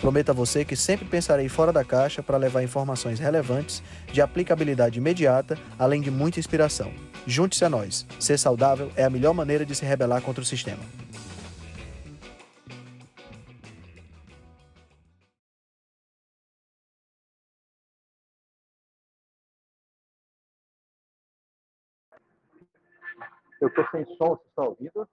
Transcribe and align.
Prometo 0.00 0.30
a 0.30 0.34
você 0.34 0.64
que 0.64 0.76
sempre 0.76 1.06
pensarei 1.06 1.48
fora 1.48 1.72
da 1.72 1.84
caixa 1.84 2.22
para 2.22 2.36
levar 2.36 2.62
informações 2.62 3.18
relevantes, 3.18 3.82
de 4.12 4.20
aplicabilidade 4.20 4.98
imediata, 4.98 5.58
além 5.78 6.00
de 6.00 6.10
muita 6.10 6.38
inspiração. 6.38 6.92
Junte-se 7.26 7.64
a 7.64 7.70
nós. 7.70 8.06
Ser 8.20 8.38
saudável 8.38 8.90
é 8.94 9.04
a 9.04 9.10
melhor 9.10 9.32
maneira 9.32 9.64
de 9.64 9.74
se 9.74 9.84
rebelar 9.84 10.20
contra 10.22 10.42
o 10.42 10.46
sistema. 10.46 10.82
Eu 23.58 23.68
estou 23.68 23.84
sem 23.90 24.04
som, 24.16 24.28
vocês 24.28 24.48
estão 24.48 24.64
ouvindo? 24.66 25.08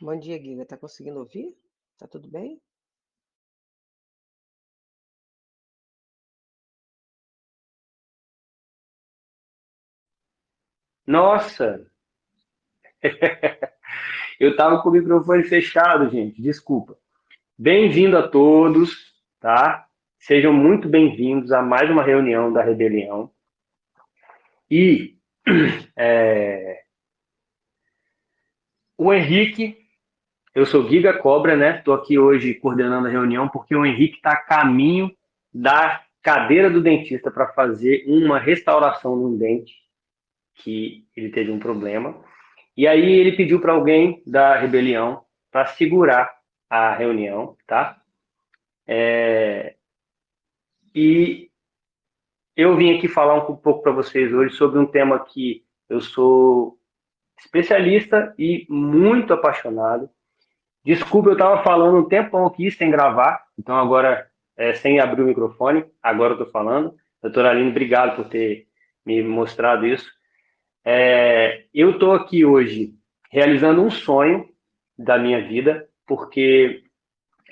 Bom 0.00 0.18
dia, 0.18 0.40
Giga. 0.42 0.64
Tá 0.64 0.78
conseguindo 0.78 1.18
ouvir? 1.18 1.54
Tá 1.98 2.06
tudo 2.08 2.26
bem? 2.28 2.58
Nossa! 11.06 11.86
Eu 14.40 14.52
estava 14.52 14.82
com 14.82 14.88
o 14.88 14.92
microfone 14.92 15.44
fechado, 15.44 16.08
gente. 16.08 16.40
Desculpa. 16.40 16.96
Bem-vindo 17.58 18.16
a 18.16 18.26
todos, 18.26 19.14
tá? 19.38 19.86
Sejam 20.18 20.52
muito 20.52 20.88
bem-vindos 20.88 21.52
a 21.52 21.60
mais 21.60 21.90
uma 21.90 22.02
reunião 22.02 22.50
da 22.50 22.62
Rebelião. 22.62 23.30
E 24.70 25.18
é, 25.94 26.84
o 28.96 29.12
Henrique 29.12 29.79
eu 30.54 30.66
sou 30.66 30.88
Giga 30.88 31.16
Cobra, 31.16 31.56
né? 31.56 31.78
Estou 31.78 31.94
aqui 31.94 32.18
hoje 32.18 32.54
coordenando 32.54 33.06
a 33.06 33.10
reunião 33.10 33.48
porque 33.48 33.74
o 33.74 33.86
Henrique 33.86 34.16
está 34.16 34.32
a 34.32 34.42
caminho 34.42 35.10
da 35.52 36.04
cadeira 36.22 36.68
do 36.68 36.82
dentista 36.82 37.30
para 37.30 37.52
fazer 37.52 38.04
uma 38.06 38.38
restauração 38.38 39.16
num 39.16 39.36
dente 39.36 39.74
que 40.54 41.06
ele 41.16 41.30
teve 41.30 41.50
um 41.50 41.58
problema. 41.58 42.22
E 42.76 42.86
aí 42.86 43.12
ele 43.12 43.32
pediu 43.32 43.60
para 43.60 43.72
alguém 43.72 44.22
da 44.26 44.56
rebelião 44.56 45.24
para 45.50 45.66
segurar 45.66 46.30
a 46.68 46.94
reunião, 46.94 47.56
tá? 47.66 48.00
É... 48.86 49.76
E 50.94 51.50
eu 52.56 52.76
vim 52.76 52.96
aqui 52.96 53.08
falar 53.08 53.34
um 53.34 53.56
pouco 53.56 53.82
para 53.82 53.92
vocês 53.92 54.32
hoje 54.32 54.54
sobre 54.54 54.78
um 54.78 54.86
tema 54.86 55.18
que 55.24 55.64
eu 55.88 56.00
sou 56.00 56.78
especialista 57.38 58.34
e 58.38 58.66
muito 58.68 59.32
apaixonado, 59.32 60.10
Desculpa, 60.84 61.28
eu 61.28 61.34
estava 61.34 61.62
falando 61.62 61.98
um 61.98 62.08
tempão 62.08 62.46
aqui 62.46 62.70
sem 62.70 62.90
gravar, 62.90 63.44
então 63.58 63.76
agora, 63.76 64.26
é, 64.56 64.72
sem 64.74 64.98
abrir 64.98 65.22
o 65.22 65.26
microfone, 65.26 65.84
agora 66.02 66.32
eu 66.32 66.38
estou 66.38 66.50
falando. 66.50 66.94
Doutora 67.22 67.50
Aline, 67.50 67.70
obrigado 67.70 68.16
por 68.16 68.28
ter 68.28 68.66
me 69.04 69.22
mostrado 69.22 69.86
isso. 69.86 70.10
É, 70.84 71.64
eu 71.74 71.90
estou 71.90 72.12
aqui 72.12 72.44
hoje 72.44 72.94
realizando 73.30 73.82
um 73.82 73.90
sonho 73.90 74.48
da 74.98 75.18
minha 75.18 75.46
vida, 75.46 75.86
porque 76.06 76.82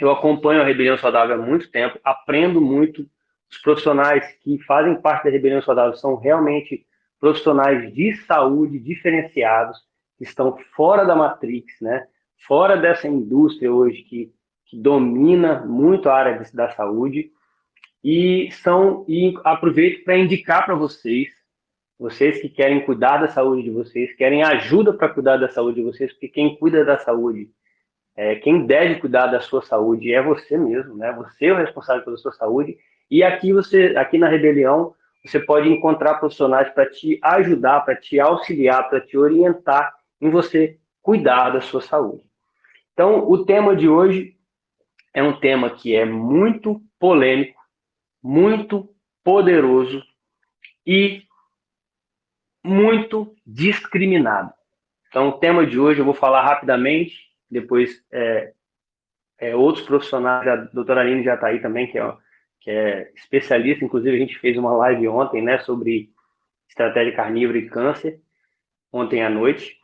eu 0.01 0.11
acompanho 0.11 0.63
a 0.63 0.65
Rebelião 0.65 0.97
Saudável 0.97 1.37
há 1.37 1.39
muito 1.39 1.71
tempo, 1.71 1.99
aprendo 2.03 2.61
muito. 2.61 3.07
Os 3.51 3.59
profissionais 3.59 4.27
que 4.43 4.59
fazem 4.65 5.01
parte 5.01 5.25
da 5.25 5.31
Rebelião 5.31 5.63
Saudável 5.63 5.95
são 5.97 6.17
realmente 6.17 6.87
profissionais 7.21 7.93
de 7.95 8.15
saúde 8.25 8.79
diferenciados, 8.79 9.79
que 10.17 10.25
estão 10.25 10.57
fora 10.75 11.05
da 11.05 11.17
Matrix, 11.17 11.75
né? 11.81 12.07
Fora 12.47 12.77
dessa 12.77 13.09
indústria 13.09 13.73
hoje 13.73 14.03
que, 14.03 14.33
que 14.67 14.77
domina 14.77 15.65
muito 15.67 16.09
a 16.09 16.15
área 16.15 16.39
de, 16.39 16.53
da 16.55 16.71
saúde 16.71 17.31
e 18.03 18.51
são 18.53 19.05
e 19.09 19.35
aproveito 19.45 20.05
para 20.05 20.17
indicar 20.17 20.65
para 20.65 20.75
vocês, 20.75 21.29
vocês 21.99 22.41
que 22.41 22.49
querem 22.49 22.85
cuidar 22.85 23.19
da 23.19 23.29
saúde 23.29 23.65
de 23.65 23.71
vocês, 23.71 24.15
querem 24.15 24.43
ajuda 24.43 24.93
para 24.93 25.09
cuidar 25.09 25.37
da 25.37 25.49
saúde 25.49 25.81
de 25.81 25.87
vocês, 25.87 26.13
porque 26.13 26.29
quem 26.29 26.57
cuida 26.57 26.85
da 26.85 26.97
saúde, 26.99 27.51
é, 28.17 28.37
quem 28.37 28.67
deve 28.67 28.97
cuidar 28.97 29.27
da 29.27 29.41
sua 29.41 29.63
saúde 29.63 30.13
é 30.13 30.23
você 30.23 30.57
mesmo, 30.57 30.97
né? 30.97 31.13
Você 31.13 31.47
é 31.47 31.53
o 31.53 31.57
responsável 31.57 32.05
pela 32.05 32.17
sua 32.17 32.33
saúde. 32.33 32.77
E 33.11 33.23
aqui 33.23 33.53
você, 33.53 33.95
aqui 33.97 34.19
na 34.19 34.29
Rebelião, 34.29 34.95
você 35.25 35.41
pode 35.41 35.69
encontrar 35.69 36.15
profissionais 36.15 36.69
para 36.71 36.87
te 36.87 37.19
ajudar, 37.23 37.81
para 37.81 37.97
te 37.97 38.19
auxiliar, 38.21 38.89
para 38.89 39.01
te 39.01 39.17
orientar 39.17 39.93
em 40.21 40.31
você 40.31 40.79
cuidar 41.03 41.51
da 41.51 41.61
sua 41.61 41.81
saúde. 41.81 42.28
Então, 42.99 43.31
o 43.31 43.45
tema 43.45 43.77
de 43.77 43.89
hoje 43.89 44.37
é 45.15 45.23
um 45.23 45.39
tema 45.39 45.71
que 45.71 45.95
é 45.95 46.05
muito 46.05 46.83
polêmico, 46.99 47.63
muito 48.21 48.93
poderoso 49.23 50.03
e 50.85 51.23
muito 52.61 53.37
discriminado. 53.47 54.53
Então, 55.07 55.29
o 55.29 55.33
tema 55.39 55.65
de 55.65 55.79
hoje 55.79 56.01
eu 56.01 56.05
vou 56.05 56.13
falar 56.13 56.43
rapidamente, 56.43 57.15
depois 57.49 58.05
é, 58.11 58.53
é, 59.39 59.55
outros 59.55 59.87
profissionais, 59.87 60.49
a 60.49 60.57
doutora 60.57 61.03
Aline 61.03 61.23
já 61.23 61.35
está 61.35 61.47
aí 61.47 61.63
também, 61.63 61.87
que 61.87 62.01
é, 62.01 62.17
que 62.61 62.69
é 62.73 63.13
especialista, 63.15 63.85
inclusive 63.85 64.17
a 64.17 64.19
gente 64.19 64.37
fez 64.41 64.59
uma 64.59 64.73
live 64.73 65.07
ontem, 65.07 65.41
né, 65.41 65.61
sobre 65.61 66.11
estratégia 66.69 67.15
carnívora 67.15 67.59
e 67.59 67.71
câncer, 67.71 68.21
ontem 68.93 69.23
à 69.23 69.31
noite. 69.31 69.78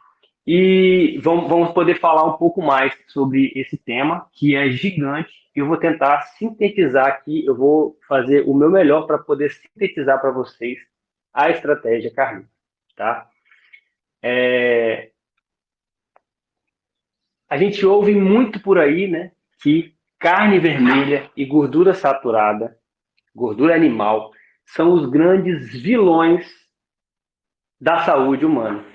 E 0.47 1.19
vamos, 1.23 1.73
poder 1.73 1.99
falar 1.99 2.25
um 2.25 2.37
pouco 2.37 2.61
mais 2.61 2.95
sobre 3.09 3.51
esse 3.55 3.79
tema, 3.79 4.29
que 4.33 4.55
é 4.55 4.69
gigante. 4.71 5.33
Eu 5.55 5.67
vou 5.67 5.77
tentar 5.77 6.21
sintetizar 6.39 7.07
aqui, 7.07 7.47
eu 7.47 7.57
vou 7.57 7.99
fazer 8.07 8.43
o 8.47 8.53
meu 8.53 8.71
melhor 8.71 9.07
para 9.07 9.19
poder 9.19 9.51
sintetizar 9.51 10.21
para 10.21 10.31
vocês 10.31 10.79
a 11.33 11.49
estratégia 11.51 12.13
carnívora, 12.13 12.51
tá? 12.95 13.29
É... 14.23 15.11
A 17.49 17.57
gente 17.57 17.85
ouve 17.87 18.15
muito 18.15 18.61
por 18.61 18.79
aí, 18.79 19.07
né, 19.07 19.33
que 19.63 19.95
carne 20.19 20.59
vermelha 20.59 21.31
e 21.37 21.45
gordura 21.45 21.95
saturada, 21.95 22.77
gordura 23.35 23.75
animal, 23.75 24.33
são 24.65 24.93
os 24.93 25.09
grandes 25.09 25.73
vilões 25.81 26.51
da 27.81 28.05
saúde 28.05 28.45
humana. 28.45 28.94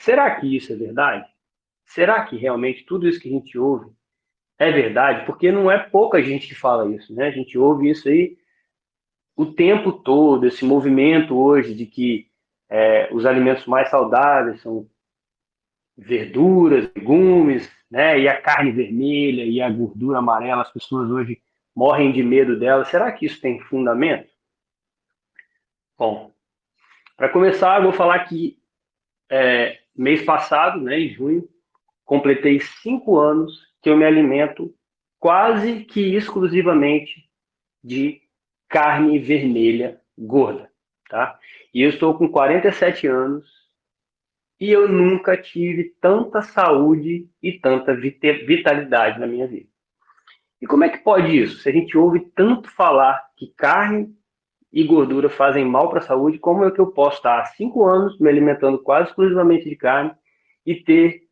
Será 0.00 0.34
que 0.40 0.56
isso 0.56 0.72
é 0.72 0.76
verdade? 0.76 1.28
Será 1.84 2.24
que 2.24 2.36
realmente 2.36 2.84
tudo 2.84 3.06
isso 3.06 3.20
que 3.20 3.28
a 3.28 3.32
gente 3.32 3.58
ouve 3.58 3.92
é 4.58 4.72
verdade? 4.72 5.26
Porque 5.26 5.52
não 5.52 5.70
é 5.70 5.78
pouca 5.78 6.22
gente 6.22 6.48
que 6.48 6.54
fala 6.54 6.90
isso, 6.94 7.14
né? 7.14 7.28
A 7.28 7.30
gente 7.30 7.58
ouve 7.58 7.90
isso 7.90 8.08
aí 8.08 8.38
o 9.36 9.46
tempo 9.46 9.92
todo, 9.92 10.46
esse 10.46 10.64
movimento 10.64 11.36
hoje 11.36 11.74
de 11.74 11.86
que 11.86 12.30
é, 12.68 13.08
os 13.12 13.26
alimentos 13.26 13.66
mais 13.66 13.88
saudáveis 13.88 14.60
são 14.60 14.88
verduras, 15.96 16.90
legumes, 16.94 17.70
né? 17.90 18.18
E 18.20 18.28
a 18.28 18.40
carne 18.40 18.70
vermelha 18.70 19.44
e 19.44 19.60
a 19.60 19.68
gordura 19.68 20.18
amarela, 20.18 20.62
as 20.62 20.72
pessoas 20.72 21.10
hoje 21.10 21.42
morrem 21.74 22.10
de 22.10 22.22
medo 22.22 22.58
dela. 22.58 22.84
Será 22.86 23.12
que 23.12 23.26
isso 23.26 23.40
tem 23.40 23.60
fundamento? 23.60 24.30
Bom, 25.98 26.32
para 27.16 27.28
começar, 27.28 27.78
eu 27.78 27.84
vou 27.84 27.92
falar 27.92 28.20
que 28.24 28.58
é, 29.30 29.79
mês 30.00 30.22
passado, 30.22 30.80
né, 30.80 30.98
em 30.98 31.10
junho, 31.10 31.46
completei 32.06 32.58
cinco 32.58 33.18
anos 33.18 33.60
que 33.82 33.90
eu 33.90 33.96
me 33.96 34.04
alimento 34.04 34.74
quase 35.18 35.84
que 35.84 36.14
exclusivamente 36.14 37.28
de 37.84 38.22
carne 38.66 39.18
vermelha 39.18 40.00
gorda, 40.16 40.70
tá? 41.08 41.38
E 41.74 41.82
eu 41.82 41.90
estou 41.90 42.16
com 42.16 42.28
47 42.28 43.06
anos 43.06 43.46
e 44.58 44.70
eu 44.70 44.88
nunca 44.88 45.36
tive 45.36 45.94
tanta 46.00 46.40
saúde 46.40 47.28
e 47.42 47.52
tanta 47.58 47.94
vitalidade 47.94 49.20
na 49.20 49.26
minha 49.26 49.46
vida. 49.46 49.68
E 50.62 50.66
como 50.66 50.84
é 50.84 50.88
que 50.88 50.98
pode 50.98 51.38
isso? 51.38 51.58
Se 51.58 51.68
a 51.68 51.72
gente 51.72 51.96
ouve 51.96 52.20
tanto 52.34 52.70
falar 52.70 53.22
que 53.36 53.52
carne 53.54 54.14
e 54.72 54.84
gordura 54.84 55.28
fazem 55.28 55.64
mal 55.64 55.88
para 55.88 55.98
a 55.98 56.02
saúde, 56.02 56.38
como 56.38 56.64
é 56.64 56.70
que 56.70 56.80
eu 56.80 56.86
posso 56.86 57.16
estar 57.16 57.40
há 57.40 57.44
cinco 57.46 57.84
anos 57.86 58.18
me 58.18 58.28
alimentando 58.28 58.78
quase 58.78 59.08
exclusivamente 59.08 59.68
de 59.68 59.76
carne 59.76 60.12
e 60.64 60.76
ter 60.76 61.22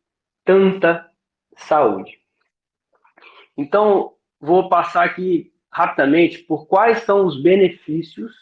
tanta 0.43 1.09
saúde. 1.55 2.19
Então, 3.57 4.13
vou 4.39 4.67
passar 4.69 5.05
aqui 5.05 5.51
rapidamente 5.71 6.39
por 6.39 6.67
quais 6.67 6.99
são 7.03 7.25
os 7.25 7.41
benefícios 7.41 8.33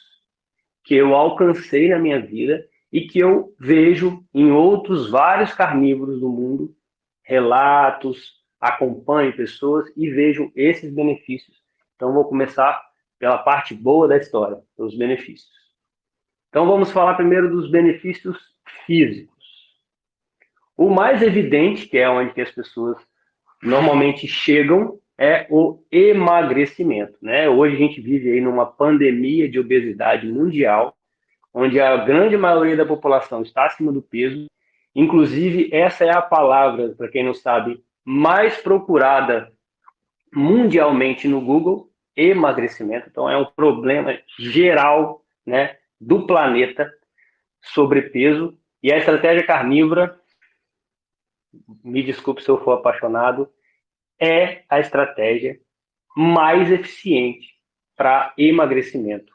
que 0.83 0.95
eu 0.95 1.13
alcancei 1.13 1.89
na 1.89 1.99
minha 1.99 2.19
vida 2.19 2.65
e 2.91 3.01
que 3.01 3.19
eu 3.19 3.53
vejo 3.59 4.23
em 4.33 4.51
outros 4.51 5.09
vários 5.09 5.53
carnívoros 5.53 6.19
do 6.19 6.29
mundo, 6.29 6.73
relatos, 7.21 8.37
acompanho 8.59 9.35
pessoas 9.35 9.91
e 9.95 10.09
vejo 10.09 10.51
esses 10.55 10.93
benefícios. 10.93 11.57
Então, 11.95 12.13
vou 12.13 12.25
começar 12.25 12.86
pela 13.19 13.37
parte 13.39 13.73
boa 13.73 14.07
da 14.07 14.17
história, 14.17 14.59
os 14.77 14.97
benefícios. 14.97 15.51
Então, 16.49 16.67
vamos 16.67 16.91
falar 16.91 17.15
primeiro 17.15 17.49
dos 17.49 17.69
benefícios 17.69 18.37
físicos. 18.85 19.35
O 20.75 20.89
mais 20.89 21.21
evidente, 21.21 21.87
que 21.87 21.97
é 21.97 22.09
onde 22.09 22.39
as 22.39 22.51
pessoas 22.51 22.97
normalmente 23.61 24.27
chegam, 24.27 24.99
é 25.17 25.47
o 25.49 25.83
emagrecimento. 25.91 27.17
Né? 27.21 27.49
Hoje 27.49 27.75
a 27.75 27.79
gente 27.79 27.99
vive 27.99 28.31
aí 28.31 28.39
numa 28.39 28.65
pandemia 28.65 29.49
de 29.49 29.59
obesidade 29.59 30.27
mundial, 30.27 30.95
onde 31.53 31.79
a 31.81 31.97
grande 31.97 32.37
maioria 32.37 32.77
da 32.77 32.85
população 32.85 33.41
está 33.41 33.65
acima 33.65 33.91
do 33.91 34.01
peso. 34.01 34.45
Inclusive, 34.95 35.69
essa 35.71 36.05
é 36.05 36.11
a 36.11 36.21
palavra, 36.21 36.93
para 36.95 37.07
quem 37.07 37.23
não 37.23 37.33
sabe, 37.33 37.83
mais 38.05 38.57
procurada 38.57 39.51
mundialmente 40.33 41.27
no 41.27 41.41
Google, 41.41 41.86
emagrecimento. 42.17 43.07
Então, 43.09 43.29
é 43.29 43.37
um 43.37 43.45
problema 43.45 44.19
geral 44.39 45.23
né, 45.45 45.77
do 46.01 46.25
planeta, 46.25 46.91
sobrepeso. 47.61 48.57
E 48.81 48.91
a 48.91 48.97
estratégia 48.97 49.45
carnívora, 49.45 50.19
me 51.83 52.03
desculpe 52.03 52.43
se 52.43 52.49
eu 52.49 52.63
for 52.63 52.71
apaixonado, 52.71 53.49
é 54.19 54.63
a 54.67 54.79
estratégia 54.79 55.59
mais 56.15 56.71
eficiente 56.71 57.55
para 57.95 58.33
emagrecimento. 58.37 59.31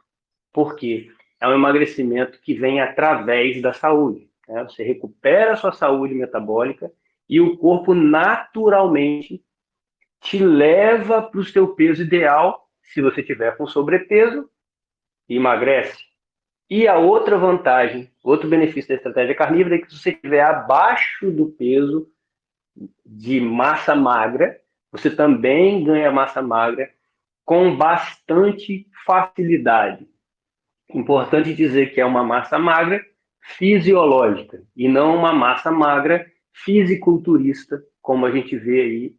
Por 0.52 0.76
quê? 0.76 1.11
É 1.40 1.49
um 1.49 1.55
emagrecimento 1.55 2.40
que 2.40 2.55
vem 2.55 2.81
através 2.81 3.61
da 3.62 3.73
saúde. 3.73 4.28
Né? 4.49 4.62
Você 4.64 4.82
recupera 4.82 5.52
a 5.52 5.56
sua 5.56 5.73
saúde 5.73 6.14
metabólica 6.14 6.93
e 7.28 7.40
o 7.40 7.56
corpo 7.56 7.94
naturalmente 7.94 9.43
te 10.20 10.38
leva 10.38 11.23
para 11.23 11.40
o 11.40 11.44
seu 11.44 11.75
peso 11.75 12.02
ideal 12.02 12.62
se 12.82 13.00
você 13.00 13.23
tiver 13.23 13.56
com 13.56 13.67
sobrepeso 13.67 14.49
emagrece. 15.29 16.02
E 16.69 16.88
a 16.88 16.99
outra 16.99 17.37
vantagem, 17.37 18.11
outro 18.23 18.49
benefício 18.49 18.88
da 18.88 18.94
estratégia 18.94 19.34
carnívora 19.34 19.76
é 19.76 19.79
que 19.79 19.90
se 19.90 19.99
você 19.99 20.11
estiver 20.11 20.43
abaixo 20.43 21.31
do 21.31 21.46
peso 21.46 22.08
de 23.05 23.40
massa 23.40 23.94
magra, 23.94 24.58
você 24.90 25.14
também 25.14 25.84
ganha 25.84 26.11
massa 26.11 26.40
magra 26.40 26.90
com 27.44 27.76
bastante 27.76 28.87
facilidade. 29.05 30.08
Importante 30.94 31.55
dizer 31.55 31.93
que 31.93 32.00
é 32.00 32.05
uma 32.05 32.25
massa 32.25 32.58
magra 32.58 33.05
fisiológica 33.40 34.62
e 34.76 34.88
não 34.88 35.17
uma 35.17 35.32
massa 35.32 35.70
magra 35.70 36.26
fisiculturista, 36.52 37.82
como 38.00 38.25
a 38.25 38.31
gente 38.31 38.56
vê 38.56 38.81
aí 38.82 39.17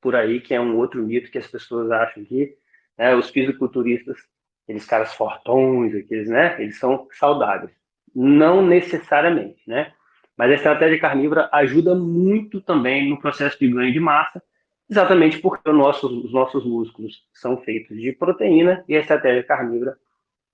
por 0.00 0.14
aí, 0.14 0.40
que 0.40 0.54
é 0.54 0.60
um 0.60 0.76
outro 0.76 1.02
mito 1.02 1.30
que 1.30 1.38
as 1.38 1.46
pessoas 1.46 1.90
acham 1.90 2.24
que 2.24 2.56
né, 2.98 3.14
os 3.14 3.30
fisiculturistas, 3.30 4.16
aqueles 4.64 4.84
caras 4.84 5.14
fortões, 5.14 5.94
aqueles, 5.94 6.28
né, 6.28 6.60
eles 6.60 6.78
são 6.78 7.06
saudáveis. 7.12 7.72
Não 8.14 8.64
necessariamente, 8.64 9.62
né? 9.66 9.92
Mas 10.36 10.50
a 10.50 10.54
estratégia 10.54 11.00
carnívora 11.00 11.48
ajuda 11.52 11.94
muito 11.94 12.60
também 12.60 13.08
no 13.08 13.18
processo 13.18 13.58
de 13.58 13.68
ganho 13.68 13.92
de 13.92 14.00
massa, 14.00 14.42
exatamente 14.88 15.38
porque 15.38 15.70
nosso, 15.72 16.06
os 16.06 16.32
nossos 16.32 16.64
músculos 16.64 17.24
são 17.32 17.56
feitos 17.58 17.96
de 18.00 18.12
proteína 18.12 18.84
e 18.88 18.96
a 18.96 19.00
estratégia 19.00 19.42
carnívora 19.42 19.96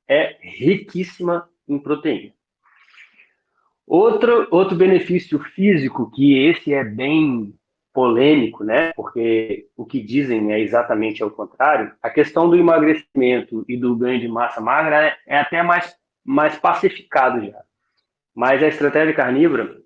é 0.09 0.37
riquíssima 0.41 1.49
em 1.69 1.79
proteína. 1.79 2.33
Outro, 3.87 4.47
outro 4.51 4.77
benefício 4.77 5.39
físico, 5.39 6.11
que 6.11 6.39
esse 6.47 6.73
é 6.73 6.85
bem 6.85 7.53
polêmico, 7.93 8.65
né? 8.65 8.93
Porque 8.95 9.69
o 9.77 9.85
que 9.85 10.01
dizem 10.01 10.53
é 10.53 10.61
exatamente 10.61 11.23
ao 11.23 11.31
contrário. 11.31 11.93
A 12.03 12.11
questão 12.11 12.49
do 12.49 12.57
emagrecimento 12.57 13.65
e 13.69 13.77
do 13.77 13.95
ganho 13.95 14.21
de 14.21 14.29
massa 14.29 14.61
magra 14.61 15.07
é, 15.07 15.17
é 15.27 15.39
até 15.39 15.63
mais, 15.63 15.95
mais 16.25 16.59
pacificado 16.59 17.45
já. 17.45 17.63
Mas 18.35 18.63
a 18.63 18.69
estratégia 18.69 19.15
carnívora 19.15 19.77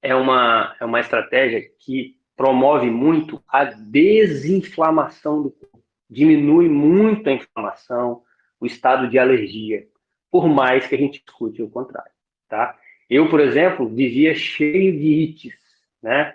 é 0.00 0.14
uma, 0.14 0.74
é 0.80 0.84
uma 0.84 1.00
estratégia 1.00 1.62
que 1.78 2.16
promove 2.34 2.90
muito 2.90 3.42
a 3.46 3.64
desinflamação 3.64 5.42
do 5.42 5.50
corpo, 5.50 5.84
diminui 6.08 6.68
muito 6.68 7.28
a 7.28 7.32
inflamação, 7.32 8.22
o 8.58 8.66
estado 8.66 9.08
de 9.08 9.18
alergia, 9.18 9.86
por 10.30 10.48
mais 10.48 10.86
que 10.86 10.94
a 10.94 10.98
gente 10.98 11.22
escute 11.26 11.62
o 11.62 11.70
contrário, 11.70 12.10
tá? 12.48 12.76
Eu, 13.08 13.28
por 13.28 13.38
exemplo, 13.40 13.88
vivia 13.88 14.34
cheio 14.34 14.92
de 14.98 15.06
ites, 15.06 15.54
né? 16.02 16.34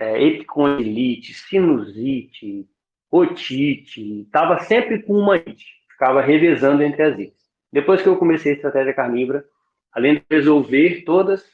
É, 0.00 0.22
epicondilite, 0.22 1.34
sinusite, 1.34 2.66
otite, 3.10 4.22
estava 4.22 4.58
sempre 4.60 5.02
com 5.02 5.12
uma 5.12 5.36
ite, 5.36 5.66
ficava 5.90 6.22
revezando 6.22 6.82
entre 6.82 7.02
as 7.02 7.18
ites. 7.18 7.44
Depois 7.70 8.00
que 8.00 8.08
eu 8.08 8.16
comecei 8.16 8.52
a 8.52 8.54
estratégia 8.54 8.94
carnívora, 8.94 9.44
além 9.92 10.14
de 10.14 10.24
resolver 10.30 11.02
todas, 11.04 11.44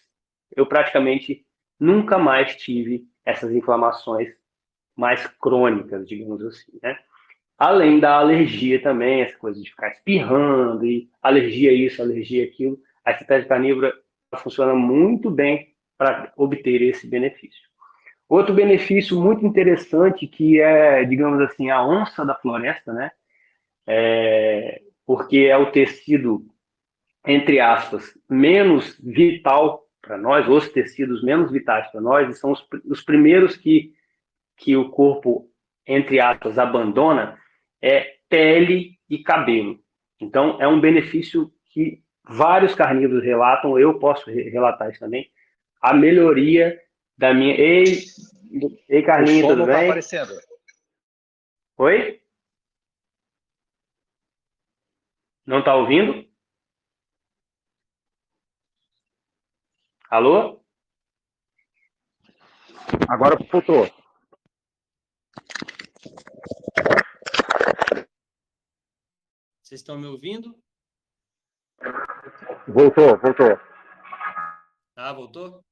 eu 0.54 0.64
praticamente 0.64 1.44
nunca 1.78 2.18
mais 2.18 2.54
tive 2.54 3.04
essas 3.24 3.50
inflamações 3.50 4.28
mais 4.94 5.26
crônicas, 5.40 6.08
digamos 6.08 6.40
assim, 6.44 6.78
né? 6.80 6.96
Além 7.58 7.98
da 7.98 8.16
alergia 8.16 8.80
também, 8.80 9.22
essa 9.22 9.36
coisa 9.38 9.60
de 9.60 9.70
ficar 9.70 9.88
espirrando, 9.88 10.86
e 10.86 11.10
alergia 11.20 11.72
isso, 11.72 12.00
alergia 12.00 12.44
aquilo, 12.44 12.78
a 13.04 13.10
estratégia 13.10 13.48
carnívora 13.48 13.92
funciona 14.36 14.74
muito 14.74 15.30
bem 15.30 15.74
para 15.98 16.32
obter 16.36 16.80
esse 16.82 17.08
benefício. 17.08 17.66
Outro 18.28 18.52
benefício 18.52 19.20
muito 19.20 19.46
interessante 19.46 20.26
que 20.26 20.60
é, 20.60 21.04
digamos 21.04 21.40
assim, 21.40 21.70
a 21.70 21.86
onça 21.86 22.24
da 22.24 22.34
floresta, 22.34 22.92
né? 22.92 23.10
É, 23.86 24.82
porque 25.06 25.38
é 25.38 25.56
o 25.56 25.70
tecido, 25.70 26.44
entre 27.24 27.60
aspas, 27.60 28.18
menos 28.28 28.98
vital 29.00 29.86
para 30.02 30.18
nós, 30.18 30.48
os 30.48 30.68
tecidos 30.68 31.22
menos 31.22 31.52
vitais 31.52 31.86
para 31.90 32.00
nós, 32.00 32.28
e 32.28 32.34
são 32.38 32.50
os, 32.50 32.66
os 32.84 33.00
primeiros 33.00 33.56
que, 33.56 33.92
que 34.56 34.76
o 34.76 34.90
corpo, 34.90 35.48
entre 35.86 36.18
aspas, 36.18 36.58
abandona, 36.58 37.38
é 37.80 38.16
pele 38.28 38.98
e 39.08 39.18
cabelo. 39.18 39.78
Então, 40.20 40.60
é 40.60 40.66
um 40.66 40.80
benefício 40.80 41.52
que 41.72 42.02
vários 42.28 42.74
carnívoros 42.74 43.22
relatam, 43.22 43.78
eu 43.78 43.98
posso 43.98 44.28
relatar 44.28 44.90
isso 44.90 44.98
também, 44.98 45.30
a 45.80 45.94
melhoria 45.94 46.76
da 47.16 47.32
minha. 47.32 47.54
Ei, 47.54 48.04
ei 48.88 49.02
Carlinhos, 49.04 49.48
tudo 49.48 49.66
tá 49.66 49.66
bem? 49.66 49.74
Tá 49.74 49.82
aparecendo. 49.84 50.40
Oi? 51.78 52.22
Não 55.46 55.60
está 55.60 55.74
ouvindo? 55.74 56.28
Alô? 60.10 60.60
Agora 63.08 63.36
voltou. 63.50 63.86
Vocês 69.62 69.80
estão 69.80 69.98
me 69.98 70.06
ouvindo? 70.06 70.56
Voltou, 72.68 73.18
voltou. 73.18 73.58
Ah, 74.94 75.12
voltou? 75.12 75.65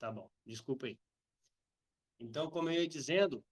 Tá 0.00 0.10
bom, 0.10 0.30
desculpa 0.46 0.86
aí. 0.86 0.98
Então, 2.18 2.50
como 2.50 2.70
eu 2.70 2.74
ia 2.74 2.88
dizendo, 2.88 3.44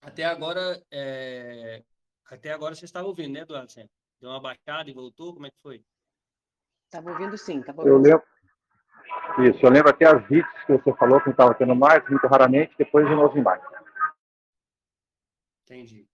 até 0.00 0.24
agora, 0.24 0.80
é... 0.90 1.84
até 2.26 2.52
agora 2.52 2.76
você 2.76 2.84
estava 2.84 3.08
ouvindo, 3.08 3.32
né, 3.32 3.40
Eduardo? 3.40 3.72
Deu 4.20 4.30
uma 4.30 4.40
baixada 4.40 4.88
e 4.88 4.94
voltou, 4.94 5.34
como 5.34 5.46
é 5.46 5.50
que 5.50 5.60
foi? 5.60 5.84
Estava 6.84 7.10
ouvindo 7.10 7.36
sim, 7.36 7.58
estava 7.58 7.82
ouvindo. 7.82 7.96
Eu 7.96 8.00
lembro. 8.00 8.26
Isso, 9.50 9.66
eu 9.66 9.70
lembro 9.70 9.90
até 9.90 10.06
as 10.06 10.30
hits 10.30 10.64
que 10.64 10.72
você 10.72 10.96
falou 10.96 11.18
que 11.20 11.26
não 11.26 11.32
estava 11.32 11.54
tendo 11.54 11.74
mais, 11.74 12.08
muito 12.08 12.26
raramente, 12.28 12.74
depois 12.78 13.06
de 13.08 13.14
novo 13.14 13.36
em 13.36 13.42
mais. 13.42 13.62
Entendi. 15.64 16.08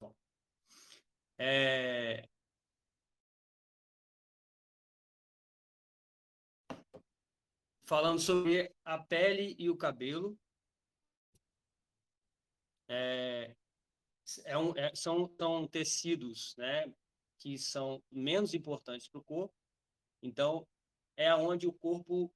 Bom. 0.00 0.12
É... 1.38 2.28
Falando 7.86 8.18
sobre 8.18 8.74
a 8.82 8.98
pele 8.98 9.54
e 9.58 9.68
o 9.68 9.76
cabelo. 9.76 10.38
É, 12.88 13.54
é 14.44 14.56
um, 14.56 14.76
é, 14.76 14.94
são, 14.94 15.30
são 15.38 15.68
tecidos 15.68 16.54
né, 16.56 16.92
que 17.38 17.58
são 17.58 18.02
menos 18.10 18.54
importantes 18.54 19.06
para 19.06 19.20
o 19.20 19.24
corpo. 19.24 19.54
Então, 20.22 20.66
é 21.16 21.34
onde 21.34 21.66
o 21.66 21.72
corpo 21.72 22.32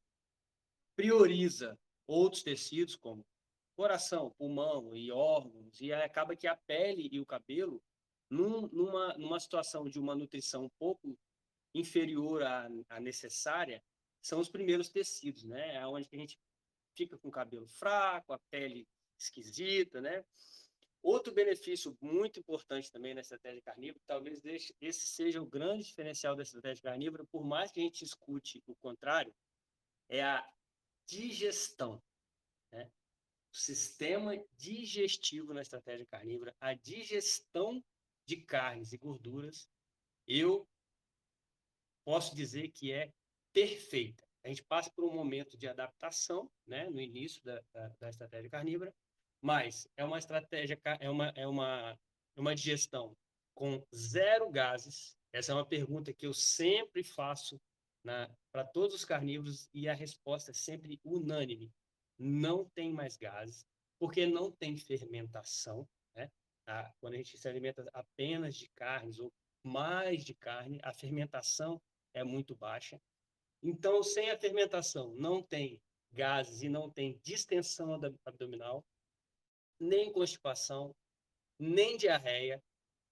prioriza 0.94 1.78
outros 2.06 2.42
tecidos, 2.42 2.94
como 2.94 3.24
coração, 3.74 4.30
pulmão 4.32 4.94
e 4.94 5.10
órgãos, 5.10 5.80
e 5.80 5.92
acaba 5.92 6.36
que 6.36 6.46
a 6.46 6.56
pele 6.56 7.08
e 7.10 7.20
o 7.20 7.26
cabelo, 7.26 7.82
num, 8.28 8.68
numa, 8.68 9.14
numa 9.16 9.40
situação 9.40 9.88
de 9.88 9.98
uma 9.98 10.14
nutrição 10.14 10.64
um 10.64 10.70
pouco 10.78 11.16
inferior 11.74 12.42
à, 12.42 12.68
à 12.90 13.00
necessária, 13.00 13.82
são 14.22 14.40
os 14.40 14.48
primeiros 14.48 14.88
tecidos, 14.88 15.44
né? 15.44 15.76
É 15.76 15.86
onde 15.86 16.08
a 16.12 16.16
gente 16.16 16.38
fica 16.94 17.16
com 17.18 17.28
o 17.28 17.32
cabelo 17.32 17.66
fraco, 17.66 18.32
a 18.32 18.38
pele 18.50 18.86
esquisita, 19.18 20.00
né? 20.00 20.24
Outro 21.02 21.32
benefício 21.32 21.96
muito 22.00 22.40
importante 22.40 22.90
também 22.90 23.14
na 23.14 23.20
estratégia 23.20 23.62
carnívora, 23.62 24.02
talvez 24.06 24.42
esse 24.80 25.06
seja 25.06 25.40
o 25.40 25.46
grande 25.46 25.84
diferencial 25.84 26.34
da 26.34 26.42
estratégia 26.42 26.82
carnívora, 26.82 27.24
por 27.26 27.44
mais 27.44 27.70
que 27.70 27.80
a 27.80 27.82
gente 27.82 28.02
escute 28.02 28.62
o 28.66 28.74
contrário, 28.76 29.32
é 30.08 30.22
a 30.22 30.46
digestão. 31.06 32.02
Né? 32.72 32.90
O 33.52 33.56
sistema 33.56 34.36
digestivo 34.56 35.54
na 35.54 35.62
estratégia 35.62 36.04
carnívora, 36.06 36.54
a 36.60 36.74
digestão 36.74 37.82
de 38.26 38.36
carnes 38.36 38.92
e 38.92 38.98
gorduras, 38.98 39.68
eu 40.26 40.68
posso 42.04 42.34
dizer 42.34 42.70
que 42.72 42.92
é 42.92 43.12
perfeita. 43.58 44.24
A 44.44 44.48
gente 44.48 44.62
passa 44.62 44.88
por 44.90 45.04
um 45.04 45.12
momento 45.12 45.56
de 45.56 45.66
adaptação, 45.66 46.48
né, 46.64 46.88
no 46.88 47.00
início 47.00 47.42
da, 47.42 47.60
da, 47.72 47.88
da 48.00 48.08
estratégia 48.08 48.48
carnívora, 48.48 48.94
mas 49.42 49.88
é 49.96 50.04
uma 50.04 50.18
estratégia, 50.18 50.80
é 51.00 51.10
uma, 51.10 51.32
é 51.34 51.46
uma, 51.46 51.98
uma 52.36 52.54
digestão 52.54 53.16
com 53.54 53.84
zero 53.92 54.48
gases. 54.48 55.16
Essa 55.32 55.50
é 55.52 55.54
uma 55.56 55.66
pergunta 55.66 56.12
que 56.12 56.24
eu 56.24 56.32
sempre 56.32 57.02
faço 57.02 57.60
para 58.52 58.64
todos 58.64 58.94
os 58.94 59.04
carnívoros 59.04 59.68
e 59.74 59.88
a 59.88 59.94
resposta 59.94 60.52
é 60.52 60.54
sempre 60.54 61.00
unânime. 61.04 61.72
Não 62.16 62.64
tem 62.64 62.92
mais 62.92 63.16
gases, 63.16 63.66
porque 63.98 64.24
não 64.24 64.52
tem 64.52 64.76
fermentação. 64.76 65.86
Né? 66.14 66.30
Tá? 66.64 66.94
Quando 67.00 67.14
a 67.14 67.16
gente 67.16 67.36
se 67.36 67.48
alimenta 67.48 67.84
apenas 67.92 68.54
de 68.54 68.68
carnes 68.68 69.18
ou 69.18 69.32
mais 69.64 70.24
de 70.24 70.32
carne, 70.32 70.78
a 70.82 70.92
fermentação 70.92 71.82
é 72.14 72.22
muito 72.22 72.54
baixa. 72.54 73.00
Então, 73.62 74.02
sem 74.02 74.30
a 74.30 74.38
fermentação, 74.38 75.14
não 75.14 75.42
tem 75.42 75.80
gases 76.12 76.62
e 76.62 76.68
não 76.68 76.90
tem 76.90 77.18
distensão 77.22 77.94
abdominal, 78.24 78.84
nem 79.78 80.12
constipação, 80.12 80.94
nem 81.58 81.96
diarreia, 81.96 82.62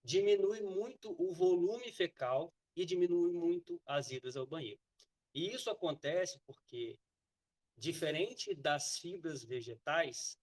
diminui 0.05 0.61
muito 0.61 1.15
o 1.21 1.33
volume 1.33 1.93
fecal 1.93 2.53
e 2.77 2.85
diminui 2.85 3.33
muito 3.33 3.81
as 3.85 4.11
idas 4.11 4.37
ao 4.37 4.47
banheiro. 4.47 4.81
E 5.35 5.53
isso 5.53 5.69
acontece 5.69 6.39
porque, 6.47 6.99
diferente 7.77 8.55
das 8.55 8.99
fibras 8.99 9.45
vegetais, 9.45 10.39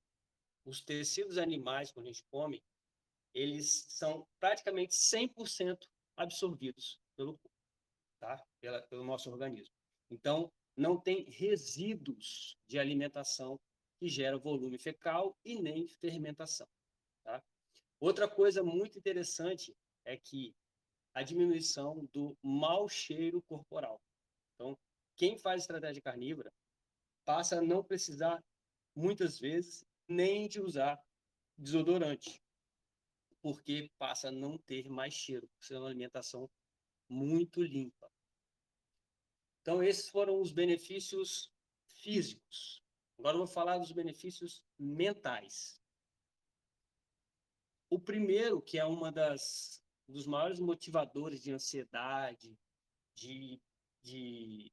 os 0.65 0.81
tecidos 0.81 1.37
animais, 1.37 1.91
quando 1.91 2.07
a 2.07 2.11
gente 2.11 2.23
come, 2.29 2.63
eles 3.33 3.85
são 3.89 4.27
praticamente 4.39 4.95
100% 4.95 5.87
absorvidos 6.15 6.99
pelo 7.15 7.39
tá? 8.19 8.41
Pela, 8.61 8.81
pelo 8.83 9.03
nosso 9.03 9.29
organismo. 9.29 9.73
Então, 10.13 10.51
não 10.77 10.99
tem 10.99 11.25
resíduos 11.27 12.55
de 12.67 12.77
alimentação 12.77 13.59
que 13.97 14.07
gera 14.07 14.37
volume 14.37 14.77
fecal 14.77 15.35
e 15.43 15.59
nem 15.59 15.87
fermentação. 15.87 16.67
Tá? 17.23 17.43
Outra 17.99 18.27
coisa 18.27 18.63
muito 18.63 18.97
interessante 18.97 19.75
é 20.05 20.15
que 20.15 20.53
a 21.15 21.23
diminuição 21.23 22.07
do 22.13 22.37
mau 22.43 22.87
cheiro 22.87 23.41
corporal. 23.43 23.99
Então, 24.53 24.77
quem 25.15 25.35
faz 25.35 25.61
estratégia 25.61 26.01
carnívora 26.01 26.53
passa 27.25 27.57
a 27.57 27.61
não 27.61 27.83
precisar, 27.83 28.43
muitas 28.95 29.39
vezes, 29.39 29.83
nem 30.07 30.47
de 30.47 30.59
usar 30.59 31.01
desodorante, 31.57 32.39
porque 33.41 33.89
passa 33.97 34.27
a 34.27 34.31
não 34.31 34.57
ter 34.59 34.89
mais 34.89 35.13
cheiro, 35.13 35.47
por 35.47 35.63
ser 35.63 35.77
uma 35.77 35.87
alimentação 35.87 36.47
muito 37.09 37.63
limpa. 37.63 38.12
Então, 39.63 39.81
esses 39.81 40.09
foram 40.09 40.41
os 40.41 40.51
benefícios 40.51 41.49
físicos. 41.87 42.83
Agora 43.17 43.37
vou 43.37 43.47
falar 43.47 43.77
dos 43.77 43.93
benefícios 43.93 44.61
mentais. 44.77 45.81
O 47.89 47.97
primeiro, 47.97 48.61
que 48.61 48.77
é 48.77 48.83
uma 48.83 49.09
das 49.09 49.81
dos 50.05 50.27
maiores 50.27 50.59
motivadores 50.59 51.41
de 51.41 51.53
ansiedade, 51.53 52.59
de, 53.15 53.57
de 54.01 54.69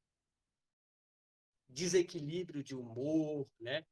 desequilíbrio 1.68 2.64
de 2.64 2.75
humor, 2.75 3.49
né? 3.61 3.87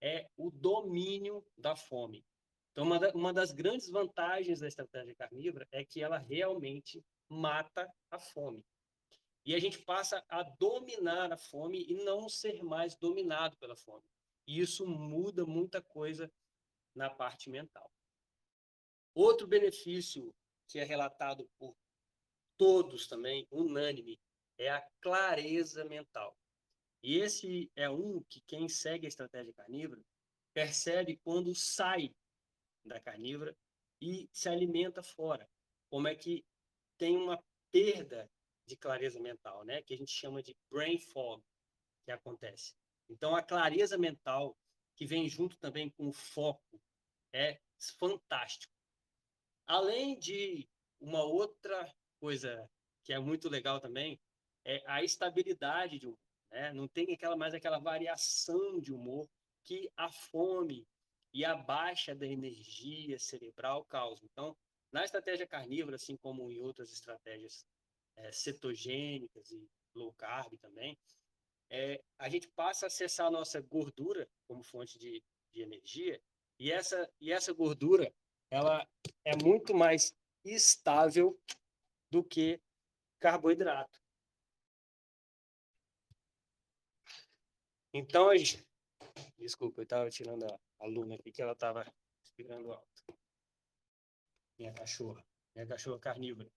É 0.00 0.30
o 0.36 0.48
domínio 0.48 1.44
da 1.56 1.74
fome. 1.74 2.24
Então, 2.70 2.84
uma, 2.84 3.00
da, 3.00 3.10
uma 3.10 3.32
das 3.32 3.50
grandes 3.50 3.90
vantagens 3.90 4.60
da 4.60 4.68
estratégia 4.68 5.16
carnívora 5.16 5.66
é 5.72 5.84
que 5.84 6.00
ela 6.00 6.18
realmente 6.18 7.04
mata 7.28 7.92
a 8.12 8.18
fome. 8.20 8.64
E 9.44 9.54
a 9.54 9.58
gente 9.58 9.78
passa 9.78 10.24
a 10.28 10.42
dominar 10.42 11.32
a 11.32 11.36
fome 11.36 11.84
e 11.88 11.94
não 12.04 12.28
ser 12.28 12.62
mais 12.62 12.94
dominado 12.96 13.56
pela 13.56 13.76
fome. 13.76 14.04
E 14.46 14.60
isso 14.60 14.86
muda 14.86 15.46
muita 15.46 15.80
coisa 15.80 16.30
na 16.94 17.08
parte 17.08 17.48
mental. 17.48 17.90
Outro 19.14 19.46
benefício 19.46 20.34
que 20.68 20.78
é 20.78 20.84
relatado 20.84 21.48
por 21.58 21.76
todos 22.56 23.08
também, 23.08 23.46
unânime, 23.50 24.20
é 24.58 24.70
a 24.70 24.86
clareza 25.00 25.84
mental. 25.84 26.36
E 27.02 27.18
esse 27.18 27.70
é 27.74 27.88
um 27.88 28.22
que 28.24 28.40
quem 28.42 28.68
segue 28.68 29.06
a 29.06 29.08
estratégia 29.08 29.54
carnívora 29.54 30.04
percebe 30.52 31.16
quando 31.24 31.54
sai 31.54 32.14
da 32.84 33.00
carnívora 33.00 33.56
e 34.00 34.28
se 34.32 34.48
alimenta 34.48 35.02
fora. 35.02 35.48
Como 35.88 36.06
é 36.06 36.14
que 36.14 36.44
tem 36.98 37.16
uma 37.16 37.42
perda 37.70 38.30
de 38.70 38.76
clareza 38.76 39.20
mental, 39.20 39.64
né? 39.64 39.82
Que 39.82 39.94
a 39.94 39.96
gente 39.96 40.12
chama 40.12 40.42
de 40.42 40.56
brain 40.70 40.98
fog, 40.98 41.42
que 42.04 42.10
acontece. 42.10 42.74
Então, 43.08 43.34
a 43.34 43.42
clareza 43.42 43.98
mental 43.98 44.56
que 44.96 45.04
vem 45.04 45.28
junto 45.28 45.58
também 45.58 45.90
com 45.90 46.08
o 46.08 46.12
foco 46.12 46.80
é 47.32 47.60
fantástico. 47.98 48.72
Além 49.66 50.18
de 50.18 50.68
uma 51.00 51.24
outra 51.24 51.92
coisa 52.18 52.68
que 53.04 53.12
é 53.12 53.18
muito 53.18 53.48
legal 53.48 53.80
também, 53.80 54.20
é 54.64 54.82
a 54.86 55.02
estabilidade 55.02 55.98
de 55.98 56.06
humor. 56.06 56.18
Né? 56.50 56.72
Não 56.72 56.86
tem 56.86 57.12
aquela 57.12 57.36
mais 57.36 57.54
aquela 57.54 57.78
variação 57.78 58.80
de 58.80 58.92
humor 58.92 59.28
que 59.64 59.90
a 59.96 60.10
fome 60.10 60.86
e 61.32 61.44
a 61.44 61.54
baixa 61.54 62.14
da 62.14 62.26
energia 62.26 63.18
cerebral 63.18 63.84
causam. 63.84 64.28
Então, 64.30 64.56
na 64.92 65.04
estratégia 65.04 65.46
carnívora, 65.46 65.96
assim 65.96 66.16
como 66.16 66.50
em 66.50 66.60
outras 66.60 66.92
estratégias 66.92 67.64
é, 68.20 68.32
cetogênicas 68.32 69.50
e 69.50 69.68
low 69.94 70.12
carb 70.14 70.56
também, 70.58 70.96
é, 71.70 72.02
a 72.18 72.28
gente 72.28 72.48
passa 72.48 72.86
a 72.86 72.88
acessar 72.88 73.26
a 73.26 73.30
nossa 73.30 73.60
gordura 73.60 74.28
como 74.46 74.62
fonte 74.62 74.98
de, 74.98 75.22
de 75.52 75.62
energia 75.62 76.20
e 76.58 76.70
essa, 76.70 77.10
e 77.20 77.32
essa 77.32 77.52
gordura 77.52 78.12
ela 78.50 78.86
é 79.24 79.36
muito 79.36 79.74
mais 79.74 80.14
estável 80.44 81.38
do 82.10 82.24
que 82.24 82.60
carboidrato. 83.20 84.00
Então, 87.92 88.28
a 88.28 88.36
gente... 88.36 88.66
desculpa, 89.38 89.80
eu 89.80 89.84
estava 89.84 90.10
tirando 90.10 90.44
a, 90.44 90.60
a 90.80 90.86
Luna 90.86 91.14
aqui 91.14 91.30
que 91.30 91.42
ela 91.42 91.52
estava 91.52 91.84
respirando 92.22 92.72
alto. 92.72 93.18
Minha 94.58 94.72
cachorra, 94.72 95.24
minha 95.54 95.66
cachorra 95.66 95.98
carnívora. 95.98 96.50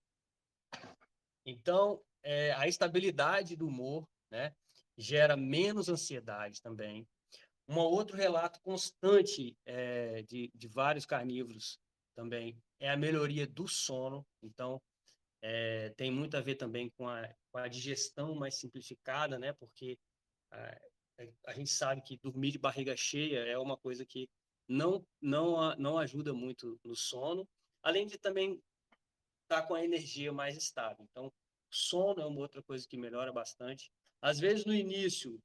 Então, 1.44 2.02
é, 2.22 2.52
a 2.52 2.66
estabilidade 2.66 3.56
do 3.56 3.66
humor 3.66 4.08
né, 4.30 4.54
gera 4.96 5.36
menos 5.36 5.88
ansiedade 5.88 6.60
também. 6.62 7.06
Um 7.68 7.78
outro 7.78 8.16
relato 8.16 8.60
constante 8.60 9.56
é, 9.64 10.22
de, 10.22 10.50
de 10.54 10.68
vários 10.68 11.06
carnívoros 11.06 11.78
também 12.14 12.56
é 12.78 12.90
a 12.90 12.96
melhoria 12.96 13.46
do 13.46 13.66
sono. 13.66 14.26
Então, 14.42 14.80
é, 15.42 15.90
tem 15.90 16.10
muito 16.10 16.36
a 16.36 16.40
ver 16.40 16.54
também 16.54 16.90
com 16.90 17.08
a, 17.08 17.28
com 17.52 17.58
a 17.58 17.68
digestão 17.68 18.34
mais 18.34 18.58
simplificada, 18.58 19.38
né? 19.38 19.52
Porque 19.52 19.98
a, 20.50 20.80
a, 21.46 21.52
gente 21.52 21.70
sabe 21.70 22.02
que 22.02 22.18
dormir 22.22 22.52
de 22.52 22.58
barriga 22.58 22.96
cheia 22.96 23.40
é 23.40 23.58
uma 23.58 23.76
coisa 23.76 24.04
que 24.04 24.28
não, 24.68 25.06
não, 25.20 25.76
não 25.76 25.98
ajuda 25.98 26.32
muito 26.32 26.80
no 26.82 26.96
sono, 26.96 27.46
além 27.82 28.06
de 28.06 28.18
também 28.18 28.58
estar 29.54 29.62
tá 29.62 29.68
com 29.68 29.74
a 29.74 29.84
energia 29.84 30.32
mais 30.32 30.56
estável. 30.56 31.06
Então, 31.10 31.32
sono 31.70 32.20
é 32.20 32.26
uma 32.26 32.40
outra 32.40 32.62
coisa 32.62 32.86
que 32.86 32.96
melhora 32.96 33.32
bastante. 33.32 33.90
Às 34.20 34.38
vezes, 34.38 34.64
no 34.64 34.74
início, 34.74 35.40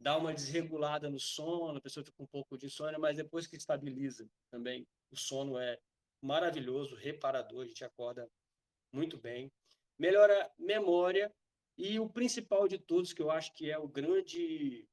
dá 0.00 0.16
uma 0.16 0.34
desregulada 0.34 1.08
no 1.08 1.18
sono, 1.18 1.78
a 1.78 1.80
pessoa 1.80 2.04
fica 2.04 2.22
um 2.22 2.26
pouco 2.26 2.58
de 2.58 2.66
insônia, 2.66 2.98
mas 2.98 3.16
depois 3.16 3.46
que 3.46 3.56
estabiliza 3.56 4.28
também, 4.50 4.86
o 5.10 5.16
sono 5.16 5.58
é 5.58 5.78
maravilhoso, 6.20 6.96
reparador, 6.96 7.64
a 7.64 7.66
gente 7.66 7.84
acorda 7.84 8.28
muito 8.92 9.18
bem. 9.18 9.50
Melhora 9.98 10.50
memória 10.58 11.32
e 11.76 12.00
o 12.00 12.08
principal 12.08 12.66
de 12.66 12.78
todos, 12.78 13.12
que 13.12 13.22
eu 13.22 13.30
acho 13.30 13.52
que 13.52 13.70
é 13.70 13.78
o 13.78 13.88
grande 13.88 14.86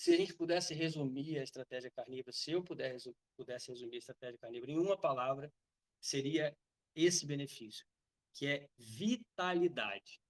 se 0.00 0.14
a 0.14 0.16
gente 0.16 0.32
pudesse 0.32 0.72
resumir 0.72 1.38
a 1.38 1.42
estratégia 1.42 1.90
carnívora, 1.90 2.32
se 2.32 2.52
eu 2.52 2.62
puder, 2.62 2.96
pudesse 3.36 3.68
resumir 3.68 3.96
a 3.96 3.98
estratégia 3.98 4.38
carnívora 4.38 4.72
em 4.72 4.78
uma 4.78 4.98
palavra, 4.98 5.52
seria 6.00 6.56
esse 6.94 7.26
benefício, 7.26 7.86
que 8.34 8.46
é 8.46 8.68
vitalidade. 8.78 10.20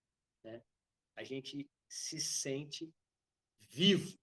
Né? 0.45 0.63
A 1.17 1.23
gente 1.23 1.69
se 1.89 2.21
sente 2.21 2.93
vivo, 3.59 4.19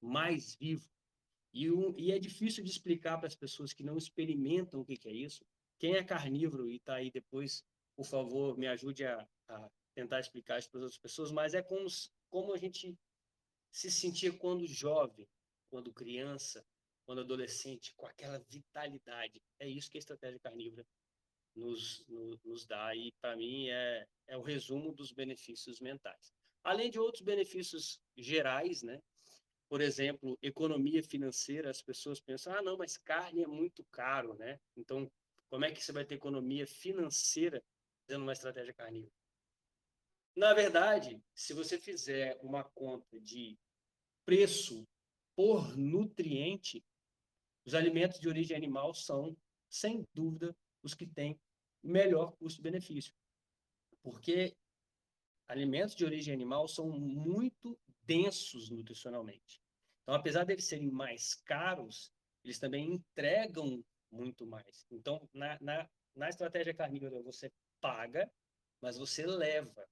mais 0.00 0.56
vivo. 0.56 0.88
E, 1.52 1.70
um, 1.70 1.96
e 1.98 2.12
é 2.12 2.18
difícil 2.18 2.62
de 2.62 2.70
explicar 2.70 3.18
para 3.18 3.26
as 3.26 3.34
pessoas 3.34 3.72
que 3.72 3.82
não 3.82 3.96
experimentam 3.96 4.80
o 4.80 4.84
que, 4.84 4.96
que 4.96 5.08
é 5.08 5.12
isso. 5.12 5.44
Quem 5.78 5.94
é 5.94 6.04
carnívoro 6.04 6.70
e 6.70 6.76
está 6.76 6.96
aí 6.96 7.10
depois, 7.10 7.64
por 7.96 8.04
favor, 8.04 8.56
me 8.56 8.66
ajude 8.66 9.04
a, 9.04 9.28
a 9.48 9.70
tentar 9.94 10.20
explicar 10.20 10.58
isso 10.58 10.70
para 10.70 10.78
as 10.78 10.84
outras 10.84 11.00
pessoas, 11.00 11.32
mas 11.32 11.54
é 11.54 11.62
como, 11.62 11.86
como 12.28 12.52
a 12.52 12.58
gente 12.58 12.96
se 13.72 13.90
sentia 13.90 14.32
quando 14.32 14.66
jovem, 14.66 15.26
quando 15.68 15.92
criança, 15.92 16.64
quando 17.04 17.22
adolescente, 17.22 17.92
com 17.96 18.06
aquela 18.06 18.38
vitalidade. 18.48 19.42
É 19.58 19.68
isso 19.68 19.90
que 19.90 19.98
a 19.98 20.00
estratégia 20.00 20.38
carnívora 20.38 20.86
nos, 21.54 22.04
nos, 22.08 22.42
nos 22.44 22.66
dá, 22.66 22.94
e 22.94 23.12
para 23.20 23.36
mim 23.36 23.68
é, 23.68 24.06
é 24.26 24.36
o 24.36 24.42
resumo 24.42 24.92
dos 24.92 25.12
benefícios 25.12 25.80
mentais. 25.80 26.32
Além 26.62 26.90
de 26.90 26.98
outros 26.98 27.22
benefícios 27.22 28.00
gerais, 28.16 28.82
né? 28.82 29.00
Por 29.68 29.80
exemplo, 29.80 30.36
economia 30.42 31.02
financeira, 31.02 31.70
as 31.70 31.80
pessoas 31.80 32.20
pensam, 32.20 32.52
ah, 32.52 32.62
não, 32.62 32.76
mas 32.76 32.96
carne 32.96 33.42
é 33.42 33.46
muito 33.46 33.84
caro, 33.84 34.34
né? 34.34 34.58
Então, 34.76 35.10
como 35.48 35.64
é 35.64 35.70
que 35.70 35.82
você 35.82 35.92
vai 35.92 36.04
ter 36.04 36.16
economia 36.16 36.66
financeira 36.66 37.62
fazendo 38.06 38.22
uma 38.22 38.32
estratégia 38.32 38.74
carnívora? 38.74 39.12
Na 40.36 40.54
verdade, 40.54 41.22
se 41.34 41.52
você 41.52 41.78
fizer 41.78 42.38
uma 42.42 42.64
conta 42.64 43.20
de 43.20 43.58
preço 44.24 44.86
por 45.36 45.76
nutriente, 45.76 46.84
os 47.64 47.74
alimentos 47.74 48.20
de 48.20 48.28
origem 48.28 48.56
animal 48.56 48.94
são, 48.94 49.36
sem 49.68 50.06
dúvida, 50.14 50.56
os 50.82 50.94
que 50.94 51.06
têm 51.06 51.38
melhor 51.82 52.32
custo-benefício. 52.32 53.14
Porque 54.02 54.56
alimentos 55.48 55.94
de 55.94 56.04
origem 56.04 56.32
animal 56.32 56.68
são 56.68 56.88
muito 56.90 57.78
densos 58.02 58.70
nutricionalmente. 58.70 59.60
Então, 60.02 60.14
apesar 60.14 60.44
de 60.44 60.52
eles 60.52 60.64
serem 60.64 60.90
mais 60.90 61.34
caros, 61.34 62.12
eles 62.44 62.58
também 62.58 62.94
entregam 62.94 63.84
muito 64.10 64.46
mais. 64.46 64.86
Então, 64.90 65.28
na, 65.32 65.58
na, 65.60 65.88
na 66.14 66.28
estratégia 66.28 66.74
carnívora, 66.74 67.22
você 67.22 67.52
paga, 67.80 68.30
mas 68.80 68.96
você 68.96 69.26
leva. 69.26 69.86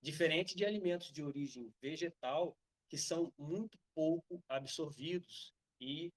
Diferente 0.00 0.56
de 0.56 0.64
alimentos 0.64 1.12
de 1.12 1.22
origem 1.22 1.72
vegetal, 1.80 2.56
que 2.88 2.96
são 2.96 3.32
muito 3.36 3.78
pouco 3.94 4.42
absorvidos 4.48 5.54
e 5.80 6.12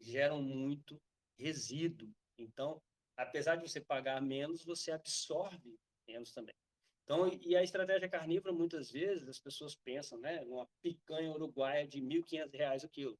geram 0.00 0.42
muito 0.42 1.00
resíduo. 1.38 2.12
Então, 2.36 2.82
apesar 3.18 3.56
de 3.56 3.68
você 3.68 3.80
pagar 3.80 4.22
menos, 4.22 4.64
você 4.64 4.92
absorve 4.92 5.76
menos 6.06 6.32
também. 6.32 6.54
Então, 7.02 7.28
e 7.42 7.56
a 7.56 7.62
estratégia 7.62 8.08
carnívora, 8.08 8.52
muitas 8.52 8.90
vezes, 8.90 9.28
as 9.28 9.38
pessoas 9.38 9.74
pensam, 9.74 10.18
né, 10.20 10.44
numa 10.44 10.66
picanha 10.80 11.30
uruguaia 11.32 11.86
de 11.86 12.00
R$ 12.00 12.06
1.500 12.06 12.84
o 12.84 12.88
quilo. 12.88 13.18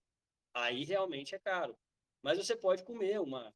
Aí 0.54 0.84
realmente 0.84 1.34
é 1.34 1.38
caro. 1.38 1.76
Mas 2.22 2.38
você 2.38 2.54
pode 2.54 2.84
comer 2.84 3.20
uma 3.20 3.52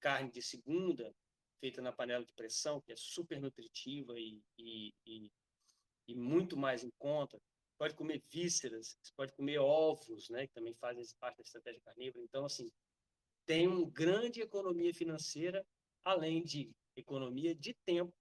carne 0.00 0.30
de 0.30 0.42
segunda, 0.42 1.14
feita 1.60 1.80
na 1.80 1.92
panela 1.92 2.24
de 2.24 2.32
pressão, 2.32 2.80
que 2.80 2.92
é 2.92 2.96
super 2.96 3.40
nutritiva 3.40 4.18
e, 4.18 4.42
e, 4.58 4.92
e, 5.04 5.30
e 6.08 6.14
muito 6.14 6.56
mais 6.56 6.82
em 6.82 6.90
conta. 6.98 7.38
Pode 7.78 7.94
comer 7.94 8.22
vísceras, 8.30 8.96
pode 9.14 9.32
comer 9.34 9.58
ovos, 9.58 10.30
né, 10.30 10.46
que 10.46 10.54
também 10.54 10.74
fazem 10.74 11.04
parte 11.20 11.36
da 11.36 11.42
estratégia 11.42 11.80
carnívora. 11.82 12.24
Então, 12.24 12.44
assim, 12.46 12.70
tem 13.44 13.68
uma 13.68 13.88
grande 13.90 14.40
economia 14.40 14.92
financeira 14.92 15.64
além 16.06 16.44
de 16.44 16.72
economia 16.96 17.52
de 17.52 17.74
tempo, 17.84 18.14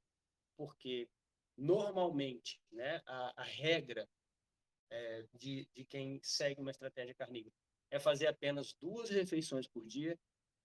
porque 0.57 1.07
normalmente 1.55 2.59
né, 2.71 2.99
a, 3.05 3.41
a 3.41 3.43
regra 3.43 4.09
é, 4.89 5.27
de, 5.33 5.69
de 5.73 5.85
quem 5.85 6.19
segue 6.23 6.59
uma 6.59 6.71
estratégia 6.71 7.13
carnívora 7.13 7.53
é 7.91 7.99
fazer 7.99 8.25
apenas 8.25 8.73
duas 8.81 9.09
refeições 9.09 9.67
por 9.67 9.85
dia. 9.85 10.19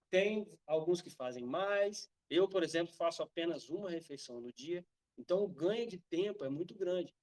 Tem 0.09 0.47
alguns 0.65 0.99
que 0.99 1.11
fazem 1.11 1.45
mais. 1.45 2.09
Eu, 2.27 2.49
por 2.49 2.63
exemplo, 2.63 2.93
faço 2.93 3.21
apenas 3.21 3.69
uma 3.69 3.89
refeição 3.89 4.41
no 4.41 4.51
dia. 4.51 4.83
Então, 5.15 5.43
o 5.43 5.47
ganho 5.47 5.87
de 5.87 5.99
tempo 6.09 6.43
é 6.43 6.49
muito 6.49 6.73
grande, 6.73 7.13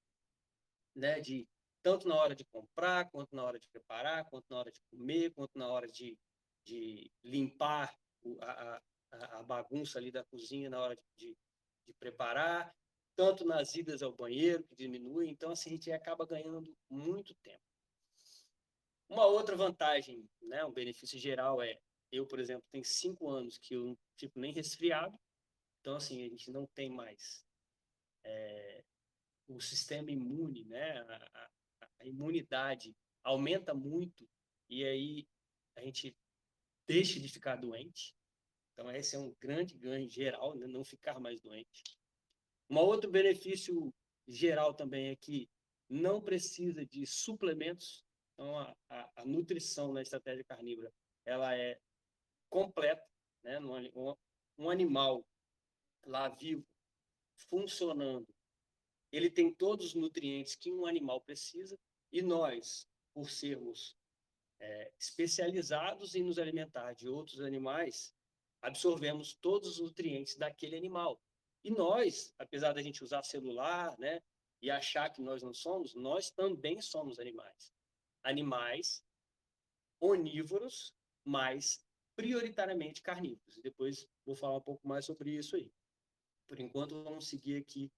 né? 0.95 1.19
De 1.19 1.47
tanto 1.83 2.07
na 2.07 2.15
hora 2.15 2.35
de 2.35 2.45
comprar, 2.45 3.09
quanto 3.11 3.35
na 3.35 3.43
hora 3.43 3.59
de 3.59 3.67
preparar, 3.69 4.29
quanto 4.29 4.45
na 4.49 4.59
hora 4.59 4.71
de 4.71 4.81
comer, 4.89 5.31
quanto 5.31 5.57
na 5.57 5.67
hora 5.67 5.87
de, 5.87 6.17
de 6.65 7.11
limpar 7.23 7.93
a, 8.41 8.75
a, 8.75 8.81
bagunça 9.45 9.97
ali 9.97 10.11
da 10.11 10.23
cozinha 10.23 10.69
na 10.69 10.79
hora 10.79 10.97
de, 11.17 11.35
de, 11.87 11.93
preparar, 11.93 12.73
tanto 13.15 13.45
nas 13.45 13.75
idas 13.75 14.01
ao 14.01 14.13
banheiro, 14.13 14.63
que 14.63 14.75
diminui. 14.75 15.29
Então, 15.29 15.51
assim, 15.51 15.69
a 15.69 15.73
gente 15.73 15.91
acaba 15.91 16.25
ganhando 16.25 16.75
muito 16.89 17.33
tempo. 17.35 17.63
Uma 19.09 19.25
outra 19.25 19.55
vantagem, 19.55 20.29
né, 20.41 20.63
um 20.63 20.71
benefício 20.71 21.17
geral 21.17 21.61
é, 21.61 21.79
eu, 22.11 22.25
por 22.27 22.39
exemplo, 22.39 22.63
tenho 22.71 22.85
cinco 22.85 23.29
anos 23.29 23.57
que 23.57 23.75
eu 23.75 23.85
não 23.85 23.97
fico 24.17 24.39
nem 24.39 24.53
resfriado, 24.53 25.19
então, 25.81 25.95
assim, 25.95 26.23
a 26.23 26.29
gente 26.29 26.51
não 26.51 26.67
tem 26.67 26.89
mais 26.89 27.43
é, 28.23 28.83
o 29.47 29.59
sistema 29.59 30.11
imune, 30.11 30.63
né, 30.65 30.99
a, 30.99 31.15
a, 31.15 31.49
a 32.01 32.05
imunidade 32.05 32.95
aumenta 33.23 33.73
muito 33.73 34.29
e 34.69 34.83
aí 34.83 35.27
a 35.75 35.81
gente 35.81 36.15
deixa 36.87 37.19
de 37.19 37.27
ficar 37.27 37.55
doente, 37.55 38.15
então, 38.79 38.95
esse 38.95 39.13
é 39.13 39.19
um 39.19 39.35
grande 39.41 39.77
ganho 39.77 40.09
geral, 40.09 40.55
né? 40.55 40.65
não 40.65 40.85
ficar 40.85 41.19
mais 41.19 41.41
doente. 41.41 41.83
Um 42.69 42.77
outro 42.77 43.11
benefício 43.11 43.93
geral 44.25 44.73
também 44.73 45.09
é 45.09 45.17
que 45.17 45.49
não 45.89 46.21
precisa 46.21 46.85
de 46.85 47.05
suplementos. 47.05 48.05
Então, 48.33 48.57
a, 48.57 48.73
a, 48.89 49.11
a 49.17 49.25
nutrição 49.25 49.91
na 49.91 50.01
estratégia 50.01 50.45
carnívora 50.45 50.93
ela 51.25 51.53
é 51.57 51.77
completa. 52.49 53.05
Né? 53.43 53.59
Um, 53.59 54.15
um 54.57 54.69
animal 54.69 55.25
lá 56.05 56.29
vivo, 56.29 56.65
funcionando, 57.49 58.33
ele 59.11 59.29
tem 59.29 59.53
todos 59.53 59.87
os 59.87 59.93
nutrientes 59.93 60.55
que 60.55 60.71
um 60.71 60.85
animal 60.85 61.19
precisa 61.19 61.77
e 62.13 62.21
nós, 62.21 62.87
por 63.13 63.29
sermos 63.29 63.93
é, 64.57 64.89
especializados 64.97 66.15
em 66.15 66.23
nos 66.23 66.39
alimentar 66.39 66.93
de 66.93 67.09
outros 67.09 67.41
animais, 67.41 68.13
absorvemos 68.61 69.33
todos 69.33 69.69
os 69.69 69.79
nutrientes 69.79 70.35
daquele 70.35 70.75
animal. 70.75 71.21
E 71.63 71.71
nós, 71.71 72.33
apesar 72.37 72.73
da 72.73 72.81
gente 72.81 73.03
usar 73.03 73.23
celular, 73.23 73.97
né, 73.97 74.21
e 74.61 74.69
achar 74.69 75.09
que 75.09 75.21
nós 75.21 75.41
não 75.41 75.53
somos, 75.53 75.93
nós 75.93 76.29
também 76.31 76.81
somos 76.81 77.19
animais. 77.19 77.73
Animais 78.23 79.03
onívoros, 79.99 80.93
mas 81.23 81.83
prioritariamente 82.15 83.01
carnívoros. 83.01 83.57
Depois 83.61 84.07
vou 84.25 84.35
falar 84.35 84.57
um 84.57 84.61
pouco 84.61 84.87
mais 84.87 85.05
sobre 85.05 85.31
isso 85.31 85.55
aí. 85.55 85.71
Por 86.47 86.59
enquanto, 86.59 87.03
vamos 87.03 87.27
seguir 87.27 87.57
aqui 87.57 87.91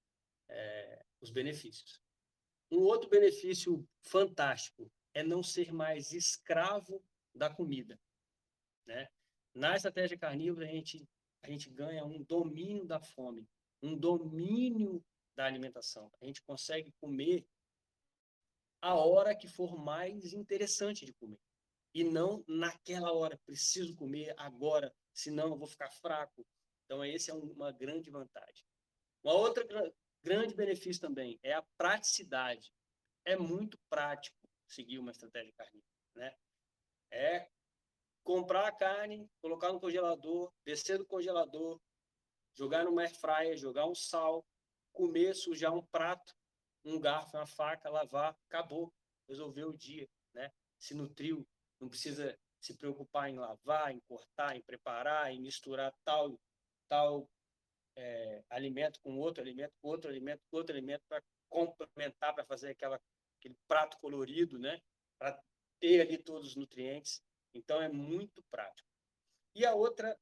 é, 0.50 1.06
os 1.20 1.32
benefícios. 1.32 2.02
Um 2.70 2.82
outro 2.82 3.10
benefício 3.10 3.88
fantástico 4.02 4.92
é 5.14 5.24
não 5.24 5.42
ser 5.42 5.74
mais 5.74 6.14
escravo 6.14 7.04
da 7.34 7.50
comida. 7.50 8.00
Né? 8.86 9.10
Na 9.54 9.76
estratégia 9.76 10.18
carnívora, 10.18 10.66
a 10.66 10.70
gente, 10.70 11.08
a 11.44 11.50
gente 11.50 11.70
ganha 11.70 12.06
um 12.06 12.24
domínio 12.24 12.86
da 12.86 13.00
fome, 13.00 13.48
um 13.82 13.98
domínio 13.98 15.04
da 15.36 15.46
alimentação. 15.46 16.12
A 16.22 16.26
gente 16.26 16.42
consegue 16.44 16.92
comer 17.00 17.46
a 18.82 18.96
hora 18.96 19.36
que 19.36 19.48
for 19.48 19.78
mais 19.78 20.34
interessante 20.34 21.06
de 21.06 21.14
comer. 21.14 21.40
E 21.94 22.04
não 22.04 22.44
naquela 22.48 23.12
hora, 23.12 23.40
preciso 23.46 23.96
comer 23.96 24.34
agora, 24.38 24.94
senão 25.14 25.50
eu 25.50 25.58
vou 25.58 25.68
ficar 25.68 25.92
fraco. 25.92 26.46
Então, 26.86 27.04
esse 27.04 27.30
é 27.30 27.34
uma 27.34 27.72
grande 27.72 28.10
vantagem. 28.10 28.66
Uma 29.24 29.34
outra 29.34 29.66
grande 30.24 30.56
benefício 30.56 31.02
também 31.02 31.40
é 31.44 31.54
a 31.54 31.66
praticidade. 31.78 32.72
É 33.26 33.36
muito 33.36 33.78
prático 33.90 34.38
seguir 34.68 35.00
uma 35.00 35.12
estratégia 35.12 35.54
carnívora, 35.54 35.92
né? 36.16 36.36
É 37.12 37.50
comprar 38.24 38.68
a 38.68 38.72
carne, 38.72 39.30
colocar 39.42 39.72
no 39.72 39.80
congelador, 39.80 40.52
descer 40.66 40.98
do 40.98 41.06
congelador, 41.06 41.80
jogar 42.54 42.84
no 42.84 43.00
air 43.00 43.14
fryer, 43.16 43.58
jogar 43.58 43.86
um 43.86 43.96
sal, 43.96 44.46
comer, 44.92 45.36
sujar 45.36 45.74
um 45.74 45.86
prato, 45.86 46.34
um 46.84 47.00
garfo, 47.00 47.38
uma 47.38 47.46
faca, 47.46 47.90
lavar, 47.90 48.38
acabou, 48.48 48.94
resolveu 49.28 49.70
o 49.70 49.78
dia, 49.78 50.08
né? 50.34 50.52
Se 50.78 50.94
nutriu, 50.94 51.48
não 51.80 51.90
precisa 51.90 52.38
se 52.60 52.76
preocupar 52.76 53.30
em 53.30 53.38
lavar, 53.38 53.92
em 53.92 54.00
cortar, 54.02 54.56
em 54.56 54.62
preparar, 54.62 55.32
em 55.32 55.42
misturar 55.42 55.94
tal 56.04 56.40
tal 56.88 57.30
é, 57.96 58.44
alimento 58.50 59.00
com 59.02 59.18
outro 59.18 59.42
alimento, 59.42 59.74
com 59.82 59.88
outro 59.88 60.10
alimento, 60.10 60.42
com 60.50 60.58
outro 60.58 60.76
alimento 60.76 61.04
para 61.08 61.24
complementar, 61.50 62.34
para 62.36 62.46
fazer 62.46 62.72
aquela 62.72 63.00
aquele 63.40 63.56
prato 63.68 63.98
colorido, 64.00 64.60
né? 64.60 64.80
Para 65.18 65.42
ter 65.80 66.02
ali 66.02 66.18
todos 66.18 66.50
os 66.50 66.56
nutrientes. 66.56 67.22
Então, 67.54 67.82
é 67.82 67.90
muito 67.90 68.44
prático. 68.44 68.90
E 69.56 69.66
a 69.66 69.74
outra 69.74 70.18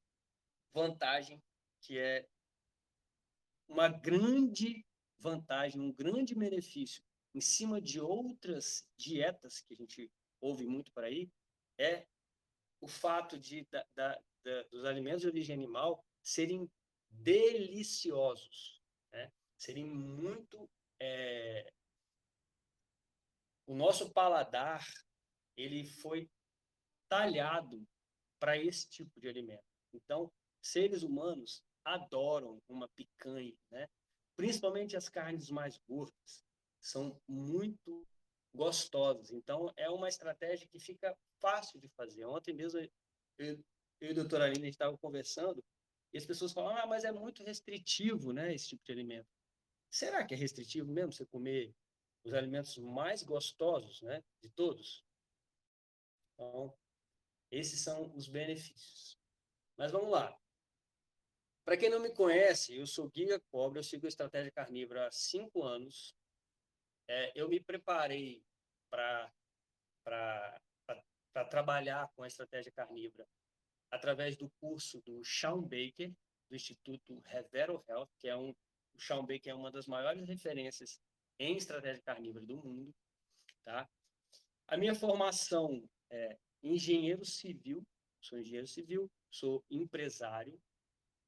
vantagem, 0.74 1.42
que 1.82 1.98
é 1.98 2.28
uma 3.68 3.88
grande 3.88 4.86
vantagem, 5.20 5.80
um 5.80 5.92
grande 5.92 6.34
benefício 6.34 7.04
em 7.34 7.42
cima 7.42 7.80
de 7.80 8.00
outras 8.00 8.88
dietas 8.98 9.62
que 9.62 9.74
a 9.74 9.78
gente 9.78 10.12
ouve 10.42 10.66
muito 10.66 10.92
por 10.92 11.04
aí, 11.04 11.32
é 11.78 12.08
o 12.82 12.88
fato 12.88 13.38
de 13.38 13.66
da, 13.66 13.86
da, 13.96 14.22
da, 14.44 14.64
dos 14.64 14.86
alimentos 14.86 15.22
de 15.22 15.28
origem 15.28 15.56
animal 15.56 16.04
serem 16.24 16.70
deliciosos, 17.10 18.82
né? 19.12 19.32
serem 19.58 19.86
muito 19.86 20.70
é... 21.00 21.72
o 23.68 23.76
nosso 23.76 24.12
paladar 24.12 24.86
ele 25.56 25.84
foi 25.86 26.30
talhado 27.10 27.86
para 28.40 28.58
esse 28.58 28.90
tipo 28.90 29.20
de 29.20 29.28
alimento. 29.28 29.64
Então, 29.94 30.32
seres 30.62 31.04
humanos 31.04 31.62
adoram 31.84 32.62
uma 32.70 32.88
picanha, 32.90 33.58
né? 33.72 33.90
Principalmente 34.36 34.96
as 34.96 35.10
carnes 35.10 35.50
mais 35.50 35.78
gordas 35.80 36.46
são 36.80 37.20
muito 37.28 38.08
gostosas. 38.54 39.32
Então, 39.32 39.74
é 39.76 39.90
uma 39.90 40.08
estratégia 40.08 40.68
que 40.68 40.80
fica 40.80 41.18
fácil 41.42 41.80
de 41.80 41.90
fazer. 41.90 42.26
Ontem 42.26 42.54
mesmo, 42.54 42.80
eu, 43.38 43.60
e 44.02 44.08
a 44.08 44.14
doutora 44.14 44.46
Aline 44.46 44.70
estavam 44.70 44.98
conversando 44.98 45.64
e 46.14 46.18
as 46.18 46.26
pessoas 46.26 46.54
falam, 46.54 46.76
ah, 46.78 46.88
mas 46.88 47.04
é 47.04 47.12
muito 47.12 47.44
restritivo, 47.44 48.32
né, 48.32 48.54
esse 48.54 48.70
tipo 48.70 48.84
de 48.84 48.92
alimento. 48.92 49.28
Será 49.92 50.26
que 50.26 50.34
é 50.34 50.38
restritivo 50.38 50.92
mesmo 50.92 51.12
você 51.12 51.26
comer 51.26 51.76
os 52.24 52.34
alimentos 52.34 52.78
mais 52.78 53.24
gostosos, 53.24 54.02
né, 54.02 54.24
de 54.42 54.50
todos? 54.50 55.04
Então, 56.34 56.74
esses 57.52 57.82
são 57.82 58.14
os 58.16 58.28
benefícios. 58.28 59.18
Mas 59.78 59.92
vamos 59.92 60.12
lá. 60.12 60.38
Para 61.66 61.78
quem 61.78 61.90
não 61.90 62.00
me 62.00 62.14
conhece, 62.14 62.76
eu 62.76 62.88
sou 62.88 63.10
Guia 63.10 63.40
Cobra, 63.52 63.80
eu 63.80 63.84
sigo 63.84 64.06
a 64.06 64.10
estratégia 64.10 64.52
carnívora 64.52 65.08
há 65.08 65.12
cinco 65.12 65.64
anos. 65.64 66.16
É, 67.08 67.32
eu 67.36 67.48
me 67.48 67.60
preparei 67.60 68.44
para 68.90 69.32
trabalhar 71.50 72.12
com 72.16 72.24
a 72.24 72.28
estratégia 72.28 72.72
carnívora 72.72 73.28
através 73.92 74.36
do 74.36 74.50
curso 74.60 75.02
do 75.02 75.24
Sean 75.24 75.62
Baker, 75.62 76.12
do 76.50 76.56
Instituto 76.56 77.20
Revero 77.26 77.84
Health, 77.88 78.10
que 78.20 78.28
é 78.28 78.36
um 78.36 78.56
o 78.94 79.02
Sean 79.02 79.26
Baker 79.26 79.52
é 79.52 79.56
uma 79.56 79.72
das 79.72 79.88
maiores 79.88 80.28
referências 80.28 81.00
em 81.40 81.56
estratégia 81.56 82.04
carnívora 82.04 82.46
do 82.46 82.58
mundo, 82.58 82.94
tá? 83.64 83.90
A 84.68 84.76
minha 84.76 84.94
formação 84.94 85.88
é 86.10 86.38
engenheiro 86.64 87.26
civil, 87.26 87.86
sou 88.22 88.40
engenheiro 88.40 88.68
civil, 88.68 89.10
sou 89.32 89.64
empresário, 89.70 90.60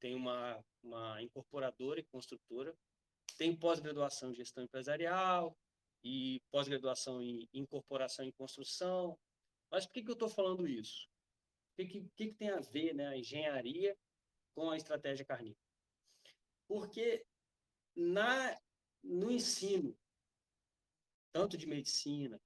tenho 0.00 0.18
uma, 0.18 0.64
uma 0.82 1.22
incorporadora 1.22 2.00
e 2.00 2.04
construtora, 2.04 2.76
tenho 3.38 3.56
pós-graduação 3.56 4.30
em 4.30 4.34
gestão 4.34 4.64
empresarial 4.64 5.56
e 6.04 6.40
pós-graduação 6.50 7.22
em 7.22 7.48
incorporação 7.52 8.24
e 8.24 8.32
construção. 8.32 9.18
Mas 9.70 9.86
por 9.86 9.92
que, 9.94 10.02
que 10.02 10.10
eu 10.10 10.14
estou 10.14 10.28
falando 10.28 10.68
isso? 10.68 11.08
O 11.72 11.76
que, 11.76 11.86
que, 11.86 12.08
que, 12.14 12.32
tem 12.34 12.50
a 12.50 12.60
ver 12.60 12.94
né, 12.94 13.08
a 13.08 13.16
engenharia 13.16 13.96
com 14.54 14.70
a 14.70 14.76
estratégia 14.76 15.24
carnívora? 15.24 15.62
Porque 16.68 17.24
na, 17.94 18.58
no 19.02 19.30
ensino, 19.30 19.96
tanto 21.32 21.56
de 21.56 21.66
medicina, 21.66 22.40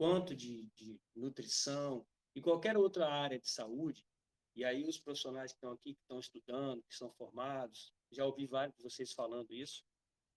quanto 0.00 0.34
de, 0.34 0.64
de 0.74 0.98
nutrição 1.14 2.06
e 2.34 2.40
qualquer 2.40 2.74
outra 2.74 3.06
área 3.06 3.38
de 3.38 3.50
saúde, 3.50 4.02
e 4.56 4.64
aí 4.64 4.82
os 4.88 4.98
profissionais 4.98 5.52
que 5.52 5.58
estão 5.58 5.72
aqui, 5.72 5.92
que 5.92 6.00
estão 6.00 6.18
estudando, 6.18 6.82
que 6.84 6.94
são 6.94 7.12
formados, 7.12 7.92
já 8.10 8.24
ouvi 8.24 8.46
vários 8.46 8.74
de 8.78 8.82
vocês 8.82 9.12
falando 9.12 9.52
isso, 9.52 9.84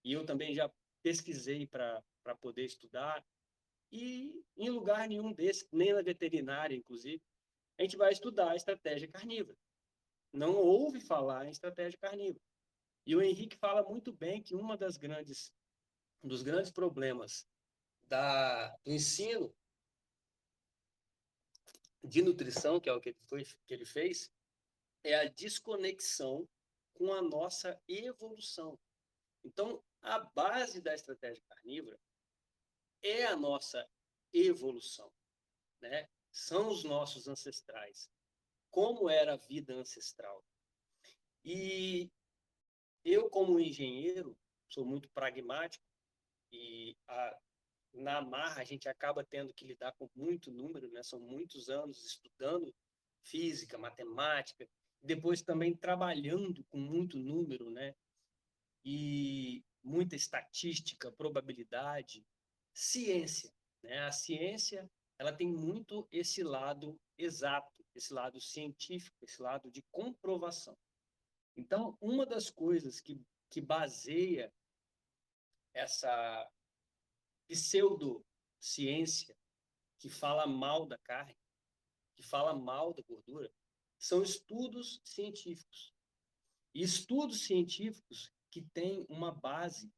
e 0.04 0.12
eu 0.12 0.26
também 0.26 0.54
já 0.54 0.70
pesquisei 1.02 1.66
para 1.66 2.04
poder 2.42 2.66
estudar, 2.66 3.26
e 3.90 4.44
em 4.58 4.70
lugar 4.70 5.08
nenhum 5.08 5.32
desses, 5.32 5.66
nem 5.72 5.94
na 5.94 6.02
veterinária, 6.02 6.76
inclusive, 6.76 7.24
a 7.80 7.84
gente 7.84 7.96
vai 7.96 8.12
estudar 8.12 8.52
a 8.52 8.58
estratégia 8.58 9.08
carnívora. 9.08 9.58
Não 10.34 10.58
ouve 10.58 11.00
falar 11.00 11.46
em 11.46 11.52
estratégia 11.52 11.98
carnívora. 12.00 12.44
E 13.06 13.16
o 13.16 13.22
Henrique 13.22 13.56
fala 13.56 13.82
muito 13.82 14.12
bem 14.12 14.44
que 14.44 14.56
uma 14.56 14.76
das 14.76 14.98
grandes 14.98 15.54
um 16.22 16.28
dos 16.28 16.42
grandes 16.42 16.72
problemas 16.72 17.46
da, 18.14 18.70
do 18.86 18.92
ensino 18.92 19.52
de 22.04 22.22
nutrição, 22.22 22.80
que 22.80 22.88
é 22.88 22.94
o 22.94 23.02
que 23.02 23.10
ele, 23.10 23.18
foi, 23.24 23.44
que 23.44 23.74
ele 23.74 23.86
fez, 23.86 24.32
é 25.04 25.16
a 25.16 25.28
desconexão 25.28 26.48
com 26.94 27.12
a 27.12 27.24
nossa 27.24 27.82
evolução. 27.88 28.80
Então, 29.44 29.84
a 30.00 30.20
base 30.20 30.80
da 30.80 30.94
estratégia 30.94 31.44
carnívora 31.50 32.00
é 33.02 33.26
a 33.26 33.36
nossa 33.36 33.90
evolução, 34.32 35.12
né? 35.82 36.08
São 36.32 36.70
os 36.70 36.84
nossos 36.84 37.28
ancestrais. 37.28 38.08
Como 38.70 39.10
era 39.10 39.34
a 39.34 39.38
vida 39.38 39.74
ancestral? 39.74 40.46
E 41.44 42.12
eu, 43.04 43.28
como 43.28 43.60
engenheiro, 43.60 44.38
sou 44.70 44.86
muito 44.86 45.10
pragmático 45.10 45.84
e 46.52 46.96
a, 47.08 47.40
na 47.94 48.22
marra 48.22 48.62
a 48.62 48.66
gente 48.66 48.90
acaba 48.90 49.24
tendo 49.24 49.54
que 49.54 49.66
lidar 49.66 49.92
com 49.94 50.10
muito 50.16 50.52
número, 50.52 50.90
né? 50.92 51.04
São 51.04 51.20
muitos 51.20 51.70
anos 51.70 52.04
estudando 52.04 52.74
física, 53.24 53.78
matemática, 53.78 54.68
depois 55.02 55.42
também 55.42 55.76
trabalhando 55.76 56.64
com 56.66 56.78
muito 56.78 57.18
número, 57.18 57.70
né? 57.70 57.96
E 58.84 59.64
muita 59.84 60.16
estatística, 60.16 61.12
probabilidade, 61.12 62.26
ciência, 62.74 63.54
né? 63.82 64.00
A 64.00 64.12
ciência, 64.12 64.90
ela 65.20 65.32
tem 65.32 65.48
muito 65.48 66.08
esse 66.12 66.44
lado 66.44 67.00
exato, 67.18 67.86
esse 67.94 68.14
lado 68.14 68.42
científico, 68.42 69.24
esse 69.24 69.42
lado 69.42 69.70
de 69.70 69.82
comprovação. 69.92 70.78
Então, 71.56 71.96
uma 72.02 72.26
das 72.26 72.50
coisas 72.50 73.00
que, 73.00 73.22
que 73.50 73.62
baseia 73.62 74.52
essa 75.74 76.50
pseudociência 77.54 79.36
que 80.00 80.10
fala 80.10 80.46
mal 80.46 80.86
da 80.86 80.98
carne, 80.98 81.38
que 82.16 82.24
fala 82.24 82.54
mal 82.54 82.94
da 82.94 83.02
gordura, 83.04 83.52
são 83.98 84.22
estudos 84.22 85.02
científicos. 85.04 85.94
E 86.74 86.82
estudos 86.82 87.46
científicos 87.46 88.32
que 88.52 88.62
têm 88.74 89.06
uma 89.08 89.32
base 89.32 89.92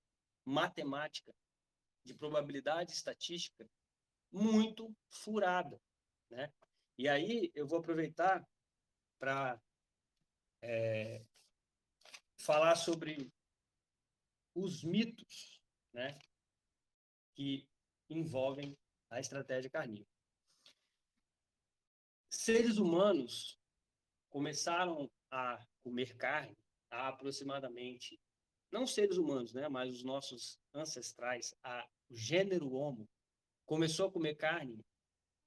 matemática 0.45 1.33
de 2.03 2.13
probabilidade 2.13 2.91
estatística 2.91 3.67
muito 4.31 4.95
furada, 5.09 5.81
né? 6.29 6.53
E 6.97 7.07
aí 7.07 7.51
eu 7.55 7.65
vou 7.67 7.79
aproveitar 7.79 8.47
para 9.17 9.59
é, 10.61 11.25
falar 12.37 12.75
sobre 12.75 13.31
os 14.53 14.83
mitos 14.83 15.61
né, 15.93 16.17
que 17.35 17.67
envolvem 18.09 18.77
a 19.09 19.19
estratégia 19.19 19.69
carnívora. 19.69 20.09
Seres 22.29 22.77
humanos 22.77 23.59
começaram 24.29 25.09
a 25.31 25.63
comer 25.83 26.15
carne 26.17 26.57
há 26.89 27.09
aproximadamente, 27.09 28.19
não 28.71 28.87
seres 28.87 29.17
humanos, 29.17 29.53
né, 29.53 29.69
mas 29.69 29.93
os 29.93 30.03
nossos 30.03 30.59
ancestrais, 30.73 31.53
a, 31.63 31.87
o 32.09 32.15
gênero 32.15 32.73
Homo, 32.73 33.07
começou 33.65 34.07
a 34.07 34.11
comer 34.11 34.35
carne 34.35 34.83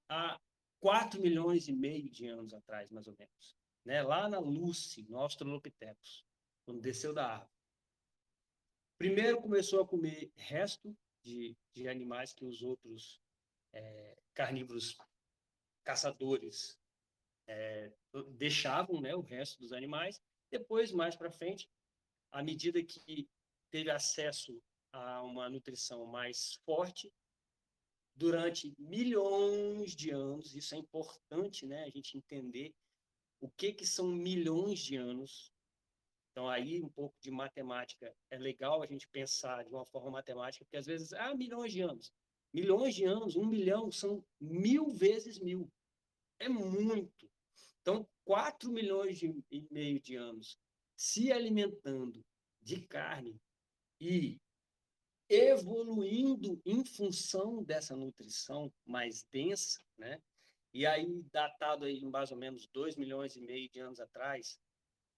há 0.09 0.41
4 0.81 1.21
milhões 1.21 1.69
e 1.69 1.73
meio 1.73 2.09
de 2.11 2.27
anos 2.27 2.55
atrás, 2.55 2.91
mais 2.91 3.07
ou 3.07 3.15
menos. 3.19 3.57
Né? 3.85 4.03
Lá 4.03 4.29
na 4.29 4.39
Lucy, 4.39 5.03
no 5.09 5.19
Australopithecus 5.19 6.25
quando 6.65 6.83
desceu 6.83 7.15
da 7.15 7.27
árvore. 7.27 7.51
Primeiro 8.99 9.41
começou 9.41 9.81
a 9.81 9.89
comer 9.89 10.31
resto 10.37 10.95
de, 11.29 11.57
de 11.75 11.89
animais 11.89 12.33
que 12.33 12.45
os 12.45 12.63
outros 12.63 13.21
é, 13.73 14.17
carnívoros 14.35 14.97
caçadores 15.85 16.79
é, 17.47 17.93
deixavam 18.31 19.01
né, 19.01 19.15
o 19.15 19.21
resto 19.21 19.59
dos 19.59 19.73
animais. 19.73 20.21
Depois, 20.51 20.91
mais 20.91 21.15
para 21.15 21.31
frente, 21.31 21.69
à 22.33 22.43
medida 22.43 22.83
que 22.83 23.29
teve 23.71 23.91
acesso 23.91 24.63
a 24.93 25.23
uma 25.23 25.49
nutrição 25.51 26.07
mais 26.07 26.55
forte, 26.65 27.13
durante 28.15 28.75
milhões 28.79 29.95
de 29.95 30.11
anos, 30.11 30.57
isso 30.57 30.75
é 30.75 30.79
importante 30.79 31.67
né, 31.67 31.85
a 31.85 31.91
gente 31.91 32.17
entender 32.17 32.75
o 33.41 33.49
que, 33.51 33.73
que 33.73 33.87
são 33.87 34.09
milhões 34.09 34.81
de 34.81 34.97
anos 34.97 35.53
então, 36.39 36.49
aí 36.49 36.81
um 36.81 36.89
pouco 36.89 37.17
de 37.21 37.33
matemática 37.33 38.15
é 38.31 38.39
legal 38.39 38.81
a 38.81 38.87
gente 38.87 39.09
pensar 39.09 39.65
de 39.65 39.71
uma 39.71 39.85
forma 39.85 40.13
matemática, 40.13 40.65
porque 40.65 40.77
às 40.77 40.87
vezes, 40.87 41.13
ah, 41.13 41.35
milhões 41.35 41.73
de 41.73 41.81
anos. 41.81 42.13
milhões 42.55 42.95
de 42.95 43.05
anos, 43.05 43.35
um 43.35 43.45
milhão, 43.45 43.91
são 43.91 44.25
mil 44.41 44.89
vezes 44.89 45.41
mil. 45.41 45.69
É 46.39 46.49
muito. 46.49 47.29
Então, 47.81 48.09
4 48.25 48.71
milhões 48.71 49.19
de, 49.19 49.35
e 49.51 49.67
meio 49.69 50.01
de 50.01 50.15
anos 50.15 50.57
se 50.97 51.33
alimentando 51.33 52.25
de 52.63 52.87
carne 52.87 53.37
e 54.01 54.41
evoluindo 55.29 56.63
em 56.65 56.85
função 56.85 57.65
dessa 57.65 57.97
nutrição 57.97 58.73
mais 58.87 59.25
densa, 59.33 59.81
né? 59.99 60.23
E 60.73 60.87
aí, 60.87 61.21
datado 61.33 61.85
aí 61.85 62.01
mais 62.05 62.31
ou 62.31 62.37
menos 62.37 62.69
2 62.69 62.95
milhões 62.95 63.35
e 63.35 63.41
meio 63.41 63.69
de 63.69 63.81
anos 63.81 63.99
atrás, 63.99 64.57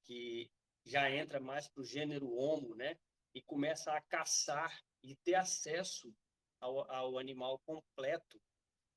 que 0.04 0.50
já 0.84 1.10
entra 1.10 1.40
mais 1.40 1.68
para 1.68 1.82
o 1.82 1.84
gênero 1.84 2.32
Homo, 2.32 2.74
né? 2.74 2.98
E 3.34 3.42
começa 3.42 3.92
a 3.92 4.00
caçar 4.00 4.82
e 5.02 5.14
ter 5.16 5.34
acesso 5.34 6.14
ao, 6.60 6.90
ao 6.90 7.18
animal 7.18 7.58
completo. 7.60 8.40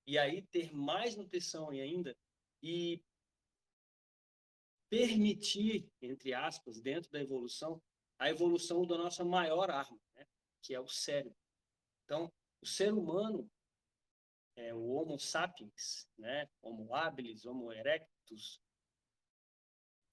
E 0.05 0.17
aí 0.17 0.41
ter 0.41 0.73
mais 0.73 1.15
nutrição 1.15 1.69
ainda 1.69 2.15
e 2.61 3.01
permitir, 4.89 5.89
entre 6.01 6.33
aspas, 6.33 6.81
dentro 6.81 7.09
da 7.11 7.19
evolução, 7.19 7.81
a 8.19 8.29
evolução 8.29 8.85
da 8.85 8.97
nossa 8.97 9.25
maior 9.25 9.71
arma, 9.71 9.99
né? 10.15 10.25
que 10.61 10.73
é 10.73 10.79
o 10.79 10.87
cérebro. 10.87 11.37
Então, 12.05 12.31
o 12.61 12.65
ser 12.65 12.93
humano, 12.93 13.49
é, 14.55 14.73
o 14.73 14.85
Homo 14.87 15.17
sapiens, 15.17 16.07
né? 16.17 16.47
Homo 16.61 16.93
habilis, 16.93 17.45
Homo 17.45 17.71
erectus, 17.71 18.61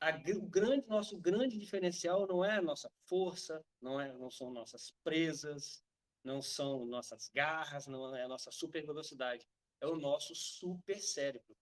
a, 0.00 0.16
o 0.36 0.42
grande, 0.42 0.86
nosso 0.88 1.18
grande 1.18 1.58
diferencial 1.58 2.26
não 2.26 2.44
é 2.44 2.56
a 2.56 2.62
nossa 2.62 2.90
força, 3.06 3.64
não, 3.80 4.00
é, 4.00 4.12
não 4.14 4.30
são 4.30 4.50
nossas 4.50 4.92
presas, 5.04 5.82
não 6.24 6.40
são 6.40 6.86
nossas 6.86 7.28
garras, 7.28 7.86
não 7.86 8.14
é 8.16 8.24
a 8.24 8.28
nossa 8.28 8.50
super 8.50 8.84
velocidade, 8.84 9.46
é 9.80 9.86
o 9.86 9.96
nosso 9.96 10.34
super 10.34 11.00
cérebro. 11.00 11.56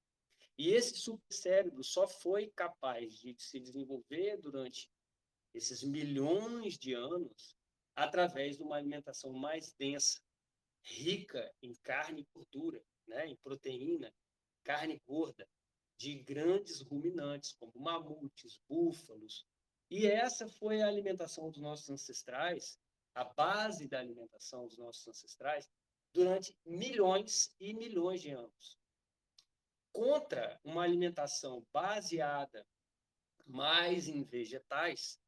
E 0.56 0.70
esse 0.70 0.96
super 0.96 1.32
cérebro 1.32 1.82
só 1.84 2.06
foi 2.06 2.48
capaz 2.54 3.18
de 3.18 3.34
se 3.38 3.60
desenvolver 3.60 4.36
durante 4.38 4.90
esses 5.54 5.82
milhões 5.82 6.78
de 6.78 6.94
anos 6.94 7.56
através 7.94 8.56
de 8.56 8.62
uma 8.62 8.76
alimentação 8.76 9.32
mais 9.32 9.72
densa, 9.72 10.20
rica 10.82 11.52
em 11.60 11.74
carne 11.82 12.22
e 12.22 12.28
gordura, 12.32 12.80
né, 13.06 13.26
em 13.26 13.36
proteína, 13.36 14.12
carne 14.62 15.00
gorda, 15.06 15.48
de 15.98 16.14
grandes 16.14 16.80
ruminantes, 16.80 17.52
como 17.52 17.72
mamutes, 17.74 18.60
búfalos. 18.68 19.44
E 19.90 20.06
essa 20.06 20.48
foi 20.48 20.80
a 20.80 20.86
alimentação 20.86 21.50
dos 21.50 21.60
nossos 21.60 21.90
ancestrais, 21.90 22.78
a 23.14 23.24
base 23.24 23.88
da 23.88 23.98
alimentação 23.98 24.66
dos 24.66 24.78
nossos 24.78 25.06
ancestrais, 25.08 25.68
durante 26.12 26.56
milhões 26.64 27.54
e 27.58 27.74
milhões 27.74 28.22
de 28.22 28.30
anos. 28.30 28.78
Contra 29.92 30.60
uma 30.62 30.82
alimentação 30.84 31.66
baseada 31.72 32.64
mais 33.44 34.06
em 34.06 34.22
vegetais, 34.22 35.18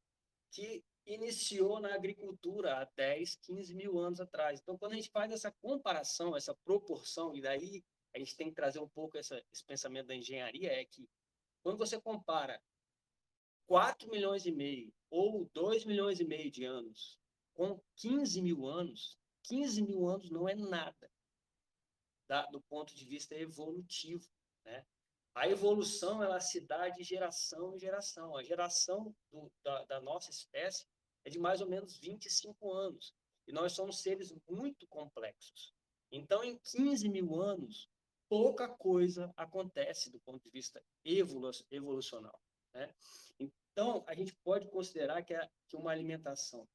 que 0.51 0.83
iniciou 1.05 1.79
na 1.79 1.93
agricultura 1.93 2.77
há 2.77 2.85
10, 2.95 3.35
15 3.37 3.73
mil 3.73 3.99
anos 3.99 4.21
atrás. 4.21 4.61
Então, 4.61 4.77
quando 4.77 4.93
a 4.93 4.95
gente 4.95 5.09
faz 5.09 5.31
essa 5.31 5.51
comparação, 5.51 6.37
essa 6.37 6.55
proporção, 6.63 7.35
e 7.35 7.41
daí 7.41 7.83
a 8.13 8.19
gente 8.19 8.35
tem 8.35 8.49
que 8.49 8.55
trazer 8.55 8.79
um 8.79 8.89
pouco 8.89 9.17
essa, 9.17 9.43
esse 9.51 9.63
pensamento 9.63 10.07
da 10.07 10.15
engenharia, 10.15 10.71
é 10.71 10.85
que 10.85 11.09
quando 11.63 11.77
você 11.77 11.99
compara 11.99 12.61
4 13.67 14.09
milhões 14.09 14.45
e 14.45 14.51
meio 14.51 14.93
ou 15.09 15.45
2 15.53 15.85
milhões 15.85 16.19
e 16.19 16.25
meio 16.25 16.51
de 16.51 16.65
anos 16.65 17.19
com 17.53 17.79
15 17.97 18.41
mil 18.41 18.65
anos, 18.65 19.17
15 19.43 19.81
mil 19.81 20.07
anos 20.07 20.29
não 20.29 20.47
é 20.47 20.55
nada 20.55 21.11
da, 22.27 22.45
do 22.47 22.61
ponto 22.61 22.95
de 22.95 23.05
vista 23.05 23.35
evolutivo. 23.35 24.27
Né? 24.65 24.85
A 25.35 25.47
evolução 25.47 26.23
ela 26.23 26.39
se 26.39 26.61
dá 26.61 26.89
de 26.89 27.03
geração 27.03 27.75
em 27.75 27.79
geração. 27.79 28.35
A 28.35 28.43
geração 28.43 29.15
do, 29.31 29.51
da, 29.63 29.83
da 29.85 30.01
nossa 30.01 30.31
espécie 30.31 30.85
é 31.25 31.29
de 31.29 31.39
mais 31.39 31.61
ou 31.61 31.67
menos 31.67 31.97
25 31.97 32.71
anos. 32.71 33.13
E 33.47 33.51
nós 33.51 33.73
somos 33.73 34.01
seres 34.01 34.33
muito 34.49 34.87
complexos. 34.87 35.73
Então, 36.11 36.43
em 36.43 36.57
15 36.57 37.09
mil 37.09 37.41
anos, 37.41 37.89
pouca 38.31 38.69
coisa 38.69 39.33
acontece 39.35 40.09
do 40.09 40.17
ponto 40.21 40.41
de 40.41 40.49
vista 40.49 40.81
evolu 41.03 41.51
evolucional. 41.69 42.41
Né? 42.73 42.95
Então, 43.37 44.05
a 44.07 44.15
gente 44.15 44.33
pode 44.35 44.69
considerar 44.69 45.21
que, 45.21 45.33
é, 45.33 45.49
que 45.67 45.75
uma 45.75 45.91
alimentação 45.91 46.65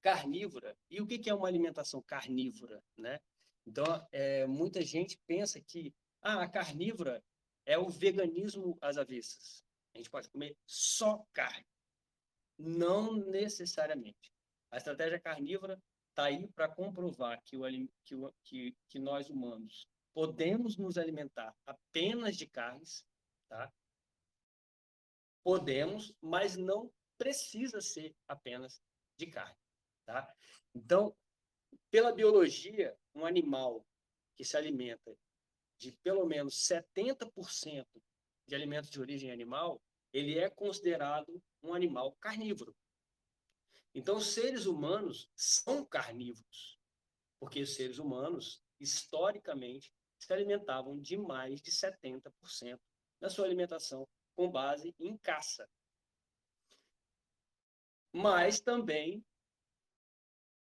carnívora, 0.00 0.78
e 0.88 1.00
o 1.00 1.06
que, 1.06 1.18
que 1.18 1.28
é 1.28 1.34
uma 1.34 1.48
alimentação 1.48 2.00
carnívora? 2.00 2.80
Né? 2.96 3.18
Então, 3.66 3.84
é, 4.12 4.46
muita 4.46 4.82
gente 4.82 5.18
pensa 5.26 5.60
que 5.60 5.92
ah, 6.22 6.44
a 6.44 6.48
carnívora 6.48 7.24
é 7.66 7.76
o 7.76 7.88
veganismo 7.88 8.78
às 8.80 8.96
avessas. 8.96 9.64
A 9.92 9.98
gente 9.98 10.10
pode 10.10 10.30
comer 10.30 10.56
só 10.64 11.26
carne. 11.32 11.66
Não 12.56 13.16
necessariamente. 13.16 14.32
A 14.70 14.76
estratégia 14.76 15.18
carnívora 15.18 15.76
está 16.10 16.26
aí 16.26 16.46
para 16.52 16.68
comprovar 16.68 17.42
que, 17.42 17.56
o, 17.56 17.64
que, 18.04 18.16
que, 18.44 18.76
que 18.88 18.98
nós 19.00 19.28
humanos 19.28 19.90
podemos 20.14 20.76
nos 20.76 20.98
alimentar 20.98 21.54
apenas 21.66 22.36
de 22.36 22.46
carnes, 22.46 23.04
tá? 23.48 23.72
Podemos, 25.44 26.14
mas 26.20 26.56
não 26.56 26.92
precisa 27.18 27.80
ser 27.80 28.14
apenas 28.28 28.82
de 29.18 29.26
carne, 29.26 29.58
tá? 30.04 30.32
Então, 30.74 31.16
pela 31.90 32.12
biologia, 32.12 32.96
um 33.14 33.24
animal 33.24 33.86
que 34.34 34.44
se 34.44 34.56
alimenta 34.56 35.16
de 35.78 35.92
pelo 35.92 36.24
menos 36.26 36.54
70% 36.66 37.86
de 38.46 38.54
alimentos 38.54 38.90
de 38.90 39.00
origem 39.00 39.30
animal, 39.30 39.82
ele 40.12 40.38
é 40.38 40.48
considerado 40.48 41.42
um 41.62 41.74
animal 41.74 42.12
carnívoro. 42.20 42.76
Então, 43.94 44.16
os 44.16 44.32
seres 44.32 44.66
humanos 44.66 45.30
são 45.34 45.84
carnívoros, 45.84 46.78
porque 47.38 47.60
os 47.60 47.74
seres 47.74 47.98
humanos, 47.98 48.62
historicamente, 48.80 49.92
se 50.24 50.32
alimentavam 50.32 51.00
de 51.00 51.16
mais 51.16 51.60
de 51.60 51.70
70% 51.70 52.80
da 53.20 53.28
sua 53.28 53.44
alimentação 53.44 54.08
com 54.36 54.50
base 54.50 54.94
em 54.98 55.16
caça. 55.16 55.68
Mas 58.12 58.60
também 58.60 59.24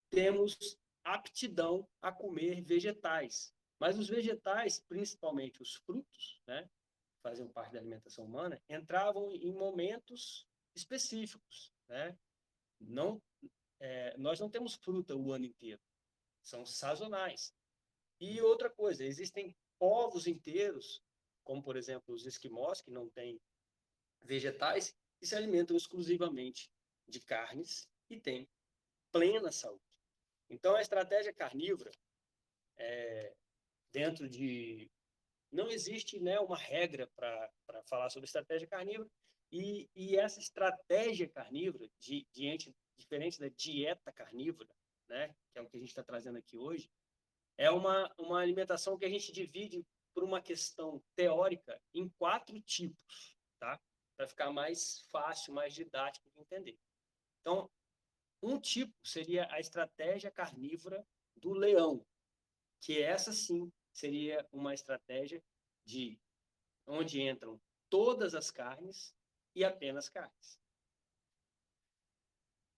temos 0.09 0.77
aptidão 1.03 1.87
a 2.01 2.11
comer 2.11 2.61
vegetais. 2.61 3.53
Mas 3.79 3.97
os 3.97 4.07
vegetais, 4.09 4.81
principalmente 4.81 5.61
os 5.61 5.75
frutos, 5.75 6.41
né, 6.47 6.69
faziam 7.21 7.47
parte 7.47 7.73
da 7.73 7.79
alimentação 7.79 8.25
humana, 8.25 8.61
entravam 8.69 9.31
em 9.31 9.53
momentos 9.53 10.47
específicos, 10.75 11.73
né? 11.87 12.17
Não, 12.79 13.21
é, 13.79 14.17
nós 14.17 14.39
não 14.39 14.49
temos 14.49 14.75
fruta 14.75 15.15
o 15.15 15.31
ano 15.31 15.45
inteiro, 15.45 15.81
são 16.41 16.65
sazonais. 16.65 17.54
E 18.19 18.41
outra 18.41 18.69
coisa, 18.69 19.03
existem 19.03 19.55
povos 19.77 20.27
inteiros, 20.27 21.01
como 21.43 21.61
por 21.61 21.75
exemplo 21.75 22.13
os 22.13 22.25
esquimós, 22.25 22.81
que 22.81 22.91
não 22.91 23.09
têm 23.09 23.39
vegetais, 24.21 24.95
que 25.19 25.27
se 25.27 25.35
alimentam 25.35 25.75
exclusivamente 25.75 26.69
de 27.07 27.19
carnes 27.19 27.87
e 28.09 28.19
têm 28.19 28.47
plena 29.11 29.51
saúde. 29.51 29.83
Então 30.49 30.75
a 30.75 30.81
estratégia 30.81 31.33
carnívora, 31.33 31.91
é, 32.77 33.33
dentro 33.91 34.29
de. 34.29 34.89
Não 35.51 35.69
existe 35.69 36.19
né, 36.19 36.39
uma 36.39 36.57
regra 36.57 37.07
para 37.15 37.49
falar 37.87 38.09
sobre 38.09 38.25
estratégia 38.25 38.67
carnívora, 38.67 39.09
e, 39.51 39.89
e 39.95 40.17
essa 40.17 40.39
estratégia 40.39 41.29
carnívora, 41.29 41.87
de, 41.99 42.27
diante, 42.33 42.75
diferente 42.97 43.39
da 43.39 43.47
dieta 43.49 44.11
carnívora, 44.11 44.69
né, 45.07 45.33
que 45.51 45.59
é 45.59 45.61
o 45.61 45.69
que 45.69 45.77
a 45.77 45.79
gente 45.79 45.89
está 45.89 46.03
trazendo 46.03 46.37
aqui 46.37 46.57
hoje, 46.57 46.89
é 47.57 47.69
uma, 47.69 48.13
uma 48.17 48.39
alimentação 48.39 48.97
que 48.97 49.05
a 49.05 49.09
gente 49.09 49.31
divide 49.31 49.85
por 50.13 50.23
uma 50.23 50.41
questão 50.41 51.03
teórica 51.15 51.81
em 51.93 52.09
quatro 52.09 52.59
tipos, 52.61 53.35
tá? 53.59 53.79
Para 54.15 54.27
ficar 54.27 54.51
mais 54.51 55.01
fácil, 55.11 55.53
mais 55.53 55.73
didático 55.73 56.29
de 56.31 56.39
entender. 56.39 56.79
Então, 57.41 57.69
um 58.41 58.59
tipo 58.59 58.93
seria 59.03 59.51
a 59.51 59.59
estratégia 59.59 60.31
carnívora 60.31 61.05
do 61.35 61.53
leão, 61.53 62.05
que 62.81 63.01
essa 63.01 63.31
sim 63.31 63.71
seria 63.93 64.47
uma 64.51 64.73
estratégia 64.73 65.43
de 65.85 66.19
onde 66.87 67.21
entram 67.21 67.59
todas 67.89 68.35
as 68.35 68.51
carnes 68.51 69.15
e 69.53 69.63
apenas 69.63 70.09
carnes. 70.09 70.59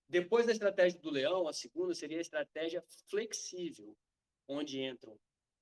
Depois 0.10 0.46
da 0.46 0.54
estratégia 0.54 1.00
do 1.00 1.10
leão, 1.10 1.48
a 1.48 1.54
segunda 1.54 1.94
seria 1.94 2.18
a 2.18 2.22
estratégia 2.22 2.82
flexível, 3.10 3.96
onde 4.48 4.82
entram 4.82 5.20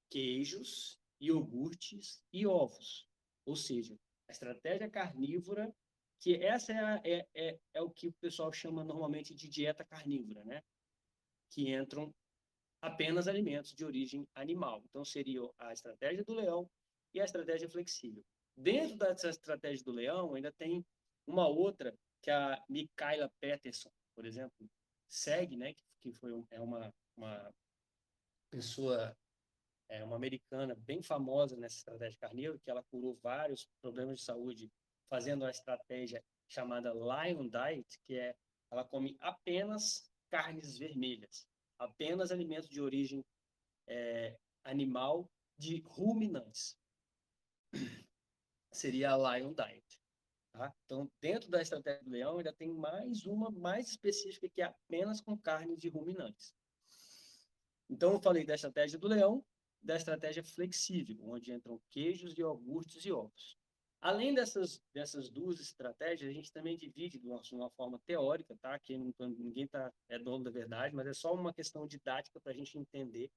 queijos, 0.10 1.00
iogurtes 1.20 2.22
e 2.32 2.46
ovos. 2.46 3.08
Ou 3.46 3.56
seja, 3.56 3.98
a 4.28 4.32
estratégia 4.32 4.90
carnívora, 4.90 5.74
que 6.20 6.36
essa 6.36 6.72
é, 6.72 6.80
a, 6.80 7.02
é, 7.04 7.28
é, 7.34 7.60
é 7.74 7.82
o 7.82 7.90
que 7.90 8.08
o 8.08 8.14
pessoal 8.14 8.52
chama 8.52 8.84
normalmente 8.84 9.36
de 9.36 9.48
dieta 9.48 9.84
carnívora, 9.84 10.44
né? 10.44 10.62
Que 11.52 11.74
entram 11.74 12.14
apenas 12.82 13.28
alimentos 13.28 13.74
de 13.74 13.86
origem 13.86 14.28
animal. 14.36 14.84
Então, 14.86 15.04
seria 15.04 15.42
a 15.58 15.74
estratégia 15.74 16.24
do 16.24 16.34
leão 16.34 16.70
e 17.14 17.22
a 17.22 17.26
estratégia 17.26 17.70
flexível. 17.70 18.24
Dentro 18.56 18.98
dessa 18.98 19.30
estratégia 19.30 19.84
do 19.84 19.92
leão, 19.92 20.34
ainda 20.34 20.52
tem 20.52 20.86
uma 21.28 21.48
outra 21.48 21.98
que 22.22 22.32
a 22.32 22.64
Mikaela 22.70 23.32
Peterson, 23.40 23.92
por 24.16 24.26
exemplo, 24.26 24.70
segue, 25.08 25.56
né, 25.58 25.74
que 26.02 26.12
foi 26.14 26.32
é 26.52 26.60
uma, 26.60 26.94
uma 27.16 27.54
pessoa, 28.56 29.16
é 29.90 30.04
uma 30.04 30.16
americana 30.16 30.76
bem 30.76 31.02
famosa 31.02 31.58
nessa 31.58 31.78
estratégia 31.78 32.20
carnívora, 32.20 32.60
que 32.60 32.72
ela 32.72 32.84
curou 32.84 33.20
vários 33.22 33.68
problemas 33.82 34.20
de 34.20 34.26
saúde 34.26 34.72
fazendo 35.10 35.46
a 35.46 35.52
estratégia 35.52 36.24
chamada 36.48 36.94
Lion 36.94 37.50
Diet, 37.50 38.00
que 38.06 38.18
é 38.18 38.36
ela 38.72 38.84
come 38.84 39.16
apenas 39.20 40.10
carnes 40.30 40.78
vermelhas 40.78 41.48
apenas 41.78 42.32
alimentos 42.32 42.70
de 42.70 42.82
origem 42.82 43.26
é, 43.88 44.38
animal 44.64 45.30
de 45.58 45.82
ruminantes. 45.82 46.78
Seria 48.72 49.12
a 49.12 49.38
Lion 49.38 49.54
Diet. 49.54 50.02
Tá? 50.54 50.74
Então, 50.86 51.12
dentro 51.22 51.50
da 51.50 51.62
estratégia 51.62 52.04
do 52.04 52.10
leão, 52.10 52.38
ainda 52.38 52.54
tem 52.54 52.74
mais 52.74 53.26
uma 53.26 53.52
mais 53.52 53.90
específica 53.90 54.50
que 54.50 54.62
é 54.62 54.66
apenas 54.66 55.22
com 55.22 55.38
carnes 55.38 55.80
de 55.80 55.90
ruminantes. 55.90 56.54
Então, 57.90 58.14
eu 58.14 58.20
falei 58.20 58.44
da 58.44 58.56
estratégia 58.56 58.98
do 58.98 59.08
leão, 59.08 59.46
da 59.82 59.96
estratégia 59.96 60.44
flexível, 60.44 61.18
onde 61.22 61.52
entram 61.52 61.80
queijos, 61.92 62.38
iogurtes 62.38 63.06
e 63.06 63.12
ovos. 63.12 63.58
Além 64.02 64.34
dessas, 64.34 64.82
dessas 64.94 65.30
duas 65.30 65.60
estratégias, 65.60 66.30
a 66.30 66.34
gente 66.34 66.52
também 66.52 66.78
divide 66.78 67.18
de 67.18 67.28
uma, 67.28 67.70
forma 67.72 68.00
teórica, 68.06 68.56
tá? 68.62 68.78
Que 68.78 68.98
não, 68.98 69.14
ninguém 69.30 69.68
tá, 69.68 69.92
é 70.10 70.20
dono 70.20 70.44
da 70.44 70.52
verdade, 70.52 70.96
mas 70.96 71.08
é 71.08 71.14
só 71.14 71.34
uma 71.34 71.54
questão 71.54 71.88
didática 71.88 72.40
para 72.40 72.52
a 72.52 72.56
gente 72.56 72.78
entender. 72.78 73.32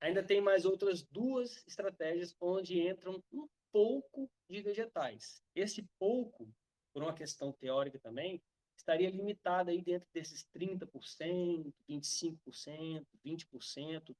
Ainda 0.00 0.22
tem 0.22 0.40
mais 0.40 0.64
outras 0.64 1.02
duas 1.02 1.66
estratégias 1.66 2.34
onde 2.40 2.80
entram 2.80 3.22
um 3.32 3.46
pouco 3.72 4.30
de 4.48 4.60
vegetais. 4.60 5.42
Esse 5.54 5.88
pouco, 5.98 6.52
por 6.92 7.02
uma 7.02 7.14
questão 7.14 7.52
teórica 7.52 7.98
também, 7.98 8.42
estaria 8.80 9.10
limitado 9.10 9.70
aí 9.70 9.82
dentro 9.82 10.08
desses 10.12 10.46
30%, 10.54 11.72
25%, 11.88 13.06
20%, 13.24 14.16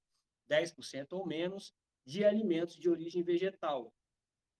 10% 0.49 1.13
ou 1.13 1.27
menos 1.27 1.75
de 2.05 2.25
alimentos 2.25 2.77
de 2.77 2.89
origem 2.89 3.23
vegetal. 3.23 3.93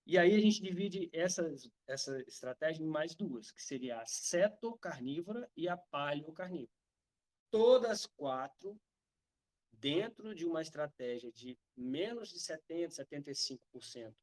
E 0.07 0.19
aí 0.19 0.35
a 0.35 0.41
gente 0.41 0.63
divide 0.63 1.11
essa, 1.13 1.55
essa 1.87 2.19
estratégia 2.23 2.83
em 2.83 2.87
mais 2.87 3.15
duas, 3.15 3.53
que 3.53 3.63
seria 3.63 4.01
a 4.01 4.07
cetocarnívora 4.07 5.49
e 5.57 5.69
a 5.69 5.77
paleocarnívora. 5.77 6.71
Todas 7.51 8.07
quatro 8.07 8.81
dentro 9.73 10.35
de 10.35 10.45
uma 10.45 10.63
estratégia 10.63 11.31
de 11.33 11.59
menos 11.77 12.29
de 12.31 12.39
70%, 12.39 12.89
75% 12.89 14.15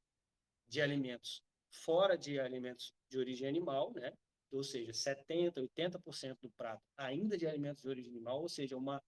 de 0.68 0.82
alimentos 0.82 1.42
fora 1.70 2.18
de 2.18 2.40
alimentos 2.40 2.94
de 3.10 3.18
origem 3.18 3.48
animal, 3.48 3.94
né? 3.94 4.14
Ou 4.52 4.64
seja, 4.64 4.92
70%, 4.92 5.54
80% 5.56 6.38
do 6.42 6.50
prato 6.52 6.84
ainda 6.96 7.38
de 7.38 7.46
alimentos 7.48 7.82
de 7.84 7.90
origem 7.90 8.12
animal, 8.12 8.42
ou 8.42 8.50
seja, 8.50 8.78
uma 8.78 9.04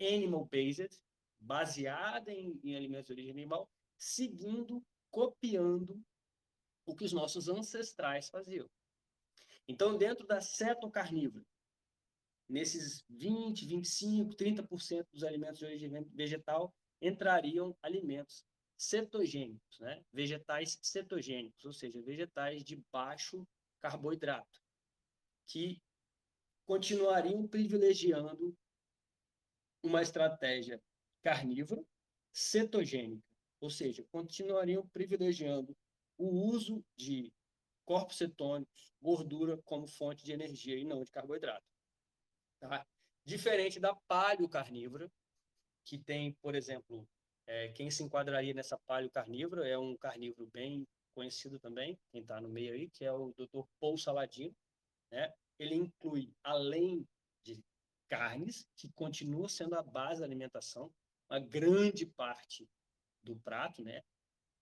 animal-based, 0.00 0.88
baseada 1.38 2.32
em, 2.32 2.60
em 2.62 2.76
alimentos 2.76 3.06
de 3.06 3.12
origem 3.12 3.32
animal, 3.32 3.68
seguindo, 3.98 4.82
copiando 5.10 6.02
o 6.86 6.94
que 6.94 7.04
os 7.04 7.12
nossos 7.12 7.48
ancestrais 7.48 8.28
faziam. 8.28 8.68
Então, 9.68 9.96
dentro 9.96 10.26
da 10.26 10.40
cetocarnívora, 10.40 11.44
nesses 12.48 13.04
20, 13.08 13.66
25, 13.66 14.34
30% 14.34 15.06
dos 15.12 15.22
alimentos 15.22 15.58
de 15.58 15.64
origem 15.64 15.90
vegetal 16.12 16.74
entrariam 17.00 17.76
alimentos 17.80 18.44
cetogênicos, 18.76 19.78
né? 19.78 20.02
vegetais 20.12 20.78
cetogênicos, 20.82 21.64
ou 21.64 21.72
seja, 21.72 22.00
vegetais 22.02 22.64
de 22.64 22.76
baixo 22.90 23.46
carboidrato, 23.80 24.59
que 25.50 25.82
continuariam 26.64 27.46
privilegiando 27.48 28.56
uma 29.82 30.00
estratégia 30.00 30.80
carnívora 31.22 31.84
cetogênica, 32.32 33.26
ou 33.60 33.68
seja, 33.68 34.06
continuariam 34.12 34.86
privilegiando 34.88 35.76
o 36.16 36.28
uso 36.28 36.84
de 36.96 37.32
corpos 37.84 38.18
cetônicos, 38.18 38.92
gordura 39.02 39.60
como 39.64 39.88
fonte 39.88 40.24
de 40.24 40.32
energia 40.32 40.78
e 40.78 40.84
não 40.84 41.02
de 41.02 41.10
carboidrato. 41.10 41.66
Tá? 42.60 42.86
Diferente 43.24 43.80
da 43.80 43.92
paleocarnívora, 44.06 45.10
que 45.84 45.98
tem, 45.98 46.32
por 46.34 46.54
exemplo, 46.54 47.08
é, 47.46 47.72
quem 47.72 47.90
se 47.90 48.04
enquadraria 48.04 48.54
nessa 48.54 48.78
paleocarnívora 48.86 49.66
é 49.66 49.76
um 49.76 49.96
carnívoro 49.96 50.48
bem 50.52 50.86
conhecido 51.12 51.58
também, 51.58 51.98
quem 52.12 52.20
está 52.20 52.40
no 52.40 52.48
meio 52.48 52.72
aí, 52.72 52.88
que 52.90 53.04
é 53.04 53.12
o 53.12 53.34
Dr. 53.36 53.66
Paul 53.80 53.98
Saladino. 53.98 54.54
Né? 55.10 55.32
Ele 55.58 55.74
inclui, 55.74 56.32
além 56.42 57.06
de 57.44 57.62
carnes, 58.08 58.66
que 58.76 58.90
continua 58.92 59.48
sendo 59.48 59.74
a 59.74 59.82
base 59.82 60.20
da 60.20 60.26
alimentação, 60.26 60.92
uma 61.30 61.40
grande 61.40 62.06
parte 62.06 62.68
do 63.22 63.36
prato, 63.36 63.82
né? 63.82 64.02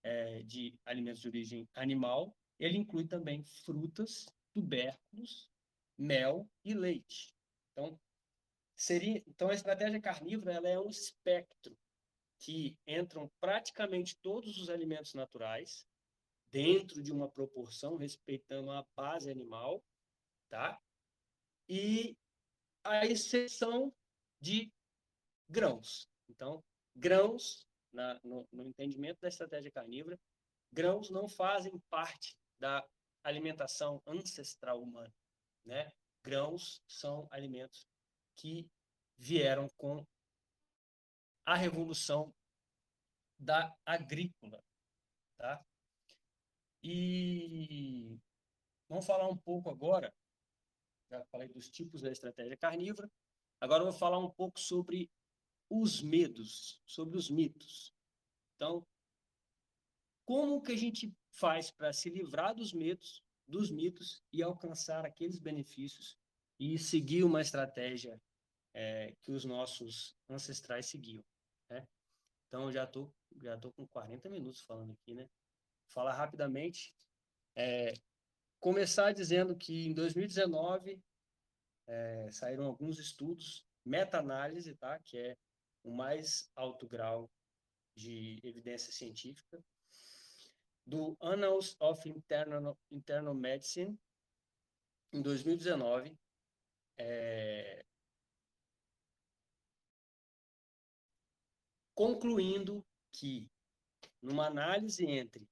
é, 0.03 0.43
de 0.43 0.77
alimentos 0.85 1.21
de 1.21 1.27
origem 1.27 1.69
animal, 1.73 2.35
ele 2.59 2.77
inclui 2.77 3.07
também 3.07 3.43
frutas, 3.43 4.25
tubérculos, 4.53 5.49
mel 5.97 6.49
e 6.63 6.73
leite. 6.73 7.33
Então, 7.71 7.99
seria, 8.75 9.23
então 9.27 9.49
a 9.49 9.53
estratégia 9.53 10.01
carnívora 10.01 10.53
ela 10.53 10.69
é 10.69 10.79
um 10.79 10.89
espectro 10.89 11.77
que 12.39 12.77
entram 12.87 13.29
praticamente 13.39 14.17
todos 14.21 14.57
os 14.57 14.69
alimentos 14.69 15.13
naturais 15.13 15.85
dentro 16.51 17.03
de 17.03 17.11
uma 17.11 17.29
proporção 17.29 17.97
respeitando 17.97 18.71
a 18.71 18.85
base 18.95 19.29
animal, 19.29 19.83
tá? 20.49 20.79
E 21.67 22.17
a 22.83 23.05
exceção 23.05 23.93
de 24.41 24.71
grãos. 25.47 26.09
Então, 26.27 26.63
grãos 26.95 27.67
na, 27.91 28.19
no, 28.23 28.47
no 28.51 28.67
entendimento 28.67 29.19
da 29.21 29.27
estratégia 29.27 29.71
carnívora, 29.71 30.19
grãos 30.71 31.09
não 31.09 31.27
fazem 31.27 31.77
parte 31.89 32.35
da 32.59 32.85
alimentação 33.23 34.01
ancestral 34.05 34.81
humana, 34.81 35.13
né? 35.65 35.91
Grãos 36.23 36.81
são 36.87 37.27
alimentos 37.31 37.87
que 38.35 38.69
vieram 39.17 39.67
com 39.77 40.05
a 41.45 41.55
revolução 41.55 42.33
da 43.37 43.73
agrícola, 43.85 44.63
tá? 45.37 45.63
E 46.83 48.17
vamos 48.87 49.05
falar 49.05 49.27
um 49.29 49.37
pouco 49.37 49.69
agora, 49.69 50.13
já 51.09 51.23
falei 51.25 51.47
dos 51.49 51.69
tipos 51.69 52.01
da 52.01 52.11
estratégia 52.11 52.55
carnívora, 52.55 53.09
agora 53.59 53.81
eu 53.81 53.89
vou 53.89 53.97
falar 53.97 54.19
um 54.19 54.29
pouco 54.29 54.59
sobre 54.59 55.09
os 55.69 56.01
medos, 56.01 56.81
sobre 56.85 57.17
os 57.17 57.29
mitos. 57.29 57.93
Então, 58.55 58.85
como 60.25 60.61
que 60.61 60.71
a 60.71 60.77
gente 60.77 61.13
faz 61.31 61.71
para 61.71 61.91
se 61.93 62.09
livrar 62.09 62.53
dos 62.53 62.73
medos, 62.73 63.23
dos 63.47 63.71
mitos 63.71 64.23
e 64.31 64.43
alcançar 64.43 65.05
aqueles 65.05 65.39
benefícios 65.39 66.17
e 66.59 66.77
seguir 66.77 67.23
uma 67.23 67.41
estratégia 67.41 68.21
é, 68.73 69.15
que 69.21 69.31
os 69.31 69.45
nossos 69.45 70.15
ancestrais 70.29 70.85
seguiam, 70.85 71.23
né? 71.69 71.87
Então, 72.47 72.71
já 72.71 72.85
tô 72.85 73.11
já 73.37 73.57
tô 73.57 73.71
com 73.71 73.87
40 73.87 74.29
minutos 74.29 74.61
falando 74.61 74.91
aqui, 74.91 75.13
né? 75.13 75.29
Falar 75.87 76.13
rapidamente, 76.13 76.93
é, 77.55 77.93
começar 78.59 79.13
dizendo 79.13 79.55
que 79.55 79.87
em 79.87 79.93
2019 79.93 81.01
é, 81.87 82.31
saíram 82.31 82.65
alguns 82.65 82.99
estudos, 82.99 83.65
meta-análise, 83.85 84.75
tá? 84.75 84.99
Que 84.99 85.17
é 85.17 85.37
o 85.83 85.91
mais 85.91 86.49
alto 86.55 86.87
grau 86.87 87.29
de 87.95 88.39
evidência 88.43 88.91
científica, 88.91 89.63
do 90.85 91.15
Annals 91.21 91.75
of 91.79 92.07
Internal, 92.07 92.77
Internal 92.91 93.33
Medicine, 93.33 93.97
em 95.11 95.21
2019, 95.21 96.15
é, 96.97 97.83
concluindo 101.95 102.85
que, 103.11 103.47
numa 104.21 104.47
análise 104.47 105.05
entre 105.05 105.47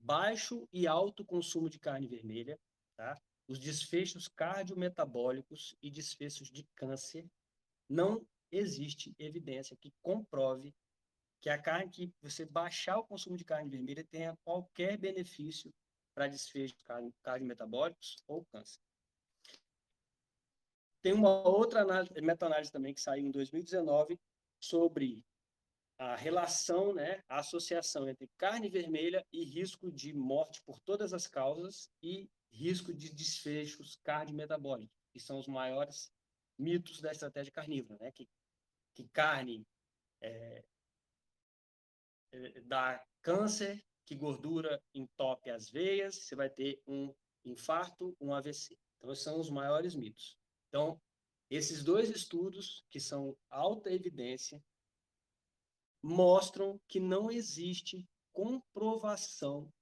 baixo 0.00 0.68
e 0.72 0.86
alto 0.86 1.24
consumo 1.24 1.68
de 1.68 1.78
carne 1.78 2.08
vermelha, 2.08 2.58
tá, 2.96 3.20
os 3.46 3.58
desfechos 3.58 4.28
cardiometabólicos 4.28 5.74
e 5.82 5.90
desfechos 5.90 6.50
de 6.50 6.64
câncer 6.74 7.28
não 7.88 8.26
existe 8.50 9.14
evidência 9.18 9.76
que 9.76 9.92
comprove 10.02 10.74
que 11.40 11.48
a 11.48 11.58
carne 11.58 11.90
que 11.90 12.12
você 12.20 12.44
baixar 12.44 12.98
o 12.98 13.04
consumo 13.04 13.36
de 13.36 13.44
carne 13.44 13.70
vermelha 13.70 14.04
tenha 14.04 14.36
qualquer 14.44 14.96
benefício 14.96 15.72
para 16.14 16.28
desfecho 16.28 16.76
de 16.76 16.84
carne, 16.84 17.14
carne 17.22 17.46
metabólicos 17.46 18.22
ou 18.26 18.44
câncer. 18.46 18.80
Tem 21.02 21.12
uma 21.12 21.48
outra 21.48 21.84
meta-análise 22.20 22.70
também 22.70 22.92
que 22.92 23.00
saiu 23.00 23.26
em 23.26 23.30
2019 23.30 24.20
sobre 24.60 25.24
a 26.00 26.16
relação, 26.16 26.94
né, 26.94 27.22
a 27.28 27.40
associação 27.40 28.08
entre 28.08 28.26
carne 28.38 28.70
vermelha 28.70 29.22
e 29.30 29.44
risco 29.44 29.92
de 29.92 30.14
morte 30.14 30.62
por 30.62 30.80
todas 30.80 31.12
as 31.12 31.26
causas 31.26 31.90
e 32.02 32.26
risco 32.50 32.94
de 32.94 33.12
desfechos 33.12 33.96
cardiometabólicos, 34.02 34.96
que 35.12 35.20
são 35.20 35.38
os 35.38 35.46
maiores 35.46 36.10
mitos 36.58 37.02
da 37.02 37.12
estratégia 37.12 37.52
carnívora, 37.52 38.02
né, 38.02 38.12
que, 38.12 38.26
que 38.94 39.06
carne 39.10 39.62
é, 40.22 40.64
é, 42.32 42.60
dá 42.62 43.04
câncer, 43.20 43.84
que 44.06 44.14
gordura 44.14 44.82
entope 44.94 45.50
as 45.50 45.68
veias, 45.68 46.14
você 46.14 46.34
vai 46.34 46.48
ter 46.48 46.80
um 46.86 47.14
infarto, 47.44 48.16
um 48.18 48.32
AVC. 48.32 48.74
Então, 48.96 49.12
esses 49.12 49.24
são 49.24 49.38
os 49.38 49.50
maiores 49.50 49.94
mitos. 49.94 50.38
Então, 50.68 50.98
esses 51.50 51.84
dois 51.84 52.08
estudos, 52.08 52.86
que 52.88 52.98
são 52.98 53.36
alta 53.50 53.92
evidência, 53.92 54.62
mostram 56.02 56.80
que 56.88 56.98
não 56.98 57.30
existe 57.30 58.08
comprovação 58.32 59.72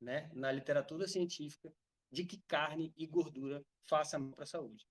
né, 0.00 0.30
na 0.34 0.50
literatura 0.50 1.06
científica 1.06 1.72
de 2.10 2.24
que 2.24 2.38
carne 2.46 2.92
e 2.96 3.06
gordura 3.06 3.64
façam 3.82 4.20
mal 4.20 4.32
para 4.32 4.44
a 4.44 4.46
saúde. 4.46 4.86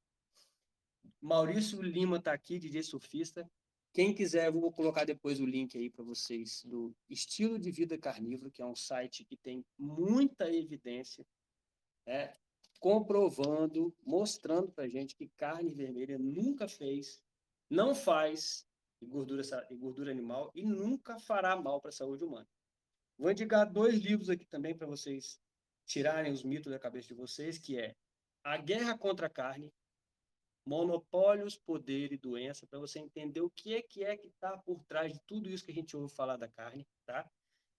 Maurício 1.22 1.82
Lima 1.82 2.18
está 2.18 2.34
aqui, 2.34 2.60
DJ 2.60 2.84
surfista. 2.84 3.50
Quem 3.94 4.14
quiser, 4.14 4.48
eu 4.48 4.54
vou 4.54 4.72
colocar 4.72 5.06
depois 5.06 5.40
o 5.40 5.46
link 5.46 5.78
aí 5.78 5.90
para 5.90 6.04
vocês 6.04 6.64
do 6.66 6.96
Estilo 7.10 7.60
de 7.60 7.72
Vida 7.72 7.98
Carnívoro, 7.98 8.52
que 8.52 8.62
é 8.62 8.66
um 8.66 8.76
site 8.76 9.24
que 9.24 9.38
tem 9.38 9.64
muita 9.78 10.52
evidência, 10.52 11.26
né, 12.06 12.34
comprovando, 12.80 13.96
mostrando 14.04 14.72
para 14.72 14.90
gente 14.90 15.16
que 15.16 15.30
carne 15.38 15.72
vermelha 15.72 16.18
nunca 16.18 16.68
fez, 16.68 17.22
não 17.70 17.94
faz 17.94 18.66
e 19.04 19.06
gordura, 19.06 19.44
e 19.70 19.76
gordura 19.76 20.12
animal 20.12 20.52
e 20.56 20.66
nunca 20.66 21.20
fará 21.20 21.56
mal 21.56 21.80
para 21.80 21.90
a 21.90 21.94
saúde 21.94 22.24
humana. 22.24 22.48
Vou 23.18 23.30
indicar 23.30 23.72
dois 23.72 24.00
livros 24.00 24.30
aqui 24.30 24.46
também 24.46 24.76
para 24.76 24.88
vocês 24.88 25.40
tirarem 25.86 26.32
os 26.32 26.44
mitos 26.44 26.72
da 26.72 26.80
cabeça 26.80 27.10
de 27.10 27.14
vocês, 27.14 27.58
que 27.58 27.78
é 27.78 27.96
A 28.44 28.58
Guerra 28.58 28.98
contra 28.98 29.28
a 29.28 29.30
Carne, 29.30 29.72
Monopólios, 30.66 31.58
Poder 31.58 32.12
e 32.14 32.18
Doença, 32.18 32.66
para 32.66 32.80
você 32.80 33.00
entender 33.00 33.42
o 33.42 33.50
que 33.50 33.76
é 33.76 33.82
que 33.82 34.04
é 34.04 34.16
que 34.16 34.28
está 34.28 34.58
por 34.58 34.84
trás 34.86 35.12
de 35.12 35.20
tudo 35.28 35.50
isso 35.50 35.66
que 35.66 35.72
a 35.72 35.76
gente 35.76 35.96
ouve 35.96 36.14
falar 36.16 36.38
da 36.38 36.48
carne, 36.48 36.88
tá? 37.06 37.30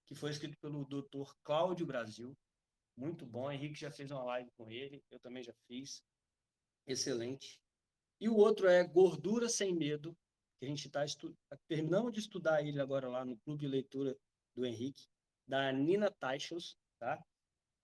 Que 0.06 0.14
foi 0.14 0.30
escrito 0.30 0.58
pelo 0.58 0.84
Dr. 0.84 1.32
Cláudio 1.42 1.86
Brasil, 1.86 2.36
muito 2.96 3.24
bom. 3.24 3.50
Henrique 3.50 3.74
já 3.74 3.90
fez 3.90 4.10
uma 4.10 4.22
live 4.22 4.50
com 4.52 4.70
ele, 4.70 5.02
eu 5.10 5.18
também 5.18 5.42
já 5.42 5.54
fiz, 5.66 6.02
excelente. 6.86 7.58
E 8.20 8.28
o 8.28 8.36
outro 8.36 8.68
é 8.68 8.84
Gordura 8.84 9.48
Sem 9.48 9.74
Medo, 9.74 10.16
que 10.64 10.66
a 10.66 10.68
gente 10.70 10.86
está 10.86 11.04
estu... 11.04 11.36
terminando 11.68 12.10
de 12.10 12.20
estudar 12.20 12.62
ele 12.66 12.80
agora 12.80 13.08
lá 13.08 13.24
no 13.24 13.36
Clube 13.38 13.60
de 13.60 13.68
Leitura 13.68 14.16
do 14.54 14.64
Henrique, 14.64 15.06
da 15.46 15.70
Nina 15.70 16.10
Teichels, 16.10 16.78
tá? 16.98 17.22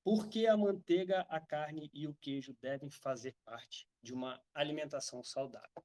Por 0.02 0.28
que 0.28 0.46
a 0.46 0.56
manteiga, 0.56 1.20
a 1.28 1.38
carne 1.38 1.90
e 1.92 2.06
o 2.06 2.14
queijo 2.14 2.56
devem 2.60 2.90
fazer 2.90 3.36
parte 3.44 3.86
de 4.02 4.14
uma 4.14 4.42
alimentação 4.54 5.22
saudável? 5.22 5.84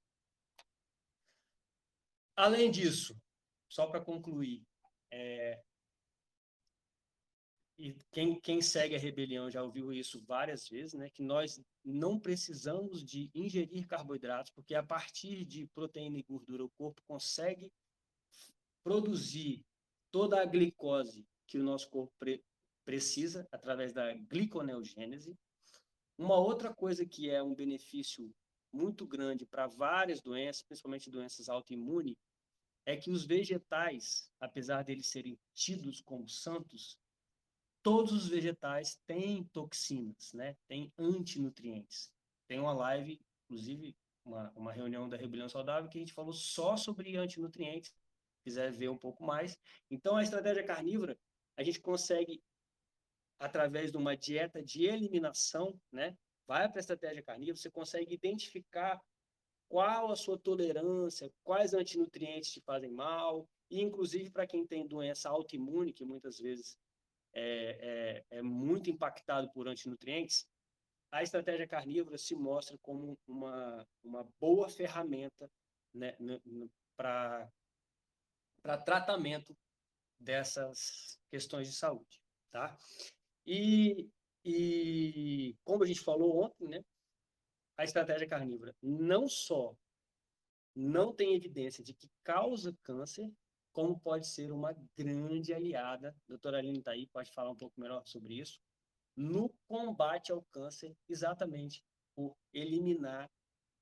Além 2.33 2.71
disso, 2.71 3.21
só 3.67 3.87
para 3.87 3.99
concluir, 3.99 4.65
é... 5.11 5.61
e 7.77 7.93
quem, 8.11 8.39
quem 8.39 8.61
segue 8.61 8.95
a 8.95 8.99
rebelião 8.99 9.49
já 9.49 9.61
ouviu 9.61 9.91
isso 9.91 10.21
várias 10.21 10.67
vezes, 10.67 10.93
né? 10.93 11.09
Que 11.09 11.21
nós 11.21 11.61
não 11.83 12.19
precisamos 12.19 13.03
de 13.03 13.29
ingerir 13.33 13.85
carboidratos, 13.87 14.51
porque 14.51 14.73
a 14.73 14.83
partir 14.83 15.43
de 15.43 15.67
proteína 15.67 16.17
e 16.17 16.23
gordura 16.23 16.63
o 16.63 16.71
corpo 16.71 17.01
consegue 17.05 17.71
produzir 18.83 19.65
toda 20.11 20.41
a 20.41 20.45
glicose 20.45 21.27
que 21.47 21.57
o 21.57 21.63
nosso 21.63 21.89
corpo 21.89 22.13
pre 22.17 22.43
precisa 22.85 23.47
através 23.51 23.91
da 23.91 24.13
gliconeogênese. 24.13 25.35
Uma 26.17 26.37
outra 26.37 26.71
coisa 26.71 27.03
que 27.03 27.31
é 27.31 27.41
um 27.41 27.55
benefício 27.55 28.31
muito 28.71 29.07
grande 29.07 29.43
para 29.43 29.65
várias 29.65 30.21
doenças, 30.21 30.61
principalmente 30.61 31.09
doenças 31.09 31.49
autoimunes, 31.49 32.15
é 32.85 32.95
que 32.95 33.09
os 33.09 33.25
vegetais, 33.25 34.29
apesar 34.39 34.83
deles 34.83 35.07
serem 35.07 35.35
tidos 35.55 35.99
como 35.99 36.29
santos, 36.29 36.95
todos 37.85 38.11
os 38.13 38.27
vegetais 38.27 38.99
têm 39.05 39.43
toxinas, 39.43 40.33
né? 40.33 40.57
Têm 40.67 40.91
antinutrientes. 40.97 42.11
Tem 42.47 42.59
uma 42.59 42.73
live, 42.73 43.21
inclusive, 43.43 43.95
uma, 44.25 44.51
uma 44.55 44.73
reunião 44.73 45.07
da 45.07 45.15
Rebelião 45.15 45.47
Saudável, 45.47 45.87
que 45.87 45.99
a 45.99 46.01
gente 46.01 46.11
falou 46.11 46.33
só 46.33 46.75
sobre 46.75 47.15
antinutrientes. 47.15 47.91
Se 47.91 48.43
quiser 48.43 48.71
ver 48.71 48.89
um 48.89 48.97
pouco 48.97 49.23
mais. 49.23 49.55
Então, 49.91 50.17
a 50.17 50.23
estratégia 50.23 50.63
carnívora, 50.63 51.15
a 51.55 51.63
gente 51.63 51.79
consegue, 51.79 52.41
através 53.37 53.91
de 53.91 53.97
uma 53.97 54.17
dieta 54.17 54.63
de 54.63 54.85
eliminação, 54.85 55.79
né? 55.91 56.17
Vai 56.47 56.67
para 56.67 56.79
a 56.79 56.81
estratégia 56.81 57.21
carnívora, 57.21 57.55
você 57.55 57.69
consegue 57.69 58.15
identificar 58.15 58.99
qual 59.69 60.11
a 60.11 60.15
sua 60.15 60.39
tolerância, 60.39 61.31
quais 61.43 61.75
antinutrientes 61.75 62.51
te 62.51 62.61
fazem 62.61 62.89
mal, 62.89 63.47
e 63.69 63.79
inclusive 63.79 64.31
para 64.31 64.47
quem 64.47 64.65
tem 64.65 64.87
doença 64.87 65.29
autoimune, 65.29 65.93
que 65.93 66.03
muitas 66.03 66.39
vezes 66.39 66.75
é, 67.35 68.23
é, 68.31 68.37
é 68.37 68.41
muito 68.41 68.89
impactado 68.89 69.51
por 69.51 69.67
antinutrientes, 69.67 70.47
a 71.11 71.21
estratégia 71.21 71.67
carnívora 71.67 72.17
se 72.17 72.35
mostra 72.35 72.77
como 72.81 73.17
uma, 73.27 73.87
uma 74.03 74.23
boa 74.39 74.69
ferramenta 74.69 75.49
né, 75.93 76.15
para 76.97 77.49
tratamento 78.83 79.55
dessas 80.19 81.19
questões 81.29 81.67
de 81.69 81.75
saúde. 81.75 82.21
Tá? 82.51 82.77
E, 83.45 84.09
e 84.43 85.55
como 85.63 85.83
a 85.83 85.87
gente 85.87 86.01
falou 86.01 86.43
ontem, 86.43 86.67
né, 86.67 86.83
a 87.77 87.83
estratégia 87.83 88.27
carnívora 88.27 88.73
não 88.81 89.27
só 89.27 89.75
não 90.75 91.13
tem 91.13 91.35
evidência 91.35 91.83
de 91.83 91.93
que 91.93 92.09
causa 92.23 92.75
câncer, 92.83 93.31
como 93.75 93.99
pode 93.99 94.25
ser 94.25 94.53
uma 94.53 94.73
grande 94.97 95.53
aliada, 95.53 96.09
a 96.09 96.29
doutora 96.29 96.59
Aline 96.59 96.79
está 96.79 96.91
aí, 96.91 97.07
pode 97.07 97.29
falar 97.33 97.51
um 97.51 97.57
pouco 97.57 97.77
melhor 97.77 98.07
sobre 98.07 98.35
isso, 98.39 98.57
no 99.17 99.49
combate 99.67 100.31
ao 100.31 100.41
câncer, 100.43 100.95
exatamente 101.09 101.83
por 102.15 102.37
eliminar 102.53 103.29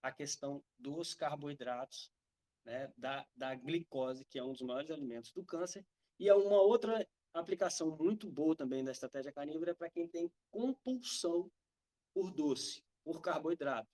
a 0.01 0.11
questão 0.11 0.63
dos 0.79 1.13
carboidratos, 1.13 2.11
né, 2.65 2.91
da, 2.97 3.23
da 3.35 3.53
glicose, 3.53 4.25
que 4.25 4.39
é 4.39 4.43
um 4.43 4.51
dos 4.51 4.63
maiores 4.63 4.89
alimentos 4.89 5.31
do 5.31 5.45
câncer, 5.45 5.85
e 6.19 6.27
é 6.27 6.33
uma 6.33 6.59
outra 6.59 7.07
aplicação 7.31 7.95
muito 7.95 8.31
boa 8.31 8.55
também 8.55 8.83
da 8.83 8.91
estratégia 8.91 9.31
carnívora 9.31 9.71
é 9.71 9.75
para 9.75 9.91
quem 9.91 10.07
tem 10.07 10.31
compulsão 10.49 11.51
por 12.15 12.31
doce, 12.31 12.83
por 13.03 13.21
carboidrato. 13.21 13.87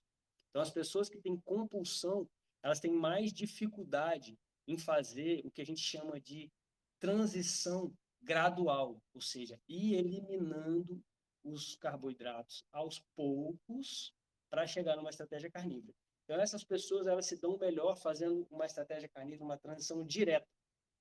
Então, 0.48 0.62
as 0.62 0.70
pessoas 0.70 1.10
que 1.10 1.20
têm 1.20 1.36
compulsão, 1.40 2.26
elas 2.62 2.80
têm 2.80 2.90
mais 2.90 3.34
dificuldade 3.34 4.38
em 4.70 4.78
fazer 4.78 5.44
o 5.44 5.50
que 5.50 5.62
a 5.62 5.66
gente 5.66 5.80
chama 5.80 6.20
de 6.20 6.50
transição 6.98 7.92
gradual, 8.22 9.02
ou 9.14 9.20
seja, 9.20 9.58
ir 9.68 9.94
eliminando 9.94 11.02
os 11.42 11.76
carboidratos 11.76 12.64
aos 12.70 13.02
poucos 13.16 14.14
para 14.50 14.66
chegar 14.66 14.96
numa 14.96 15.10
estratégia 15.10 15.50
carnívora. 15.50 15.94
Então 16.24 16.40
essas 16.40 16.62
pessoas 16.62 17.06
elas 17.06 17.26
se 17.26 17.36
dão 17.40 17.56
melhor 17.56 17.96
fazendo 17.96 18.46
uma 18.50 18.66
estratégia 18.66 19.08
carnívora, 19.08 19.44
uma 19.44 19.58
transição 19.58 20.04
direta. 20.04 20.46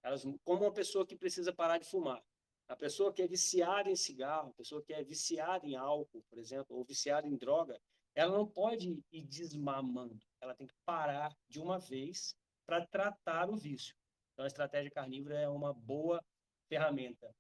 Elas 0.02 0.24
como 0.44 0.64
uma 0.64 0.72
pessoa 0.72 1.06
que 1.06 1.16
precisa 1.16 1.54
parar 1.54 1.78
de 1.78 1.90
fumar. 1.90 2.24
A 2.68 2.76
pessoa 2.76 3.12
que 3.12 3.22
é 3.22 3.28
viciada 3.28 3.90
em 3.90 3.96
cigarro, 3.96 4.52
a 4.52 4.54
pessoa 4.54 4.82
que 4.82 4.94
é 4.94 5.04
viciada 5.04 5.66
em 5.66 5.76
álcool, 5.76 6.24
por 6.30 6.40
exemplo, 6.40 6.78
ou 6.78 6.86
viciada 6.86 7.28
em 7.28 7.36
droga, 7.36 7.80
ela 8.16 8.38
não 8.38 8.48
pode 8.48 9.04
ir 9.12 9.24
desmamando. 9.24 10.20
Ela 10.40 10.56
tem 10.56 10.68
que 10.68 10.76
parar 10.86 11.36
de 11.48 11.60
uma 11.60 11.80
vez 11.80 12.36
para 12.70 12.86
tratar 12.86 13.50
o 13.50 13.58
vício. 13.58 13.96
Então, 14.32 14.44
a 14.44 14.48
estratégia 14.48 14.92
carnívora 14.92 15.40
é 15.40 15.50
uma 15.50 15.74
boa 15.74 16.24
ferramenta, 16.70 17.36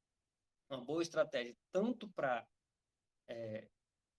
uma 0.67 0.83
boa 0.83 1.03
estratégia, 1.03 1.55
tanto 1.71 2.09
para 2.09 2.43
é, 3.29 3.69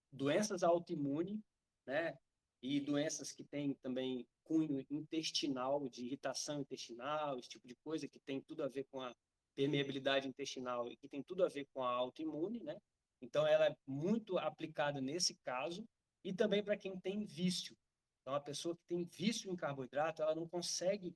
doenças 0.09 0.63
autoimunes, 0.63 1.37
né, 1.85 2.17
e 2.63 2.79
doenças 2.79 3.33
que 3.33 3.43
têm 3.43 3.73
também 3.81 4.25
cunho 4.45 4.85
intestinal, 4.89 5.89
de 5.89 6.05
irritação 6.05 6.61
intestinal, 6.61 7.37
esse 7.37 7.49
tipo 7.49 7.67
de 7.67 7.75
coisa, 7.83 8.07
que 8.07 8.19
tem 8.21 8.39
tudo 8.39 8.63
a 8.63 8.69
ver 8.69 8.85
com 8.85 9.01
a 9.01 9.13
permeabilidade 9.53 10.29
intestinal 10.29 10.89
e 10.89 10.95
que 10.95 11.09
tem 11.09 11.21
tudo 11.21 11.43
a 11.43 11.49
ver 11.49 11.67
com 11.73 11.83
a 11.83 11.91
autoimune, 11.91 12.63
né? 12.63 12.79
Então, 13.21 13.45
ela 13.45 13.67
é 13.67 13.75
muito 13.85 14.37
aplicada 14.37 15.01
nesse 15.01 15.35
caso 15.43 15.83
e 16.23 16.33
também 16.33 16.63
para 16.63 16.77
quem 16.77 16.97
tem 16.97 17.25
vício. 17.25 17.75
Então, 18.21 18.35
a 18.35 18.39
pessoa 18.39 18.75
que 18.75 18.83
tem 18.85 19.03
vício 19.03 19.51
em 19.51 19.55
carboidrato, 19.55 20.21
ela 20.21 20.35
não 20.35 20.47
consegue 20.47 21.15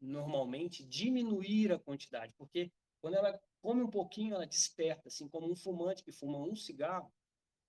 normalmente 0.00 0.84
diminuir 0.84 1.72
a 1.72 1.78
quantidade, 1.78 2.32
porque 2.36 2.70
quando 3.00 3.14
ela 3.14 3.40
come 3.60 3.82
um 3.82 3.90
pouquinho, 3.90 4.34
ela 4.34 4.46
desperta, 4.46 5.08
assim 5.08 5.28
como 5.28 5.50
um 5.50 5.56
fumante 5.56 6.02
que 6.02 6.12
fuma 6.12 6.38
um 6.38 6.54
cigarro, 6.54 7.12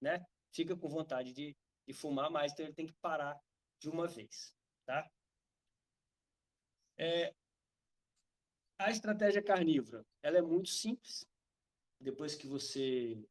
né? 0.01 0.25
Fica 0.51 0.75
com 0.75 0.87
vontade 0.87 1.33
de, 1.33 1.55
de 1.87 1.93
fumar 1.93 2.29
mais, 2.29 2.51
então 2.51 2.65
ele 2.65 2.75
tem 2.75 2.87
que 2.87 2.93
parar 3.01 3.39
de 3.79 3.89
uma 3.89 4.07
vez, 4.07 4.55
tá? 4.85 5.09
É, 6.97 7.33
a 8.79 8.91
estratégia 8.91 9.41
carnívora, 9.41 10.05
ela 10.21 10.37
é 10.37 10.41
muito 10.41 10.69
simples. 10.69 11.25
Depois 11.99 12.35
que 12.35 12.47
você 12.47 13.23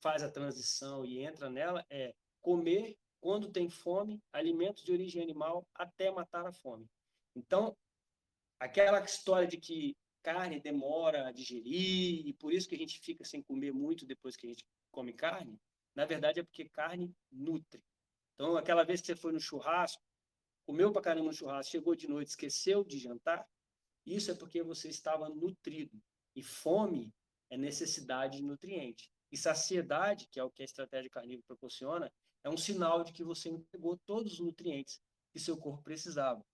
faz 0.00 0.22
a 0.22 0.30
transição 0.30 1.04
e 1.04 1.20
entra 1.20 1.48
nela, 1.48 1.84
é 1.88 2.14
comer 2.40 2.98
quando 3.22 3.52
tem 3.52 3.70
fome, 3.70 4.20
alimentos 4.32 4.82
de 4.82 4.92
origem 4.92 5.22
animal 5.22 5.64
até 5.72 6.10
matar 6.10 6.44
a 6.44 6.52
fome. 6.52 6.90
Então, 7.36 7.74
aquela 8.58 9.00
história 9.00 9.46
de 9.46 9.58
que 9.58 9.96
carne 10.24 10.60
demora 10.60 11.28
a 11.28 11.32
digerir 11.32 12.26
e 12.26 12.32
por 12.34 12.52
isso 12.52 12.68
que 12.68 12.74
a 12.74 12.78
gente 12.78 12.98
fica 12.98 13.24
sem 13.24 13.40
comer 13.40 13.72
muito 13.72 14.04
depois 14.04 14.36
que 14.36 14.46
a 14.46 14.50
gente 14.50 14.64
come 14.90 15.12
carne, 15.12 15.56
na 15.94 16.04
verdade 16.04 16.40
é 16.40 16.42
porque 16.42 16.68
carne 16.68 17.14
nutre. 17.30 17.80
Então, 18.34 18.56
aquela 18.56 18.82
vez 18.82 19.00
que 19.00 19.06
você 19.06 19.14
foi 19.14 19.32
no 19.32 19.40
churrasco, 19.40 20.02
comeu 20.66 20.90
para 20.90 21.02
caramba 21.02 21.26
no 21.26 21.32
churrasco, 21.32 21.70
chegou 21.70 21.94
de 21.94 22.08
noite, 22.08 22.30
esqueceu 22.30 22.82
de 22.82 22.98
jantar, 22.98 23.48
isso 24.04 24.32
é 24.32 24.34
porque 24.34 24.64
você 24.64 24.88
estava 24.88 25.28
nutrido. 25.28 25.96
E 26.34 26.42
fome 26.42 27.14
é 27.48 27.56
necessidade 27.56 28.38
de 28.38 28.42
nutriente. 28.42 29.08
E 29.30 29.36
saciedade, 29.36 30.26
que 30.28 30.40
é 30.40 30.44
o 30.44 30.50
que 30.50 30.62
a 30.62 30.64
estratégia 30.64 31.08
carnívora 31.08 31.46
proporciona, 31.46 32.12
é 32.44 32.50
um 32.50 32.56
sinal 32.56 33.04
de 33.04 33.12
que 33.12 33.24
você 33.24 33.48
entregou 33.48 33.96
todos 34.04 34.34
os 34.34 34.40
nutrientes 34.40 35.00
que 35.32 35.40
seu 35.40 35.56
corpo 35.56 35.82
precisava. 35.82 36.44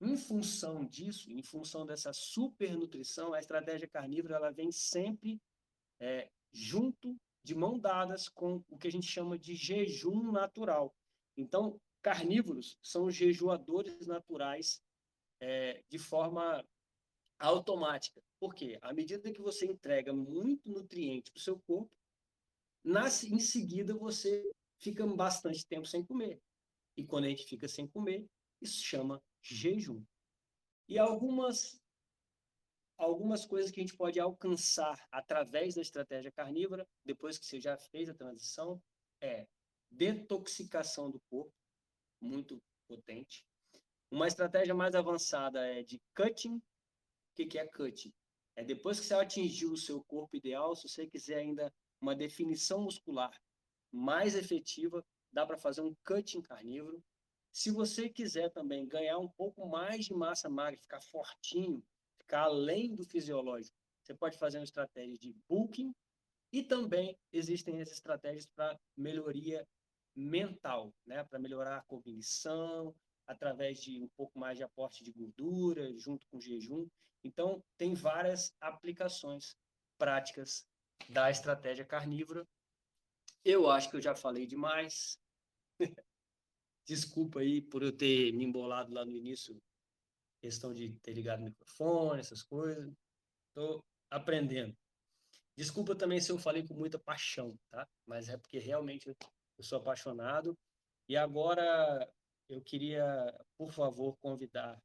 Em 0.00 0.16
função 0.16 0.84
disso, 0.84 1.30
em 1.30 1.42
função 1.42 1.86
dessa 1.86 2.12
supernutrição, 2.12 3.32
a 3.32 3.38
estratégia 3.38 3.88
carnívora 3.88 4.36
ela 4.36 4.50
vem 4.50 4.72
sempre 4.72 5.40
é, 6.00 6.28
junto, 6.52 7.16
de 7.44 7.54
mão 7.54 7.78
dadas 7.78 8.28
com 8.28 8.62
o 8.68 8.78
que 8.78 8.86
a 8.86 8.92
gente 8.92 9.06
chama 9.06 9.38
de 9.38 9.54
jejum 9.54 10.30
natural. 10.30 10.94
Então, 11.36 11.80
carnívoros 12.00 12.78
são 12.82 13.10
jejuadores 13.10 14.06
naturais 14.06 14.80
é, 15.40 15.82
de 15.88 15.98
forma 15.98 16.64
automática. 17.38 18.22
Por 18.38 18.54
quê? 18.54 18.78
À 18.80 18.92
medida 18.92 19.32
que 19.32 19.40
você 19.40 19.66
entrega 19.66 20.12
muito 20.12 20.70
nutriente 20.70 21.30
para 21.32 21.38
o 21.38 21.42
seu 21.42 21.58
corpo, 21.60 21.90
nas, 22.84 23.24
em 23.24 23.38
seguida 23.38 23.94
você 23.94 24.48
fica 24.82 25.06
bastante 25.06 25.66
tempo 25.66 25.86
sem 25.86 26.04
comer. 26.04 26.40
E 26.96 27.04
quando 27.04 27.24
a 27.24 27.28
gente 27.28 27.46
fica 27.46 27.68
sem 27.68 27.86
comer, 27.86 28.26
isso 28.60 28.82
chama 28.82 29.22
jejum. 29.40 30.04
E 30.88 30.98
algumas 30.98 31.80
algumas 32.98 33.44
coisas 33.44 33.70
que 33.70 33.80
a 33.80 33.82
gente 33.82 33.96
pode 33.96 34.20
alcançar 34.20 34.96
através 35.10 35.74
da 35.74 35.80
estratégia 35.80 36.30
carnívora, 36.30 36.86
depois 37.04 37.36
que 37.36 37.44
você 37.44 37.60
já 37.60 37.76
fez 37.76 38.08
a 38.08 38.14
transição, 38.14 38.80
é 39.20 39.48
detoxicação 39.90 41.10
do 41.10 41.18
corpo, 41.28 41.52
muito 42.20 42.62
potente. 42.86 43.44
Uma 44.08 44.28
estratégia 44.28 44.74
mais 44.74 44.94
avançada 44.94 45.66
é 45.66 45.82
de 45.82 46.00
cutting. 46.14 46.56
O 46.56 46.62
que, 47.34 47.46
que 47.46 47.58
é 47.58 47.66
cutting? 47.66 48.12
É 48.54 48.62
depois 48.62 49.00
que 49.00 49.06
você 49.06 49.14
atingiu 49.14 49.72
o 49.72 49.76
seu 49.76 50.04
corpo 50.04 50.36
ideal, 50.36 50.76
se 50.76 50.88
você 50.88 51.06
quiser 51.06 51.38
ainda 51.38 51.74
uma 52.00 52.14
definição 52.14 52.82
muscular 52.82 53.32
mais 53.92 54.34
efetiva, 54.34 55.04
dá 55.32 55.46
para 55.46 55.58
fazer 55.58 55.82
um 55.82 55.94
cutting 56.04 56.40
carnívoro. 56.42 57.02
Se 57.52 57.70
você 57.70 58.08
quiser 58.08 58.50
também 58.50 58.86
ganhar 58.86 59.18
um 59.18 59.28
pouco 59.28 59.68
mais 59.68 60.06
de 60.06 60.14
massa 60.14 60.48
magra, 60.48 60.80
ficar 60.80 61.00
fortinho, 61.00 61.84
ficar 62.18 62.42
além 62.42 62.94
do 62.94 63.04
fisiológico, 63.04 63.76
você 64.02 64.14
pode 64.14 64.38
fazer 64.38 64.58
uma 64.58 64.64
estratégia 64.64 65.18
de 65.18 65.34
bulking 65.48 65.94
e 66.52 66.62
também 66.62 67.16
existem 67.32 67.80
as 67.80 67.90
estratégias 67.90 68.46
para 68.46 68.78
melhoria 68.96 69.66
mental, 70.14 70.92
né? 71.06 71.24
para 71.24 71.38
melhorar 71.38 71.76
a 71.76 71.82
cognição, 71.82 72.94
através 73.26 73.80
de 73.80 74.02
um 74.02 74.08
pouco 74.16 74.38
mais 74.38 74.58
de 74.58 74.64
aporte 74.64 75.04
de 75.04 75.12
gordura, 75.12 75.96
junto 75.98 76.26
com 76.28 76.40
jejum. 76.40 76.86
Então, 77.24 77.62
tem 77.76 77.94
várias 77.94 78.52
aplicações 78.60 79.56
práticas 79.96 80.66
da 81.08 81.30
estratégia 81.30 81.84
carnívora. 81.84 82.46
Eu 83.44 83.68
acho 83.70 83.90
que 83.90 83.96
eu 83.96 84.02
já 84.02 84.14
falei 84.14 84.46
demais. 84.46 85.18
Desculpa 86.86 87.40
aí 87.40 87.60
por 87.60 87.82
eu 87.82 87.96
ter 87.96 88.32
me 88.32 88.44
embolado 88.44 88.92
lá 88.92 89.04
no 89.04 89.12
início, 89.12 89.60
questão 90.40 90.72
de 90.74 90.92
ter 91.00 91.12
ligado 91.12 91.40
o 91.40 91.44
microfone, 91.44 92.20
essas 92.20 92.42
coisas. 92.42 92.92
Estou 93.48 93.84
aprendendo. 94.10 94.76
Desculpa 95.56 95.94
também 95.94 96.20
se 96.20 96.30
eu 96.30 96.38
falei 96.38 96.66
com 96.66 96.74
muita 96.74 96.98
paixão, 96.98 97.56
tá? 97.70 97.86
Mas 98.06 98.28
é 98.28 98.36
porque 98.36 98.58
realmente 98.58 99.08
eu 99.08 99.64
sou 99.64 99.78
apaixonado. 99.78 100.56
E 101.08 101.16
agora 101.16 102.08
eu 102.48 102.62
queria, 102.62 103.04
por 103.56 103.72
favor, 103.72 104.16
convidar 104.18 104.80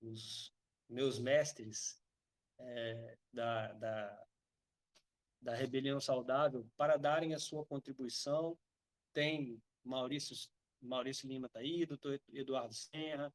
os 0.00 0.52
meus 0.88 1.18
mestres 1.18 2.00
é, 2.58 3.18
da, 3.32 3.72
da, 3.72 4.26
da 5.46 5.54
Rebelião 5.54 6.00
Saudável 6.00 6.68
para 6.76 6.96
darem 6.96 7.32
a 7.32 7.38
sua 7.38 7.64
contribuição. 7.64 8.58
Tem 9.12 9.62
Maurício 9.84 10.36
Maurício 10.82 11.28
Lima 11.28 11.46
está 11.46 11.60
aí, 11.60 11.86
doutor 11.86 12.20
Eduardo 12.32 12.74
Serra, 12.74 13.32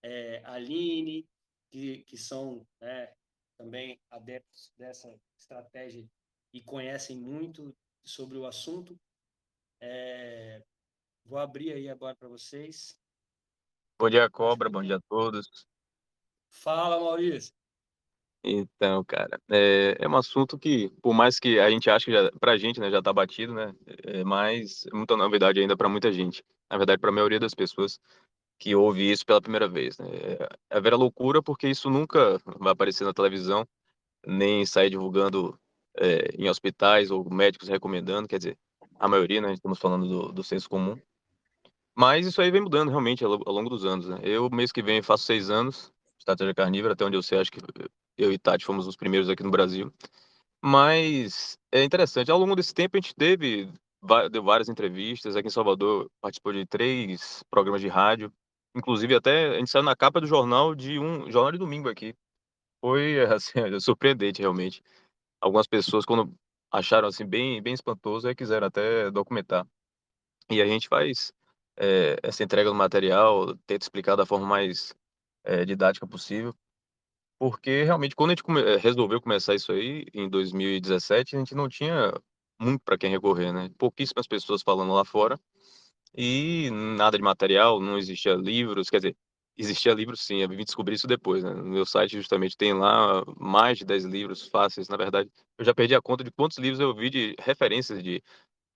é, 0.00 0.40
Aline, 0.44 1.28
que, 1.68 2.04
que 2.04 2.16
são 2.16 2.66
né, 2.80 3.12
também 3.58 4.00
adeptos 4.08 4.72
dessa 4.78 5.20
estratégia 5.36 6.08
e 6.52 6.62
conhecem 6.62 7.16
muito 7.16 7.76
sobre 8.04 8.38
o 8.38 8.46
assunto. 8.46 8.98
É, 9.80 10.64
vou 11.24 11.38
abrir 11.38 11.72
aí 11.72 11.88
agora 11.88 12.14
para 12.14 12.28
vocês. 12.28 12.98
Bom 13.98 14.08
dia, 14.08 14.30
Cobra, 14.30 14.70
bom 14.70 14.82
dia 14.82 14.96
a 14.96 15.02
todos. 15.08 15.66
Fala, 16.48 17.00
Maurício. 17.00 17.52
Então, 18.42 19.04
cara, 19.04 19.40
é, 19.50 19.96
é 19.98 20.08
um 20.08 20.16
assunto 20.16 20.58
que, 20.58 20.90
por 21.02 21.12
mais 21.12 21.40
que 21.40 21.58
a 21.58 21.68
gente 21.70 21.90
ache 21.90 22.06
que 22.06 22.12
já, 22.12 22.30
pra 22.40 22.56
gente, 22.56 22.78
né, 22.78 22.90
já 22.90 23.02
tá 23.02 23.12
batido, 23.12 23.52
né, 23.52 23.74
é, 24.04 24.24
mas 24.24 24.86
é 24.86 24.96
muita 24.96 25.16
novidade 25.16 25.60
ainda 25.60 25.76
para 25.76 25.88
muita 25.88 26.12
gente. 26.12 26.44
Na 26.70 26.76
verdade, 26.76 27.00
para 27.00 27.10
a 27.10 27.12
maioria 27.12 27.40
das 27.40 27.54
pessoas 27.54 27.98
que 28.58 28.74
ouve 28.74 29.10
isso 29.10 29.26
pela 29.26 29.40
primeira 29.40 29.68
vez, 29.68 29.98
né. 29.98 30.06
É, 30.08 30.48
é 30.70 30.76
a 30.76 30.80
vera 30.80 30.96
loucura 30.96 31.42
porque 31.42 31.68
isso 31.68 31.90
nunca 31.90 32.40
vai 32.58 32.72
aparecer 32.72 33.04
na 33.04 33.12
televisão, 33.12 33.66
nem 34.26 34.64
sair 34.64 34.90
divulgando 34.90 35.58
é, 35.96 36.30
em 36.38 36.48
hospitais 36.48 37.10
ou 37.10 37.28
médicos 37.28 37.68
recomendando, 37.68 38.28
quer 38.28 38.38
dizer, 38.38 38.58
a 38.98 39.08
maioria, 39.08 39.40
né, 39.40 39.52
estamos 39.52 39.78
falando 39.78 40.08
do, 40.08 40.32
do 40.32 40.44
senso 40.44 40.68
comum. 40.68 40.96
Mas 41.94 42.26
isso 42.26 42.40
aí 42.40 42.50
vem 42.52 42.60
mudando 42.60 42.90
realmente 42.90 43.24
ao, 43.24 43.32
ao 43.32 43.52
longo 43.52 43.68
dos 43.68 43.84
anos, 43.84 44.08
né. 44.08 44.20
Eu, 44.22 44.48
mês 44.48 44.70
que 44.70 44.82
vem, 44.82 45.02
faço 45.02 45.24
seis 45.24 45.50
anos, 45.50 45.92
estratégia 46.16 46.54
carnívora, 46.54 46.94
até 46.94 47.04
onde 47.04 47.16
eu 47.16 47.22
sei, 47.22 47.38
acho 47.38 47.50
que 47.50 47.60
eu 48.18 48.32
e 48.32 48.38
Tati 48.38 48.64
fomos 48.64 48.86
os 48.86 48.96
primeiros 48.96 49.28
aqui 49.30 49.42
no 49.42 49.50
Brasil. 49.50 49.92
Mas 50.62 51.56
é 51.72 51.84
interessante, 51.84 52.30
ao 52.30 52.38
longo 52.38 52.56
desse 52.56 52.74
tempo 52.74 52.96
a 52.96 53.00
gente 53.00 53.14
teve 53.14 53.70
deu 54.30 54.42
várias 54.42 54.68
entrevistas, 54.68 55.36
aqui 55.36 55.48
em 55.48 55.50
Salvador 55.50 56.10
participou 56.20 56.52
de 56.52 56.66
três 56.66 57.42
programas 57.50 57.80
de 57.80 57.88
rádio, 57.88 58.32
inclusive 58.74 59.14
até 59.14 59.56
a 59.56 59.58
gente 59.58 59.70
saiu 59.70 59.82
na 59.82 59.96
capa 59.96 60.20
do 60.20 60.26
jornal 60.26 60.74
de 60.74 60.98
um 60.98 61.30
jornal 61.30 61.52
de 61.52 61.58
domingo 61.58 61.88
aqui. 61.88 62.14
Foi, 62.80 63.20
assim, 63.34 63.80
surpreendente 63.80 64.40
realmente. 64.40 64.82
Algumas 65.40 65.66
pessoas 65.66 66.04
quando 66.04 66.32
acharam, 66.72 67.08
assim, 67.08 67.24
bem 67.26 67.62
bem 67.62 67.74
espantoso, 67.74 68.28
aí 68.28 68.34
quiseram 68.34 68.66
até 68.68 69.10
documentar. 69.10 69.66
E 70.50 70.62
a 70.62 70.66
gente 70.66 70.88
faz, 70.88 71.32
eh, 71.78 72.16
essa 72.22 72.42
entrega 72.44 72.70
do 72.70 72.74
material, 72.76 73.54
tenta 73.66 73.84
explicar 73.84 74.16
da 74.16 74.26
forma 74.26 74.46
mais, 74.46 74.94
eh, 75.44 75.64
didática 75.64 76.06
possível. 76.06 76.54
Porque 77.40 77.84
realmente 77.84 78.16
quando 78.16 78.30
a 78.30 78.32
gente 78.32 78.42
come 78.42 78.60
eh, 78.60 78.76
resolveu 78.78 79.20
começar 79.20 79.54
isso 79.54 79.70
aí, 79.72 80.06
em 80.12 80.28
2017, 80.28 81.36
a 81.36 81.38
gente 81.38 81.54
não 81.54 81.68
tinha 81.68 82.12
muito 82.60 82.82
para 82.84 82.98
quem 82.98 83.10
recorrer, 83.10 83.52
né. 83.52 83.70
Pouquíssimas 83.78 84.26
pessoas 84.26 84.62
falando 84.62 84.92
lá 84.92 85.04
fora, 85.04 85.38
e 86.16 86.70
nada 86.72 87.16
de 87.18 87.24
material, 87.24 87.80
não 87.80 87.98
existia 87.98 88.34
livros, 88.34 88.90
quer 88.90 88.98
dizer, 88.98 89.16
existia 89.56 89.94
livros 89.94 90.20
sim, 90.22 90.38
eu 90.42 90.48
vim 90.48 90.64
descobrir 90.64 90.96
isso 90.96 91.06
depois, 91.08 91.44
né. 91.44 91.54
No 91.54 91.64
meu 91.64 91.86
site 91.86 92.16
justamente 92.16 92.56
tem 92.56 92.74
lá 92.74 93.24
mais 93.38 93.78
de 93.78 93.84
10 93.86 94.04
livros 94.04 94.48
fáceis, 94.48 94.88
na 94.88 94.96
verdade, 94.96 95.30
eu 95.58 95.64
já 95.64 95.74
perdi 95.74 95.94
a 95.94 96.02
conta 96.02 96.24
de 96.24 96.32
quantos 96.32 96.58
livros 96.58 96.80
eu 96.80 96.94
vi 96.94 97.10
de 97.10 97.36
referências 97.40 98.02
de 98.02 98.22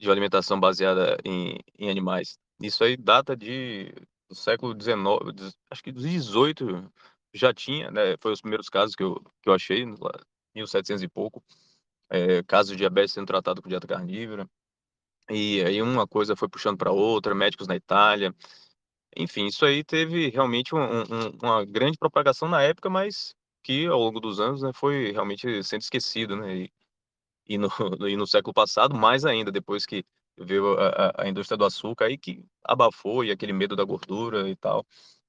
de 0.01 0.11
alimentação 0.11 0.61
baseada 0.61 1.19
em 1.25 1.59
em 1.79 1.91
animais. 1.91 2.39
Isso 2.61 2.85
aí 2.85 2.97
data 2.97 3.37
de 3.37 3.93
do 4.29 4.35
século 4.37 4.75
XIX, 4.75 5.55
acho 5.71 5.83
que 5.83 5.93
do 5.93 6.01
18 6.03 6.91
já 7.33 7.53
tinha, 7.53 7.91
né, 7.91 8.17
foi 8.21 8.33
os 8.33 8.41
primeiros 8.41 8.69
casos 8.69 8.95
que 8.95 9.03
eu, 9.03 9.15
que 9.43 9.49
eu 9.49 9.55
achei, 9.55 9.85
lá, 9.85 10.13
1700 10.55 11.03
e 11.03 11.09
pouco, 11.09 11.43
é, 12.11 12.43
casos 12.43 12.73
de 12.73 12.79
diabetes 12.79 13.13
sendo 13.15 13.27
tratado 13.27 13.63
com 13.63 13.69
dieta 13.69 13.87
carnívora, 13.87 14.49
e 15.31 15.63
aí 15.63 15.81
uma 15.81 16.07
coisa 16.07 16.37
foi 16.37 16.49
puxando 16.49 16.79
para 16.79 16.93
outra, 16.93 17.35
médicos 17.35 17.67
na 17.67 17.77
Itália, 17.77 18.35
enfim, 19.17 19.47
isso 19.47 19.65
aí 19.65 19.85
teve 19.85 20.31
realmente 20.31 20.75
um, 20.75 20.79
um, 20.81 21.31
uma 21.43 21.65
grande 21.65 21.99
propagação 21.99 22.49
na 22.49 22.63
época, 22.63 22.89
mas 22.89 23.35
que 23.63 23.87
ao 23.87 23.99
longo 23.99 24.21
dos 24.21 24.41
anos, 24.41 24.63
né, 24.63 24.73
foi 24.75 25.13
realmente 25.13 25.63
sendo 25.63 25.83
esquecido, 25.83 26.37
né, 26.37 26.57
e, 26.57 26.73
e, 27.49 27.59
no, 27.59 27.69
e 28.09 28.17
no 28.17 28.27
século 28.27 28.55
passado, 28.55 28.95
mais 28.95 29.25
ainda, 29.25 29.53
depois 29.53 29.87
que 29.87 30.05
veio 30.39 30.79
a, 30.79 31.23
a 31.25 31.29
indústria 31.29 31.57
do 31.59 31.65
açúcar, 31.65 32.07
aí 32.07 32.19
que 32.19 32.45
abafou, 32.65 33.25
e 33.25 33.31
aquele 33.31 33.53
medo 33.53 33.77
da 33.77 33.85
gordura 33.85 34.49
e 34.49 34.57
tal, 34.57 34.87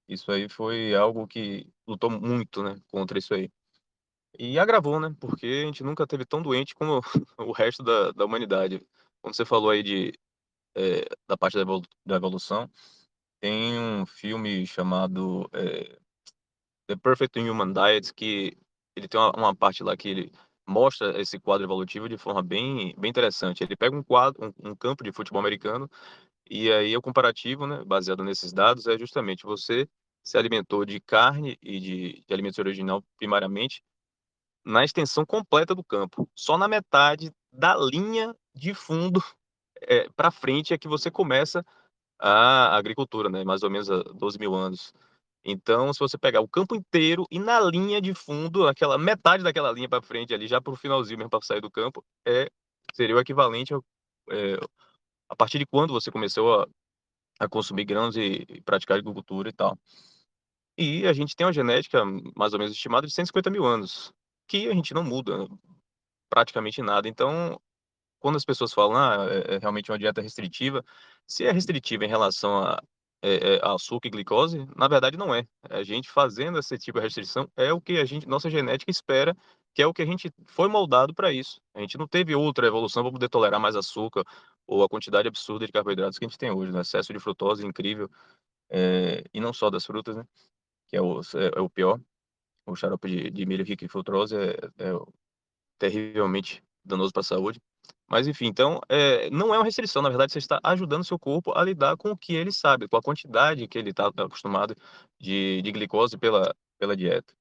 isso 0.07 0.31
aí 0.31 0.49
foi 0.49 0.95
algo 0.95 1.27
que 1.27 1.67
lutou 1.87 2.09
muito, 2.09 2.63
né, 2.63 2.75
contra 2.91 3.17
isso 3.17 3.33
aí. 3.33 3.49
E 4.37 4.57
agravou, 4.57 4.99
né? 4.99 5.15
Porque 5.19 5.45
a 5.45 5.65
gente 5.65 5.83
nunca 5.83 6.07
teve 6.07 6.25
tão 6.25 6.41
doente 6.41 6.73
como 6.73 7.01
o 7.37 7.51
resto 7.51 7.83
da, 7.83 8.11
da 8.11 8.25
humanidade. 8.25 8.81
Quando 9.21 9.35
você 9.35 9.45
falou 9.45 9.69
aí 9.69 9.83
de, 9.83 10.13
é, 10.75 11.05
da 11.27 11.37
parte 11.37 11.57
da 12.05 12.15
evolução, 12.15 12.69
tem 13.39 13.77
um 13.79 14.05
filme 14.05 14.65
chamado 14.65 15.49
é, 15.53 15.97
The 16.87 16.95
Perfect 16.95 17.39
Human 17.39 17.73
Diet, 17.73 18.13
que 18.13 18.57
ele 18.95 19.07
tem 19.07 19.19
uma, 19.19 19.31
uma, 19.31 19.55
parte 19.55 19.83
lá 19.83 19.95
que 19.95 20.09
ele 20.09 20.31
mostra 20.67 21.19
esse 21.19 21.39
quadro 21.39 21.65
evolutivo 21.65 22.09
de 22.09 22.17
forma 22.17 22.41
bem, 22.41 22.95
bem 22.97 23.09
interessante. 23.09 23.63
Ele 23.63 23.75
pega 23.75 23.95
um 23.95 24.03
quadro, 24.03 24.53
um, 24.63 24.71
um 24.71 24.75
campo 24.75 25.03
de 25.03 25.11
futebol 25.11 25.39
americano, 25.39 25.89
e 26.55 26.71
aí 26.71 26.95
o 26.95 27.01
comparativo, 27.01 27.65
né, 27.65 27.83
baseado 27.83 28.23
nesses 28.23 28.53
dados, 28.53 28.85
é 28.85 28.95
justamente 28.95 29.43
você 29.43 29.89
se 30.23 30.37
alimentou 30.37 30.85
de 30.85 30.99
carne 30.99 31.57
e 31.59 31.79
de, 31.79 32.23
de 32.27 32.31
alimentos 32.31 32.59
original 32.59 33.03
primariamente, 33.17 33.83
na 34.63 34.83
extensão 34.83 35.25
completa 35.25 35.73
do 35.73 35.83
campo. 35.83 36.29
Só 36.35 36.55
na 36.55 36.67
metade 36.67 37.33
da 37.51 37.75
linha 37.75 38.35
de 38.53 38.75
fundo 38.75 39.19
é, 39.81 40.07
para 40.15 40.29
frente 40.29 40.75
é 40.75 40.77
que 40.77 40.87
você 40.87 41.09
começa 41.09 41.65
a 42.19 42.77
agricultura, 42.77 43.29
né? 43.29 43.43
mais 43.43 43.63
ou 43.63 43.71
menos 43.71 43.89
há 43.89 44.03
12 44.03 44.37
mil 44.37 44.53
anos. 44.53 44.93
Então, 45.43 45.91
se 45.91 45.99
você 45.99 46.19
pegar 46.19 46.41
o 46.41 46.47
campo 46.47 46.75
inteiro 46.75 47.25
e 47.31 47.39
na 47.39 47.59
linha 47.59 47.99
de 47.99 48.13
fundo, 48.13 48.67
aquela 48.67 48.99
metade 48.99 49.43
daquela 49.43 49.71
linha 49.71 49.89
para 49.89 50.03
frente 50.03 50.35
ali, 50.35 50.47
já 50.47 50.61
para 50.61 50.71
o 50.71 50.75
finalzinho 50.75 51.17
mesmo 51.17 51.31
para 51.31 51.41
sair 51.41 51.61
do 51.61 51.71
campo, 51.71 52.05
é 52.27 52.47
seria 52.93 53.15
o 53.15 53.19
equivalente 53.19 53.73
ao, 53.73 53.83
é, 54.29 54.59
a 55.29 55.35
partir 55.35 55.59
de 55.59 55.65
quando 55.65 55.93
você 55.93 56.11
começou 56.11 56.61
a, 56.61 56.67
a 57.39 57.47
consumir 57.49 57.85
grãos 57.85 58.15
e, 58.15 58.45
e 58.49 58.61
praticar 58.61 58.97
agricultura 58.97 59.49
e 59.49 59.53
tal. 59.53 59.77
E 60.77 61.05
a 61.07 61.13
gente 61.13 61.35
tem 61.35 61.45
uma 61.45 61.53
genética 61.53 62.03
mais 62.35 62.53
ou 62.53 62.59
menos 62.59 62.73
estimada 62.73 63.05
de 63.05 63.13
150 63.13 63.49
mil 63.49 63.65
anos 63.65 64.11
que 64.47 64.67
a 64.67 64.73
gente 64.73 64.93
não 64.93 65.03
muda 65.03 65.47
praticamente 66.29 66.81
nada. 66.81 67.07
Então, 67.07 67.59
quando 68.19 68.37
as 68.37 68.45
pessoas 68.45 68.73
falam, 68.73 68.95
ah, 68.97 69.27
é, 69.29 69.55
é 69.55 69.57
realmente 69.59 69.91
uma 69.91 69.99
dieta 69.99 70.21
restritiva, 70.21 70.83
se 71.27 71.45
é 71.45 71.51
restritiva 71.51 72.05
em 72.05 72.09
relação 72.09 72.57
a, 72.63 72.81
é, 73.21 73.55
é, 73.55 73.59
açúcar 73.63 74.07
e 74.07 74.11
glicose, 74.11 74.67
na 74.75 74.87
verdade 74.87 75.17
não 75.17 75.33
é. 75.33 75.47
A 75.69 75.83
gente 75.83 76.09
fazendo 76.09 76.59
esse 76.59 76.77
tipo 76.77 76.99
de 76.99 77.05
restrição 77.05 77.49
é 77.55 77.71
o 77.71 77.79
que 77.79 77.99
a 77.99 78.05
gente, 78.05 78.27
nossa 78.27 78.49
genética 78.49 78.91
espera, 78.91 79.35
que 79.73 79.81
é 79.81 79.87
o 79.87 79.93
que 79.93 80.01
a 80.01 80.05
gente 80.05 80.31
foi 80.45 80.67
moldado 80.67 81.13
para 81.13 81.31
isso. 81.31 81.59
A 81.73 81.79
gente 81.79 81.97
não 81.97 82.07
teve 82.07 82.35
outra 82.35 82.67
evolução 82.67 83.01
para 83.03 83.11
poder 83.11 83.29
tolerar 83.29 83.59
mais 83.59 83.75
açúcar 83.75 84.23
ou 84.67 84.83
a 84.83 84.89
quantidade 84.89 85.27
absurda 85.27 85.65
de 85.65 85.71
carboidratos 85.71 86.17
que 86.17 86.25
a 86.25 86.27
gente 86.27 86.37
tem 86.37 86.51
hoje, 86.51 86.71
né? 86.71 86.81
Excesso 86.81 87.13
de 87.13 87.19
frutose 87.19 87.65
incrível, 87.65 88.09
é, 88.69 89.23
e 89.33 89.39
não 89.39 89.53
só 89.53 89.69
das 89.69 89.85
frutas, 89.85 90.15
né? 90.15 90.25
Que 90.87 90.97
é 90.97 91.01
o, 91.01 91.21
é, 91.21 91.57
é 91.57 91.61
o 91.61 91.69
pior 91.69 91.99
o 92.65 92.75
xarope 92.75 93.09
de, 93.09 93.29
de 93.29 93.45
milho 93.45 93.65
rico 93.65 93.83
em 93.83 93.87
fructose 93.87 94.35
é, 94.35 94.51
é 94.77 94.93
terrivelmente 95.77 96.63
danoso 96.83 97.11
para 97.11 97.21
a 97.21 97.23
saúde. 97.23 97.61
Mas 98.07 98.27
enfim, 98.27 98.45
então 98.45 98.79
é, 98.89 99.29
não 99.29 99.53
é 99.53 99.57
uma 99.57 99.63
restrição, 99.63 100.01
na 100.01 100.09
verdade 100.09 100.31
você 100.31 100.39
está 100.39 100.59
ajudando 100.63 101.03
seu 101.03 101.17
corpo 101.17 101.51
a 101.57 101.63
lidar 101.63 101.97
com 101.97 102.11
o 102.11 102.17
que 102.17 102.33
ele 102.33 102.51
sabe, 102.51 102.87
com 102.87 102.97
a 102.97 103.01
quantidade 103.01 103.67
que 103.67 103.77
ele 103.77 103.89
está 103.89 104.07
acostumado 104.07 104.75
de, 105.19 105.61
de 105.61 105.71
glicose 105.71 106.17
pela, 106.17 106.55
pela 106.77 106.95
dieta. 106.95 107.33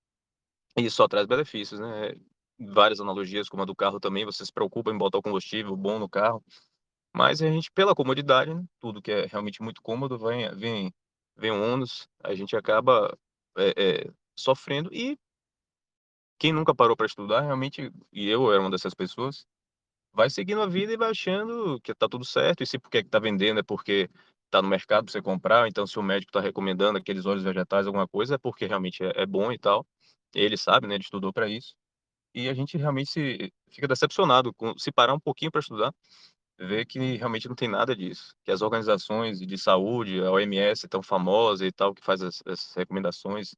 E 0.76 0.86
isso 0.86 0.96
só 0.96 1.06
traz 1.06 1.26
benefícios, 1.26 1.78
né? 1.78 2.14
Várias 2.58 3.00
analogias, 3.00 3.48
como 3.48 3.62
a 3.62 3.66
do 3.66 3.74
carro 3.74 4.00
também, 4.00 4.24
você 4.24 4.44
se 4.44 4.52
preocupa 4.52 4.90
em 4.90 4.96
botar 4.96 5.18
o 5.18 5.22
combustível 5.22 5.76
bom 5.76 5.98
no 5.98 6.08
carro, 6.08 6.42
mas 7.12 7.42
a 7.42 7.50
gente, 7.50 7.70
pela 7.72 7.94
comodidade, 7.94 8.54
né? 8.54 8.64
tudo 8.80 9.02
que 9.02 9.10
é 9.10 9.26
realmente 9.26 9.62
muito 9.62 9.82
cômodo, 9.82 10.18
vem, 10.18 10.54
vem, 10.54 10.94
vem 11.36 11.50
um 11.50 11.72
ônus, 11.72 12.08
a 12.22 12.34
gente 12.34 12.56
acaba 12.56 13.16
é, 13.56 13.74
é, 13.76 14.10
sofrendo 14.36 14.90
e 14.92 15.18
quem 16.38 16.52
nunca 16.52 16.74
parou 16.74 16.96
para 16.96 17.06
estudar, 17.06 17.42
realmente, 17.42 17.92
e 18.12 18.28
eu 18.28 18.52
era 18.52 18.60
uma 18.60 18.70
dessas 18.70 18.94
pessoas, 18.94 19.46
vai 20.12 20.28
seguindo 20.28 20.60
a 20.60 20.66
vida 20.66 20.92
e 20.92 20.96
vai 20.96 21.10
achando 21.10 21.80
que 21.80 21.94
tá 21.94 22.08
tudo 22.08 22.24
certo, 22.24 22.62
e 22.62 22.66
se 22.66 22.78
porque 22.78 23.02
que 23.02 23.08
tá 23.08 23.18
vendendo 23.18 23.60
é 23.60 23.62
porque 23.62 24.10
tá 24.50 24.60
no 24.60 24.68
mercado 24.68 25.04
para 25.04 25.12
você 25.12 25.22
comprar, 25.22 25.68
então 25.68 25.86
se 25.86 25.98
o 25.98 26.02
médico 26.02 26.30
está 26.30 26.40
recomendando 26.40 26.98
aqueles 26.98 27.24
óleos 27.26 27.44
vegetais, 27.44 27.86
alguma 27.86 28.08
coisa, 28.08 28.34
é 28.34 28.38
porque 28.38 28.66
realmente 28.66 29.02
é, 29.02 29.22
é 29.22 29.26
bom 29.26 29.52
e 29.52 29.58
tal. 29.58 29.86
Ele 30.34 30.56
sabe, 30.56 30.86
né, 30.86 30.94
ele 30.94 31.04
estudou 31.04 31.32
para 31.32 31.48
isso. 31.48 31.74
E 32.34 32.48
a 32.48 32.54
gente 32.54 32.76
realmente 32.76 33.10
se, 33.10 33.52
fica 33.70 33.88
decepcionado 33.88 34.52
com 34.54 34.76
se 34.78 34.92
parar 34.92 35.14
um 35.14 35.20
pouquinho 35.20 35.50
para 35.50 35.60
estudar, 35.60 35.94
ver 36.66 36.86
que 36.86 37.16
realmente 37.16 37.48
não 37.48 37.54
tem 37.54 37.68
nada 37.68 37.94
disso, 37.94 38.34
que 38.44 38.50
as 38.50 38.62
organizações 38.62 39.40
de 39.40 39.58
saúde, 39.58 40.22
a 40.22 40.30
OMS 40.30 40.88
tão 40.88 41.02
famosa 41.02 41.66
e 41.66 41.72
tal, 41.72 41.94
que 41.94 42.04
faz 42.04 42.22
as, 42.22 42.42
as 42.46 42.72
recomendações, 42.74 43.54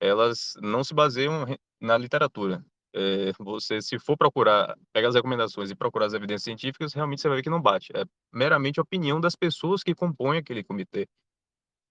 elas 0.00 0.54
não 0.62 0.82
se 0.82 0.94
baseiam 0.94 1.44
na 1.80 1.98
literatura. 1.98 2.64
É, 2.94 3.32
você, 3.38 3.80
se 3.82 3.98
for 3.98 4.16
procurar, 4.16 4.76
pega 4.92 5.08
as 5.08 5.14
recomendações 5.14 5.70
e 5.70 5.74
procurar 5.74 6.06
as 6.06 6.14
evidências 6.14 6.44
científicas, 6.44 6.94
realmente 6.94 7.20
você 7.20 7.28
vai 7.28 7.38
ver 7.38 7.42
que 7.42 7.50
não 7.50 7.60
bate. 7.60 7.92
É 7.94 8.04
meramente 8.32 8.80
a 8.80 8.82
opinião 8.82 9.20
das 9.20 9.36
pessoas 9.36 9.82
que 9.82 9.94
compõem 9.94 10.38
aquele 10.38 10.64
comitê. 10.64 11.06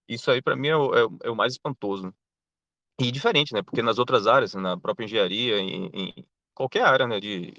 Isso 0.08 0.30
aí, 0.30 0.42
para 0.42 0.56
mim, 0.56 0.68
é 0.68 0.76
o, 0.76 0.94
é, 0.94 1.08
é 1.24 1.30
o, 1.30 1.36
mais 1.36 1.52
espantoso. 1.52 2.12
E 3.00 3.12
diferente, 3.12 3.52
né? 3.54 3.62
Porque 3.62 3.82
nas 3.82 3.98
outras 3.98 4.26
áreas, 4.26 4.54
na 4.54 4.76
própria 4.76 5.04
engenharia, 5.04 5.60
em, 5.60 5.86
em 5.92 6.26
qualquer 6.54 6.82
área 6.82 7.06
né, 7.06 7.20
de, 7.20 7.54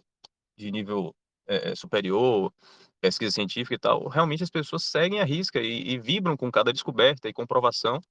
de 0.58 0.72
nível 0.72 1.16
é, 1.48 1.76
superior, 1.76 2.54
pesquisa 3.02 3.32
científica 3.32 3.76
e 3.76 3.80
tal, 3.80 4.08
realmente 4.08 4.44
as 4.44 4.50
pessoas 4.50 4.84
seguem 4.84 5.22
a 5.22 5.26
risca 5.26 5.60
e, 5.62 5.92
e 5.92 6.00
vibram 6.00 6.36
com 6.38 6.52
cada 6.52 6.74
descoberta 6.74 7.30
e 7.30 7.34
comprovação 7.34 8.02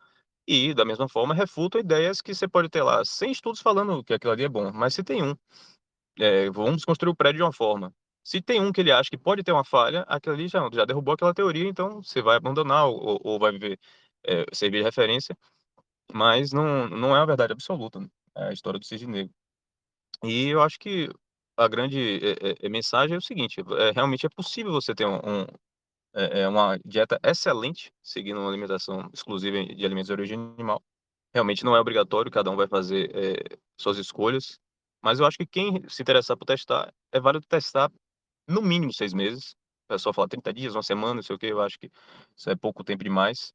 e, 0.46 0.72
da 0.72 0.84
mesma 0.84 1.08
forma, 1.08 1.34
refutam 1.34 1.80
ideias 1.80 2.22
que 2.22 2.34
você 2.34 2.48
pode 2.48 2.70
ter 2.70 2.82
lá, 2.82 3.04
sem 3.04 3.30
estudos 3.30 3.60
falando 3.60 4.02
que 4.02 4.14
aquilo 4.14 4.32
ali 4.32 4.44
é 4.44 4.48
bom. 4.48 4.72
Mas 4.72 4.94
se 4.94 5.04
tem 5.04 5.22
um, 5.22 5.34
é, 6.18 6.50
vamos 6.50 6.84
construir 6.84 7.10
o 7.10 7.16
prédio 7.16 7.38
de 7.38 7.42
uma 7.42 7.52
forma. 7.52 7.92
Se 8.24 8.40
tem 8.42 8.60
um 8.60 8.72
que 8.72 8.80
ele 8.80 8.92
acha 8.92 9.10
que 9.10 9.18
pode 9.18 9.42
ter 9.42 9.52
uma 9.52 9.64
falha, 9.64 10.02
aquilo 10.08 10.34
ali 10.34 10.48
já, 10.48 10.68
já 10.72 10.84
derrubou 10.84 11.14
aquela 11.14 11.34
teoria, 11.34 11.68
então 11.68 12.02
você 12.02 12.22
vai 12.22 12.36
abandonar 12.36 12.86
ou, 12.86 13.20
ou 13.22 13.38
vai 13.38 13.52
viver, 13.52 13.78
é, 14.24 14.44
servir 14.52 14.78
de 14.78 14.84
referência. 14.84 15.36
Mas 16.12 16.52
não, 16.52 16.88
não 16.88 17.14
é 17.14 17.20
uma 17.20 17.26
verdade 17.26 17.52
absoluta, 17.52 18.00
né? 18.00 18.08
é 18.36 18.48
a 18.48 18.52
história 18.52 18.78
do 18.78 18.86
cisne 18.86 19.06
negro. 19.06 19.34
E 20.24 20.48
eu 20.48 20.62
acho 20.62 20.78
que 20.78 21.10
a 21.58 21.68
grande 21.68 22.20
é, 22.40 22.66
é, 22.66 22.68
mensagem 22.68 23.14
é 23.14 23.18
o 23.18 23.22
seguinte: 23.22 23.60
é, 23.60 23.90
realmente 23.90 24.24
é 24.24 24.28
possível 24.28 24.72
você 24.72 24.94
ter 24.94 25.06
um, 25.06 25.16
um, 25.16 25.46
é, 26.14 26.42
é 26.42 26.48
uma 26.48 26.78
dieta 26.84 27.18
excelente, 27.22 27.92
seguindo 28.02 28.40
uma 28.40 28.48
alimentação 28.48 29.10
exclusiva 29.12 29.64
de 29.64 29.84
alimentos 29.84 30.06
de 30.06 30.12
origem 30.12 30.38
animal. 30.38 30.82
Realmente 31.34 31.64
não 31.64 31.76
é 31.76 31.80
obrigatório, 31.80 32.30
cada 32.30 32.50
um 32.50 32.56
vai 32.56 32.68
fazer 32.68 33.10
é, 33.14 33.58
suas 33.76 33.98
escolhas. 33.98 34.58
Mas 35.02 35.20
eu 35.20 35.26
acho 35.26 35.36
que 35.38 35.46
quem 35.46 35.82
se 35.88 36.02
interessar 36.02 36.36
por 36.36 36.44
testar, 36.44 36.92
é 37.12 37.20
válido 37.20 37.46
testar 37.46 37.90
no 38.48 38.62
mínimo 38.62 38.92
seis 38.92 39.12
meses. 39.12 39.54
O 39.86 39.94
pessoal 39.94 40.12
fala 40.12 40.28
30 40.28 40.52
dias, 40.52 40.74
uma 40.74 40.82
semana, 40.82 41.14
não 41.14 41.22
sei 41.22 41.36
o 41.36 41.38
que, 41.38 41.46
eu 41.46 41.60
acho 41.60 41.78
que 41.78 41.90
isso 42.36 42.50
é 42.50 42.56
pouco 42.56 42.84
tempo 42.84 43.04
demais. 43.04 43.52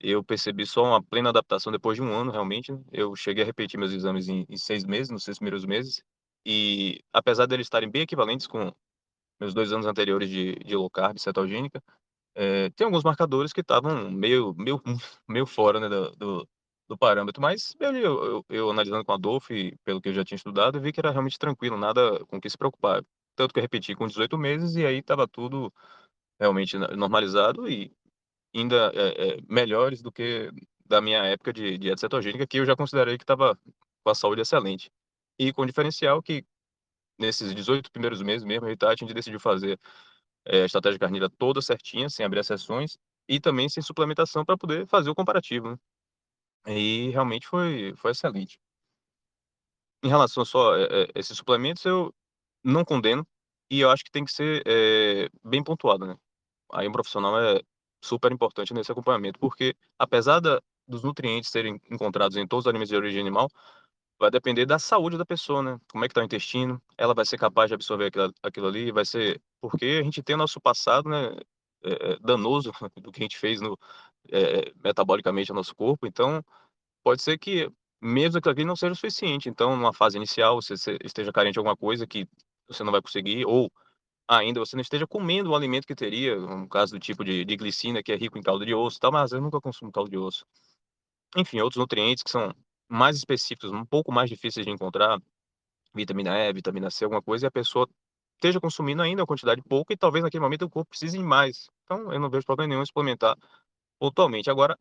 Eu 0.00 0.22
percebi 0.24 0.66
só 0.66 0.84
uma 0.84 1.02
plena 1.02 1.30
adaptação 1.30 1.72
depois 1.72 1.96
de 1.96 2.02
um 2.02 2.12
ano, 2.12 2.30
realmente. 2.30 2.72
Eu 2.92 3.14
cheguei 3.16 3.42
a 3.42 3.46
repetir 3.46 3.78
meus 3.78 3.92
exames 3.92 4.28
em, 4.28 4.46
em 4.48 4.56
seis 4.56 4.84
meses, 4.84 5.10
nos 5.10 5.24
seis 5.24 5.38
primeiros 5.38 5.64
meses. 5.64 6.02
E 6.48 7.00
apesar 7.12 7.46
deles 7.46 7.66
estarem 7.66 7.90
bem 7.90 8.02
equivalentes 8.02 8.46
com 8.46 8.72
meus 9.40 9.52
dois 9.52 9.72
anos 9.72 9.84
anteriores 9.84 10.30
de, 10.30 10.54
de 10.54 10.76
low 10.76 10.88
carb, 10.88 11.18
cetogênica, 11.18 11.82
é, 12.36 12.70
tem 12.70 12.84
alguns 12.84 13.02
marcadores 13.02 13.52
que 13.52 13.62
estavam 13.62 14.08
meio, 14.12 14.54
meio, 14.54 14.80
meio 15.28 15.44
fora 15.44 15.80
né, 15.80 15.88
do, 15.88 16.10
do, 16.12 16.48
do, 16.88 16.96
parâmetro, 16.96 17.42
mas 17.42 17.74
eu, 17.80 17.94
eu, 17.96 18.44
eu, 18.48 18.70
analisando 18.70 19.04
com 19.04 19.10
a 19.10 19.16
Adolfo 19.16 19.52
e 19.52 19.76
pelo 19.84 20.00
que 20.00 20.10
eu 20.10 20.12
já 20.12 20.24
tinha 20.24 20.36
estudado, 20.36 20.80
vi 20.80 20.92
que 20.92 21.00
era 21.00 21.10
realmente 21.10 21.36
tranquilo, 21.36 21.76
nada 21.76 22.24
com 22.26 22.40
que 22.40 22.48
se 22.48 22.56
preocupar. 22.56 23.04
Tanto 23.34 23.52
que 23.52 23.58
eu 23.58 23.62
repeti 23.62 23.96
com 23.96 24.06
18 24.06 24.38
meses 24.38 24.76
e 24.76 24.86
aí 24.86 24.98
estava 24.98 25.26
tudo 25.26 25.72
realmente 26.38 26.78
normalizado 26.78 27.68
e 27.68 27.92
ainda 28.54 28.92
é, 28.94 29.38
é, 29.38 29.38
melhores 29.48 30.00
do 30.00 30.12
que 30.12 30.52
da 30.86 31.00
minha 31.00 31.24
época 31.24 31.52
de 31.52 31.76
dieta 31.76 32.00
cetogênica, 32.00 32.46
que 32.46 32.58
eu 32.58 32.66
já 32.66 32.76
considerei 32.76 33.18
que 33.18 33.24
estava 33.24 33.58
com 34.04 34.10
a 34.10 34.14
saúde 34.14 34.42
excelente. 34.42 34.92
E 35.38 35.52
com 35.52 35.66
diferencial 35.66 36.22
que 36.22 36.44
nesses 37.18 37.54
18 37.54 37.90
primeiros 37.90 38.22
meses 38.22 38.44
mesmo, 38.44 38.66
a 38.66 38.72
Hitachi, 38.72 39.04
a 39.04 39.06
gente 39.06 39.14
decidiu 39.14 39.40
fazer 39.40 39.78
é, 40.44 40.62
a 40.62 40.66
estratégia 40.66 40.98
carnívora 40.98 41.30
toda 41.30 41.60
certinha, 41.62 42.08
sem 42.08 42.24
abrir 42.24 42.40
as 42.40 42.46
sessões, 42.46 42.98
e 43.28 43.40
também 43.40 43.68
sem 43.68 43.82
suplementação 43.82 44.44
para 44.44 44.56
poder 44.56 44.86
fazer 44.86 45.10
o 45.10 45.14
comparativo. 45.14 45.70
Né? 45.70 45.78
E 46.78 47.10
realmente 47.10 47.46
foi, 47.46 47.94
foi 47.96 48.12
excelente. 48.12 48.58
Em 50.02 50.08
relação 50.08 50.44
só 50.44 50.74
a, 50.74 50.76
a 50.76 51.08
esses 51.14 51.36
suplementos, 51.36 51.84
eu 51.84 52.14
não 52.62 52.84
condeno, 52.84 53.26
e 53.70 53.80
eu 53.80 53.90
acho 53.90 54.04
que 54.04 54.10
tem 54.10 54.24
que 54.24 54.32
ser 54.32 54.62
é, 54.66 55.28
bem 55.44 55.62
pontuado, 55.62 56.06
né? 56.06 56.16
Aí 56.72 56.86
um 56.88 56.92
profissional 56.92 57.38
é 57.40 57.60
super 58.00 58.30
importante 58.32 58.72
nesse 58.74 58.92
acompanhamento, 58.92 59.38
porque 59.38 59.74
apesar 59.98 60.40
da, 60.40 60.60
dos 60.86 61.02
nutrientes 61.02 61.50
serem 61.50 61.80
encontrados 61.90 62.36
em 62.36 62.46
todos 62.46 62.64
os 62.64 62.68
alimentos 62.68 62.90
de 62.90 62.96
origem 62.96 63.20
animal, 63.20 63.48
vai 64.18 64.30
depender 64.30 64.66
da 64.66 64.78
saúde 64.78 65.18
da 65.18 65.26
pessoa, 65.26 65.62
né? 65.62 65.80
Como 65.90 66.04
é 66.04 66.08
que 66.08 66.14
tá 66.14 66.20
o 66.20 66.24
intestino, 66.24 66.80
ela 66.96 67.14
vai 67.14 67.24
ser 67.26 67.38
capaz 67.38 67.68
de 67.68 67.74
absorver 67.74 68.06
aquilo, 68.06 68.32
aquilo 68.42 68.66
ali, 68.66 68.92
vai 68.92 69.04
ser... 69.04 69.40
Porque 69.60 69.98
a 70.00 70.04
gente 70.04 70.22
tem 70.22 70.34
o 70.34 70.38
nosso 70.38 70.60
passado, 70.60 71.08
né, 71.08 71.36
é, 71.84 72.12
é 72.12 72.18
danoso 72.20 72.72
do 72.96 73.12
que 73.12 73.20
a 73.20 73.24
gente 73.24 73.38
fez 73.38 73.60
no, 73.60 73.78
é, 74.30 74.72
metabolicamente 74.82 75.50
no 75.50 75.56
nosso 75.56 75.74
corpo, 75.74 76.06
então 76.06 76.44
pode 77.02 77.22
ser 77.22 77.38
que 77.38 77.70
mesmo 78.00 78.38
aquilo 78.38 78.66
não 78.66 78.76
seja 78.76 78.92
o 78.92 78.96
suficiente. 78.96 79.48
Então, 79.48 79.76
numa 79.76 79.92
fase 79.92 80.16
inicial, 80.16 80.60
você 80.60 80.74
esteja 81.02 81.32
carente 81.32 81.54
de 81.54 81.58
alguma 81.58 81.76
coisa 81.76 82.06
que 82.06 82.28
você 82.68 82.82
não 82.84 82.92
vai 82.92 83.02
conseguir, 83.02 83.44
ou 83.46 83.70
ainda 84.28 84.60
você 84.60 84.76
não 84.76 84.82
esteja 84.82 85.06
comendo 85.06 85.50
o 85.50 85.56
alimento 85.56 85.86
que 85.86 85.94
teria, 85.94 86.36
no 86.36 86.68
caso 86.68 86.92
do 86.92 86.98
tipo 87.00 87.24
de, 87.24 87.44
de 87.44 87.56
glicina, 87.56 88.02
que 88.02 88.12
é 88.12 88.16
rico 88.16 88.38
em 88.38 88.42
caldo 88.42 88.66
de 88.66 88.74
osso, 88.74 88.98
tal, 88.98 89.12
mas 89.12 89.32
eu 89.32 89.40
nunca 89.40 89.60
consumo 89.60 89.92
caldo 89.92 90.10
de 90.10 90.18
osso. 90.18 90.44
Enfim, 91.36 91.60
outros 91.60 91.78
nutrientes 91.78 92.22
que 92.22 92.30
são 92.30 92.52
mais 92.88 93.16
específicos, 93.16 93.70
um 93.72 93.84
pouco 93.84 94.12
mais 94.12 94.28
difíceis 94.30 94.64
de 94.64 94.72
encontrar, 94.72 95.20
vitamina 95.94 96.38
E, 96.38 96.52
vitamina 96.52 96.90
C, 96.90 97.04
alguma 97.04 97.22
coisa, 97.22 97.46
e 97.46 97.48
a 97.48 97.50
pessoa 97.50 97.88
esteja 98.34 98.60
consumindo 98.60 99.02
ainda 99.02 99.22
uma 99.22 99.26
quantidade 99.26 99.62
pouca 99.62 99.92
e 99.92 99.96
talvez 99.96 100.22
naquele 100.22 100.42
momento 100.42 100.62
o 100.62 100.70
corpo 100.70 100.90
precise 100.90 101.18
mais. 101.18 101.68
Então, 101.84 102.12
eu 102.12 102.20
não 102.20 102.30
vejo 102.30 102.44
problema 102.44 102.68
nenhum 102.68 102.82
em 102.82 102.86
suplementar 102.86 103.36
pontualmente. 103.98 104.50
Agora, 104.50 104.78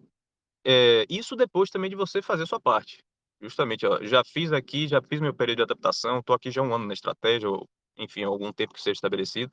é, 0.65 1.05
isso 1.09 1.35
depois 1.35 1.69
também 1.69 1.89
de 1.89 1.95
você 1.95 2.21
fazer 2.21 2.45
sua 2.45 2.59
parte. 2.59 3.03
Justamente, 3.41 3.85
ó, 3.85 4.03
já 4.03 4.23
fiz 4.23 4.51
aqui, 4.51 4.87
já 4.87 5.01
fiz 5.01 5.19
meu 5.19 5.33
período 5.33 5.57
de 5.57 5.63
adaptação, 5.63 6.19
estou 6.19 6.35
aqui 6.35 6.51
já 6.51 6.61
um 6.61 6.73
ano 6.73 6.85
na 6.85 6.93
estratégia, 6.93 7.49
ou, 7.49 7.67
enfim, 7.97 8.23
algum 8.23 8.51
tempo 8.51 8.73
que 8.73 8.81
seja 8.81 8.93
estabelecido. 8.93 9.51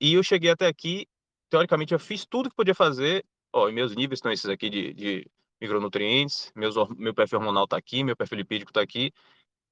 E 0.00 0.14
eu 0.14 0.22
cheguei 0.22 0.50
até 0.50 0.66
aqui, 0.66 1.06
teoricamente, 1.48 1.92
eu 1.92 1.98
fiz 1.98 2.26
tudo 2.26 2.50
que 2.50 2.56
podia 2.56 2.74
fazer. 2.74 3.24
Ó, 3.52 3.70
meus 3.70 3.94
níveis 3.94 4.18
estão 4.18 4.32
esses 4.32 4.48
aqui 4.48 4.68
de, 4.68 4.94
de 4.94 5.30
micronutrientes, 5.62 6.52
meus, 6.54 6.74
meu 6.96 7.14
perfil 7.14 7.38
hormonal 7.38 7.64
está 7.64 7.76
aqui, 7.76 8.04
meu 8.04 8.16
perfil 8.16 8.38
lipídico 8.38 8.70
está 8.70 8.82
aqui, 8.82 9.12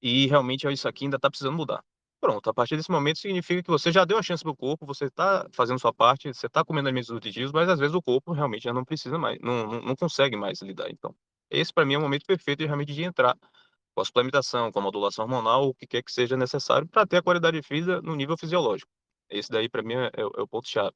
e 0.01 0.27
realmente 0.27 0.67
isso 0.71 0.87
aqui 0.87 1.05
ainda 1.05 1.17
está 1.17 1.29
precisando 1.29 1.55
mudar. 1.55 1.83
Pronto, 2.19 2.49
a 2.49 2.53
partir 2.53 2.77
desse 2.77 2.91
momento 2.91 3.17
significa 3.19 3.63
que 3.63 3.69
você 3.69 3.91
já 3.91 4.05
deu 4.05 4.17
a 4.17 4.21
chance 4.21 4.43
para 4.43 4.51
o 4.51 4.55
corpo, 4.55 4.85
você 4.85 5.05
está 5.05 5.47
fazendo 5.51 5.79
sua 5.79 5.91
parte, 5.91 6.31
você 6.33 6.47
está 6.47 6.63
comendo 6.63 6.87
alimentos 6.87 7.09
nutritivos, 7.09 7.51
mas 7.51 7.67
às 7.67 7.79
vezes 7.79 7.95
o 7.95 8.01
corpo 8.01 8.31
realmente 8.31 8.63
já 8.63 8.73
não 8.73 8.85
precisa 8.85 9.17
mais, 9.17 9.39
não, 9.41 9.67
não, 9.67 9.81
não 9.81 9.95
consegue 9.95 10.37
mais 10.37 10.61
lidar. 10.61 10.89
Então, 10.91 11.15
esse 11.49 11.73
para 11.73 11.83
mim 11.83 11.95
é 11.95 11.97
o 11.97 12.01
momento 12.01 12.25
perfeito 12.25 12.63
realmente 12.63 12.93
de 12.93 13.03
entrar 13.03 13.35
com 13.93 14.01
a 14.01 14.05
suplementação, 14.05 14.71
com 14.71 14.79
a 14.79 14.81
modulação 14.81 15.25
hormonal, 15.25 15.69
o 15.69 15.73
que 15.73 15.87
quer 15.87 16.03
que 16.03 16.11
seja 16.11 16.37
necessário 16.37 16.87
para 16.87 17.05
ter 17.05 17.17
a 17.17 17.21
qualidade 17.21 17.59
de 17.59 17.67
vida 17.67 18.01
no 18.01 18.15
nível 18.15 18.37
fisiológico. 18.37 18.89
Esse 19.29 19.49
daí 19.49 19.67
para 19.67 19.81
mim 19.81 19.95
é, 19.95 20.11
é, 20.13 20.25
o 20.25 20.47
ponto-chave. 20.47 20.95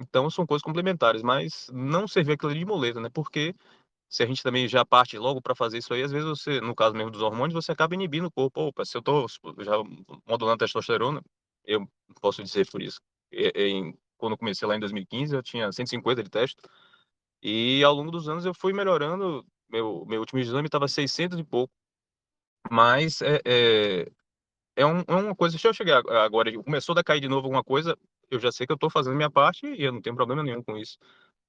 Então 0.00 0.28
são 0.30 0.46
coisas 0.46 0.62
complementares, 0.62 1.22
mas 1.22 1.70
não 1.72 2.06
servir 2.08 2.32
aquilo 2.32 2.54
de 2.54 2.64
moleta, 2.64 3.00
né? 3.00 3.08
Porque 3.08 3.54
se 4.12 4.22
a 4.22 4.26
gente 4.26 4.42
também 4.42 4.68
já 4.68 4.84
parte 4.84 5.16
logo 5.16 5.40
para 5.40 5.54
fazer 5.54 5.78
isso 5.78 5.94
aí, 5.94 6.02
às 6.02 6.12
vezes 6.12 6.28
você, 6.28 6.60
no 6.60 6.74
caso 6.74 6.94
mesmo 6.94 7.10
dos 7.10 7.22
hormônios, 7.22 7.54
você 7.54 7.72
acaba 7.72 7.94
inibindo 7.94 8.26
o 8.26 8.30
corpo. 8.30 8.60
Opa, 8.60 8.84
se 8.84 8.94
eu 8.94 8.98
estou 8.98 9.26
já 9.60 9.72
modulando 10.28 10.56
a 10.56 10.58
testosterona, 10.58 11.22
eu 11.64 11.88
posso 12.20 12.42
dizer 12.42 12.70
por 12.70 12.82
isso. 12.82 13.00
Em, 13.32 13.96
quando 14.18 14.36
comecei 14.36 14.68
lá 14.68 14.76
em 14.76 14.80
2015, 14.80 15.34
eu 15.34 15.42
tinha 15.42 15.72
150 15.72 16.22
de 16.22 16.28
testo, 16.28 16.62
e 17.42 17.82
ao 17.82 17.94
longo 17.94 18.10
dos 18.10 18.28
anos 18.28 18.44
eu 18.44 18.52
fui 18.52 18.74
melhorando. 18.74 19.46
Meu, 19.70 20.04
meu 20.06 20.20
último 20.20 20.40
exame 20.40 20.66
estava 20.68 20.86
600 20.86 21.38
e 21.38 21.44
pouco. 21.44 21.72
Mas 22.70 23.22
é, 23.22 23.40
é, 23.46 24.12
é, 24.76 24.86
um, 24.86 25.00
é 25.08 25.14
uma 25.14 25.34
coisa. 25.34 25.56
Se 25.56 25.66
eu 25.66 25.72
chegar 25.72 26.02
agora, 26.22 26.52
começou 26.62 26.94
a 26.98 27.02
cair 27.02 27.20
de 27.20 27.28
novo 27.28 27.46
alguma 27.46 27.64
coisa, 27.64 27.96
eu 28.30 28.38
já 28.38 28.52
sei 28.52 28.66
que 28.66 28.72
eu 28.72 28.76
estou 28.76 28.90
fazendo 28.90 29.16
minha 29.16 29.30
parte 29.30 29.66
e 29.66 29.84
eu 29.84 29.92
não 29.92 30.02
tenho 30.02 30.16
problema 30.16 30.42
nenhum 30.42 30.62
com 30.62 30.76
isso 30.76 30.98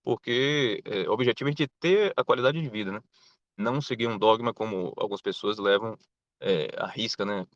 porque 0.03 0.81
é, 0.85 1.09
o 1.09 1.13
objetivo 1.13 1.49
é 1.49 1.51
gente 1.51 1.67
ter 1.79 2.13
a 2.15 2.23
qualidade 2.23 2.61
de 2.61 2.69
vida, 2.69 2.91
né? 2.91 3.01
Não 3.57 3.81
seguir 3.81 4.07
um 4.07 4.17
dogma 4.17 4.53
como 4.53 4.93
algumas 4.97 5.21
pessoas 5.21 5.57
levam 5.57 5.97
é, 6.39 6.67
à 6.77 6.87
risca, 6.87 7.25
né? 7.25 7.47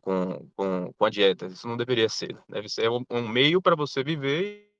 Com, 0.00 0.48
com, 0.56 0.92
com 0.92 1.04
a 1.04 1.10
dieta. 1.10 1.46
Isso 1.46 1.68
não 1.68 1.76
deveria 1.76 2.08
ser. 2.08 2.34
Né? 2.34 2.42
Deve 2.48 2.68
ser 2.68 2.90
um, 2.90 3.04
um 3.10 3.28
meio 3.28 3.62
para 3.62 3.76
você 3.76 4.02
viver 4.02 4.74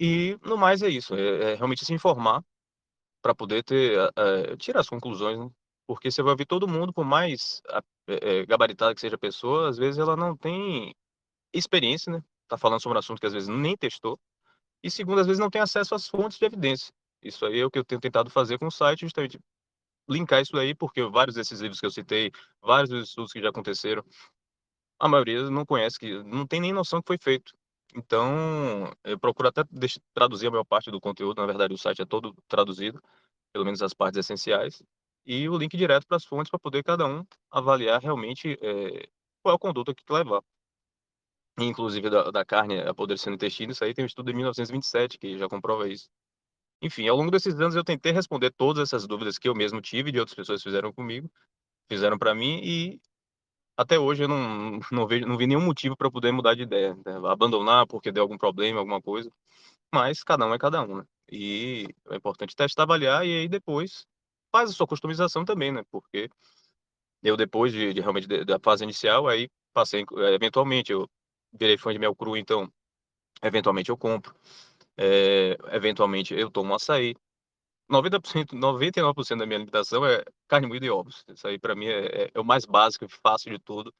e, 0.00 0.38
no 0.42 0.56
mais, 0.56 0.82
é 0.82 0.88
isso. 0.88 1.14
É, 1.14 1.52
é 1.52 1.54
realmente 1.54 1.84
se 1.84 1.94
informar 1.94 2.44
para 3.22 3.34
poder 3.34 3.62
ter, 3.62 3.98
é, 4.16 4.56
tirar 4.56 4.80
as 4.80 4.88
conclusões, 4.88 5.38
né? 5.38 5.50
Porque 5.86 6.10
você 6.10 6.22
vai 6.22 6.34
ver 6.36 6.46
todo 6.46 6.68
mundo, 6.68 6.92
por 6.92 7.04
mais 7.04 7.62
é, 8.08 8.46
gabaritada 8.46 8.94
que 8.94 9.00
seja 9.00 9.16
a 9.16 9.18
pessoa, 9.18 9.68
às 9.68 9.76
vezes 9.78 9.98
ela 9.98 10.16
não 10.16 10.36
tem 10.36 10.94
experiência, 11.52 12.12
né? 12.12 12.22
Tá 12.48 12.58
falando 12.58 12.80
sobre 12.80 12.96
um 12.96 13.00
assunto 13.00 13.20
que 13.20 13.26
às 13.26 13.32
vezes 13.32 13.48
nem 13.48 13.76
testou 13.76 14.18
e 14.82 14.90
segundo, 14.90 15.20
às 15.20 15.26
vezes 15.26 15.40
não 15.40 15.50
tem 15.50 15.60
acesso 15.60 15.94
às 15.94 16.08
fontes 16.08 16.38
de 16.38 16.44
evidência. 16.44 16.92
Isso 17.22 17.46
aí 17.46 17.60
é 17.60 17.64
o 17.64 17.70
que 17.70 17.78
eu 17.78 17.84
tenho 17.84 18.00
tentado 18.00 18.30
fazer 18.30 18.58
com 18.58 18.66
o 18.66 18.70
site, 18.70 19.02
justamente 19.02 19.38
linkar 20.08 20.42
isso 20.42 20.56
aí, 20.56 20.74
porque 20.74 21.02
vários 21.04 21.36
desses 21.36 21.60
livros 21.60 21.78
que 21.78 21.86
eu 21.86 21.90
citei, 21.90 22.32
vários 22.60 22.90
dos 22.90 23.08
estudos 23.08 23.32
que 23.32 23.40
já 23.40 23.50
aconteceram, 23.50 24.04
a 24.98 25.08
maioria 25.08 25.48
não 25.50 25.64
conhece, 25.64 25.98
que 25.98 26.22
não 26.24 26.46
tem 26.46 26.60
nem 26.60 26.72
noção 26.72 27.00
que 27.00 27.06
foi 27.06 27.18
feito. 27.18 27.52
Então, 27.94 28.90
eu 29.04 29.18
procuro 29.18 29.48
até 29.48 29.62
traduzir 30.14 30.48
a 30.48 30.50
maior 30.50 30.64
parte 30.64 30.90
do 30.90 31.00
conteúdo, 31.00 31.40
na 31.40 31.46
verdade 31.46 31.74
o 31.74 31.78
site 31.78 32.02
é 32.02 32.06
todo 32.06 32.34
traduzido, 32.48 33.00
pelo 33.52 33.64
menos 33.64 33.82
as 33.82 33.92
partes 33.92 34.18
essenciais, 34.18 34.82
e 35.24 35.48
o 35.48 35.56
link 35.56 35.76
direto 35.76 36.06
para 36.06 36.16
as 36.16 36.24
fontes 36.24 36.50
para 36.50 36.58
poder 36.58 36.82
cada 36.82 37.06
um 37.06 37.24
avaliar 37.50 38.00
realmente 38.00 38.58
é, 38.60 39.08
qual 39.42 39.52
é 39.52 39.56
a 39.56 39.58
conduta 39.58 39.94
que 39.94 40.02
levar 40.10 40.42
inclusive 41.58 42.08
da, 42.08 42.30
da 42.30 42.44
carne 42.44 42.80
apodrecendo 42.80 43.32
no 43.32 43.34
intestino, 43.36 43.72
isso 43.72 43.84
aí 43.84 43.94
tem 43.94 44.04
um 44.04 44.06
estudo 44.06 44.26
de 44.26 44.34
1927 44.34 45.18
que 45.18 45.38
já 45.38 45.48
comprova 45.48 45.88
isso. 45.88 46.08
Enfim, 46.82 47.06
ao 47.08 47.16
longo 47.16 47.30
desses 47.30 47.54
anos 47.60 47.76
eu 47.76 47.84
tentei 47.84 48.12
responder 48.12 48.50
todas 48.50 48.88
essas 48.88 49.06
dúvidas 49.06 49.38
que 49.38 49.48
eu 49.48 49.54
mesmo 49.54 49.80
tive 49.80 50.08
e 50.08 50.12
de 50.12 50.18
outras 50.18 50.34
pessoas 50.34 50.62
fizeram 50.62 50.92
comigo, 50.92 51.30
fizeram 51.88 52.18
para 52.18 52.34
mim 52.34 52.60
e 52.62 53.00
até 53.76 53.98
hoje 53.98 54.24
eu 54.24 54.28
não, 54.28 54.80
não, 54.90 55.06
vejo, 55.06 55.26
não 55.26 55.36
vi 55.36 55.46
nenhum 55.46 55.60
motivo 55.60 55.96
para 55.96 56.10
poder 56.10 56.32
mudar 56.32 56.54
de 56.54 56.62
ideia, 56.62 56.94
né? 57.06 57.16
abandonar 57.30 57.86
porque 57.86 58.12
deu 58.12 58.22
algum 58.22 58.36
problema, 58.36 58.80
alguma 58.80 59.00
coisa, 59.00 59.30
mas 59.94 60.22
cada 60.24 60.46
um 60.46 60.54
é 60.54 60.58
cada 60.58 60.82
um, 60.82 60.98
né? 60.98 61.04
E 61.30 61.88
é 62.10 62.16
importante 62.16 62.56
testar, 62.56 62.82
avaliar 62.82 63.26
e 63.26 63.40
aí 63.40 63.48
depois 63.48 64.06
faz 64.50 64.70
a 64.70 64.72
sua 64.72 64.86
customização 64.86 65.44
também, 65.44 65.72
né? 65.72 65.82
Porque 65.90 66.28
eu 67.22 67.36
depois 67.36 67.72
de, 67.72 67.94
de 67.94 68.00
realmente 68.00 68.26
da 68.44 68.58
fase 68.58 68.84
inicial, 68.84 69.28
aí 69.28 69.48
passei, 69.72 70.04
eventualmente 70.34 70.92
eu 70.92 71.08
virei 71.52 71.76
fã 71.78 71.92
de 71.92 71.98
mel 71.98 72.14
cru, 72.14 72.36
então 72.36 72.72
eventualmente 73.42 73.90
eu 73.90 73.96
compro. 73.96 74.34
É, 74.96 75.56
eventualmente 75.72 76.34
eu 76.34 76.50
tomo 76.50 76.74
açaí. 76.74 77.14
90%, 77.90 78.54
99% 78.54 79.38
da 79.38 79.46
minha 79.46 79.58
alimentação 79.58 80.04
é 80.06 80.24
carne 80.48 80.66
moída 80.66 80.86
e 80.86 80.90
ovos. 80.90 81.24
Isso 81.28 81.46
aí 81.46 81.58
para 81.58 81.74
mim 81.74 81.86
é, 81.86 82.24
é, 82.24 82.30
é, 82.34 82.40
o 82.40 82.44
mais 82.44 82.64
básico 82.64 83.04
e 83.04 83.08
fácil 83.08 83.50
de 83.50 83.58
tudo. 83.58 83.92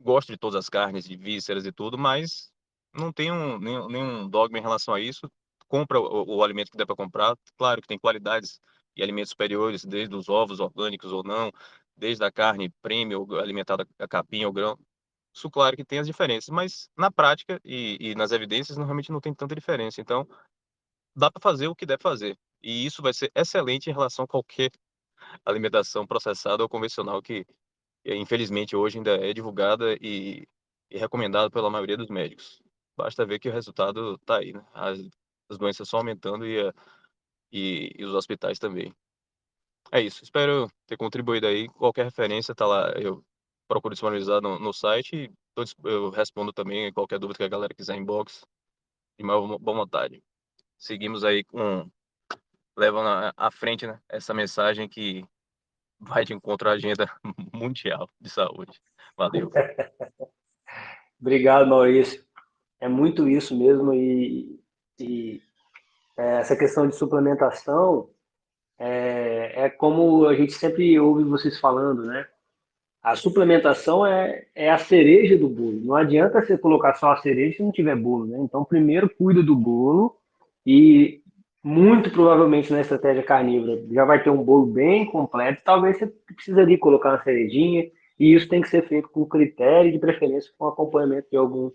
Gosto 0.00 0.32
de 0.32 0.38
todas 0.38 0.56
as 0.56 0.68
carnes, 0.68 1.04
de 1.04 1.16
vísceras 1.16 1.66
e 1.66 1.72
tudo, 1.72 1.98
mas 1.98 2.50
não 2.92 3.12
tenho 3.12 3.58
nenhum, 3.58 3.88
nenhum 3.88 4.28
dogma 4.28 4.58
em 4.58 4.62
relação 4.62 4.94
a 4.94 5.00
isso. 5.00 5.30
Compra 5.68 6.00
o, 6.00 6.36
o 6.36 6.42
alimento 6.44 6.70
que 6.70 6.76
der 6.76 6.86
para 6.86 6.96
comprar. 6.96 7.36
Claro 7.56 7.80
que 7.82 7.88
tem 7.88 7.98
qualidades 7.98 8.60
e 8.96 9.02
alimentos 9.02 9.30
superiores, 9.30 9.84
desde 9.84 10.14
os 10.14 10.28
ovos 10.28 10.60
orgânicos 10.60 11.12
ou 11.12 11.22
não, 11.24 11.50
desde 11.96 12.24
a 12.24 12.30
carne 12.30 12.70
premium 12.82 13.26
alimentada 13.34 13.86
a 13.98 14.08
capim 14.08 14.44
ou 14.44 14.52
grão 14.52 14.78
isso, 15.34 15.50
claro 15.50 15.76
que 15.76 15.84
tem 15.84 15.98
as 15.98 16.06
diferenças, 16.06 16.48
mas 16.48 16.88
na 16.96 17.10
prática 17.10 17.60
e, 17.64 17.98
e 18.00 18.14
nas 18.14 18.30
evidências 18.30 18.78
realmente 18.78 19.10
não 19.10 19.20
tem 19.20 19.34
tanta 19.34 19.54
diferença. 19.54 20.00
Então, 20.00 20.26
dá 21.14 21.30
para 21.30 21.40
fazer 21.42 21.68
o 21.68 21.74
que 21.74 21.84
deve 21.84 22.02
fazer. 22.02 22.38
E 22.62 22.86
isso 22.86 23.02
vai 23.02 23.12
ser 23.12 23.30
excelente 23.34 23.90
em 23.90 23.92
relação 23.92 24.24
a 24.24 24.28
qualquer 24.28 24.70
alimentação 25.44 26.06
processada 26.06 26.62
ou 26.62 26.68
convencional 26.68 27.20
que, 27.20 27.44
infelizmente, 28.04 28.76
hoje 28.76 28.98
ainda 28.98 29.16
é 29.16 29.32
divulgada 29.32 29.94
e, 30.00 30.46
e 30.90 30.98
recomendada 30.98 31.50
pela 31.50 31.70
maioria 31.70 31.96
dos 31.96 32.08
médicos. 32.08 32.62
Basta 32.96 33.26
ver 33.26 33.38
que 33.40 33.48
o 33.48 33.52
resultado 33.52 34.14
está 34.14 34.38
aí, 34.38 34.52
né? 34.52 34.64
As, 34.72 35.00
as, 35.50 35.58
doenças 35.58 35.88
só 35.88 35.98
aumentando 35.98 36.46
e, 36.46 36.72
e, 37.52 37.92
e 37.98 38.04
os 38.04 38.14
hospitais 38.14 38.58
também. 38.58 38.94
É 39.92 40.00
isso. 40.00 40.22
Espero 40.22 40.70
ter 40.86 40.96
contribuído 40.96 41.46
aí. 41.46 41.68
Qualquer 41.68 42.04
referência 42.04 42.52
está 42.52 42.66
lá. 42.66 42.92
Eu 42.92 43.24
procuro 43.68 43.94
disponibilizar 43.94 44.40
no, 44.40 44.58
no 44.58 44.72
site 44.72 45.32
eu 45.84 46.10
respondo 46.10 46.52
também 46.52 46.92
qualquer 46.92 47.18
dúvida 47.18 47.38
que 47.38 47.44
a 47.44 47.48
galera 47.48 47.74
quiser 47.74 47.96
inbox 47.96 48.44
de 49.18 49.24
maior 49.24 49.58
boa 49.58 49.78
vontade. 49.78 50.22
Seguimos 50.76 51.24
aí 51.24 51.44
com 51.44 51.88
levando 52.76 53.32
à 53.36 53.50
frente 53.52 53.86
né, 53.86 54.00
essa 54.08 54.34
mensagem 54.34 54.88
que 54.88 55.24
vai 55.98 56.24
de 56.24 56.34
encontro 56.34 56.68
à 56.68 56.72
agenda 56.72 57.06
mundial 57.54 58.10
de 58.20 58.28
saúde. 58.28 58.80
Valeu. 59.16 59.50
Obrigado, 61.20 61.68
Maurício. 61.68 62.24
É 62.80 62.88
muito 62.88 63.28
isso 63.28 63.56
mesmo 63.56 63.94
e, 63.94 64.60
e 64.98 65.40
é, 66.16 66.40
essa 66.40 66.56
questão 66.56 66.88
de 66.88 66.96
suplementação 66.96 68.10
é, 68.76 69.64
é 69.66 69.70
como 69.70 70.26
a 70.26 70.34
gente 70.34 70.52
sempre 70.52 70.98
ouve 70.98 71.22
vocês 71.22 71.58
falando, 71.60 72.04
né? 72.04 72.28
A 73.04 73.14
suplementação 73.14 74.06
é, 74.06 74.46
é 74.54 74.70
a 74.70 74.78
cereja 74.78 75.36
do 75.36 75.46
bolo. 75.46 75.78
Não 75.82 75.94
adianta 75.94 76.40
você 76.40 76.56
colocar 76.56 76.94
só 76.94 77.12
a 77.12 77.18
cereja 77.18 77.58
se 77.58 77.62
não 77.62 77.70
tiver 77.70 77.94
bolo, 77.94 78.24
né? 78.24 78.38
Então, 78.40 78.64
primeiro 78.64 79.10
cuida 79.10 79.42
do 79.42 79.54
bolo 79.54 80.16
e 80.66 81.20
muito 81.62 82.10
provavelmente 82.10 82.72
na 82.72 82.80
estratégia 82.80 83.22
carnívora 83.22 83.78
já 83.90 84.06
vai 84.06 84.22
ter 84.22 84.30
um 84.30 84.42
bolo 84.42 84.64
bem 84.64 85.04
completo. 85.04 85.60
Talvez 85.62 85.98
você 85.98 86.06
precisaria 86.34 86.78
colocar 86.78 87.10
uma 87.10 87.22
cerejinha 87.22 87.90
e 88.18 88.34
isso 88.34 88.48
tem 88.48 88.62
que 88.62 88.70
ser 88.70 88.88
feito 88.88 89.10
com 89.10 89.26
critério 89.26 89.92
de 89.92 89.98
preferência 89.98 90.50
com 90.56 90.66
acompanhamento 90.66 91.28
de 91.30 91.36
algum 91.36 91.70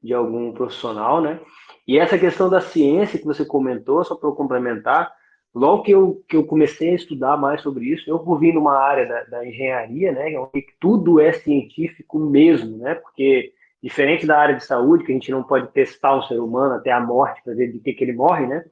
de 0.00 0.14
algum 0.14 0.52
profissional, 0.52 1.20
né? 1.20 1.40
E 1.88 1.98
essa 1.98 2.16
questão 2.16 2.48
da 2.48 2.60
ciência 2.60 3.18
que 3.18 3.24
você 3.24 3.44
comentou, 3.44 4.04
só 4.04 4.14
para 4.14 4.28
eu 4.28 4.32
complementar, 4.32 5.12
logo 5.54 5.82
que 5.82 5.90
eu, 5.90 6.22
que 6.28 6.36
eu 6.36 6.44
comecei 6.44 6.90
a 6.90 6.94
estudar 6.94 7.36
mais 7.36 7.60
sobre 7.62 7.86
isso, 7.86 8.08
eu 8.08 8.38
vir 8.38 8.54
numa 8.54 8.76
área 8.76 9.06
da, 9.06 9.24
da 9.24 9.46
engenharia, 9.46 10.12
né, 10.12 10.38
onde 10.38 10.66
tudo 10.80 11.20
é 11.20 11.32
científico 11.32 12.18
mesmo, 12.18 12.78
né, 12.78 12.94
porque 12.94 13.52
diferente 13.82 14.26
da 14.26 14.38
área 14.38 14.56
de 14.56 14.64
saúde, 14.64 15.04
que 15.04 15.12
a 15.12 15.14
gente 15.14 15.30
não 15.30 15.42
pode 15.42 15.68
testar 15.72 16.16
um 16.16 16.22
ser 16.22 16.38
humano 16.40 16.74
até 16.74 16.90
a 16.90 17.00
morte 17.00 17.42
para 17.42 17.54
ver 17.54 17.72
de 17.72 17.78
que, 17.78 17.92
que 17.92 18.04
ele 18.04 18.12
morre, 18.12 18.46
né, 18.46 18.64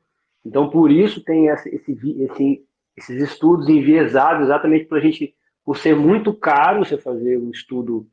então 0.45 0.69
por 0.69 0.91
isso 0.91 1.23
tem 1.25 1.47
esse, 1.47 1.69
esse 1.75 2.67
esses 2.97 3.23
estudos 3.23 3.69
enviesados 3.69 4.45
exatamente 4.45 4.87
para 4.87 4.99
a 4.99 5.01
gente, 5.01 5.35
por 5.65 5.77
ser 5.77 5.95
muito 5.95 6.33
caro 6.33 6.85
você 6.85 6.97
fazer 6.97 7.39
um 7.39 7.51
estudo 7.51 8.07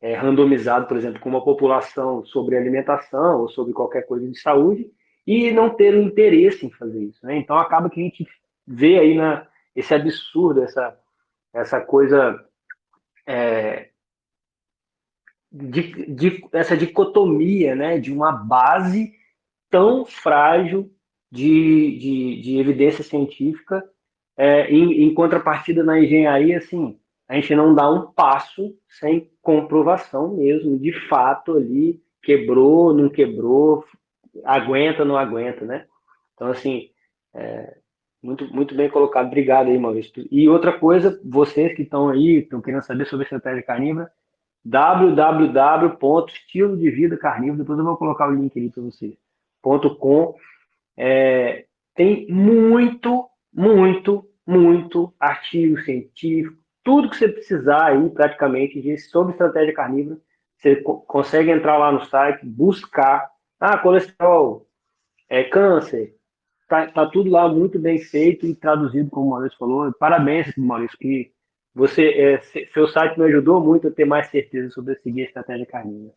é, 0.00 0.14
randomizado, 0.14 0.86
por 0.86 0.96
exemplo, 0.96 1.20
com 1.20 1.28
uma 1.28 1.44
população 1.44 2.24
sobre 2.24 2.56
alimentação 2.56 3.42
ou 3.42 3.48
sobre 3.48 3.72
qualquer 3.72 4.02
coisa 4.02 4.28
de 4.28 4.38
saúde, 4.38 4.90
e 5.26 5.50
não 5.50 5.70
ter 5.70 5.94
interesse 5.94 6.66
em 6.66 6.70
fazer 6.70 7.02
isso. 7.02 7.24
Né? 7.24 7.36
Então 7.38 7.58
acaba 7.58 7.88
que 7.88 8.00
a 8.00 8.04
gente 8.04 8.26
vê 8.66 8.98
aí 8.98 9.14
na, 9.14 9.46
esse 9.74 9.94
absurdo, 9.94 10.62
essa, 10.62 10.98
essa 11.52 11.80
coisa, 11.80 12.42
é, 13.26 13.88
de, 15.50 16.14
de, 16.14 16.44
essa 16.52 16.76
dicotomia 16.76 17.74
né, 17.74 17.98
de 17.98 18.12
uma 18.12 18.32
base 18.32 19.14
tão 19.70 20.04
frágil 20.04 20.90
de, 21.30 21.98
de, 21.98 22.40
de 22.42 22.58
evidência 22.58 23.02
científica, 23.02 23.82
é, 24.36 24.70
em, 24.70 25.04
em 25.04 25.14
contrapartida 25.14 25.82
na 25.82 25.98
engenharia, 25.98 26.58
assim, 26.58 26.98
a 27.28 27.34
gente 27.34 27.54
não 27.54 27.74
dá 27.74 27.90
um 27.90 28.12
passo 28.12 28.76
sem 28.88 29.30
comprovação 29.40 30.36
mesmo, 30.36 30.78
de 30.78 30.92
fato 31.08 31.56
ali, 31.56 32.00
quebrou, 32.22 32.92
não 32.92 33.08
quebrou, 33.08 33.84
aguenta, 34.44 35.04
não 35.04 35.16
aguenta, 35.16 35.64
né? 35.64 35.86
Então, 36.34 36.48
assim, 36.48 36.90
é, 37.34 37.76
muito, 38.22 38.46
muito 38.52 38.74
bem 38.74 38.88
colocado. 38.88 39.26
Obrigado 39.26 39.68
aí, 39.68 39.78
Maurício. 39.78 40.26
E 40.30 40.48
outra 40.48 40.72
coisa, 40.72 41.20
vocês 41.24 41.74
que 41.76 41.82
estão 41.82 42.08
aí, 42.08 42.38
estão 42.38 42.62
querendo 42.62 42.82
saber 42.82 43.06
sobre 43.06 43.24
a 43.24 43.26
estratégia 43.26 43.62
carnívora, 43.62 44.10
www.estilo 44.64 45.58
de 46.78 46.90
vida 46.90 47.18
depois 47.18 47.78
eu 47.78 47.84
vou 47.84 47.96
colocar 47.98 48.28
o 48.28 48.34
link 48.34 48.58
ali 48.58 48.70
para 48.70 48.82
vocês, 48.82 49.14
.com, 50.00 50.34
é, 50.96 51.66
tem 51.94 52.26
muito, 52.30 53.28
muito, 53.52 54.26
muito 54.46 55.12
artigo 55.20 55.78
científico, 55.82 56.56
tudo 56.82 57.10
que 57.10 57.16
você 57.16 57.28
precisar 57.28 57.86
aí, 57.86 58.08
praticamente, 58.10 58.80
de, 58.80 58.96
sobre 58.98 59.32
estratégia 59.32 59.74
carnívora, 59.74 60.18
você 60.56 60.76
consegue 60.76 61.50
entrar 61.50 61.76
lá 61.76 61.92
no 61.92 62.04
site, 62.06 62.46
buscar 62.46 63.30
ah, 63.60 63.78
colesterol, 63.78 64.66
é 65.28 65.44
câncer. 65.44 66.14
Tá, 66.68 66.86
tá 66.90 67.06
tudo 67.06 67.30
lá 67.30 67.48
muito 67.48 67.78
bem 67.78 67.98
feito 67.98 68.46
e 68.46 68.54
traduzido, 68.54 69.10
como 69.10 69.26
o 69.26 69.30
Maurício 69.30 69.58
falou. 69.58 69.92
Parabéns, 69.94 70.54
Maurício, 70.56 70.98
que 70.98 71.32
você, 71.74 72.08
é, 72.08 72.40
seu 72.72 72.88
site 72.88 73.18
me 73.18 73.26
ajudou 73.26 73.60
muito 73.60 73.88
a 73.88 73.90
ter 73.90 74.04
mais 74.04 74.28
certeza 74.28 74.70
sobre 74.70 74.94
seguir 74.96 75.22
a 75.22 75.26
estratégia 75.26 75.66
carnívora. 75.66 76.14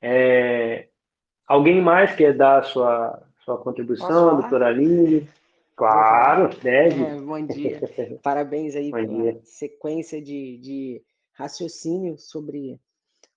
É, 0.00 0.88
alguém 1.46 1.80
mais 1.80 2.14
quer 2.14 2.36
dar 2.36 2.62
sua, 2.64 3.22
sua 3.44 3.58
contribuição, 3.58 4.40
doutora 4.40 4.68
Aline? 4.68 5.28
Claro, 5.74 6.54
deve. 6.62 7.02
É, 7.02 7.14
bom 7.20 7.46
dia. 7.46 7.80
Parabéns 8.22 8.76
aí 8.76 8.90
bom 8.90 8.98
pela 8.98 9.32
dia. 9.32 9.40
sequência 9.44 10.20
de, 10.20 10.58
de 10.58 11.02
raciocínio 11.32 12.18
sobre, 12.18 12.78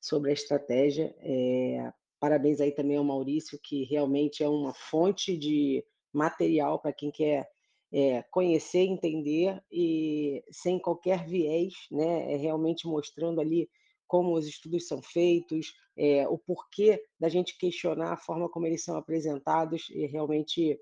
sobre 0.01 0.30
a 0.30 0.34
estratégia. 0.34 1.16
É, 1.22 1.91
Parabéns 2.24 2.61
aí 2.61 2.71
também 2.71 2.95
ao 2.95 3.03
Maurício, 3.03 3.59
que 3.61 3.84
realmente 3.84 4.41
é 4.41 4.47
uma 4.47 4.74
fonte 4.74 5.36
de 5.38 5.86
material 6.13 6.80
para 6.80 6.93
quem 6.93 7.11
quer 7.11 7.45
é, 7.91 8.24
conhecer, 8.32 8.80
entender 8.80 9.61
e 9.69 10.41
sem 10.49 10.80
qualquer 10.80 11.28
viés, 11.28 11.74
né? 11.91 12.32
É 12.32 12.38
realmente 12.38 12.88
mostrando 12.88 13.41
ali 13.41 13.69
como 14.07 14.38
os 14.38 14.47
estudos 14.47 14.88
são 14.88 15.01
feitos, 15.01 15.74
é, 15.97 16.26
o 16.30 16.38
porquê 16.38 17.03
da 17.19 17.28
gente 17.28 17.57
questionar 17.57 18.13
a 18.13 18.17
forma 18.17 18.47
como 18.47 18.67
eles 18.67 18.86
são 18.86 18.95
apresentados, 18.95 19.89
e 19.89 20.05
realmente 20.05 20.80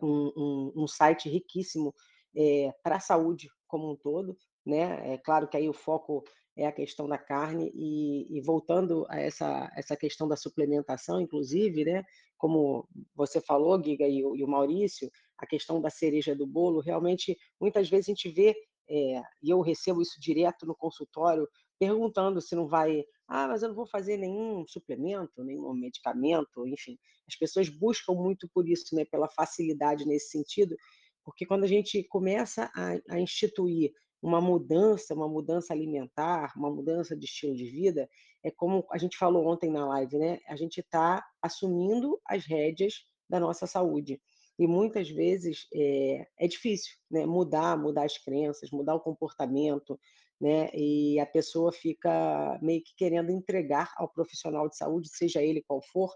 um, 0.00 0.32
um, 0.36 0.72
um 0.76 0.86
site 0.86 1.28
riquíssimo 1.28 1.92
é, 2.36 2.72
para 2.84 2.98
a 2.98 3.00
saúde 3.00 3.48
como 3.66 3.90
um 3.90 3.96
todo, 3.96 4.38
né? 4.64 5.14
É 5.14 5.18
claro 5.18 5.48
que 5.48 5.56
aí 5.56 5.68
o 5.68 5.72
foco 5.72 6.22
é 6.56 6.66
a 6.66 6.72
questão 6.72 7.08
da 7.08 7.18
carne 7.18 7.70
e, 7.74 8.26
e, 8.36 8.40
voltando 8.40 9.06
a 9.08 9.18
essa, 9.18 9.70
essa 9.74 9.96
questão 9.96 10.28
da 10.28 10.36
suplementação, 10.36 11.20
inclusive, 11.20 11.84
né, 11.84 12.04
como 12.36 12.88
você 13.14 13.40
falou, 13.40 13.82
Giga, 13.82 14.06
e 14.06 14.24
o, 14.24 14.36
e 14.36 14.44
o 14.44 14.48
Maurício, 14.48 15.10
a 15.38 15.46
questão 15.46 15.80
da 15.80 15.90
cereja 15.90 16.34
do 16.34 16.46
bolo, 16.46 16.80
realmente, 16.80 17.36
muitas 17.60 17.88
vezes 17.88 18.08
a 18.08 18.12
gente 18.12 18.28
vê, 18.28 18.54
é, 18.88 19.22
e 19.42 19.50
eu 19.50 19.60
recebo 19.60 20.02
isso 20.02 20.20
direto 20.20 20.66
no 20.66 20.74
consultório, 20.74 21.48
perguntando 21.78 22.40
se 22.40 22.54
não 22.54 22.68
vai, 22.68 23.02
ah, 23.26 23.48
mas 23.48 23.62
eu 23.62 23.68
não 23.68 23.74
vou 23.74 23.86
fazer 23.86 24.16
nenhum 24.16 24.64
suplemento, 24.68 25.42
nenhum 25.42 25.72
medicamento, 25.72 26.66
enfim. 26.66 26.98
As 27.26 27.36
pessoas 27.36 27.68
buscam 27.68 28.12
muito 28.12 28.48
por 28.52 28.68
isso, 28.68 28.94
né, 28.94 29.04
pela 29.04 29.28
facilidade 29.28 30.06
nesse 30.06 30.30
sentido, 30.30 30.76
porque 31.24 31.46
quando 31.46 31.64
a 31.64 31.68
gente 31.68 32.04
começa 32.04 32.70
a, 32.74 33.14
a 33.14 33.20
instituir 33.20 33.92
uma 34.22 34.40
mudança, 34.40 35.14
uma 35.14 35.28
mudança 35.28 35.72
alimentar, 35.72 36.52
uma 36.56 36.70
mudança 36.70 37.16
de 37.16 37.24
estilo 37.24 37.56
de 37.56 37.64
vida, 37.64 38.08
é 38.44 38.50
como 38.50 38.86
a 38.90 38.96
gente 38.96 39.18
falou 39.18 39.46
ontem 39.46 39.70
na 39.70 39.86
live, 39.86 40.16
né? 40.16 40.38
A 40.46 40.54
gente 40.54 40.78
está 40.78 41.24
assumindo 41.42 42.20
as 42.26 42.46
rédeas 42.46 43.04
da 43.28 43.40
nossa 43.40 43.66
saúde. 43.66 44.20
E 44.58 44.66
muitas 44.66 45.08
vezes 45.08 45.66
é, 45.74 46.26
é 46.38 46.46
difícil 46.46 46.94
né? 47.10 47.26
mudar, 47.26 47.76
mudar 47.76 48.04
as 48.04 48.16
crenças, 48.16 48.70
mudar 48.70 48.94
o 48.94 49.00
comportamento, 49.00 49.98
né? 50.40 50.70
E 50.72 51.18
a 51.18 51.26
pessoa 51.26 51.72
fica 51.72 52.58
meio 52.62 52.82
que 52.82 52.94
querendo 52.96 53.30
entregar 53.30 53.92
ao 53.96 54.08
profissional 54.08 54.68
de 54.68 54.76
saúde, 54.76 55.08
seja 55.08 55.42
ele 55.42 55.64
qual 55.66 55.80
for, 55.92 56.12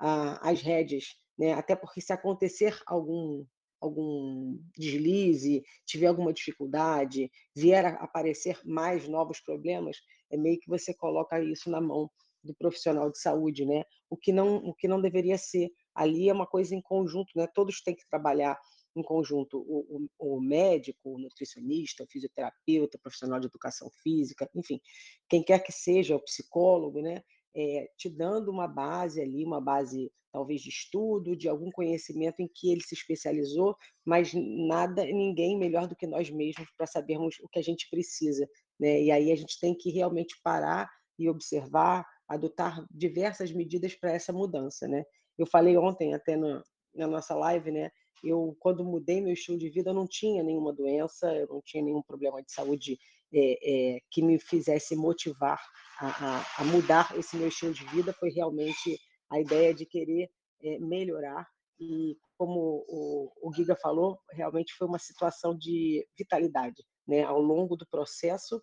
a, 0.00 0.48
as 0.48 0.62
rédeas, 0.62 1.16
né? 1.36 1.54
Até 1.54 1.74
porque 1.74 2.00
se 2.00 2.12
acontecer 2.12 2.78
algum 2.86 3.44
algum 3.80 4.58
deslize, 4.76 5.62
tiver 5.86 6.06
alguma 6.06 6.32
dificuldade, 6.32 7.30
vier 7.54 7.84
a 7.86 7.90
aparecer 8.02 8.58
mais 8.64 9.08
novos 9.08 9.40
problemas, 9.40 9.96
é 10.30 10.36
meio 10.36 10.58
que 10.58 10.68
você 10.68 10.94
coloca 10.94 11.42
isso 11.42 11.70
na 11.70 11.80
mão 11.80 12.10
do 12.42 12.54
profissional 12.54 13.10
de 13.10 13.18
saúde, 13.18 13.64
né? 13.64 13.84
O 14.08 14.16
que 14.16 14.32
não, 14.32 14.56
o 14.56 14.74
que 14.74 14.88
não 14.88 15.00
deveria 15.00 15.36
ser. 15.36 15.70
Ali 15.94 16.28
é 16.28 16.32
uma 16.32 16.46
coisa 16.46 16.74
em 16.74 16.80
conjunto, 16.80 17.30
né? 17.34 17.46
Todos 17.54 17.82
têm 17.82 17.94
que 17.94 18.08
trabalhar 18.08 18.58
em 18.96 19.02
conjunto. 19.02 19.58
O, 19.58 20.08
o, 20.18 20.36
o 20.36 20.40
médico, 20.40 20.98
o 21.14 21.18
nutricionista, 21.18 22.04
o 22.04 22.06
fisioterapeuta, 22.06 22.96
o 22.96 23.00
profissional 23.00 23.40
de 23.40 23.46
educação 23.46 23.90
física, 24.02 24.48
enfim, 24.54 24.80
quem 25.28 25.42
quer 25.42 25.62
que 25.62 25.72
seja, 25.72 26.16
o 26.16 26.22
psicólogo, 26.22 27.00
né? 27.00 27.22
É, 27.54 27.90
te 27.96 28.08
dando 28.08 28.50
uma 28.50 28.68
base 28.68 29.20
ali, 29.20 29.44
uma 29.44 29.60
base 29.60 30.12
talvez 30.32 30.60
de 30.60 30.68
estudo, 30.68 31.36
de 31.36 31.48
algum 31.48 31.70
conhecimento 31.70 32.40
em 32.40 32.48
que 32.48 32.70
ele 32.70 32.82
se 32.82 32.94
especializou, 32.94 33.76
mas 34.04 34.32
nada, 34.34 35.04
ninguém 35.04 35.58
melhor 35.58 35.86
do 35.86 35.96
que 35.96 36.06
nós 36.06 36.30
mesmos 36.30 36.68
para 36.76 36.86
sabermos 36.86 37.36
o 37.42 37.48
que 37.48 37.58
a 37.58 37.62
gente 37.62 37.88
precisa, 37.90 38.48
né? 38.78 39.02
E 39.02 39.10
aí 39.10 39.32
a 39.32 39.36
gente 39.36 39.58
tem 39.58 39.74
que 39.74 39.90
realmente 39.90 40.38
parar 40.42 40.88
e 41.18 41.28
observar, 41.28 42.06
adotar 42.28 42.86
diversas 42.90 43.50
medidas 43.50 43.94
para 43.94 44.12
essa 44.12 44.32
mudança, 44.32 44.86
né? 44.86 45.04
Eu 45.36 45.46
falei 45.46 45.76
ontem 45.76 46.14
até 46.14 46.36
no, 46.36 46.62
na 46.94 47.06
nossa 47.06 47.34
live, 47.34 47.70
né? 47.70 47.90
Eu 48.22 48.56
quando 48.60 48.84
mudei 48.84 49.20
meu 49.20 49.32
estilo 49.32 49.58
de 49.58 49.70
vida, 49.70 49.90
eu 49.90 49.94
não 49.94 50.06
tinha 50.06 50.42
nenhuma 50.42 50.72
doença, 50.72 51.34
eu 51.34 51.46
não 51.48 51.62
tinha 51.64 51.82
nenhum 51.82 52.02
problema 52.02 52.42
de 52.42 52.52
saúde 52.52 52.98
é, 53.32 53.98
que 54.10 54.22
me 54.22 54.38
fizesse 54.38 54.96
motivar 54.96 55.60
a, 56.00 56.06
a, 56.06 56.46
a 56.58 56.64
mudar 56.64 57.16
esse 57.18 57.36
meu 57.36 57.48
estilo 57.48 57.72
de 57.72 57.84
vida. 57.86 58.12
Foi 58.12 58.30
realmente 58.30 58.98
a 59.30 59.40
ideia 59.40 59.74
de 59.74 59.86
querer 59.86 60.30
é, 60.62 60.78
melhorar. 60.78 61.46
E 61.80 62.16
como 62.36 62.84
o, 62.88 63.30
o 63.42 63.52
Giga 63.52 63.76
falou, 63.76 64.18
realmente 64.32 64.74
foi 64.74 64.86
uma 64.86 64.98
situação 64.98 65.56
de 65.56 66.06
vitalidade. 66.16 66.82
Né? 67.06 67.22
Ao 67.22 67.40
longo 67.40 67.76
do 67.76 67.86
processo 67.88 68.60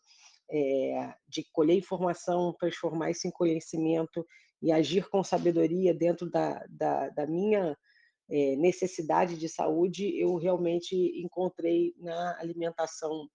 é, 0.50 1.14
de 1.28 1.44
colher 1.52 1.78
informação, 1.78 2.56
transformar 2.60 3.12
isso 3.12 3.28
em 3.28 3.32
conhecimento 3.32 4.26
e 4.62 4.72
agir 4.72 5.08
com 5.10 5.24
sabedoria 5.24 5.94
dentro 5.94 6.30
da, 6.30 6.64
da, 6.70 7.10
da 7.10 7.28
minha 7.28 7.78
é, 8.30 8.56
necessidade 8.56 9.38
de 9.38 9.48
saúde, 9.48 10.18
eu 10.20 10.36
realmente 10.36 10.96
encontrei 11.22 11.94
na 11.98 12.38
alimentação 12.40 13.28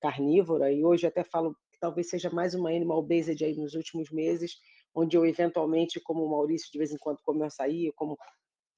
carnívora, 0.00 0.72
e 0.72 0.84
hoje 0.84 1.06
até 1.06 1.22
falo 1.22 1.54
que 1.72 1.78
talvez 1.80 2.08
seja 2.08 2.30
mais 2.30 2.54
uma 2.54 2.70
animal 2.70 3.02
based 3.02 3.44
aí 3.44 3.54
nos 3.56 3.74
últimos 3.74 4.10
meses, 4.10 4.56
onde 4.94 5.16
eu 5.16 5.24
eventualmente, 5.24 6.00
como 6.00 6.24
o 6.24 6.30
Maurício, 6.30 6.70
de 6.72 6.78
vez 6.78 6.92
em 6.92 6.98
quando 6.98 7.18
como 7.22 7.44
açaí, 7.44 7.92
como 7.94 8.16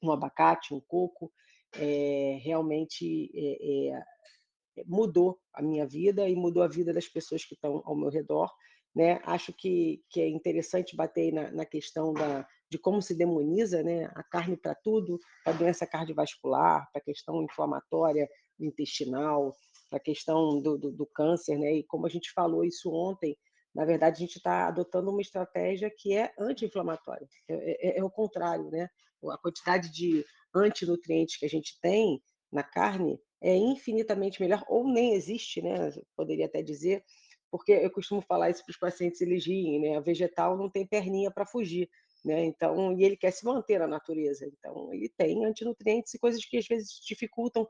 um 0.03 0.11
abacate, 0.11 0.75
um 0.75 0.81
coco, 0.81 1.33
é, 1.75 2.39
realmente 2.43 3.31
é, 3.35 3.97
é, 3.97 4.85
mudou 4.87 5.39
a 5.55 5.63
minha 5.63 5.87
vida 5.87 6.29
e 6.29 6.35
mudou 6.35 6.63
a 6.63 6.69
vida 6.69 6.93
das 6.93 7.09
pessoas 7.09 7.45
que 7.45 7.55
estão 7.55 7.83
ao 7.85 7.97
meu 7.97 8.11
redor. 8.11 8.51
né? 8.95 9.21
Acho 9.25 9.53
que, 9.53 10.03
que 10.11 10.21
é 10.21 10.29
interessante 10.29 10.97
bater 10.97 11.33
na, 11.33 11.51
na 11.51 11.65
questão 11.65 12.13
da, 12.13 12.47
de 12.71 12.79
como 12.79 13.01
se 13.01 13.15
demoniza 13.15 13.83
né? 13.83 14.11
a 14.15 14.23
carne 14.23 14.57
para 14.57 14.75
tudo, 14.75 15.19
para 15.45 15.53
doença 15.55 15.87
cardiovascular, 15.87 16.89
para 16.93 17.03
questão 17.03 17.43
inflamatória 17.43 18.29
intestinal, 18.59 19.55
a 19.93 20.01
questão 20.01 20.61
do, 20.61 20.79
do, 20.79 20.91
do, 20.91 21.07
câncer, 21.07 21.59
né? 21.59 21.75
E 21.75 21.83
como 21.85 22.07
a 22.07 22.09
gente 22.09 22.33
falou 22.33 22.65
isso 22.65 22.91
ontem, 22.91 23.37
na 23.75 23.85
verdade 23.85 24.17
a 24.17 24.21
gente 24.21 24.37
está 24.37 24.69
adotando 24.69 25.11
uma 25.11 25.21
estratégia 25.21 25.91
que 25.91 26.15
é 26.17 26.33
anti-inflamatória, 26.39 27.29
é, 27.49 27.95
é, 27.95 27.99
é, 27.99 28.05
o 28.05 28.11
contrário, 28.11 28.71
né? 28.71 28.89
A 29.31 29.39
quantidade 29.39 29.91
de 29.93 30.25
antinutrientes 30.55 31.37
que 31.37 31.47
a 31.47 31.49
gente 31.49 31.79
tem 31.81 32.23
na 32.51 32.63
carne 32.63 33.21
é 33.41 33.57
infinitamente 33.57 34.41
melhor, 34.41 34.65
ou 34.69 34.87
nem 34.87 35.15
existe, 35.15 35.63
né? 35.63 35.91
Poderia 36.17 36.47
até 36.47 36.63
dizer, 36.63 37.05
porque 37.51 37.73
eu 37.73 37.91
costumo 37.91 38.23
falar 38.23 38.51
isso 38.51 38.65
para 38.65 38.73
os 38.73 38.79
pacientes 38.79 39.21
eles 39.21 39.47
riem, 39.47 39.81
né? 39.81 39.97
A 39.97 40.01
vegetal 40.01 40.57
não 40.57 40.71
tem 40.71 40.87
perninha 40.87 41.31
para 41.31 41.47
fugir, 41.47 41.89
né? 42.25 42.45
Então, 42.45 42.97
e 42.99 43.05
ele 43.05 43.17
quer 43.17 43.31
se 43.31 43.45
manter 43.45 43.79
na 43.79 43.87
natureza. 43.87 44.47
Então, 44.47 44.93
ele 44.93 45.09
tem 45.09 45.45
antinutrientes 45.45 46.15
e 46.15 46.19
coisas 46.19 46.45
que 46.45 46.57
às 46.57 46.67
vezes 46.67 47.01
dificultam 47.05 47.69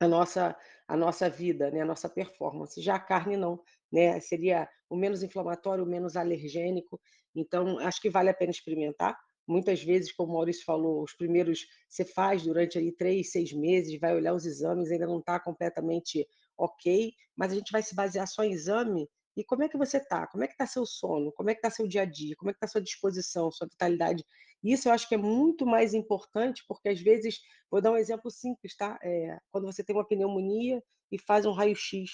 a 0.00 0.08
nossa 0.08 0.56
a 0.88 0.96
nossa 0.96 1.28
vida, 1.28 1.70
né? 1.70 1.80
A 1.80 1.84
nossa 1.84 2.08
performance. 2.08 2.80
Já 2.80 2.94
a 2.94 3.00
carne 3.00 3.36
não, 3.36 3.60
né? 3.90 4.20
Seria 4.20 4.68
o 4.88 4.96
menos 4.96 5.22
inflamatório, 5.22 5.82
o 5.84 5.86
menos 5.86 6.16
alergênico. 6.16 7.00
Então, 7.34 7.78
acho 7.80 8.00
que 8.00 8.08
vale 8.08 8.30
a 8.30 8.34
pena 8.34 8.52
experimentar. 8.52 9.18
Muitas 9.48 9.82
vezes, 9.82 10.12
como 10.12 10.32
o 10.32 10.34
Maurício 10.34 10.64
falou, 10.64 11.02
os 11.02 11.12
primeiros 11.14 11.66
você 11.88 12.04
faz 12.04 12.42
durante 12.42 12.78
ali 12.78 12.92
três, 12.92 13.30
seis 13.32 13.52
meses, 13.52 13.98
vai 13.98 14.14
olhar 14.14 14.34
os 14.34 14.44
exames, 14.46 14.90
ainda 14.90 15.06
não 15.06 15.18
está 15.18 15.38
completamente 15.40 16.26
ok, 16.56 17.12
mas 17.36 17.52
a 17.52 17.54
gente 17.54 17.70
vai 17.70 17.82
se 17.82 17.94
basear 17.94 18.26
só 18.26 18.42
em 18.44 18.52
exame. 18.52 19.08
E 19.36 19.44
como 19.44 19.62
é 19.62 19.68
que 19.68 19.76
você 19.76 19.98
está? 19.98 20.26
Como 20.26 20.42
é 20.42 20.46
que 20.46 20.54
está 20.54 20.66
seu 20.66 20.86
sono? 20.86 21.32
Como 21.32 21.50
é 21.50 21.54
que 21.54 21.58
está 21.58 21.70
seu 21.70 21.86
dia 21.86 22.02
a 22.02 22.04
dia? 22.04 22.34
Como 22.36 22.50
é 22.50 22.54
que 22.54 22.56
está 22.56 22.66
sua 22.66 22.80
disposição, 22.80 23.50
sua 23.50 23.68
vitalidade? 23.68 24.24
Isso 24.62 24.88
eu 24.88 24.92
acho 24.92 25.08
que 25.08 25.14
é 25.14 25.18
muito 25.18 25.66
mais 25.66 25.94
importante, 25.94 26.64
porque 26.66 26.88
às 26.88 27.00
vezes, 27.00 27.38
vou 27.70 27.80
dar 27.80 27.92
um 27.92 27.96
exemplo 27.96 28.30
simples, 28.30 28.76
tá? 28.76 28.98
É, 29.02 29.38
quando 29.50 29.66
você 29.66 29.84
tem 29.84 29.94
uma 29.94 30.06
pneumonia 30.06 30.82
e 31.10 31.18
faz 31.18 31.46
um 31.46 31.52
raio-x, 31.52 32.10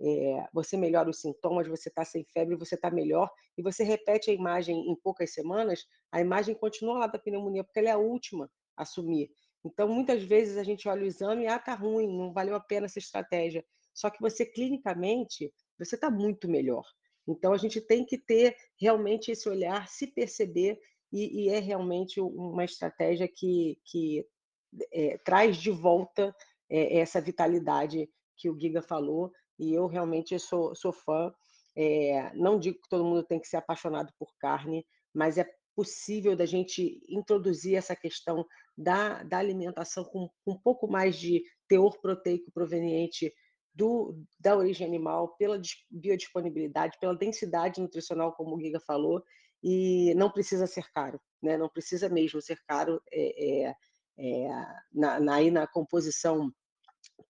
é, 0.00 0.46
você 0.52 0.76
melhora 0.76 1.10
os 1.10 1.20
sintomas, 1.20 1.68
você 1.68 1.88
está 1.88 2.04
sem 2.04 2.24
febre, 2.32 2.56
você 2.56 2.74
está 2.74 2.90
melhor, 2.90 3.30
e 3.56 3.62
você 3.62 3.84
repete 3.84 4.30
a 4.30 4.34
imagem 4.34 4.90
em 4.90 4.96
poucas 4.96 5.32
semanas, 5.32 5.84
a 6.10 6.20
imagem 6.20 6.54
continua 6.54 6.98
lá 6.98 7.06
da 7.06 7.18
pneumonia, 7.18 7.62
porque 7.64 7.78
ela 7.78 7.90
é 7.90 7.92
a 7.92 7.98
última 7.98 8.50
a 8.76 8.82
assumir. 8.82 9.30
Então, 9.64 9.86
muitas 9.86 10.22
vezes 10.22 10.56
a 10.56 10.64
gente 10.64 10.88
olha 10.88 11.02
o 11.02 11.06
exame 11.06 11.44
e, 11.44 11.46
ah, 11.46 11.58
tá 11.58 11.74
ruim, 11.74 12.08
não 12.08 12.32
valeu 12.32 12.56
a 12.56 12.60
pena 12.60 12.86
essa 12.86 12.98
estratégia. 12.98 13.64
Só 13.94 14.10
que 14.10 14.20
você, 14.20 14.44
clinicamente, 14.44 15.52
você 15.78 15.94
está 15.94 16.10
muito 16.10 16.48
melhor. 16.48 16.84
Então, 17.28 17.52
a 17.52 17.56
gente 17.56 17.80
tem 17.80 18.04
que 18.04 18.18
ter 18.18 18.56
realmente 18.80 19.30
esse 19.30 19.48
olhar, 19.48 19.86
se 19.88 20.08
perceber, 20.08 20.80
e, 21.12 21.44
e 21.44 21.48
é 21.50 21.58
realmente 21.58 22.20
uma 22.20 22.64
estratégia 22.64 23.28
que, 23.28 23.78
que 23.84 24.24
é, 24.92 25.18
traz 25.18 25.56
de 25.56 25.70
volta 25.70 26.34
é, 26.70 26.98
essa 26.98 27.20
vitalidade 27.20 28.08
que 28.36 28.48
o 28.48 28.58
Giga 28.58 28.82
falou, 28.82 29.30
e 29.58 29.74
eu 29.74 29.86
realmente 29.86 30.38
sou, 30.38 30.74
sou 30.74 30.92
fã. 30.92 31.32
É, 31.76 32.32
não 32.34 32.58
digo 32.58 32.80
que 32.80 32.88
todo 32.88 33.04
mundo 33.04 33.22
tem 33.22 33.40
que 33.40 33.46
ser 33.46 33.58
apaixonado 33.58 34.12
por 34.18 34.34
carne, 34.38 34.84
mas 35.14 35.38
é 35.38 35.46
possível 35.74 36.36
da 36.36 36.44
gente 36.44 37.00
introduzir 37.08 37.76
essa 37.76 37.94
questão 37.96 38.44
da, 38.76 39.22
da 39.22 39.38
alimentação 39.38 40.04
com, 40.04 40.28
com 40.44 40.52
um 40.52 40.58
pouco 40.58 40.88
mais 40.88 41.16
de 41.16 41.42
teor 41.68 41.98
proteico 42.00 42.50
proveniente 42.52 43.32
do, 43.74 44.14
da 44.38 44.56
origem 44.56 44.86
animal, 44.86 45.34
pela 45.36 45.60
biodisponibilidade, 45.90 46.98
pela 47.00 47.16
densidade 47.16 47.80
nutricional, 47.80 48.32
como 48.34 48.56
o 48.56 48.60
Giga 48.60 48.80
falou, 48.80 49.22
e 49.62 50.14
não 50.14 50.30
precisa 50.30 50.66
ser 50.66 50.90
caro, 50.92 51.20
né? 51.42 51.56
não 51.56 51.68
precisa 51.68 52.08
mesmo 52.08 52.40
ser 52.42 52.58
caro 52.66 53.00
é, 53.12 53.66
é, 53.68 53.74
é, 54.18 54.48
na, 54.92 55.20
na, 55.20 55.34
aí 55.34 55.50
na 55.50 55.66
composição 55.66 56.52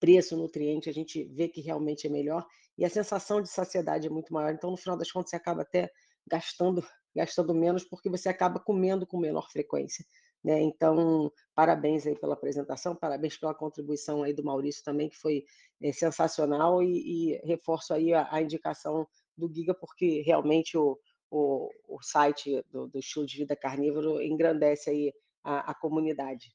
preço, 0.01 0.37
nutriente, 0.37 0.89
a 0.89 0.93
gente 0.93 1.25
vê 1.25 1.49
que 1.49 1.61
realmente 1.61 2.07
é 2.07 2.11
melhor 2.11 2.47
e 2.77 2.85
a 2.85 2.91
sensação 2.91 3.41
de 3.41 3.49
saciedade 3.49 4.07
é 4.07 4.11
muito 4.11 4.33
maior. 4.33 4.53
Então, 4.53 4.71
no 4.71 4.77
final 4.77 4.97
das 4.97 5.11
contas, 5.11 5.31
você 5.31 5.37
acaba 5.37 5.63
até 5.63 5.91
gastando, 6.27 6.85
gastando 7.15 7.55
menos 7.55 7.85
porque 7.85 8.09
você 8.09 8.29
acaba 8.29 8.59
comendo 8.59 9.07
com 9.07 9.19
menor 9.19 9.51
frequência. 9.51 10.05
Né? 10.43 10.61
Então, 10.63 11.31
parabéns 11.55 12.07
aí 12.07 12.19
pela 12.19 12.35
apresentação, 12.35 12.97
parabéns 12.97 13.37
pela 13.37 13.55
contribuição 13.55 14.23
aí 14.23 14.33
do 14.33 14.43
Maurício 14.43 14.83
também, 14.83 15.09
que 15.09 15.17
foi 15.17 15.45
é, 15.81 15.93
sensacional, 15.93 16.83
e, 16.83 17.37
e, 17.37 17.47
reforço 17.47 17.95
aí 17.95 18.13
a, 18.13 18.27
a, 18.31 18.43
indicação 18.43 19.07
do 19.37 19.53
Giga, 19.53 19.75
porque 19.75 20.23
realmente 20.23 20.77
o, 20.77 20.99
o, 21.33 21.71
o 21.89 22.03
site 22.03 22.63
do, 22.71 22.87
do, 22.87 22.99
Estilo 22.99 23.25
de 23.25 23.39
Vida 23.39 23.57
Carnívoro 23.57 24.21
engrandece 24.21 24.91
aí 24.91 25.13
a, 25.43 25.71
a 25.71 25.75
comunidade. 25.75 26.53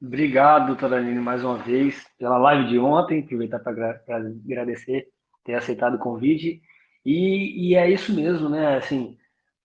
Obrigado, 0.00 0.66
doutora 0.66 0.96
Aline, 0.96 1.18
mais 1.18 1.42
uma 1.42 1.56
vez, 1.56 2.06
pela 2.18 2.36
live 2.36 2.68
de 2.68 2.78
ontem. 2.78 3.20
Aproveitar 3.20 3.60
para 3.60 4.02
agradecer 4.44 5.08
ter 5.42 5.54
aceitado 5.54 5.94
o 5.94 5.98
convite. 5.98 6.60
E, 7.02 7.70
e, 7.70 7.74
é 7.74 7.90
isso 7.90 8.14
mesmo, 8.14 8.50
né? 8.50 8.76
Assim, 8.76 9.16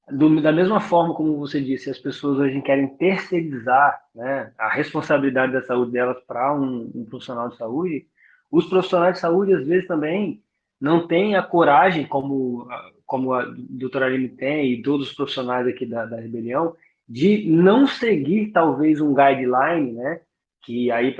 do, 0.09 0.41
da 0.41 0.53
mesma 0.53 0.79
forma 0.79 1.13
como 1.13 1.37
você 1.37 1.59
disse, 1.59 1.89
as 1.89 1.99
pessoas 1.99 2.37
hoje 2.39 2.61
querem 2.61 2.95
terceirizar 2.95 3.99
né, 4.15 4.53
a 4.57 4.69
responsabilidade 4.69 5.51
da 5.51 5.61
saúde 5.63 5.91
delas 5.91 6.23
para 6.25 6.55
um, 6.55 6.89
um, 6.95 7.05
profissional 7.05 7.49
de 7.49 7.57
saúde, 7.57 8.07
os 8.49 8.65
profissionais 8.67 9.15
de 9.15 9.19
saúde, 9.19 9.53
às 9.53 9.65
vezes, 9.65 9.87
também 9.87 10.41
não 10.81 11.07
têm 11.07 11.35
a 11.35 11.43
coragem, 11.43 12.07
como, 12.07 12.67
como 13.05 13.33
a 13.33 13.45
doutora 13.69 14.07
Aline 14.07 14.29
tem 14.29 14.73
e 14.73 14.81
todos 14.81 15.09
os 15.09 15.15
profissionais 15.15 15.67
aqui 15.67 15.85
da, 15.85 16.05
da 16.07 16.19
Rebelião, 16.19 16.75
de 17.07 17.45
não 17.47 17.85
seguir 17.85 18.51
talvez 18.51 18.99
um 18.99 19.13
guideline, 19.13 19.91
né? 19.93 20.21
Que 20.63 20.89
aí 20.89 21.15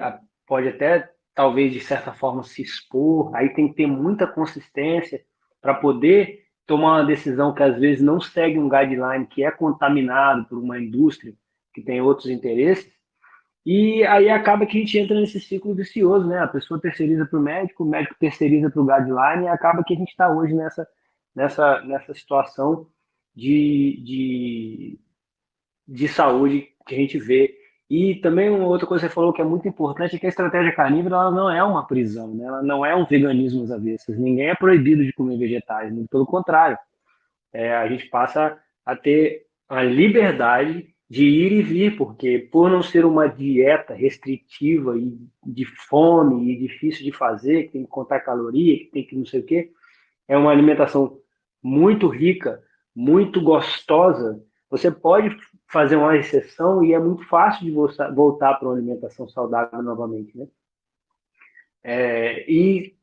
pode 0.47 0.67
até 0.67 1.11
talvez 1.35 1.71
de 1.71 1.79
certa 1.79 2.11
forma 2.11 2.43
se 2.43 2.61
expor, 2.61 3.35
aí 3.35 3.49
tem 3.49 3.69
que 3.69 3.75
ter 3.75 3.87
muita 3.87 4.25
consistência 4.25 5.21
para 5.61 5.75
poder 5.75 6.39
tomar 6.65 6.97
uma 6.97 7.05
decisão 7.05 7.53
que 7.53 7.61
às 7.61 7.79
vezes 7.79 8.03
não 8.03 8.19
segue 8.19 8.57
um 8.57 8.69
guideline 8.69 9.27
que 9.27 9.43
é 9.43 9.51
contaminado 9.51 10.45
por 10.45 10.57
uma 10.57 10.79
indústria 10.79 11.33
que 11.73 11.81
tem 11.81 12.01
outros 12.01 12.29
interesses. 12.29 12.91
E 13.65 14.03
aí 14.05 14.29
acaba 14.29 14.65
que 14.65 14.77
a 14.77 14.81
gente 14.81 14.97
entra 14.97 15.19
nesse 15.19 15.39
ciclo 15.39 15.75
vicioso, 15.75 16.27
né? 16.27 16.39
A 16.39 16.47
pessoa 16.47 16.81
terceiriza 16.81 17.25
para 17.25 17.39
o 17.39 17.41
médico, 17.41 17.83
o 17.83 17.87
médico 17.87 18.15
terceiriza 18.19 18.69
para 18.69 18.81
o 18.81 18.85
guideline 18.85 19.45
e 19.45 19.47
acaba 19.47 19.83
que 19.83 19.93
a 19.93 19.97
gente 19.97 20.09
está 20.09 20.29
hoje 20.31 20.53
nessa, 20.53 20.87
nessa, 21.35 21.81
nessa 21.81 22.13
situação 22.13 22.87
de, 23.35 24.01
de 24.03 24.99
de 25.91 26.07
saúde 26.07 26.69
que 26.87 26.95
a 26.95 26.97
gente 26.97 27.19
vê. 27.19 27.53
E 27.89 28.15
também 28.15 28.49
uma 28.49 28.67
outra 28.67 28.87
coisa 28.87 29.05
que 29.05 29.09
você 29.09 29.13
falou 29.13 29.33
que 29.33 29.41
é 29.41 29.45
muito 29.45 29.67
importante 29.67 30.15
é 30.15 30.19
que 30.19 30.25
a 30.25 30.29
estratégia 30.29 30.73
carnívora 30.73 31.15
ela 31.15 31.31
não 31.31 31.51
é 31.51 31.61
uma 31.61 31.85
prisão, 31.85 32.33
né? 32.33 32.45
ela 32.45 32.63
não 32.63 32.85
é 32.85 32.95
um 32.95 33.05
veganismo 33.05 33.63
às 33.63 33.71
avessas. 33.71 34.17
Ninguém 34.17 34.49
é 34.49 34.55
proibido 34.55 35.03
de 35.03 35.11
comer 35.11 35.37
vegetais, 35.37 35.91
muito 35.91 36.07
pelo 36.07 36.25
contrário. 36.25 36.77
É, 37.51 37.75
a 37.75 37.85
gente 37.89 38.07
passa 38.07 38.57
a 38.85 38.95
ter 38.95 39.45
a 39.67 39.83
liberdade 39.83 40.87
de 41.11 41.25
ir 41.25 41.51
e 41.51 41.61
vir, 41.61 41.97
porque 41.97 42.39
por 42.39 42.71
não 42.71 42.81
ser 42.81 43.03
uma 43.03 43.27
dieta 43.27 43.93
restritiva 43.93 44.97
e 44.97 45.13
de 45.45 45.65
fome 45.65 46.53
e 46.53 46.57
difícil 46.57 47.03
de 47.03 47.11
fazer, 47.11 47.63
que 47.63 47.73
tem 47.73 47.83
que 47.83 47.89
contar 47.89 48.21
caloria, 48.21 48.77
que 48.77 48.85
tem 48.85 49.05
que 49.05 49.17
não 49.17 49.25
sei 49.25 49.41
o 49.41 49.45
quê, 49.45 49.73
é 50.25 50.37
uma 50.37 50.51
alimentação 50.51 51.19
muito 51.61 52.07
rica, 52.07 52.63
muito 52.95 53.41
gostosa. 53.41 54.41
Você 54.69 54.89
pode 54.89 55.35
fazer 55.67 55.97
uma 55.97 56.15
exceção 56.15 56.81
e 56.81 56.93
é 56.93 56.99
muito 56.99 57.27
fácil 57.27 57.65
de 57.65 57.71
voltar 57.71 58.53
para 58.53 58.69
uma 58.69 58.77
alimentação 58.77 59.27
saudável 59.27 59.83
novamente, 59.83 60.37
né? 60.37 60.47
É, 61.83 62.49
e 62.49 62.95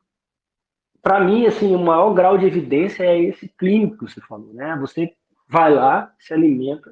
para 0.99 1.23
mim, 1.23 1.45
assim, 1.45 1.75
o 1.75 1.79
maior 1.79 2.11
grau 2.15 2.39
de 2.39 2.47
evidência 2.47 3.03
é 3.03 3.21
esse 3.21 3.47
clínico 3.49 3.97
que 4.03 4.11
você 4.11 4.21
falou, 4.21 4.51
né? 4.51 4.75
Você 4.81 5.13
vai 5.47 5.71
lá, 5.71 6.11
se 6.17 6.33
alimenta, 6.33 6.91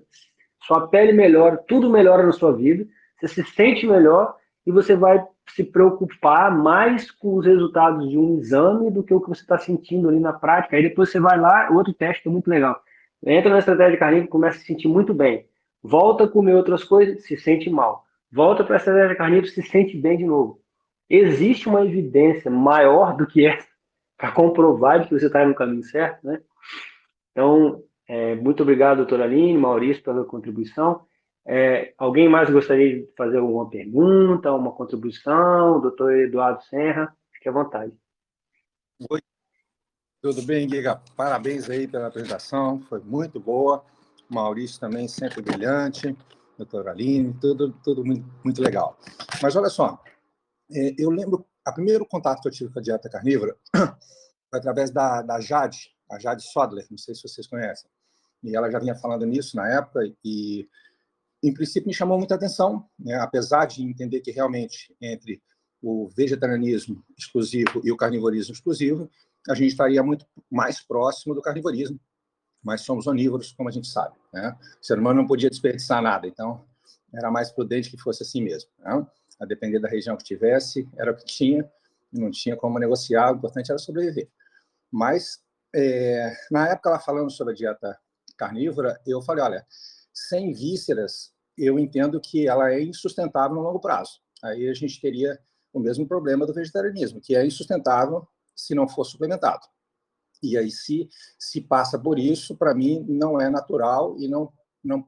sua 0.68 0.88
pele 0.88 1.14
melhora, 1.14 1.58
tudo 1.68 1.90
melhora 1.90 2.24
na 2.24 2.32
sua 2.32 2.52
vida, 2.52 2.86
você 3.20 3.28
se 3.28 3.44
sente 3.44 3.88
melhor 3.88 4.36
e 4.66 4.72
você 4.72 4.96
vai 4.96 5.26
se 5.50 5.64
preocupar 5.64 6.56
mais 6.56 7.10
com 7.10 7.36
os 7.36 7.46
resultados 7.46 8.10
de 8.10 8.18
um 8.18 8.38
exame 8.38 8.92
do 8.92 9.02
que 9.02 9.14
o 9.14 9.22
que 9.22 9.30
você 9.30 9.42
está 9.42 9.58
sentindo 9.58 10.10
ali 10.10 10.20
na 10.20 10.34
prática. 10.34 10.76
Aí 10.76 10.84
depois 10.84 11.10
você 11.10 11.20
vai 11.20 11.40
lá, 11.40 11.70
outro 11.72 11.94
teste 11.94 12.28
é 12.28 12.32
muito 12.32 12.50
legal. 12.50 12.80
Entra 13.26 13.50
na 13.50 13.60
estratégia 13.60 13.98
carnívora 13.98 14.28
e 14.28 14.30
começa 14.30 14.58
a 14.58 14.60
se 14.60 14.68
sentir 14.68 14.88
muito 14.88 15.14
bem 15.14 15.48
volta 15.88 16.26
a 16.26 16.28
comer 16.28 16.54
outras 16.54 16.84
coisas, 16.84 17.24
se 17.24 17.38
sente 17.38 17.70
mal. 17.70 18.06
Volta 18.32 18.64
para 18.64 18.76
a 18.76 18.78
estratégia 18.78 19.16
carnívora, 19.16 19.48
se 19.48 19.62
sente 19.64 19.98
bem 19.98 20.18
de 20.18 20.26
novo. 20.26 20.62
Existe 21.10 21.70
uma 21.70 21.86
evidência 21.86 22.52
maior 22.52 23.16
do 23.16 23.26
que 23.26 23.46
essa 23.46 23.68
para 24.18 24.32
comprovar 24.32 25.08
que 25.08 25.14
você 25.14 25.28
está 25.28 25.46
no 25.46 25.56
caminho 25.56 25.84
certo, 25.84 26.26
né? 26.26 26.42
Então, 27.32 27.84
é, 28.08 28.36
muito 28.36 28.64
obrigado, 28.64 28.98
doutora 28.98 29.26
Aline, 29.26 29.58
Maurício, 29.58 30.02
pela 30.02 30.24
contribuição. 30.24 31.06
É, 31.46 31.94
alguém 31.98 32.30
mais 32.30 32.50
gostaria 32.50 33.02
de 33.02 33.14
fazer 33.18 33.38
alguma 33.38 33.70
pergunta, 33.70 34.52
uma 34.52 34.72
contribuição? 34.72 35.82
Doutor 35.82 36.14
Eduardo 36.14 36.64
Serra, 36.64 37.16
fique 37.34 37.50
à 37.50 37.52
vontade. 37.52 37.94
Oi, 39.10 39.22
tudo 40.22 40.42
bem, 40.42 40.68
Giga? 40.70 41.02
Parabéns 41.16 41.70
aí 41.70 41.88
pela 41.88 42.08
apresentação, 42.08 42.80
foi 42.82 43.00
muito 43.00 43.40
boa. 43.40 43.84
Maurício 44.30 44.80
também 44.80 45.08
sempre 45.08 45.42
brilhante, 45.42 46.16
doutor 46.58 46.88
Aline, 46.88 47.34
tudo, 47.40 47.74
tudo 47.84 48.04
muito, 48.06 48.26
muito 48.44 48.62
legal. 48.62 48.98
Mas 49.42 49.56
olha 49.56 49.70
só, 49.70 50.02
é, 50.72 50.96
eu 50.98 51.10
lembro, 51.10 51.46
o 51.66 51.74
primeiro 51.74 52.06
contato 52.06 52.42
que 52.42 52.48
eu 52.48 52.52
tive 52.52 52.74
com 52.74 52.80
a 52.80 52.82
dieta 52.82 53.10
carnívora 53.10 53.56
foi 53.74 54.60
através 54.60 54.92
da, 54.92 55.22
da 55.22 55.40
Jade, 55.40 55.96
a 56.10 56.20
Jade 56.20 56.44
Sodler, 56.44 56.86
não 56.90 56.98
sei 56.98 57.16
se 57.16 57.22
vocês 57.22 57.48
conhecem. 57.48 57.90
E 58.48 58.56
ela 58.56 58.72
já 58.72 58.80
vinha 58.80 58.96
falando 58.96 59.26
nisso 59.26 59.56
na 59.56 59.68
época 59.68 60.02
e, 60.24 60.68
em 61.44 61.54
princípio, 61.54 61.88
me 61.88 61.94
chamou 61.94 62.18
muita 62.18 62.36
atenção, 62.36 62.88
né? 62.98 63.16
apesar 63.16 63.66
de 63.66 63.84
entender 63.84 64.22
que 64.22 64.32
realmente 64.32 64.96
entre 65.02 65.42
o 65.82 66.08
vegetarianismo 66.10 67.04
exclusivo 67.18 67.82
e 67.84 67.92
o 67.92 67.98
carnivorismo 67.98 68.54
exclusivo, 68.54 69.10
a 69.50 69.54
gente 69.54 69.72
estaria 69.72 70.02
muito 70.02 70.26
mais 70.50 70.82
próximo 70.82 71.36
do 71.36 71.42
carnivorismo, 71.42 72.00
mas 72.64 72.82
somos 72.82 73.08
onívoros, 73.08 73.52
como 73.52 73.70
a 73.70 73.72
gente 73.72 73.88
sabe. 73.88 74.16
Né? 74.34 74.58
O 74.82 74.86
ser 74.86 74.98
humano 74.98 75.22
não 75.22 75.28
podia 75.28 75.50
desperdiçar 75.50 76.02
nada, 76.02 76.28
então 76.28 76.66
era 77.14 77.32
mais 77.32 77.52
prudente 77.52 77.90
que 77.90 77.98
fosse 77.98 78.24
assim 78.24 78.42
mesmo. 78.42 78.70
Né? 78.80 79.06
A 79.40 79.46
depender 79.46 79.80
da 79.80 79.88
região 79.88 80.18
que 80.18 80.24
tivesse, 80.24 80.88
era 80.98 81.12
o 81.12 81.16
que 81.16 81.26
tinha, 81.26 81.70
não 82.12 82.32
tinha 82.32 82.56
como 82.56 82.80
negociar, 82.80 83.32
o 83.32 83.36
importante 83.36 83.72
era 83.72 83.78
sobreviver. 83.78 84.28
Mas, 84.92 85.40
é, 85.76 86.36
na 86.50 86.70
época, 86.70 86.90
ela 86.90 87.00
falando 87.00 87.30
sobre 87.30 87.54
a 87.54 87.56
dieta 87.56 87.98
carnívora, 88.38 89.00
eu 89.06 89.22
falei, 89.22 89.44
olha, 89.44 89.68
sem 90.14 90.54
vísceras, 90.54 91.34
eu 91.58 91.80
entendo 91.80 92.22
que 92.22 92.48
ela 92.48 92.72
é 92.72 92.82
insustentável 92.82 93.56
no 93.56 93.64
longo 93.64 93.80
prazo. 93.80 94.20
Aí 94.44 94.68
a 94.70 94.74
gente 94.74 95.02
teria 95.02 95.40
o 95.74 95.80
mesmo 95.80 96.08
problema 96.08 96.46
do 96.46 96.54
vegetarianismo, 96.54 97.20
que 97.20 97.36
é 97.36 97.46
insustentável 97.46 98.28
se 98.56 98.74
não 98.74 98.88
for 98.88 99.04
suplementado. 99.06 99.66
E 100.42 100.58
aí, 100.58 100.70
se, 100.70 101.10
se 101.38 101.62
passa 101.62 101.98
por 101.98 102.20
isso, 102.20 102.56
para 102.56 102.74
mim, 102.74 103.04
não 103.08 103.42
é 103.42 103.50
natural 103.50 104.16
e 104.20 104.28
não, 104.28 104.52
não, 104.84 105.08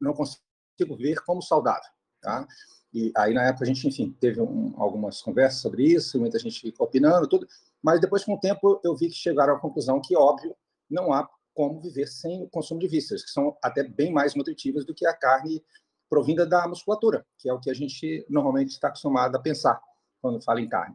não 0.00 0.12
consigo 0.12 0.96
ver 0.96 1.22
como 1.24 1.40
saudável. 1.40 1.90
Tá? 2.20 2.46
E 2.92 3.12
aí, 3.16 3.32
na 3.32 3.44
época, 3.44 3.64
a 3.64 3.66
gente, 3.66 3.86
enfim, 3.86 4.16
teve 4.18 4.40
um, 4.40 4.74
algumas 4.76 5.22
conversas 5.22 5.60
sobre 5.60 5.84
isso, 5.84 6.18
muita 6.18 6.38
gente 6.38 6.74
opinando, 6.78 7.28
tudo, 7.28 7.46
mas 7.82 8.00
depois, 8.00 8.24
com 8.24 8.34
o 8.34 8.40
tempo, 8.40 8.80
eu 8.82 8.96
vi 8.96 9.08
que 9.08 9.14
chegaram 9.14 9.54
à 9.54 9.60
conclusão 9.60 10.00
que, 10.00 10.16
óbvio, 10.16 10.56
não 10.90 11.12
há 11.12 11.28
como 11.56 11.80
viver 11.80 12.06
sem 12.06 12.42
o 12.42 12.48
consumo 12.50 12.78
de 12.78 12.86
vísceras, 12.86 13.24
que 13.24 13.30
são 13.30 13.56
até 13.62 13.82
bem 13.82 14.12
mais 14.12 14.34
nutritivas 14.34 14.84
do 14.84 14.94
que 14.94 15.06
a 15.06 15.14
carne 15.14 15.64
provinda 16.08 16.46
da 16.46 16.68
musculatura, 16.68 17.26
que 17.38 17.48
é 17.48 17.52
o 17.52 17.58
que 17.58 17.70
a 17.70 17.74
gente 17.74 18.26
normalmente 18.28 18.72
está 18.72 18.88
acostumado 18.88 19.34
a 19.34 19.40
pensar 19.40 19.80
quando 20.20 20.40
fala 20.44 20.60
em 20.60 20.68
carne. 20.68 20.94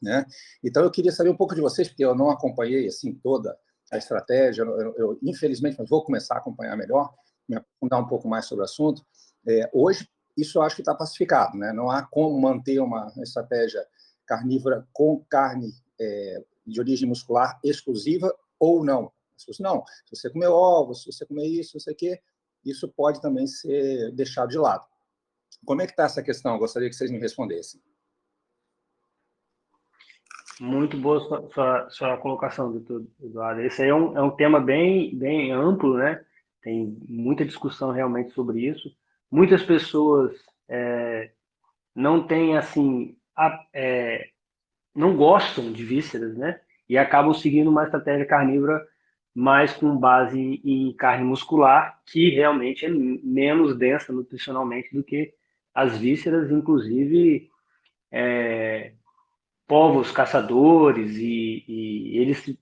Né? 0.00 0.24
Então, 0.62 0.84
eu 0.84 0.90
queria 0.90 1.10
saber 1.10 1.30
um 1.30 1.36
pouco 1.36 1.54
de 1.54 1.62
vocês, 1.62 1.88
porque 1.88 2.04
eu 2.04 2.14
não 2.14 2.30
acompanhei 2.30 2.86
assim 2.86 3.14
toda 3.14 3.58
a 3.90 3.96
estratégia, 3.96 4.62
eu, 4.62 4.94
eu, 4.96 5.18
infelizmente, 5.22 5.76
mas 5.78 5.88
vou 5.88 6.04
começar 6.04 6.34
a 6.34 6.38
acompanhar 6.38 6.76
melhor, 6.76 7.12
me 7.48 7.56
aprofundar 7.56 8.00
um 8.00 8.06
pouco 8.06 8.28
mais 8.28 8.44
sobre 8.44 8.62
o 8.62 8.66
assunto. 8.66 9.02
É, 9.48 9.68
hoje, 9.72 10.06
isso 10.36 10.58
eu 10.58 10.62
acho 10.62 10.76
que 10.76 10.82
está 10.82 10.94
pacificado, 10.94 11.56
né? 11.56 11.72
não 11.72 11.90
há 11.90 12.02
como 12.02 12.38
manter 12.38 12.78
uma 12.80 13.10
estratégia 13.22 13.84
carnívora 14.26 14.86
com 14.92 15.24
carne 15.28 15.72
é, 15.98 16.44
de 16.66 16.78
origem 16.78 17.08
muscular 17.08 17.58
exclusiva 17.64 18.32
ou 18.58 18.84
não. 18.84 19.10
Não, 19.60 19.84
se 20.06 20.16
você 20.16 20.30
comer 20.30 20.48
ovos, 20.48 21.02
se 21.02 21.12
você 21.12 21.26
comer 21.26 21.46
isso, 21.46 21.78
sei 21.80 21.94
o 21.94 21.96
quê, 21.96 22.20
isso 22.64 22.88
pode 22.88 23.20
também 23.20 23.46
ser 23.46 24.12
deixado 24.12 24.50
de 24.50 24.58
lado. 24.58 24.84
Como 25.64 25.82
é 25.82 25.86
que 25.86 25.92
está 25.92 26.04
essa 26.04 26.22
questão? 26.22 26.54
Eu 26.54 26.58
gostaria 26.58 26.88
que 26.88 26.94
vocês 26.94 27.10
me 27.10 27.18
respondessem. 27.18 27.80
Muito 30.60 30.96
boa 30.98 31.20
sua, 31.20 31.50
sua, 31.50 31.90
sua 31.90 32.16
colocação, 32.18 32.70
doutor 32.70 33.06
Eduardo. 33.22 33.62
Esse 33.62 33.82
aí 33.82 33.88
é 33.88 33.94
um, 33.94 34.16
é 34.16 34.22
um 34.22 34.30
tema 34.30 34.60
bem, 34.60 35.16
bem 35.16 35.52
amplo, 35.52 35.96
né? 35.96 36.22
Tem 36.60 36.98
muita 37.08 37.46
discussão 37.46 37.90
realmente 37.90 38.32
sobre 38.32 38.66
isso. 38.66 38.94
Muitas 39.30 39.62
pessoas 39.62 40.36
é, 40.68 41.30
não 41.94 42.26
têm, 42.26 42.58
assim, 42.58 43.16
a, 43.34 43.64
é, 43.72 44.28
não 44.94 45.16
gostam 45.16 45.72
de 45.72 45.82
vísceras, 45.82 46.36
né? 46.36 46.60
E 46.86 46.98
acabam 46.98 47.32
seguindo 47.32 47.70
uma 47.70 47.84
estratégia 47.84 48.26
carnívora 48.26 48.86
mais 49.40 49.72
com 49.72 49.96
base 49.96 50.60
em 50.62 50.92
carne 50.92 51.24
muscular, 51.24 51.98
que 52.04 52.28
realmente 52.28 52.84
é 52.84 52.90
menos 52.90 53.74
densa 53.76 54.12
nutricionalmente 54.12 54.94
do 54.94 55.02
que 55.02 55.32
as 55.74 55.96
vísceras, 55.96 56.50
inclusive 56.50 57.48
é, 58.12 58.92
povos 59.66 60.12
caçadores 60.12 61.16
e, 61.16 61.64
e, 61.66 62.18
eles 62.18 62.54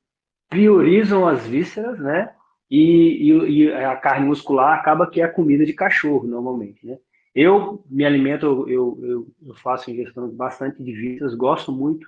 priorizam 0.49 1.26
as 1.26 1.45
vísceras, 1.47 1.99
né? 1.99 2.33
E, 2.70 3.33
e, 3.33 3.64
e, 3.64 3.72
a 3.72 3.97
carne 3.97 4.26
muscular 4.26 4.79
acaba 4.79 5.11
que 5.11 5.20
é 5.20 5.24
a 5.24 5.33
comida 5.33 5.66
de 5.66 5.72
cachorro 5.72 6.29
normalmente, 6.29 6.87
né? 6.87 6.97
Eu 7.35 7.85
me 7.91 8.05
alimento, 8.05 8.47
eu, 8.68 8.99
eu, 9.03 9.26
eu 9.47 9.55
faço 9.57 9.91
ingestão 9.91 10.29
bastante 10.29 10.83
de 10.83 10.93
vísceras, 10.93 11.35
gosto 11.35 11.72
muito, 11.72 12.07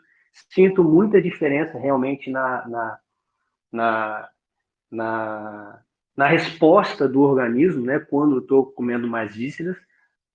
sinto 0.49 0.85
muita 0.85 1.21
diferença 1.21 1.77
realmente 1.77 2.31
na, 2.31 2.68
na, 2.68 2.99
na, 3.73 4.29
na, 4.91 5.80
na 6.16 6.26
resposta 6.26 7.09
do 7.09 7.20
organismo, 7.20 7.84
né? 7.84 7.99
Quando 7.99 8.38
estou 8.38 8.66
comendo 8.72 9.07
mais 9.07 9.34
vísceras, 9.34 9.76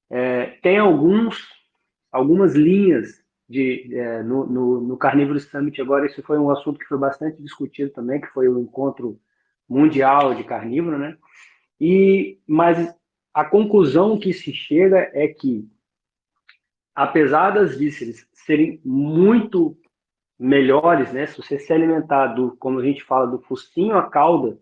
é, 0.09 0.45
tem 0.61 0.77
alguns 0.77 1.47
algumas 2.11 2.55
linhas 2.55 3.21
de, 3.47 3.93
é, 3.93 4.23
no, 4.23 4.45
no, 4.45 4.81
no 4.81 4.97
Carnívoro 4.97 5.39
Summit 5.39 5.79
agora, 5.81 6.05
esse 6.05 6.21
foi 6.21 6.39
um 6.39 6.49
assunto 6.49 6.79
que 6.79 6.87
foi 6.87 6.97
bastante 6.97 7.41
discutido 7.41 7.91
também, 7.91 8.21
que 8.21 8.27
foi 8.27 8.47
o 8.47 8.59
encontro 8.59 9.19
mundial 9.67 10.33
de 10.33 10.43
carnívoro, 10.43 10.97
né? 10.97 11.17
E, 11.79 12.39
mas 12.47 12.95
a 13.33 13.43
conclusão 13.43 14.17
que 14.17 14.33
se 14.33 14.53
chega 14.53 15.11
é 15.13 15.27
que, 15.27 15.69
apesar 16.95 17.51
das 17.51 17.77
vísceras 17.77 18.25
serem 18.33 18.79
muito 18.83 19.77
melhores, 20.39 21.11
né? 21.11 21.25
Se 21.25 21.41
você 21.41 21.57
se 21.57 21.71
alimentar 21.71 22.27
do, 22.27 22.55
como 22.57 22.79
a 22.79 22.83
gente 22.83 23.03
fala, 23.03 23.27
do 23.27 23.39
focinho 23.39 23.97
à 23.97 24.03
cauda 24.03 24.57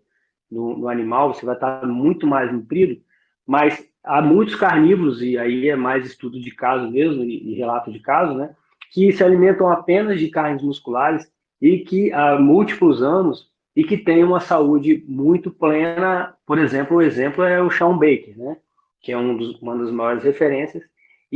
no, 0.50 0.78
no 0.78 0.88
animal, 0.88 1.34
você 1.34 1.44
vai 1.44 1.54
estar 1.54 1.86
muito 1.86 2.26
mais 2.26 2.52
nutrido, 2.52 3.00
mas 3.46 3.86
há 4.02 4.22
muitos 4.22 4.54
carnívoros, 4.54 5.22
e 5.22 5.36
aí 5.36 5.68
é 5.68 5.76
mais 5.76 6.06
estudo 6.06 6.40
de 6.40 6.50
caso 6.50 6.90
mesmo, 6.90 7.24
e, 7.24 7.52
e 7.52 7.54
relato 7.54 7.90
de 7.90 7.98
caso, 8.00 8.34
né? 8.34 8.54
que 8.94 9.12
se 9.12 9.24
alimentam 9.24 9.68
apenas 9.68 10.20
de 10.20 10.28
carnes 10.28 10.62
musculares 10.62 11.28
e 11.60 11.80
que 11.80 12.12
há 12.12 12.38
múltiplos 12.38 13.02
anos 13.02 13.50
e 13.74 13.82
que 13.82 13.96
têm 13.96 14.22
uma 14.22 14.38
saúde 14.38 15.04
muito 15.08 15.50
plena. 15.50 16.32
Por 16.46 16.58
exemplo, 16.58 16.98
o 16.98 17.02
exemplo 17.02 17.42
é 17.42 17.60
o 17.60 17.70
Sean 17.70 17.98
Baker, 17.98 18.38
né? 18.38 18.56
que 19.00 19.10
é 19.10 19.18
um 19.18 19.36
dos, 19.36 19.60
uma 19.60 19.76
das 19.76 19.90
maiores 19.90 20.22
referências. 20.22 20.84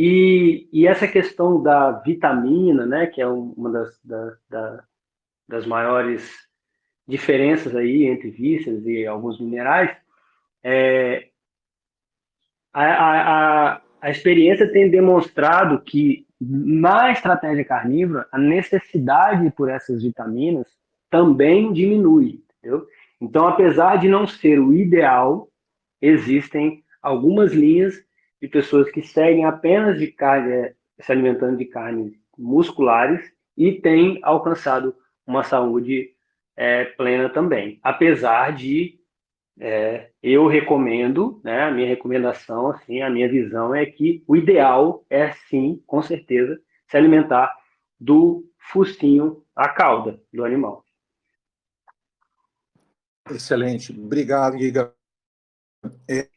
E, 0.01 0.69
e, 0.73 0.87
essa 0.87 1.09
questão 1.09 1.61
da 1.61 1.91
vitamina, 1.91 2.87
né, 2.87 3.09
que 3.09 3.21
é 3.21 3.27
uma 3.27 3.69
das, 3.69 3.99
da, 4.05 4.37
da, 4.49 4.85
das 5.49 5.67
maiores 5.67 6.33
diferenças 7.05 7.75
aí 7.75 8.05
entre 8.05 8.31
vísceras 8.31 8.87
e 8.87 9.05
alguns 9.05 9.41
minerais, 9.41 9.91
é, 10.63 11.31
a, 12.73 12.85
a, 12.85 13.83
a 14.01 14.09
experiência 14.09 14.71
tem 14.71 14.89
demonstrado 14.89 15.81
que 15.81 16.25
na 16.41 17.11
estratégia 17.11 17.65
carnívora, 17.65 18.25
a 18.31 18.39
necessidade 18.39 19.51
por 19.51 19.69
essas 19.69 20.05
vitaminas 20.05 20.69
também 21.11 21.73
diminui, 21.73 22.45
entendeu? 22.61 22.87
Então, 23.21 23.49
apesar 23.49 23.97
de 23.97 24.07
não 24.07 24.29
ser 24.29 24.61
o 24.61 24.73
ideal, 24.73 25.49
existem 26.01 26.85
algumas 27.03 27.53
linhas 27.53 28.01
de 28.41 28.49
pessoas 28.49 28.91
que 28.91 29.03
seguem 29.03 29.45
apenas 29.45 29.99
de 29.99 30.09
carne, 30.09 30.53
eh, 30.53 30.75
se 31.01 31.13
alimentando 31.13 31.57
de 31.57 31.65
carnes 31.65 32.13
musculares 32.37 33.33
e 33.57 33.73
têm 33.73 34.19
alcançado 34.23 34.95
uma 35.27 35.43
saúde 35.43 36.11
é, 36.57 36.85
plena 36.85 37.29
também, 37.29 37.79
apesar 37.83 38.53
de 38.53 38.99
é, 39.61 40.11
eu 40.23 40.47
recomendo, 40.47 41.41
né, 41.45 41.63
a 41.63 41.71
minha 41.71 41.89
recomendação, 41.89 42.71
assim, 42.71 43.01
a 43.01 43.11
minha 43.11 43.29
visão 43.29 43.75
é 43.75 43.85
que 43.87 44.23
o 44.27 44.37
ideal 44.37 45.05
é, 45.11 45.33
sim, 45.33 45.83
com 45.87 46.01
certeza, 46.01 46.61
se 46.87 46.97
alimentar 46.97 47.55
do 47.99 48.45
focinho 48.73 49.45
à 49.55 49.69
cauda 49.69 50.21
do 50.33 50.45
animal. 50.45 50.85
Excelente. 53.31 53.93
Obrigado, 53.93 54.59
Giga. 54.59 54.95
É, 56.09 56.29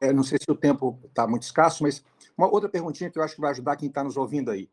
é, 0.00 0.12
não 0.12 0.22
sei 0.22 0.38
se 0.38 0.50
o 0.50 0.56
tempo 0.56 0.98
está 1.04 1.26
muito 1.26 1.42
escasso, 1.42 1.82
mas 1.82 2.02
uma 2.36 2.48
outra 2.48 2.68
perguntinha 2.68 3.10
que 3.10 3.18
eu 3.18 3.22
acho 3.22 3.34
que 3.34 3.40
vai 3.40 3.50
ajudar 3.50 3.76
quem 3.76 3.88
está 3.88 4.02
nos 4.02 4.16
ouvindo 4.16 4.50
aí. 4.50 4.68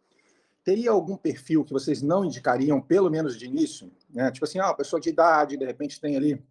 Teria 0.64 0.92
algum 0.92 1.16
perfil 1.16 1.64
que 1.64 1.74
vocês 1.74 2.02
não 2.02 2.26
indicariam, 2.26 2.82
pelo 2.82 3.10
menos 3.10 3.38
de 3.38 3.46
início? 3.46 3.92
Né? 4.10 4.32
Tipo 4.32 4.46
assim, 4.46 4.60
ah, 4.60 4.74
pessoa 4.74 5.00
de 5.00 5.10
idade, 5.10 5.58
de 5.58 5.66
repente 5.66 6.00
tem 6.00 6.16
ali 6.16 6.44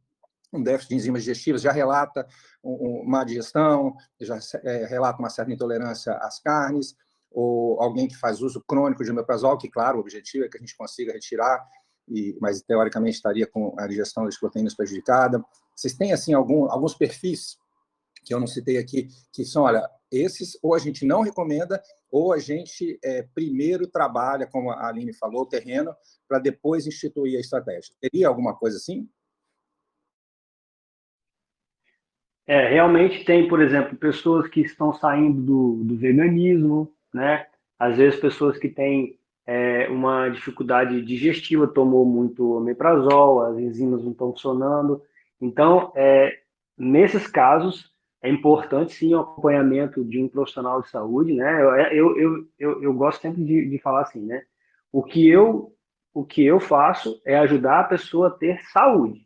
um 0.52 0.62
déficit 0.62 0.90
de 0.90 0.94
enzimas 0.96 1.22
digestivas, 1.22 1.62
já 1.62 1.72
relata 1.72 2.26
uma 2.62 3.24
digestão, 3.24 3.94
já 4.20 4.38
é, 4.62 4.86
relata 4.86 5.18
uma 5.18 5.28
certa 5.28 5.52
intolerância 5.52 6.12
às 6.14 6.38
carnes, 6.40 6.94
ou 7.30 7.80
alguém 7.80 8.08
que 8.08 8.16
faz 8.16 8.40
uso 8.40 8.62
crônico 8.66 9.04
de 9.04 9.10
omeprazol, 9.10 9.58
que, 9.58 9.68
claro, 9.68 9.98
o 9.98 10.00
objetivo 10.00 10.44
é 10.44 10.48
que 10.48 10.56
a 10.56 10.60
gente 10.60 10.76
consiga 10.76 11.12
retirar, 11.12 11.66
e, 12.08 12.36
mas 12.40 12.62
teoricamente 12.62 13.16
estaria 13.16 13.46
com 13.46 13.74
a 13.78 13.86
digestão 13.86 14.24
das 14.24 14.38
proteínas 14.38 14.74
prejudicada. 14.74 15.44
Vocês 15.74 15.94
têm, 15.94 16.12
assim, 16.12 16.32
algum, 16.32 16.70
alguns 16.70 16.94
perfis 16.94 17.58
que 18.26 18.34
eu 18.34 18.40
não 18.40 18.46
citei 18.48 18.76
aqui, 18.76 19.06
que 19.32 19.44
são, 19.44 19.62
olha, 19.62 19.88
esses 20.10 20.58
ou 20.60 20.74
a 20.74 20.78
gente 20.78 21.06
não 21.06 21.22
recomenda, 21.22 21.80
ou 22.10 22.32
a 22.32 22.38
gente 22.38 22.98
é, 23.02 23.22
primeiro 23.34 23.86
trabalha, 23.86 24.46
como 24.46 24.70
a 24.70 24.88
Aline 24.88 25.12
falou, 25.12 25.42
o 25.42 25.48
terreno, 25.48 25.94
para 26.28 26.40
depois 26.40 26.86
instituir 26.86 27.36
a 27.36 27.40
estratégia. 27.40 27.94
Teria 28.00 28.26
alguma 28.26 28.54
coisa 28.54 28.76
assim? 28.76 29.08
É, 32.48 32.68
realmente 32.68 33.24
tem, 33.24 33.48
por 33.48 33.60
exemplo, 33.62 33.96
pessoas 33.96 34.48
que 34.48 34.60
estão 34.60 34.92
saindo 34.92 35.40
do, 35.42 35.84
do 35.84 35.96
veganismo, 35.96 36.92
né? 37.12 37.46
Às 37.78 37.96
vezes 37.96 38.20
pessoas 38.20 38.58
que 38.58 38.68
têm 38.68 39.18
é, 39.46 39.88
uma 39.88 40.28
dificuldade 40.28 41.00
digestiva, 41.02 41.66
tomou 41.66 42.04
muito 42.04 42.56
omeprazol, 42.56 43.42
as 43.42 43.58
enzimas 43.58 44.02
não 44.02 44.12
estão 44.12 44.32
funcionando. 44.32 45.02
Então, 45.40 45.92
é, 45.94 46.40
nesses 46.78 47.26
casos, 47.26 47.95
é 48.26 48.30
importante 48.30 48.92
sim 48.92 49.14
o 49.14 49.20
acompanhamento 49.20 50.04
de 50.04 50.20
um 50.20 50.28
profissional 50.28 50.82
de 50.82 50.88
saúde, 50.88 51.32
né? 51.32 51.62
Eu, 51.62 52.16
eu, 52.16 52.48
eu, 52.58 52.82
eu, 52.82 52.92
gosto 52.92 53.22
sempre 53.22 53.44
de, 53.44 53.70
de 53.70 53.78
falar 53.78 54.02
assim, 54.02 54.20
né? 54.20 54.42
O 54.92 55.02
que 55.02 55.28
eu 55.28 55.72
o 56.12 56.24
que 56.24 56.44
eu 56.44 56.58
faço 56.58 57.20
é 57.26 57.36
ajudar 57.36 57.80
a 57.80 57.84
pessoa 57.84 58.28
a 58.28 58.30
ter 58.30 58.60
saúde. 58.72 59.20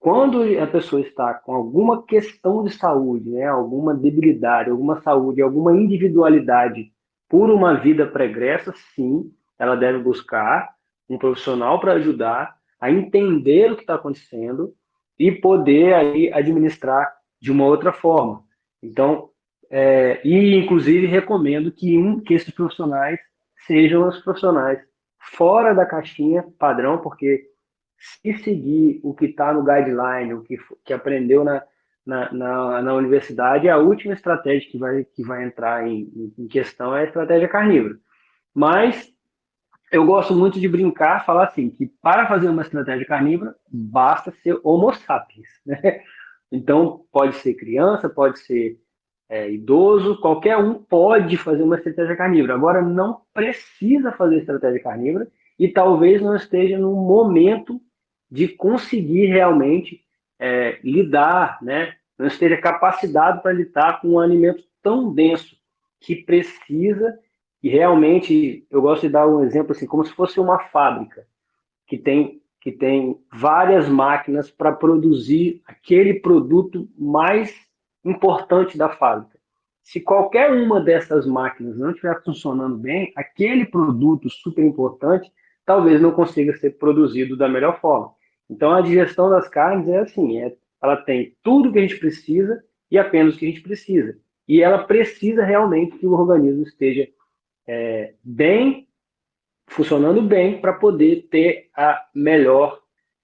Quando 0.00 0.42
a 0.58 0.66
pessoa 0.66 1.02
está 1.02 1.34
com 1.34 1.54
alguma 1.54 2.02
questão 2.04 2.64
de 2.64 2.72
saúde, 2.72 3.28
né, 3.28 3.44
alguma 3.46 3.94
debilidade, 3.94 4.70
alguma 4.70 5.02
saúde, 5.02 5.42
alguma 5.42 5.76
individualidade 5.76 6.90
por 7.28 7.50
uma 7.50 7.74
vida 7.74 8.06
pregressa, 8.06 8.72
sim, 8.94 9.30
ela 9.58 9.76
deve 9.76 9.98
buscar 9.98 10.70
um 11.06 11.18
profissional 11.18 11.78
para 11.78 11.92
ajudar 11.94 12.56
a 12.80 12.90
entender 12.90 13.70
o 13.70 13.76
que 13.76 13.82
está 13.82 13.96
acontecendo 13.96 14.72
e 15.18 15.30
poder 15.30 15.92
aí 15.94 16.32
administrar 16.32 17.17
de 17.40 17.52
uma 17.52 17.64
outra 17.64 17.92
forma. 17.92 18.42
Então, 18.82 19.30
é, 19.70 20.20
e 20.24 20.56
inclusive 20.56 21.06
recomendo 21.06 21.70
que, 21.70 21.96
um, 21.98 22.20
que 22.20 22.34
esses 22.34 22.52
profissionais 22.52 23.20
sejam 23.66 24.08
os 24.08 24.18
profissionais 24.20 24.80
fora 25.18 25.74
da 25.74 25.84
caixinha 25.84 26.44
padrão, 26.58 26.98
porque 26.98 27.44
se 27.98 28.32
seguir 28.38 29.00
o 29.02 29.12
que 29.14 29.26
está 29.26 29.52
no 29.52 29.64
guideline, 29.64 30.34
o 30.34 30.42
que, 30.42 30.56
que 30.84 30.92
aprendeu 30.92 31.44
na, 31.44 31.62
na, 32.06 32.32
na, 32.32 32.82
na, 32.82 32.94
universidade, 32.94 33.68
a 33.68 33.76
última 33.76 34.14
estratégia 34.14 34.70
que 34.70 34.78
vai, 34.78 35.04
que 35.04 35.22
vai 35.22 35.44
entrar 35.44 35.86
em, 35.86 36.32
em 36.38 36.46
questão 36.46 36.96
é 36.96 37.02
a 37.02 37.04
estratégia 37.04 37.48
carnívora. 37.48 37.98
Mas 38.54 39.12
eu 39.90 40.04
gosto 40.06 40.34
muito 40.34 40.60
de 40.60 40.68
brincar, 40.68 41.24
falar 41.24 41.44
assim, 41.44 41.70
que 41.70 41.86
para 42.00 42.26
fazer 42.26 42.48
uma 42.48 42.62
estratégia 42.62 43.06
carnívora, 43.06 43.54
basta 43.70 44.32
ser 44.42 44.58
homo 44.62 44.92
sapiens, 44.92 45.48
né? 45.66 46.00
Então, 46.50 47.04
pode 47.12 47.36
ser 47.36 47.54
criança, 47.54 48.08
pode 48.08 48.38
ser 48.40 48.78
é, 49.28 49.50
idoso, 49.50 50.20
qualquer 50.20 50.56
um 50.56 50.74
pode 50.74 51.36
fazer 51.36 51.62
uma 51.62 51.76
estratégia 51.76 52.16
carnívora. 52.16 52.54
Agora, 52.54 52.82
não 52.82 53.20
precisa 53.34 54.12
fazer 54.12 54.38
estratégia 54.38 54.82
carnívora 54.82 55.28
e 55.58 55.68
talvez 55.68 56.22
não 56.22 56.34
esteja 56.34 56.78
no 56.78 56.94
momento 56.94 57.80
de 58.30 58.48
conseguir 58.48 59.26
realmente 59.26 60.02
é, 60.38 60.78
lidar, 60.82 61.58
né? 61.62 61.94
não 62.18 62.26
esteja 62.26 62.56
capacitado 62.56 63.40
para 63.40 63.52
lidar 63.52 64.00
com 64.00 64.08
um 64.08 64.18
alimento 64.18 64.64
tão 64.82 65.12
denso 65.12 65.56
que 66.00 66.16
precisa 66.16 67.18
e 67.62 67.68
realmente 67.68 68.66
eu 68.70 68.82
gosto 68.82 69.02
de 69.02 69.12
dar 69.12 69.26
um 69.26 69.44
exemplo 69.44 69.72
assim 69.72 69.86
como 69.86 70.04
se 70.04 70.12
fosse 70.12 70.40
uma 70.40 70.58
fábrica 70.58 71.26
que 71.86 71.96
tem 71.96 72.42
que 72.70 72.72
tem 72.72 73.18
várias 73.32 73.88
máquinas 73.88 74.50
para 74.50 74.72
produzir 74.72 75.62
aquele 75.66 76.20
produto 76.20 76.86
mais 76.98 77.54
importante 78.04 78.76
da 78.76 78.90
fábrica. 78.90 79.38
Se 79.82 80.00
qualquer 80.00 80.52
uma 80.52 80.78
dessas 80.78 81.26
máquinas 81.26 81.78
não 81.78 81.92
estiver 81.92 82.22
funcionando 82.22 82.76
bem, 82.76 83.10
aquele 83.16 83.64
produto 83.64 84.28
super 84.28 84.62
importante 84.62 85.32
talvez 85.64 85.98
não 86.00 86.12
consiga 86.12 86.54
ser 86.58 86.72
produzido 86.78 87.38
da 87.38 87.48
melhor 87.48 87.80
forma. 87.80 88.12
Então 88.50 88.72
a 88.72 88.82
digestão 88.82 89.30
das 89.30 89.48
carnes 89.48 89.88
é 89.88 90.00
assim, 90.00 90.38
é, 90.38 90.54
ela 90.82 90.96
tem 90.96 91.34
tudo 91.42 91.72
que 91.72 91.78
a 91.78 91.82
gente 91.82 91.98
precisa 91.98 92.62
e 92.90 92.98
apenas 92.98 93.34
o 93.34 93.38
que 93.38 93.46
a 93.46 93.48
gente 93.48 93.62
precisa. 93.62 94.18
E 94.46 94.62
ela 94.62 94.84
precisa 94.84 95.42
realmente 95.42 95.96
que 95.96 96.06
o 96.06 96.12
organismo 96.12 96.64
esteja 96.64 97.08
é, 97.66 98.12
bem 98.22 98.87
funcionando 99.68 100.22
bem 100.22 100.60
para 100.60 100.72
poder 100.72 101.28
ter 101.30 101.70
a 101.76 102.06
melhor, 102.14 102.80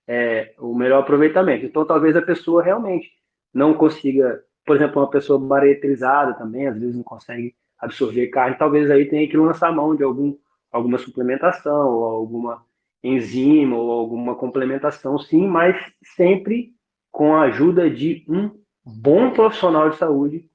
é, 0.06 0.54
o 0.58 0.74
melhor 0.74 1.00
aproveitamento. 1.00 1.64
Então, 1.64 1.84
talvez 1.84 2.16
a 2.16 2.22
pessoa 2.22 2.62
realmente 2.62 3.10
não 3.52 3.74
consiga, 3.74 4.42
por 4.64 4.76
exemplo, 4.76 5.00
uma 5.00 5.10
pessoa 5.10 5.38
bariatrizada 5.38 6.34
também, 6.34 6.66
às 6.66 6.78
vezes 6.78 6.94
não 6.94 7.02
consegue 7.02 7.54
absorver 7.78 8.28
carne, 8.28 8.56
talvez 8.56 8.90
aí 8.90 9.06
tenha 9.06 9.28
que 9.28 9.36
lançar 9.36 9.72
mão 9.72 9.94
de 9.94 10.02
algum, 10.02 10.36
alguma 10.70 10.98
suplementação, 10.98 11.88
ou 11.88 12.04
alguma 12.04 12.64
enzima, 13.02 13.76
ou 13.76 13.90
alguma 13.90 14.34
complementação, 14.34 15.18
sim, 15.18 15.46
mas 15.46 15.76
sempre 16.16 16.72
com 17.10 17.34
a 17.34 17.42
ajuda 17.42 17.90
de 17.90 18.24
um 18.28 18.50
bom 18.84 19.30
profissional 19.30 19.90
de 19.90 19.96
saúde. 19.96 20.48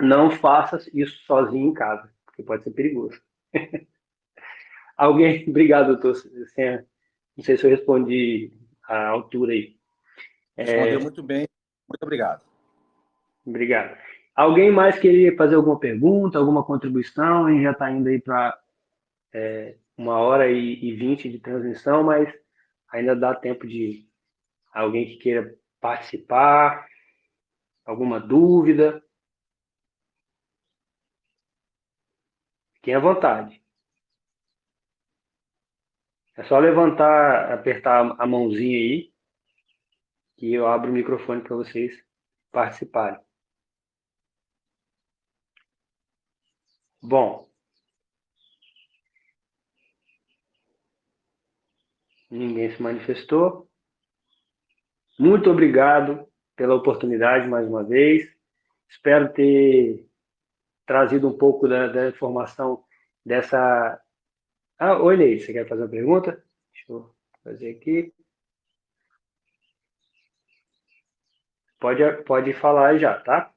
Não 0.00 0.30
faça 0.30 0.78
isso 0.94 1.18
sozinho 1.26 1.70
em 1.70 1.74
casa, 1.74 2.10
porque 2.24 2.42
pode 2.42 2.64
ser 2.64 2.70
perigoso. 2.70 3.20
Alguém, 5.02 5.44
obrigado, 5.50 5.88
doutor. 5.88 6.14
Não 7.36 7.44
sei 7.44 7.56
se 7.56 7.66
eu 7.66 7.70
respondi 7.70 8.52
a 8.84 9.08
altura 9.08 9.52
aí. 9.52 9.76
É, 10.56 10.62
Respondeu 10.62 11.00
é... 11.00 11.02
muito 11.02 11.22
bem, 11.24 11.48
muito 11.88 12.02
obrigado. 12.04 12.44
Obrigado. 13.44 13.98
Alguém 14.32 14.70
mais 14.70 14.98
queria 15.00 15.36
fazer 15.36 15.56
alguma 15.56 15.78
pergunta, 15.78 16.38
alguma 16.38 16.64
contribuição? 16.64 17.46
A 17.46 17.50
gente 17.50 17.64
já 17.64 17.72
está 17.72 17.90
indo 17.90 18.08
aí 18.08 18.20
para 18.20 18.56
é, 19.32 19.76
uma 19.96 20.18
hora 20.18 20.48
e 20.48 20.94
vinte 20.94 21.28
de 21.28 21.40
transmissão, 21.40 22.04
mas 22.04 22.32
ainda 22.88 23.16
dá 23.16 23.34
tempo 23.34 23.66
de 23.66 24.06
alguém 24.72 25.04
que 25.04 25.16
queira 25.16 25.52
participar, 25.80 26.86
alguma 27.84 28.20
dúvida. 28.20 29.02
Fiquem 32.74 32.94
à 32.94 33.00
vontade. 33.00 33.61
É 36.36 36.44
só 36.44 36.58
levantar, 36.58 37.52
apertar 37.52 38.16
a 38.18 38.26
mãozinha 38.26 38.78
aí, 38.78 39.12
que 40.36 40.52
eu 40.52 40.66
abro 40.66 40.90
o 40.90 40.92
microfone 40.92 41.42
para 41.42 41.56
vocês 41.56 41.92
participarem. 42.50 43.20
Bom. 47.02 47.50
Ninguém 52.30 52.74
se 52.74 52.82
manifestou. 52.82 53.68
Muito 55.18 55.50
obrigado 55.50 56.26
pela 56.56 56.74
oportunidade 56.74 57.46
mais 57.46 57.68
uma 57.68 57.84
vez. 57.84 58.26
Espero 58.88 59.32
ter 59.32 60.08
trazido 60.86 61.28
um 61.28 61.36
pouco 61.36 61.68
da, 61.68 61.88
da 61.88 62.08
informação 62.08 62.84
dessa 63.24 64.00
ah, 64.82 64.98
oi, 65.02 65.16
Lei, 65.16 65.38
você 65.38 65.52
quer 65.52 65.68
fazer 65.68 65.82
uma 65.82 65.88
pergunta? 65.88 66.32
Deixa 66.72 66.92
eu 66.92 67.14
fazer 67.44 67.70
aqui. 67.70 68.12
Pode, 71.78 72.02
pode 72.24 72.54
falar 72.54 72.96
já, 72.96 73.20
tá? 73.20 73.52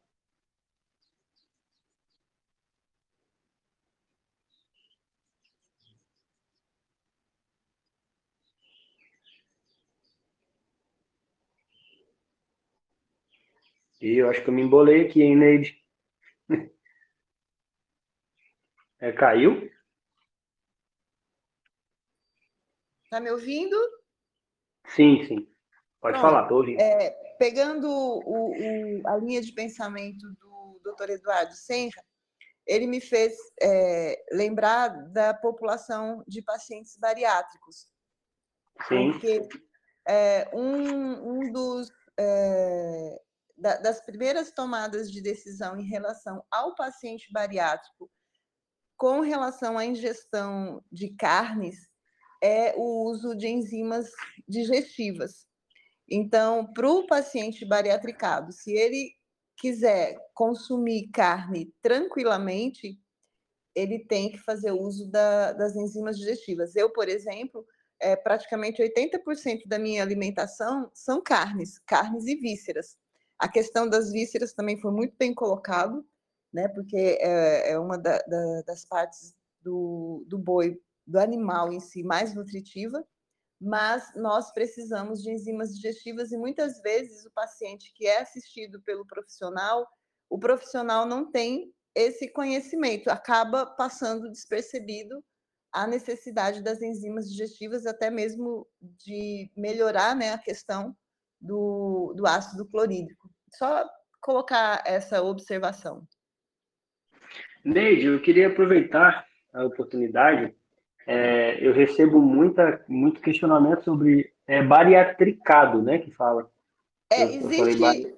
E 14.01 14.15
eu 14.21 14.29
acho 14.29 14.41
que 14.41 14.49
eu 14.49 14.53
me 14.53 14.61
embolei 14.61 15.01
aqui, 15.05 15.21
hein, 15.21 15.35
Neide? 15.35 15.77
É, 18.99 19.11
caiu? 19.13 19.69
Está 23.15 23.23
me 23.23 23.31
ouvindo? 23.31 23.77
Sim, 24.87 25.23
sim. 25.25 25.47
Pode 26.01 26.19
Pronto. 26.19 26.21
falar, 26.21 26.41
estou 26.41 26.57
ouvindo. 26.57 26.81
É, 26.81 27.11
pegando 27.39 27.89
o, 27.89 28.19
o, 28.19 29.07
a 29.07 29.15
linha 29.15 29.41
de 29.41 29.53
pensamento 29.53 30.27
do 30.33 30.81
Dr. 30.83 31.11
Eduardo 31.11 31.53
Senra, 31.53 32.03
ele 32.67 32.85
me 32.85 32.99
fez 32.99 33.37
é, 33.61 34.21
lembrar 34.33 34.89
da 35.13 35.33
população 35.33 36.25
de 36.27 36.41
pacientes 36.41 36.97
bariátricos. 36.97 37.87
Sim. 38.85 39.13
Porque 39.13 39.47
é, 40.09 40.49
um, 40.53 41.39
um 41.39 41.53
dos, 41.53 41.89
é, 42.19 43.21
da, 43.57 43.77
das 43.77 44.01
primeiras 44.01 44.51
tomadas 44.51 45.09
de 45.09 45.21
decisão 45.21 45.77
em 45.79 45.87
relação 45.87 46.43
ao 46.51 46.75
paciente 46.75 47.31
bariátrico 47.31 48.11
com 48.97 49.21
relação 49.21 49.77
à 49.77 49.85
ingestão 49.85 50.83
de 50.91 51.15
carnes 51.15 51.94
é 52.45 52.75
o 52.77 53.09
uso 53.09 53.35
de 53.35 53.47
enzimas 53.47 54.07
digestivas. 54.47 55.47
Então, 56.07 56.71
para 56.71 56.87
o 56.87 57.07
paciente 57.07 57.65
bariatricado, 57.65 58.51
se 58.51 58.71
ele 58.71 59.15
quiser 59.57 60.15
consumir 60.31 61.09
carne 61.11 61.73
tranquilamente, 61.81 62.99
ele 63.73 63.97
tem 63.97 64.31
que 64.31 64.37
fazer 64.37 64.71
uso 64.71 65.09
da, 65.09 65.53
das 65.53 65.75
enzimas 65.75 66.19
digestivas. 66.19 66.75
Eu, 66.75 66.91
por 66.91 67.09
exemplo, 67.09 67.65
é, 67.99 68.15
praticamente 68.15 68.79
80% 68.79 69.63
da 69.65 69.79
minha 69.79 70.03
alimentação 70.03 70.91
são 70.93 71.23
carnes, 71.23 71.79
carnes 71.79 72.27
e 72.27 72.35
vísceras. 72.35 72.95
A 73.39 73.47
questão 73.47 73.89
das 73.89 74.11
vísceras 74.11 74.53
também 74.53 74.79
foi 74.79 74.91
muito 74.91 75.15
bem 75.17 75.33
colocado, 75.33 76.05
né? 76.53 76.67
Porque 76.67 77.17
é, 77.19 77.71
é 77.71 77.79
uma 77.79 77.97
da, 77.97 78.19
da, 78.19 78.61
das 78.67 78.85
partes 78.85 79.35
do, 79.63 80.23
do 80.27 80.37
boi, 80.37 80.79
do 81.05 81.19
animal 81.19 81.71
em 81.71 81.79
si, 81.79 82.03
mais 82.03 82.33
nutritiva, 82.33 83.03
mas 83.61 84.11
nós 84.15 84.51
precisamos 84.51 85.21
de 85.21 85.31
enzimas 85.31 85.75
digestivas 85.75 86.31
e 86.31 86.37
muitas 86.37 86.81
vezes 86.81 87.25
o 87.25 87.31
paciente 87.31 87.91
que 87.95 88.05
é 88.05 88.21
assistido 88.21 88.81
pelo 88.81 89.05
profissional, 89.05 89.87
o 90.29 90.37
profissional 90.37 91.05
não 91.05 91.31
tem 91.31 91.73
esse 91.93 92.27
conhecimento, 92.27 93.09
acaba 93.09 93.65
passando 93.65 94.29
despercebido 94.29 95.23
a 95.71 95.87
necessidade 95.87 96.61
das 96.61 96.81
enzimas 96.81 97.29
digestivas, 97.29 97.85
até 97.85 98.09
mesmo 98.09 98.67
de 98.81 99.49
melhorar 99.55 100.15
né, 100.15 100.31
a 100.31 100.37
questão 100.37 100.95
do, 101.39 102.13
do 102.15 102.25
ácido 102.25 102.65
clorídrico. 102.65 103.29
Só 103.53 103.85
colocar 104.21 104.81
essa 104.85 105.21
observação. 105.21 106.07
Neide, 107.63 108.05
eu 108.05 108.21
queria 108.21 108.47
aproveitar 108.47 109.25
a 109.53 109.65
oportunidade. 109.65 110.55
É, 111.07 111.65
eu 111.65 111.73
recebo 111.73 112.19
muita, 112.21 112.83
muito 112.87 113.21
questionamento 113.21 113.83
sobre 113.83 114.33
é, 114.47 114.63
bariatricado, 114.63 115.81
né, 115.81 115.99
que 115.99 116.11
fala. 116.11 116.49
É, 117.11 117.23
existe, 117.23 118.15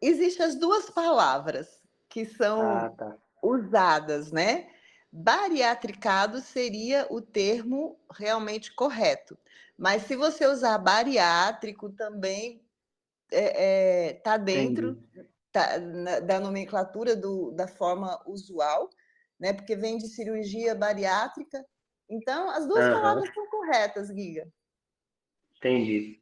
existe 0.00 0.42
as 0.42 0.54
duas 0.54 0.88
palavras 0.90 1.82
que 2.08 2.24
são 2.24 2.60
ah, 2.60 2.90
tá. 2.90 3.16
usadas, 3.42 4.30
né? 4.30 4.68
Bariatricado 5.10 6.40
seria 6.40 7.06
o 7.10 7.20
termo 7.20 7.98
realmente 8.12 8.72
correto. 8.74 9.36
Mas 9.76 10.02
se 10.02 10.14
você 10.14 10.46
usar 10.46 10.78
bariátrico, 10.78 11.90
também 11.90 12.60
está 13.30 13.36
é, 13.36 14.08
é, 14.08 14.12
tá 14.12 14.36
dentro 14.36 15.02
tá, 15.50 15.78
na, 15.78 16.20
da 16.20 16.40
nomenclatura 16.40 17.16
do, 17.16 17.50
da 17.50 17.66
forma 17.66 18.20
usual, 18.26 18.90
né? 19.38 19.52
Porque 19.52 19.74
vem 19.74 19.98
de 19.98 20.08
cirurgia 20.08 20.74
bariátrica. 20.74 21.64
Então, 22.08 22.50
as 22.50 22.66
duas 22.66 22.84
uhum. 22.84 22.92
palavras 22.92 23.32
são 23.32 23.46
corretas, 23.48 24.08
Giga. 24.08 24.46
Entendi. 25.56 26.20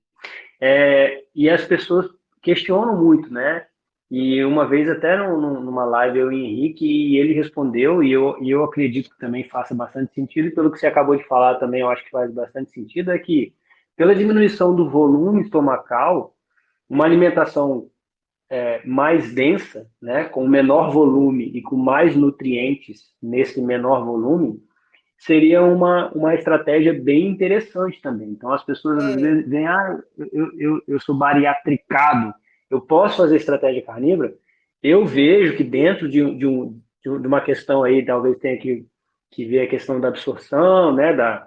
É, 0.60 1.24
e 1.34 1.50
as 1.50 1.64
pessoas 1.64 2.08
questionam 2.40 2.96
muito, 2.96 3.32
né? 3.32 3.66
E 4.10 4.44
uma 4.44 4.66
vez 4.66 4.90
até 4.90 5.16
numa 5.16 5.84
live 5.86 6.18
eu 6.18 6.30
e 6.30 6.36
o 6.36 6.44
Henrique, 6.44 6.84
e 6.84 7.16
ele 7.16 7.32
respondeu, 7.32 8.02
e 8.02 8.12
eu, 8.12 8.36
e 8.42 8.50
eu 8.50 8.62
acredito 8.62 9.08
que 9.08 9.18
também 9.18 9.48
faça 9.48 9.74
bastante 9.74 10.12
sentido, 10.12 10.48
e 10.48 10.54
pelo 10.54 10.70
que 10.70 10.78
você 10.78 10.86
acabou 10.86 11.16
de 11.16 11.26
falar 11.26 11.54
também 11.54 11.80
eu 11.80 11.88
acho 11.88 12.04
que 12.04 12.10
faz 12.10 12.30
bastante 12.30 12.70
sentido, 12.72 13.10
é 13.10 13.18
que 13.18 13.54
pela 13.96 14.14
diminuição 14.14 14.74
do 14.74 14.90
volume 14.90 15.40
estomacal, 15.40 16.36
uma 16.88 17.06
alimentação 17.06 17.90
é, 18.50 18.84
mais 18.84 19.32
densa, 19.32 19.90
né, 20.00 20.24
com 20.24 20.46
menor 20.46 20.90
volume 20.92 21.50
e 21.54 21.62
com 21.62 21.76
mais 21.76 22.14
nutrientes 22.14 23.14
nesse 23.22 23.62
menor 23.62 24.04
volume, 24.04 24.62
seria 25.24 25.62
uma, 25.62 26.10
uma 26.12 26.34
estratégia 26.34 26.92
bem 26.92 27.28
interessante 27.28 28.00
também. 28.00 28.28
Então 28.30 28.52
as 28.52 28.64
pessoas 28.64 29.02
às 29.02 29.16
é. 29.16 29.20
vezes 29.20 29.48
veem, 29.48 29.66
ah, 29.66 29.98
eu, 30.32 30.50
eu, 30.58 30.82
eu 30.88 31.00
sou 31.00 31.16
bariatricado, 31.16 32.34
eu 32.68 32.80
posso 32.80 33.18
fazer 33.18 33.36
estratégia 33.36 33.82
carnívora, 33.82 34.34
eu 34.82 35.06
vejo 35.06 35.56
que 35.56 35.62
dentro 35.62 36.08
de, 36.08 36.18
de, 36.36 36.46
um, 36.46 36.80
de 37.04 37.26
uma 37.26 37.40
questão 37.40 37.84
aí, 37.84 38.04
talvez 38.04 38.36
tenha 38.38 38.56
que, 38.56 38.84
que 39.30 39.44
ver 39.44 39.60
a 39.60 39.68
questão 39.68 40.00
da 40.00 40.08
absorção, 40.08 40.92
né, 40.92 41.14
da, 41.14 41.46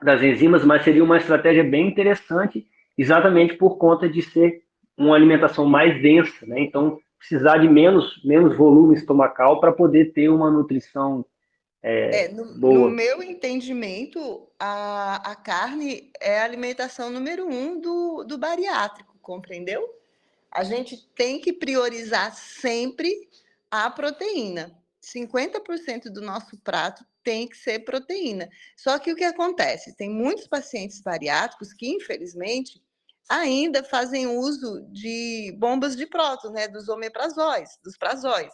das 0.00 0.22
enzimas, 0.22 0.64
mas 0.64 0.84
seria 0.84 1.02
uma 1.02 1.16
estratégia 1.16 1.64
bem 1.64 1.88
interessante, 1.88 2.64
exatamente 2.96 3.54
por 3.54 3.76
conta 3.76 4.08
de 4.08 4.22
ser 4.22 4.62
uma 4.96 5.16
alimentação 5.16 5.66
mais 5.66 6.00
densa, 6.00 6.46
né? 6.46 6.60
Então, 6.60 6.98
precisar 7.18 7.58
de 7.58 7.68
menos, 7.68 8.22
menos 8.24 8.56
volume 8.56 8.94
estomacal 8.94 9.58
para 9.58 9.72
poder 9.72 10.12
ter 10.12 10.28
uma 10.28 10.50
nutrição 10.50 11.24
é, 11.82 12.24
é, 12.24 12.28
no, 12.28 12.44
no, 12.44 12.90
meu 12.90 13.22
entendimento, 13.22 14.48
a, 14.58 15.30
a 15.30 15.34
carne 15.34 16.10
é 16.20 16.40
a 16.40 16.44
alimentação 16.44 17.10
número 17.10 17.48
um 17.48 17.80
do, 17.80 18.24
do 18.24 18.36
bariátrico, 18.36 19.16
compreendeu? 19.22 20.00
a 20.50 20.64
gente 20.64 20.96
tem 21.14 21.40
que 21.40 21.52
priorizar 21.52 22.34
sempre 22.34 23.28
a 23.70 23.88
proteína. 23.90 24.76
50% 25.00 26.10
do 26.10 26.20
nosso 26.20 26.58
prato 26.58 27.04
tem 27.22 27.46
que 27.46 27.56
ser 27.56 27.80
proteína. 27.80 28.50
Só 28.76 28.98
que 28.98 29.12
o 29.12 29.16
que 29.16 29.24
acontece? 29.24 29.96
Tem 29.96 30.10
muitos 30.10 30.46
pacientes 30.46 31.00
bariátricos 31.00 31.72
que, 31.72 31.88
infelizmente, 31.88 32.82
ainda 33.28 33.84
fazem 33.84 34.26
uso 34.26 34.82
de 34.90 35.54
bombas 35.56 35.96
de 35.96 36.06
próton, 36.06 36.50
né, 36.50 36.66
dos 36.66 36.88
omeprazóis, 36.88 37.78
dos 37.82 37.96
prazóis. 37.96 38.52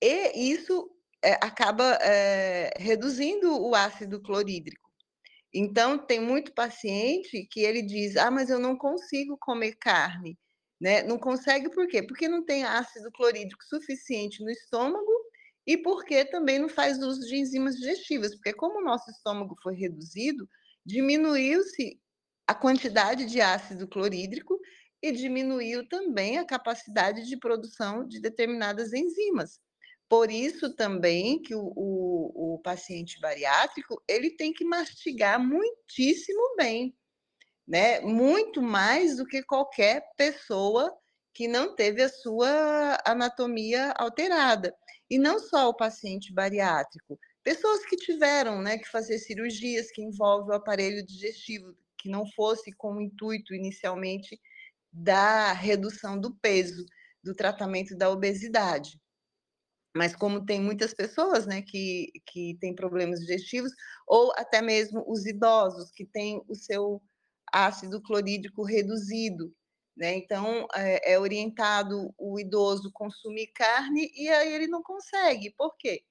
E 0.00 0.52
isso 0.52 0.88
é, 1.22 1.32
acaba 1.34 1.98
é, 2.02 2.72
reduzindo 2.76 3.60
o 3.60 3.74
ácido 3.74 4.20
clorídrico. 4.22 4.88
Então, 5.52 5.98
tem 5.98 6.20
muito 6.20 6.52
paciente 6.52 7.46
que 7.50 7.60
ele 7.60 7.82
diz: 7.82 8.16
ah, 8.16 8.30
mas 8.30 8.50
eu 8.50 8.58
não 8.58 8.76
consigo 8.76 9.36
comer 9.38 9.76
carne. 9.76 10.38
Né? 10.80 11.02
Não 11.02 11.18
consegue 11.18 11.70
por 11.70 11.88
quê? 11.88 12.02
Porque 12.02 12.28
não 12.28 12.44
tem 12.44 12.64
ácido 12.64 13.10
clorídrico 13.12 13.64
suficiente 13.64 14.44
no 14.44 14.50
estômago 14.50 15.12
e 15.66 15.76
porque 15.76 16.24
também 16.24 16.58
não 16.58 16.68
faz 16.68 16.98
uso 16.98 17.26
de 17.26 17.36
enzimas 17.36 17.76
digestivas, 17.76 18.34
porque 18.34 18.52
como 18.52 18.78
o 18.78 18.84
nosso 18.84 19.10
estômago 19.10 19.56
foi 19.62 19.74
reduzido, 19.74 20.48
diminuiu-se 20.86 22.00
a 22.46 22.54
quantidade 22.54 23.26
de 23.26 23.40
ácido 23.40 23.88
clorídrico 23.88 24.58
e 25.02 25.12
diminuiu 25.12 25.86
também 25.88 26.38
a 26.38 26.46
capacidade 26.46 27.26
de 27.26 27.36
produção 27.36 28.06
de 28.06 28.20
determinadas 28.20 28.92
enzimas. 28.92 29.60
Por 30.08 30.30
isso 30.30 30.74
também 30.74 31.40
que 31.40 31.54
o, 31.54 31.72
o, 31.76 32.54
o 32.54 32.58
paciente 32.60 33.20
bariátrico 33.20 34.02
ele 34.08 34.30
tem 34.30 34.52
que 34.52 34.64
mastigar 34.64 35.38
muitíssimo 35.38 36.56
bem, 36.56 36.96
né? 37.66 38.00
Muito 38.00 38.62
mais 38.62 39.18
do 39.18 39.26
que 39.26 39.42
qualquer 39.42 40.02
pessoa 40.16 40.96
que 41.34 41.46
não 41.46 41.74
teve 41.74 42.02
a 42.02 42.08
sua 42.08 42.98
anatomia 43.04 43.92
alterada. 43.92 44.74
E 45.10 45.18
não 45.18 45.38
só 45.38 45.68
o 45.68 45.76
paciente 45.76 46.32
bariátrico, 46.32 47.18
pessoas 47.42 47.84
que 47.86 47.96
tiveram 47.96 48.60
né, 48.60 48.76
que 48.76 48.88
fazer 48.88 49.18
cirurgias 49.18 49.90
que 49.90 50.02
envolvem 50.02 50.50
o 50.50 50.56
aparelho 50.56 51.04
digestivo, 51.04 51.74
que 51.96 52.08
não 52.08 52.26
fosse 52.32 52.72
com 52.72 52.94
o 52.94 53.00
intuito 53.00 53.54
inicialmente 53.54 54.38
da 54.92 55.52
redução 55.52 56.18
do 56.18 56.34
peso, 56.36 56.84
do 57.22 57.34
tratamento 57.34 57.96
da 57.96 58.10
obesidade. 58.10 58.98
Mas 59.98 60.14
como 60.14 60.46
tem 60.46 60.60
muitas 60.60 60.94
pessoas 60.94 61.44
né, 61.44 61.60
que, 61.60 62.12
que 62.24 62.56
têm 62.60 62.72
problemas 62.72 63.18
digestivos, 63.18 63.72
ou 64.06 64.32
até 64.36 64.62
mesmo 64.62 65.04
os 65.08 65.26
idosos 65.26 65.90
que 65.90 66.06
têm 66.06 66.40
o 66.48 66.54
seu 66.54 67.02
ácido 67.52 68.00
clorídrico 68.00 68.62
reduzido. 68.62 69.52
Né? 69.96 70.14
Então, 70.14 70.68
é, 70.72 71.14
é 71.14 71.18
orientado 71.18 72.14
o 72.16 72.38
idoso 72.38 72.92
consumir 72.92 73.48
carne 73.48 74.08
e 74.14 74.28
aí 74.28 74.52
ele 74.52 74.68
não 74.68 74.84
consegue. 74.84 75.52
Por 75.58 75.76
quê? 75.76 76.04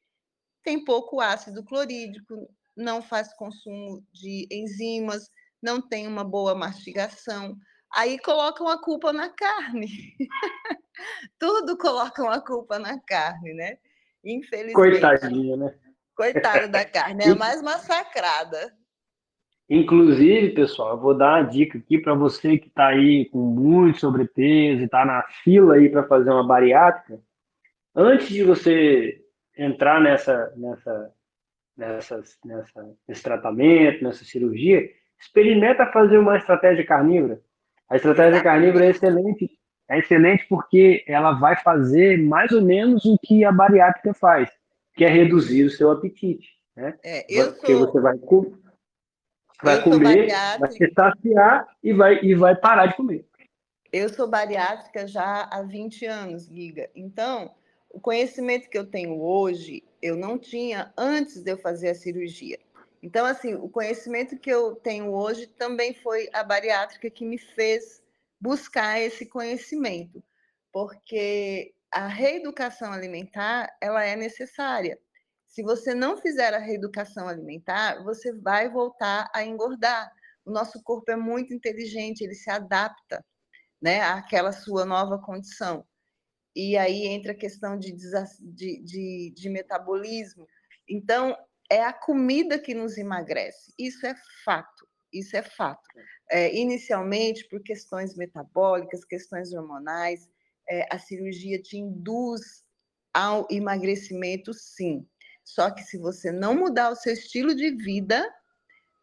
Tem 0.64 0.84
pouco 0.84 1.22
ácido 1.22 1.64
clorídrico, 1.64 2.54
não 2.76 3.02
faz 3.02 3.34
consumo 3.36 4.06
de 4.12 4.50
enzimas, 4.52 5.30
não 5.64 5.82
tem 5.82 6.08
uma 6.08 6.26
boa 6.26 6.54
mastigação. 6.54 7.56
Aí 7.96 8.20
colocam 8.20 8.68
a 8.68 8.84
culpa 8.84 9.14
na 9.14 9.30
carne. 9.30 9.88
Tudo 11.40 11.78
colocam 11.78 12.30
a 12.30 12.42
culpa 12.42 12.80
na 12.80 13.00
carne, 13.00 13.54
né? 13.54 13.78
Infelizmente. 14.24 14.74
Coitadinha, 14.74 15.58
né? 15.58 15.76
Coitada 16.16 16.68
da 16.68 16.84
carne, 16.84 17.24
é 17.24 17.30
a 17.30 17.36
mais 17.36 17.62
massacrada. 17.62 18.76
Inclusive, 19.70 20.56
pessoal, 20.56 20.92
eu 20.92 21.00
vou 21.00 21.14
dar 21.14 21.42
uma 21.42 21.50
dica 21.50 21.78
aqui 21.78 22.00
para 22.00 22.14
você 22.14 22.58
que 22.58 22.70
está 22.70 22.88
aí 22.88 23.26
com 23.30 23.40
muito 23.40 24.00
sobrepeso 24.00 24.82
e 24.82 24.86
está 24.86 25.06
na 25.06 25.24
fila 25.44 25.76
aí 25.76 25.90
para 25.90 26.08
fazer 26.08 26.30
uma 26.32 26.48
bariátrica. 26.48 27.22
Antes 27.94 28.30
de 28.30 28.44
você 28.44 29.22
entrar 29.58 30.00
nessa, 30.00 30.54
nessa, 30.56 31.14
nessa, 31.76 32.24
nessa, 32.46 32.96
nesse 33.08 33.24
tratamento, 33.24 34.04
nessa 34.04 34.24
cirurgia, 34.24 34.90
experimenta 35.20 35.92
fazer 35.92 36.18
uma 36.18 36.38
estratégia 36.38 36.86
carnívora. 36.86 37.42
A 37.90 37.96
estratégia 37.98 38.42
carnívora 38.42 38.86
é 38.86 38.90
excelente, 38.90 39.50
é 39.90 40.00
excelente 40.00 40.46
porque 40.48 41.04
ela 41.08 41.34
vai 41.34 41.56
fazer 41.58 42.18
mais 42.18 42.52
ou 42.52 42.62
menos 42.62 43.06
o 43.06 43.18
que 43.24 43.44
a 43.44 43.52
bariátrica 43.52 44.14
faz. 44.14 44.50
que 44.96 45.06
é 45.06 45.10
reduzir 45.10 45.64
o 45.64 45.70
seu 45.70 45.92
apetite. 45.92 46.50
Né? 46.76 46.98
É, 47.04 47.26
eu 47.30 47.54
Porque 47.54 47.74
sou... 47.74 47.86
você 47.86 48.00
vai, 48.00 48.18
com... 48.18 48.58
vai 49.62 49.84
comer, 49.84 50.28
vai 50.60 50.72
se 50.72 50.92
saciar 50.92 51.68
e 51.84 51.94
vai, 51.94 52.20
e 52.24 52.34
vai 52.34 52.56
parar 52.56 52.88
de 52.88 52.96
comer. 52.96 53.26
Eu 53.94 54.10
sou 54.10 54.28
bariátrica 54.28 55.08
já 55.08 55.48
há 55.52 55.62
20 55.62 56.06
anos, 56.06 56.48
Giga. 56.48 56.90
Então, 56.96 57.54
o 57.90 58.00
conhecimento 58.00 58.70
que 58.70 58.78
eu 58.78 58.86
tenho 58.86 59.22
hoje, 59.22 59.84
eu 60.02 60.16
não 60.16 60.38
tinha 60.38 60.92
antes 60.98 61.42
de 61.42 61.52
eu 61.52 61.58
fazer 61.58 61.90
a 61.90 61.96
cirurgia. 61.96 62.60
Então, 63.02 63.26
assim, 63.26 63.56
o 63.56 63.70
conhecimento 63.70 64.38
que 64.38 64.50
eu 64.50 64.76
tenho 64.76 65.14
hoje 65.14 65.48
também 65.48 65.94
foi 65.94 66.28
a 66.34 66.44
bariátrica 66.44 67.10
que 67.10 67.24
me 67.24 67.38
fez 67.38 68.04
buscar 68.40 69.00
esse 69.00 69.26
conhecimento, 69.26 70.24
porque 70.72 71.74
a 71.92 72.08
reeducação 72.08 72.92
alimentar, 72.92 73.70
ela 73.82 74.04
é 74.04 74.16
necessária. 74.16 75.00
Se 75.48 75.64
você 75.64 75.96
não 75.96 76.18
fizer 76.18 76.54
a 76.54 76.60
reeducação 76.60 77.28
alimentar, 77.28 78.04
você 78.04 78.34
vai 78.34 78.70
voltar 78.70 79.30
a 79.34 79.44
engordar. 79.44 80.12
O 80.46 80.52
nosso 80.52 80.82
corpo 80.84 81.12
é 81.12 81.16
muito 81.16 81.54
inteligente, 81.54 82.22
ele 82.22 82.36
se 82.36 82.50
adapta 82.50 83.26
né, 83.82 84.02
àquela 84.02 84.52
sua 84.52 84.86
nova 84.86 85.20
condição. 85.20 85.86
E 86.56 86.78
aí 86.78 87.06
entra 87.06 87.32
a 87.32 87.38
questão 87.38 87.78
de, 87.78 87.92
de, 87.94 88.84
de, 88.84 89.34
de 89.36 89.50
metabolismo. 89.50 90.48
Então, 90.90 91.36
é 91.70 91.84
a 91.84 91.94
comida 91.94 92.58
que 92.58 92.74
nos 92.74 92.98
emagrece. 92.98 93.74
Isso 93.78 94.06
é 94.06 94.16
fato. 94.44 94.88
Isso 95.20 95.36
é 95.36 95.42
fato. 95.42 95.88
É, 96.30 96.56
inicialmente, 96.56 97.48
por 97.48 97.62
questões 97.62 98.16
metabólicas, 98.16 99.06
questões 99.06 99.54
hormonais, 99.54 100.30
é, 100.70 100.88
a 100.94 101.00
cirurgia 101.00 101.62
te 101.62 101.78
induz 101.78 102.66
ao 103.14 103.48
emagrecimento, 103.50 104.54
sim. 104.54 105.08
Só 105.44 105.72
que 105.72 105.82
se 105.82 105.98
você 105.98 106.32
não 106.32 106.56
mudar 106.56 106.92
o 106.92 106.96
seu 106.96 107.14
estilo 107.14 107.56
de 107.56 107.72
vida, 107.72 108.24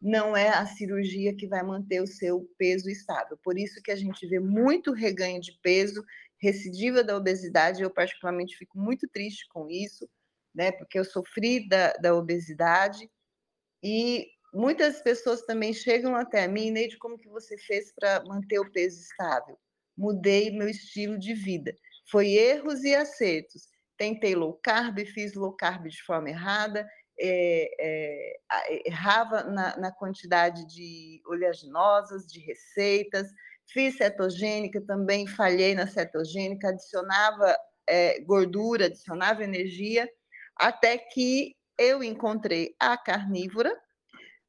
não 0.01 0.37
é 0.37 0.49
a 0.49 0.65
cirurgia 0.65 1.35
que 1.35 1.47
vai 1.47 1.63
manter 1.63 2.01
o 2.01 2.07
seu 2.07 2.47
peso 2.57 2.89
estável. 2.89 3.37
Por 3.43 3.57
isso 3.57 3.81
que 3.81 3.91
a 3.91 3.95
gente 3.95 4.27
vê 4.27 4.39
muito 4.39 4.93
reganho 4.93 5.41
de 5.41 5.57
peso, 5.63 6.05
recidiva 6.37 7.03
da 7.03 7.17
obesidade. 7.17 7.81
Eu, 7.81 7.89
particularmente, 7.89 8.55
fico 8.55 8.77
muito 8.77 9.07
triste 9.07 9.47
com 9.49 9.67
isso, 9.67 10.07
né? 10.53 10.71
Porque 10.71 10.99
eu 10.99 11.03
sofri 11.03 11.67
da, 11.67 11.93
da 11.93 12.13
obesidade 12.13 13.09
e 13.83 14.27
muitas 14.55 15.01
pessoas 15.01 15.41
também 15.41 15.73
chegam 15.73 16.15
até 16.15 16.47
mim, 16.47 16.71
Neide, 16.71 16.97
como 16.97 17.17
que 17.17 17.29
você 17.29 17.57
fez 17.57 17.91
para 17.93 18.23
manter 18.23 18.59
o 18.59 18.71
peso 18.71 19.01
estável? 19.01 19.57
Mudei 19.97 20.51
meu 20.51 20.69
estilo 20.69 21.17
de 21.17 21.33
vida. 21.33 21.73
Foi 22.09 22.29
erros 22.29 22.83
e 22.83 22.95
acertos. 22.95 23.63
Tentei 23.97 24.35
low 24.35 24.59
carb, 24.63 24.99
fiz 25.05 25.33
low 25.33 25.55
carb 25.55 25.87
de 25.87 26.01
forma 26.03 26.29
errada, 26.29 26.85
é, 27.19 27.69
é, 27.79 28.89
errava 28.89 29.43
na, 29.43 29.77
na, 29.77 29.91
quantidade 29.91 30.65
de 30.67 31.21
oleaginosas, 31.25 32.25
de 32.27 32.39
receitas, 32.41 33.29
fiz 33.71 33.95
cetogênica, 33.97 34.81
também 34.81 35.25
falhei 35.25 35.73
na 35.73 35.87
cetogênica, 35.87 36.69
adicionava 36.69 37.55
é, 37.87 38.19
gordura, 38.21 38.87
adicionava 38.87 39.43
energia, 39.43 40.09
até 40.57 40.97
que 40.97 41.55
eu 41.77 42.03
encontrei 42.03 42.75
a 42.79 42.97
carnívora, 42.97 43.73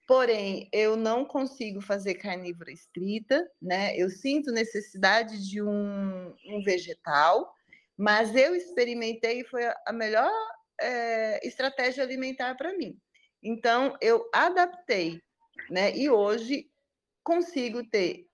porém 0.06 0.68
eu 0.72 0.96
não 0.96 1.24
consigo 1.24 1.80
fazer 1.80 2.14
carnívora 2.14 2.70
estrita, 2.70 3.46
né? 3.60 3.96
Eu 3.96 4.08
sinto 4.08 4.52
necessidade 4.52 5.48
de 5.48 5.60
um, 5.60 6.34
um 6.46 6.62
vegetal, 6.62 7.52
mas 7.96 8.34
eu 8.34 8.54
experimentei 8.54 9.40
e 9.40 9.44
foi 9.44 9.64
a 9.86 9.92
melhor 9.92 10.30
é, 10.80 11.46
estratégia 11.46 12.04
alimentar 12.04 12.54
para 12.54 12.76
mim. 12.76 12.98
Então 13.42 13.96
eu 14.00 14.28
adaptei, 14.32 15.20
né? 15.68 15.96
E 15.96 16.08
hoje 16.08 16.70
consigo 17.24 17.84
ter 17.88 18.26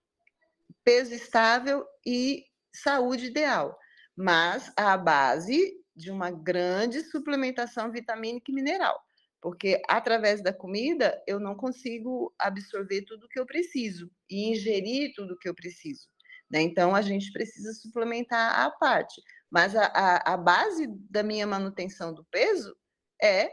peso 0.84 1.14
estável 1.14 1.86
e 2.04 2.44
saúde 2.74 3.26
ideal, 3.26 3.78
mas 4.16 4.72
a 4.76 4.96
base 4.96 5.80
de 5.94 6.10
uma 6.10 6.30
grande 6.30 7.02
suplementação 7.02 7.90
vitamínica 7.90 8.50
e 8.50 8.54
mineral, 8.54 9.02
porque 9.42 9.82
através 9.88 10.40
da 10.40 10.52
comida 10.52 11.20
eu 11.26 11.40
não 11.40 11.56
consigo 11.56 12.32
absorver 12.38 13.02
tudo 13.02 13.28
que 13.28 13.40
eu 13.40 13.44
preciso 13.44 14.08
e 14.30 14.52
ingerir 14.52 15.12
tudo 15.16 15.36
que 15.36 15.48
eu 15.48 15.54
preciso. 15.54 16.08
Né? 16.48 16.62
Então 16.62 16.94
a 16.94 17.02
gente 17.02 17.32
precisa 17.32 17.74
suplementar 17.74 18.60
a 18.60 18.70
parte, 18.70 19.20
mas 19.50 19.74
a, 19.74 19.86
a, 19.86 20.34
a 20.34 20.36
base 20.36 20.86
da 21.10 21.24
minha 21.24 21.46
manutenção 21.46 22.14
do 22.14 22.24
peso 22.26 22.74
é 23.20 23.50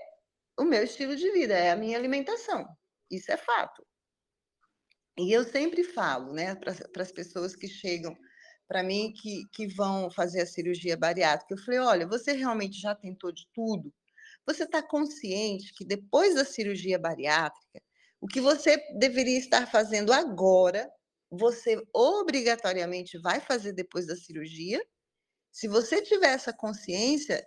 o 0.59 0.63
meu 0.63 0.83
estilo 0.83 1.15
de 1.15 1.31
vida, 1.31 1.55
é 1.55 1.71
a 1.71 1.75
minha 1.75 1.97
alimentação. 1.97 2.67
Isso 3.09 3.31
é 3.31 3.37
fato. 3.37 3.83
E 5.17 5.33
eu 5.35 5.43
sempre 5.43 5.83
falo, 5.83 6.33
né, 6.33 6.55
para 6.55 7.01
as 7.01 7.11
pessoas 7.11 7.55
que 7.55 7.67
chegam 7.67 8.15
para 8.67 8.83
mim 8.83 9.11
que, 9.13 9.45
que 9.51 9.67
vão 9.67 10.11
fazer 10.11 10.41
a 10.41 10.45
cirurgia 10.45 10.95
bariátrica. 10.95 11.53
Eu 11.53 11.57
falei: 11.57 11.79
olha, 11.79 12.07
você 12.07 12.33
realmente 12.33 12.79
já 12.79 12.93
tentou 12.93 13.31
de 13.31 13.47
tudo? 13.53 13.91
Você 14.45 14.63
está 14.63 14.81
consciente 14.81 15.73
que 15.73 15.85
depois 15.85 16.35
da 16.35 16.45
cirurgia 16.45 16.97
bariátrica, 16.97 17.81
o 18.21 18.27
que 18.27 18.41
você 18.41 18.77
deveria 18.97 19.37
estar 19.37 19.69
fazendo 19.69 20.11
agora, 20.11 20.89
você 21.29 21.81
obrigatoriamente 21.93 23.17
vai 23.19 23.39
fazer 23.39 23.73
depois 23.73 24.07
da 24.07 24.15
cirurgia? 24.15 24.83
Se 25.51 25.67
você 25.67 26.01
tiver 26.01 26.29
essa 26.33 26.53
consciência, 26.53 27.45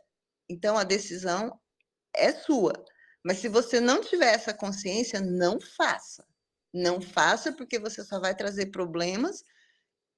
então 0.49 0.77
a 0.79 0.85
decisão 0.85 1.59
é 2.15 2.33
sua. 2.33 2.73
Mas 3.25 3.39
se 3.39 3.49
você 3.49 3.81
não 3.81 4.01
tiver 4.01 4.35
essa 4.35 4.53
consciência, 4.53 5.21
não 5.21 5.61
faça. 5.61 6.27
Não 6.73 7.01
faça, 7.01 7.53
porque 7.53 7.79
você 7.79 8.03
só 8.05 8.19
vai 8.21 8.35
trazer 8.35 8.67
problemas 8.67 9.45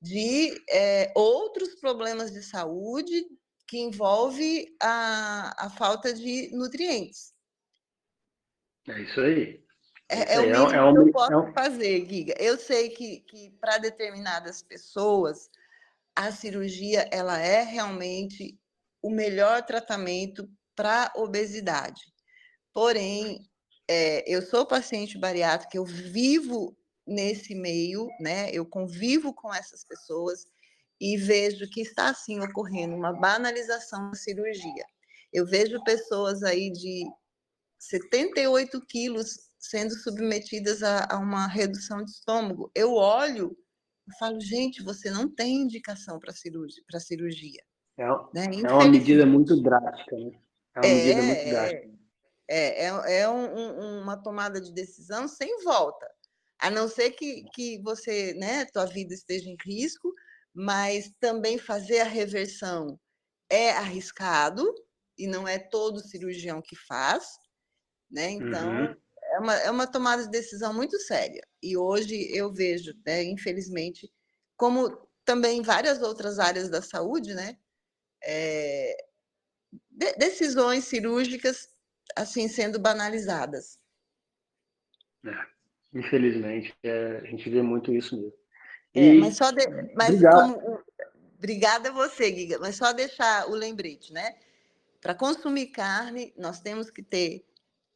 de 0.00 0.54
é, 0.70 1.12
outros 1.14 1.74
problemas 1.76 2.30
de 2.30 2.42
saúde 2.42 3.26
que 3.66 3.78
envolve 3.78 4.74
a, 4.80 5.66
a 5.66 5.70
falta 5.70 6.12
de 6.12 6.50
nutrientes. 6.52 7.32
É 8.88 9.00
isso 9.00 9.20
aí. 9.20 9.64
É, 10.08 10.34
é, 10.34 10.38
o 10.38 10.42
é 10.42 10.46
mínimo 10.46 10.70
é, 10.70 10.76
é 10.76 10.82
um, 10.82 10.92
que 10.92 11.00
eu 11.00 11.12
posso 11.12 11.38
um... 11.38 11.52
fazer, 11.52 12.06
Giga. 12.06 12.34
Eu 12.38 12.58
sei 12.58 12.90
que, 12.90 13.20
que 13.20 13.50
para 13.60 13.78
determinadas 13.78 14.62
pessoas 14.62 15.48
a 16.14 16.30
cirurgia 16.30 17.08
ela 17.10 17.38
é 17.40 17.62
realmente 17.62 18.58
o 19.02 19.10
melhor 19.10 19.62
tratamento 19.64 20.48
para 20.76 21.12
obesidade. 21.16 22.02
Porém, 22.72 23.48
é, 23.88 24.24
eu 24.32 24.42
sou 24.42 24.66
paciente 24.66 25.18
bariátrica, 25.18 25.76
eu 25.76 25.84
vivo 25.84 26.76
nesse 27.06 27.54
meio, 27.54 28.08
né? 28.20 28.50
Eu 28.50 28.64
convivo 28.64 29.32
com 29.32 29.52
essas 29.52 29.84
pessoas 29.84 30.46
e 31.04 31.18
vejo 31.18 31.68
que 31.68 31.82
está 31.82 32.08
assim 32.08 32.40
ocorrendo 32.40 32.96
uma 32.96 33.12
banalização 33.12 34.10
da 34.10 34.16
cirurgia. 34.16 34.86
Eu 35.30 35.44
vejo 35.44 35.84
pessoas 35.84 36.42
aí 36.42 36.72
de 36.72 37.04
78 37.78 38.80
quilos 38.86 39.50
sendo 39.58 39.92
submetidas 39.98 40.82
a, 40.82 41.06
a 41.10 41.18
uma 41.18 41.46
redução 41.46 42.02
de 42.02 42.10
estômago. 42.10 42.70
Eu 42.74 42.94
olho 42.94 43.54
e 44.08 44.16
falo, 44.18 44.40
gente, 44.40 44.82
você 44.82 45.10
não 45.10 45.28
tem 45.28 45.56
indicação 45.56 46.18
para 46.18 46.32
cirurgia, 46.32 46.82
para 46.90 46.98
cirurgia. 46.98 47.62
É, 47.98 48.06
né? 48.32 48.46
é 48.66 48.72
uma 48.72 48.88
medida 48.88 49.26
muito 49.26 49.62
drástica, 49.62 50.16
né? 50.16 50.30
É 50.74 50.80
uma 50.80 50.86
é, 50.86 50.94
medida 50.94 51.22
muito 51.22 51.38
é, 51.38 51.50
drástica. 51.50 51.94
É, 52.48 52.86
é, 52.86 53.20
é 53.20 53.28
um, 53.28 54.00
uma 54.00 54.16
tomada 54.16 54.58
de 54.58 54.72
decisão 54.72 55.28
sem 55.28 55.62
volta 55.64 56.06
a 56.58 56.70
não 56.70 56.88
ser 56.88 57.10
que, 57.10 57.44
que 57.52 57.78
você, 57.82 58.32
né, 58.34 58.64
tua 58.64 58.86
vida 58.86 59.12
esteja 59.12 59.50
em 59.50 59.56
risco, 59.66 60.10
mas 60.54 61.12
também 61.18 61.58
fazer 61.58 62.00
a 62.00 62.04
reversão 62.04 62.98
é 63.50 63.70
arriscado 63.72 64.72
e 65.18 65.26
não 65.26 65.46
é 65.46 65.58
todo 65.58 66.06
cirurgião 66.06 66.62
que 66.62 66.76
faz, 66.76 67.26
né? 68.10 68.30
Então 68.30 68.68
uhum. 68.68 68.96
é, 69.22 69.38
uma, 69.38 69.54
é 69.54 69.70
uma 69.70 69.86
tomada 69.86 70.22
de 70.24 70.30
decisão 70.30 70.72
muito 70.72 70.98
séria. 71.00 71.42
E 71.62 71.76
hoje 71.76 72.28
eu 72.32 72.52
vejo, 72.52 72.94
né, 73.04 73.24
infelizmente, 73.24 74.10
como 74.56 75.08
também 75.24 75.62
várias 75.62 76.02
outras 76.02 76.38
áreas 76.38 76.68
da 76.68 76.80
saúde, 76.80 77.34
né? 77.34 77.58
É, 78.22 78.96
de, 79.90 80.14
decisões 80.14 80.84
cirúrgicas 80.84 81.68
assim 82.16 82.48
sendo 82.48 82.78
banalizadas. 82.78 83.78
É. 85.26 85.54
Infelizmente, 85.94 86.74
é, 86.82 87.18
a 87.18 87.24
gente 87.26 87.48
vê 87.48 87.62
muito 87.62 87.92
isso 87.92 88.16
mesmo. 88.16 88.43
É, 88.94 89.14
mas 89.14 89.36
só 89.36 89.50
de, 89.50 89.66
mas 89.94 90.20
como, 90.20 90.82
obrigada 91.36 91.88
a 91.88 91.92
você, 91.92 92.32
Giga, 92.32 92.58
mas 92.60 92.76
só 92.76 92.92
deixar 92.92 93.48
o 93.48 93.54
lembrete, 93.54 94.12
né? 94.12 94.36
Para 95.00 95.14
consumir 95.14 95.66
carne, 95.66 96.32
nós 96.38 96.60
temos 96.60 96.90
que 96.90 97.02
ter 97.02 97.44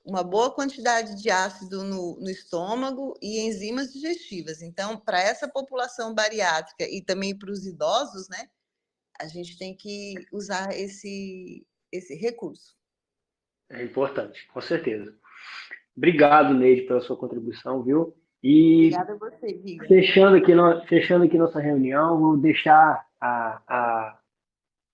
uma 0.05 0.23
boa 0.23 0.51
quantidade 0.51 1.21
de 1.21 1.31
ácido 1.31 1.85
no, 1.85 2.19
no 2.19 2.31
estômago 2.31 3.15
e 3.23 3.41
enzimas 3.41 3.93
digestivas. 3.93 4.63
Então, 4.63 4.99
para 4.99 5.21
essa 5.21 5.47
população 5.47 6.15
bariátrica 6.15 6.85
e 6.85 7.03
também 7.03 7.39
para 7.39 7.51
os 7.51 7.67
idosos, 7.67 8.29
né? 8.29 8.49
A 9.21 9.27
gente 9.27 9.59
tem 9.59 9.75
que 9.75 10.15
usar 10.33 10.75
esse, 10.75 11.67
esse 11.93 12.15
recurso. 12.15 12.77
É 13.71 13.83
importante, 13.83 14.47
com 14.49 14.61
certeza. 14.61 15.15
Obrigado, 15.97 16.55
Neide, 16.55 16.83
pela 16.83 17.01
sua 17.01 17.17
contribuição, 17.17 17.83
viu? 17.83 18.17
E 18.43 18.91
Obrigada 18.95 19.13
a 19.13 19.17
você. 19.17 19.79
Fechando 19.89 20.37
aqui, 20.37 20.53
fechando 20.87 21.25
aqui 21.25 21.37
nossa 21.37 21.61
reunião, 21.61 22.19
vou 22.19 22.37
deixar 22.37 23.05
a, 23.21 23.63
a, 23.67 24.19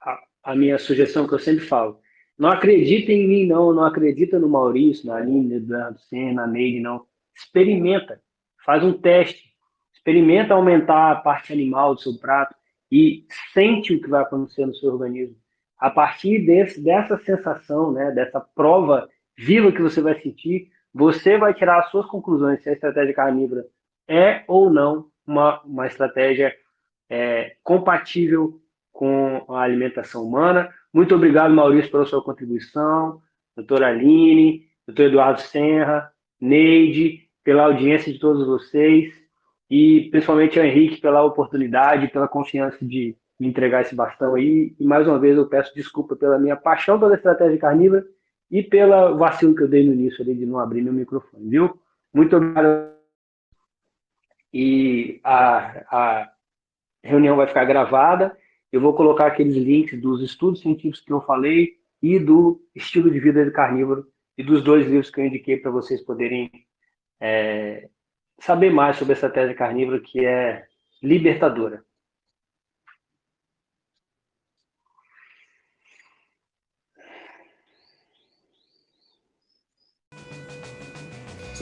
a, 0.00 0.22
a, 0.44 0.56
minha 0.56 0.78
sugestão 0.78 1.26
que 1.26 1.34
eu 1.34 1.38
sempre 1.38 1.64
falo. 1.64 1.98
Não 2.38 2.48
acredita 2.48 3.12
em 3.12 3.28
mim, 3.28 3.46
não. 3.46 3.72
Não 3.72 3.84
acredita 3.84 4.38
no 4.38 4.48
Maurício, 4.48 5.06
na 5.06 5.16
Aline, 5.16 5.48
no 5.48 5.54
Eduardo 5.56 5.98
Senna, 6.00 6.46
na 6.46 6.46
Neide, 6.46 6.80
não. 6.80 7.04
Experimenta. 7.36 8.20
Faz 8.64 8.82
um 8.82 8.92
teste. 8.92 9.52
Experimenta 9.94 10.54
aumentar 10.54 11.12
a 11.12 11.16
parte 11.16 11.52
animal 11.52 11.94
do 11.94 12.00
seu 12.00 12.18
prato 12.18 12.54
e 12.90 13.26
sente 13.52 13.94
o 13.94 14.00
que 14.00 14.08
vai 14.08 14.22
acontecer 14.22 14.66
no 14.66 14.74
seu 14.74 14.92
organismo. 14.92 15.36
A 15.78 15.90
partir 15.90 16.46
desse, 16.46 16.82
dessa 16.82 17.18
sensação, 17.18 17.92
né, 17.92 18.10
dessa 18.12 18.40
prova 18.40 19.08
viva 19.36 19.72
que 19.72 19.82
você 19.82 20.00
vai 20.00 20.20
sentir, 20.20 20.70
você 20.94 21.36
vai 21.36 21.52
tirar 21.52 21.80
as 21.80 21.90
suas 21.90 22.06
conclusões 22.06 22.62
se 22.62 22.70
a 22.70 22.72
estratégia 22.72 23.12
carnívora 23.12 23.66
é 24.08 24.44
ou 24.46 24.70
não 24.70 25.06
uma, 25.26 25.60
uma 25.62 25.86
estratégia 25.86 26.54
é, 27.10 27.56
compatível 27.64 28.60
com 28.92 29.44
a 29.48 29.62
alimentação 29.62 30.24
humana. 30.24 30.72
Muito 30.92 31.14
obrigado, 31.14 31.52
Maurício, 31.52 31.90
pela 31.90 32.06
sua 32.06 32.22
contribuição, 32.22 33.20
doutora 33.56 33.88
Aline, 33.88 34.66
doutor 34.86 35.06
Eduardo 35.06 35.40
Senra, 35.40 36.12
Neide, 36.40 37.28
pela 37.42 37.64
audiência 37.64 38.12
de 38.12 38.20
todos 38.20 38.46
vocês 38.46 39.12
e 39.68 40.08
principalmente 40.12 40.60
ao 40.60 40.64
Henrique 40.64 41.00
pela 41.00 41.24
oportunidade, 41.24 42.08
pela 42.08 42.28
confiança 42.28 42.78
de 42.84 43.16
me 43.40 43.48
entregar 43.48 43.82
esse 43.82 43.96
bastão 43.96 44.36
aí. 44.36 44.76
E 44.78 44.84
mais 44.84 45.08
uma 45.08 45.18
vez 45.18 45.36
eu 45.36 45.48
peço 45.48 45.74
desculpa 45.74 46.14
pela 46.14 46.38
minha 46.38 46.56
paixão 46.56 47.00
pela 47.00 47.14
estratégia 47.14 47.58
carnívora 47.58 48.06
e 48.50 48.62
pela 48.62 49.12
vacilo 49.12 49.54
que 49.54 49.62
eu 49.62 49.68
dei 49.68 49.84
no 49.84 49.92
início 49.92 50.22
ali 50.22 50.34
de 50.34 50.46
não 50.46 50.58
abrir 50.58 50.82
meu 50.82 50.92
microfone, 50.92 51.48
viu? 51.48 51.78
Muito 52.12 52.36
obrigado. 52.36 52.92
E 54.52 55.20
a, 55.24 55.84
a 55.90 56.32
reunião 57.02 57.36
vai 57.36 57.46
ficar 57.46 57.64
gravada. 57.64 58.36
Eu 58.70 58.80
vou 58.80 58.94
colocar 58.94 59.26
aqueles 59.26 59.56
links 59.56 60.00
dos 60.00 60.22
estudos 60.22 60.60
científicos 60.60 61.00
que 61.00 61.12
eu 61.12 61.20
falei 61.20 61.76
e 62.02 62.18
do 62.18 62.60
estilo 62.74 63.10
de 63.10 63.18
vida 63.18 63.44
de 63.44 63.50
carnívoro 63.50 64.06
e 64.36 64.42
dos 64.42 64.62
dois 64.62 64.86
livros 64.86 65.10
que 65.10 65.20
eu 65.20 65.26
indiquei 65.26 65.56
para 65.56 65.70
vocês 65.70 66.02
poderem 66.02 66.50
é, 67.20 67.88
saber 68.38 68.70
mais 68.70 68.96
sobre 68.96 69.12
a 69.12 69.14
estratégia 69.14 69.54
carnívora, 69.54 70.00
que 70.00 70.24
é 70.24 70.66
libertadora. 71.02 71.84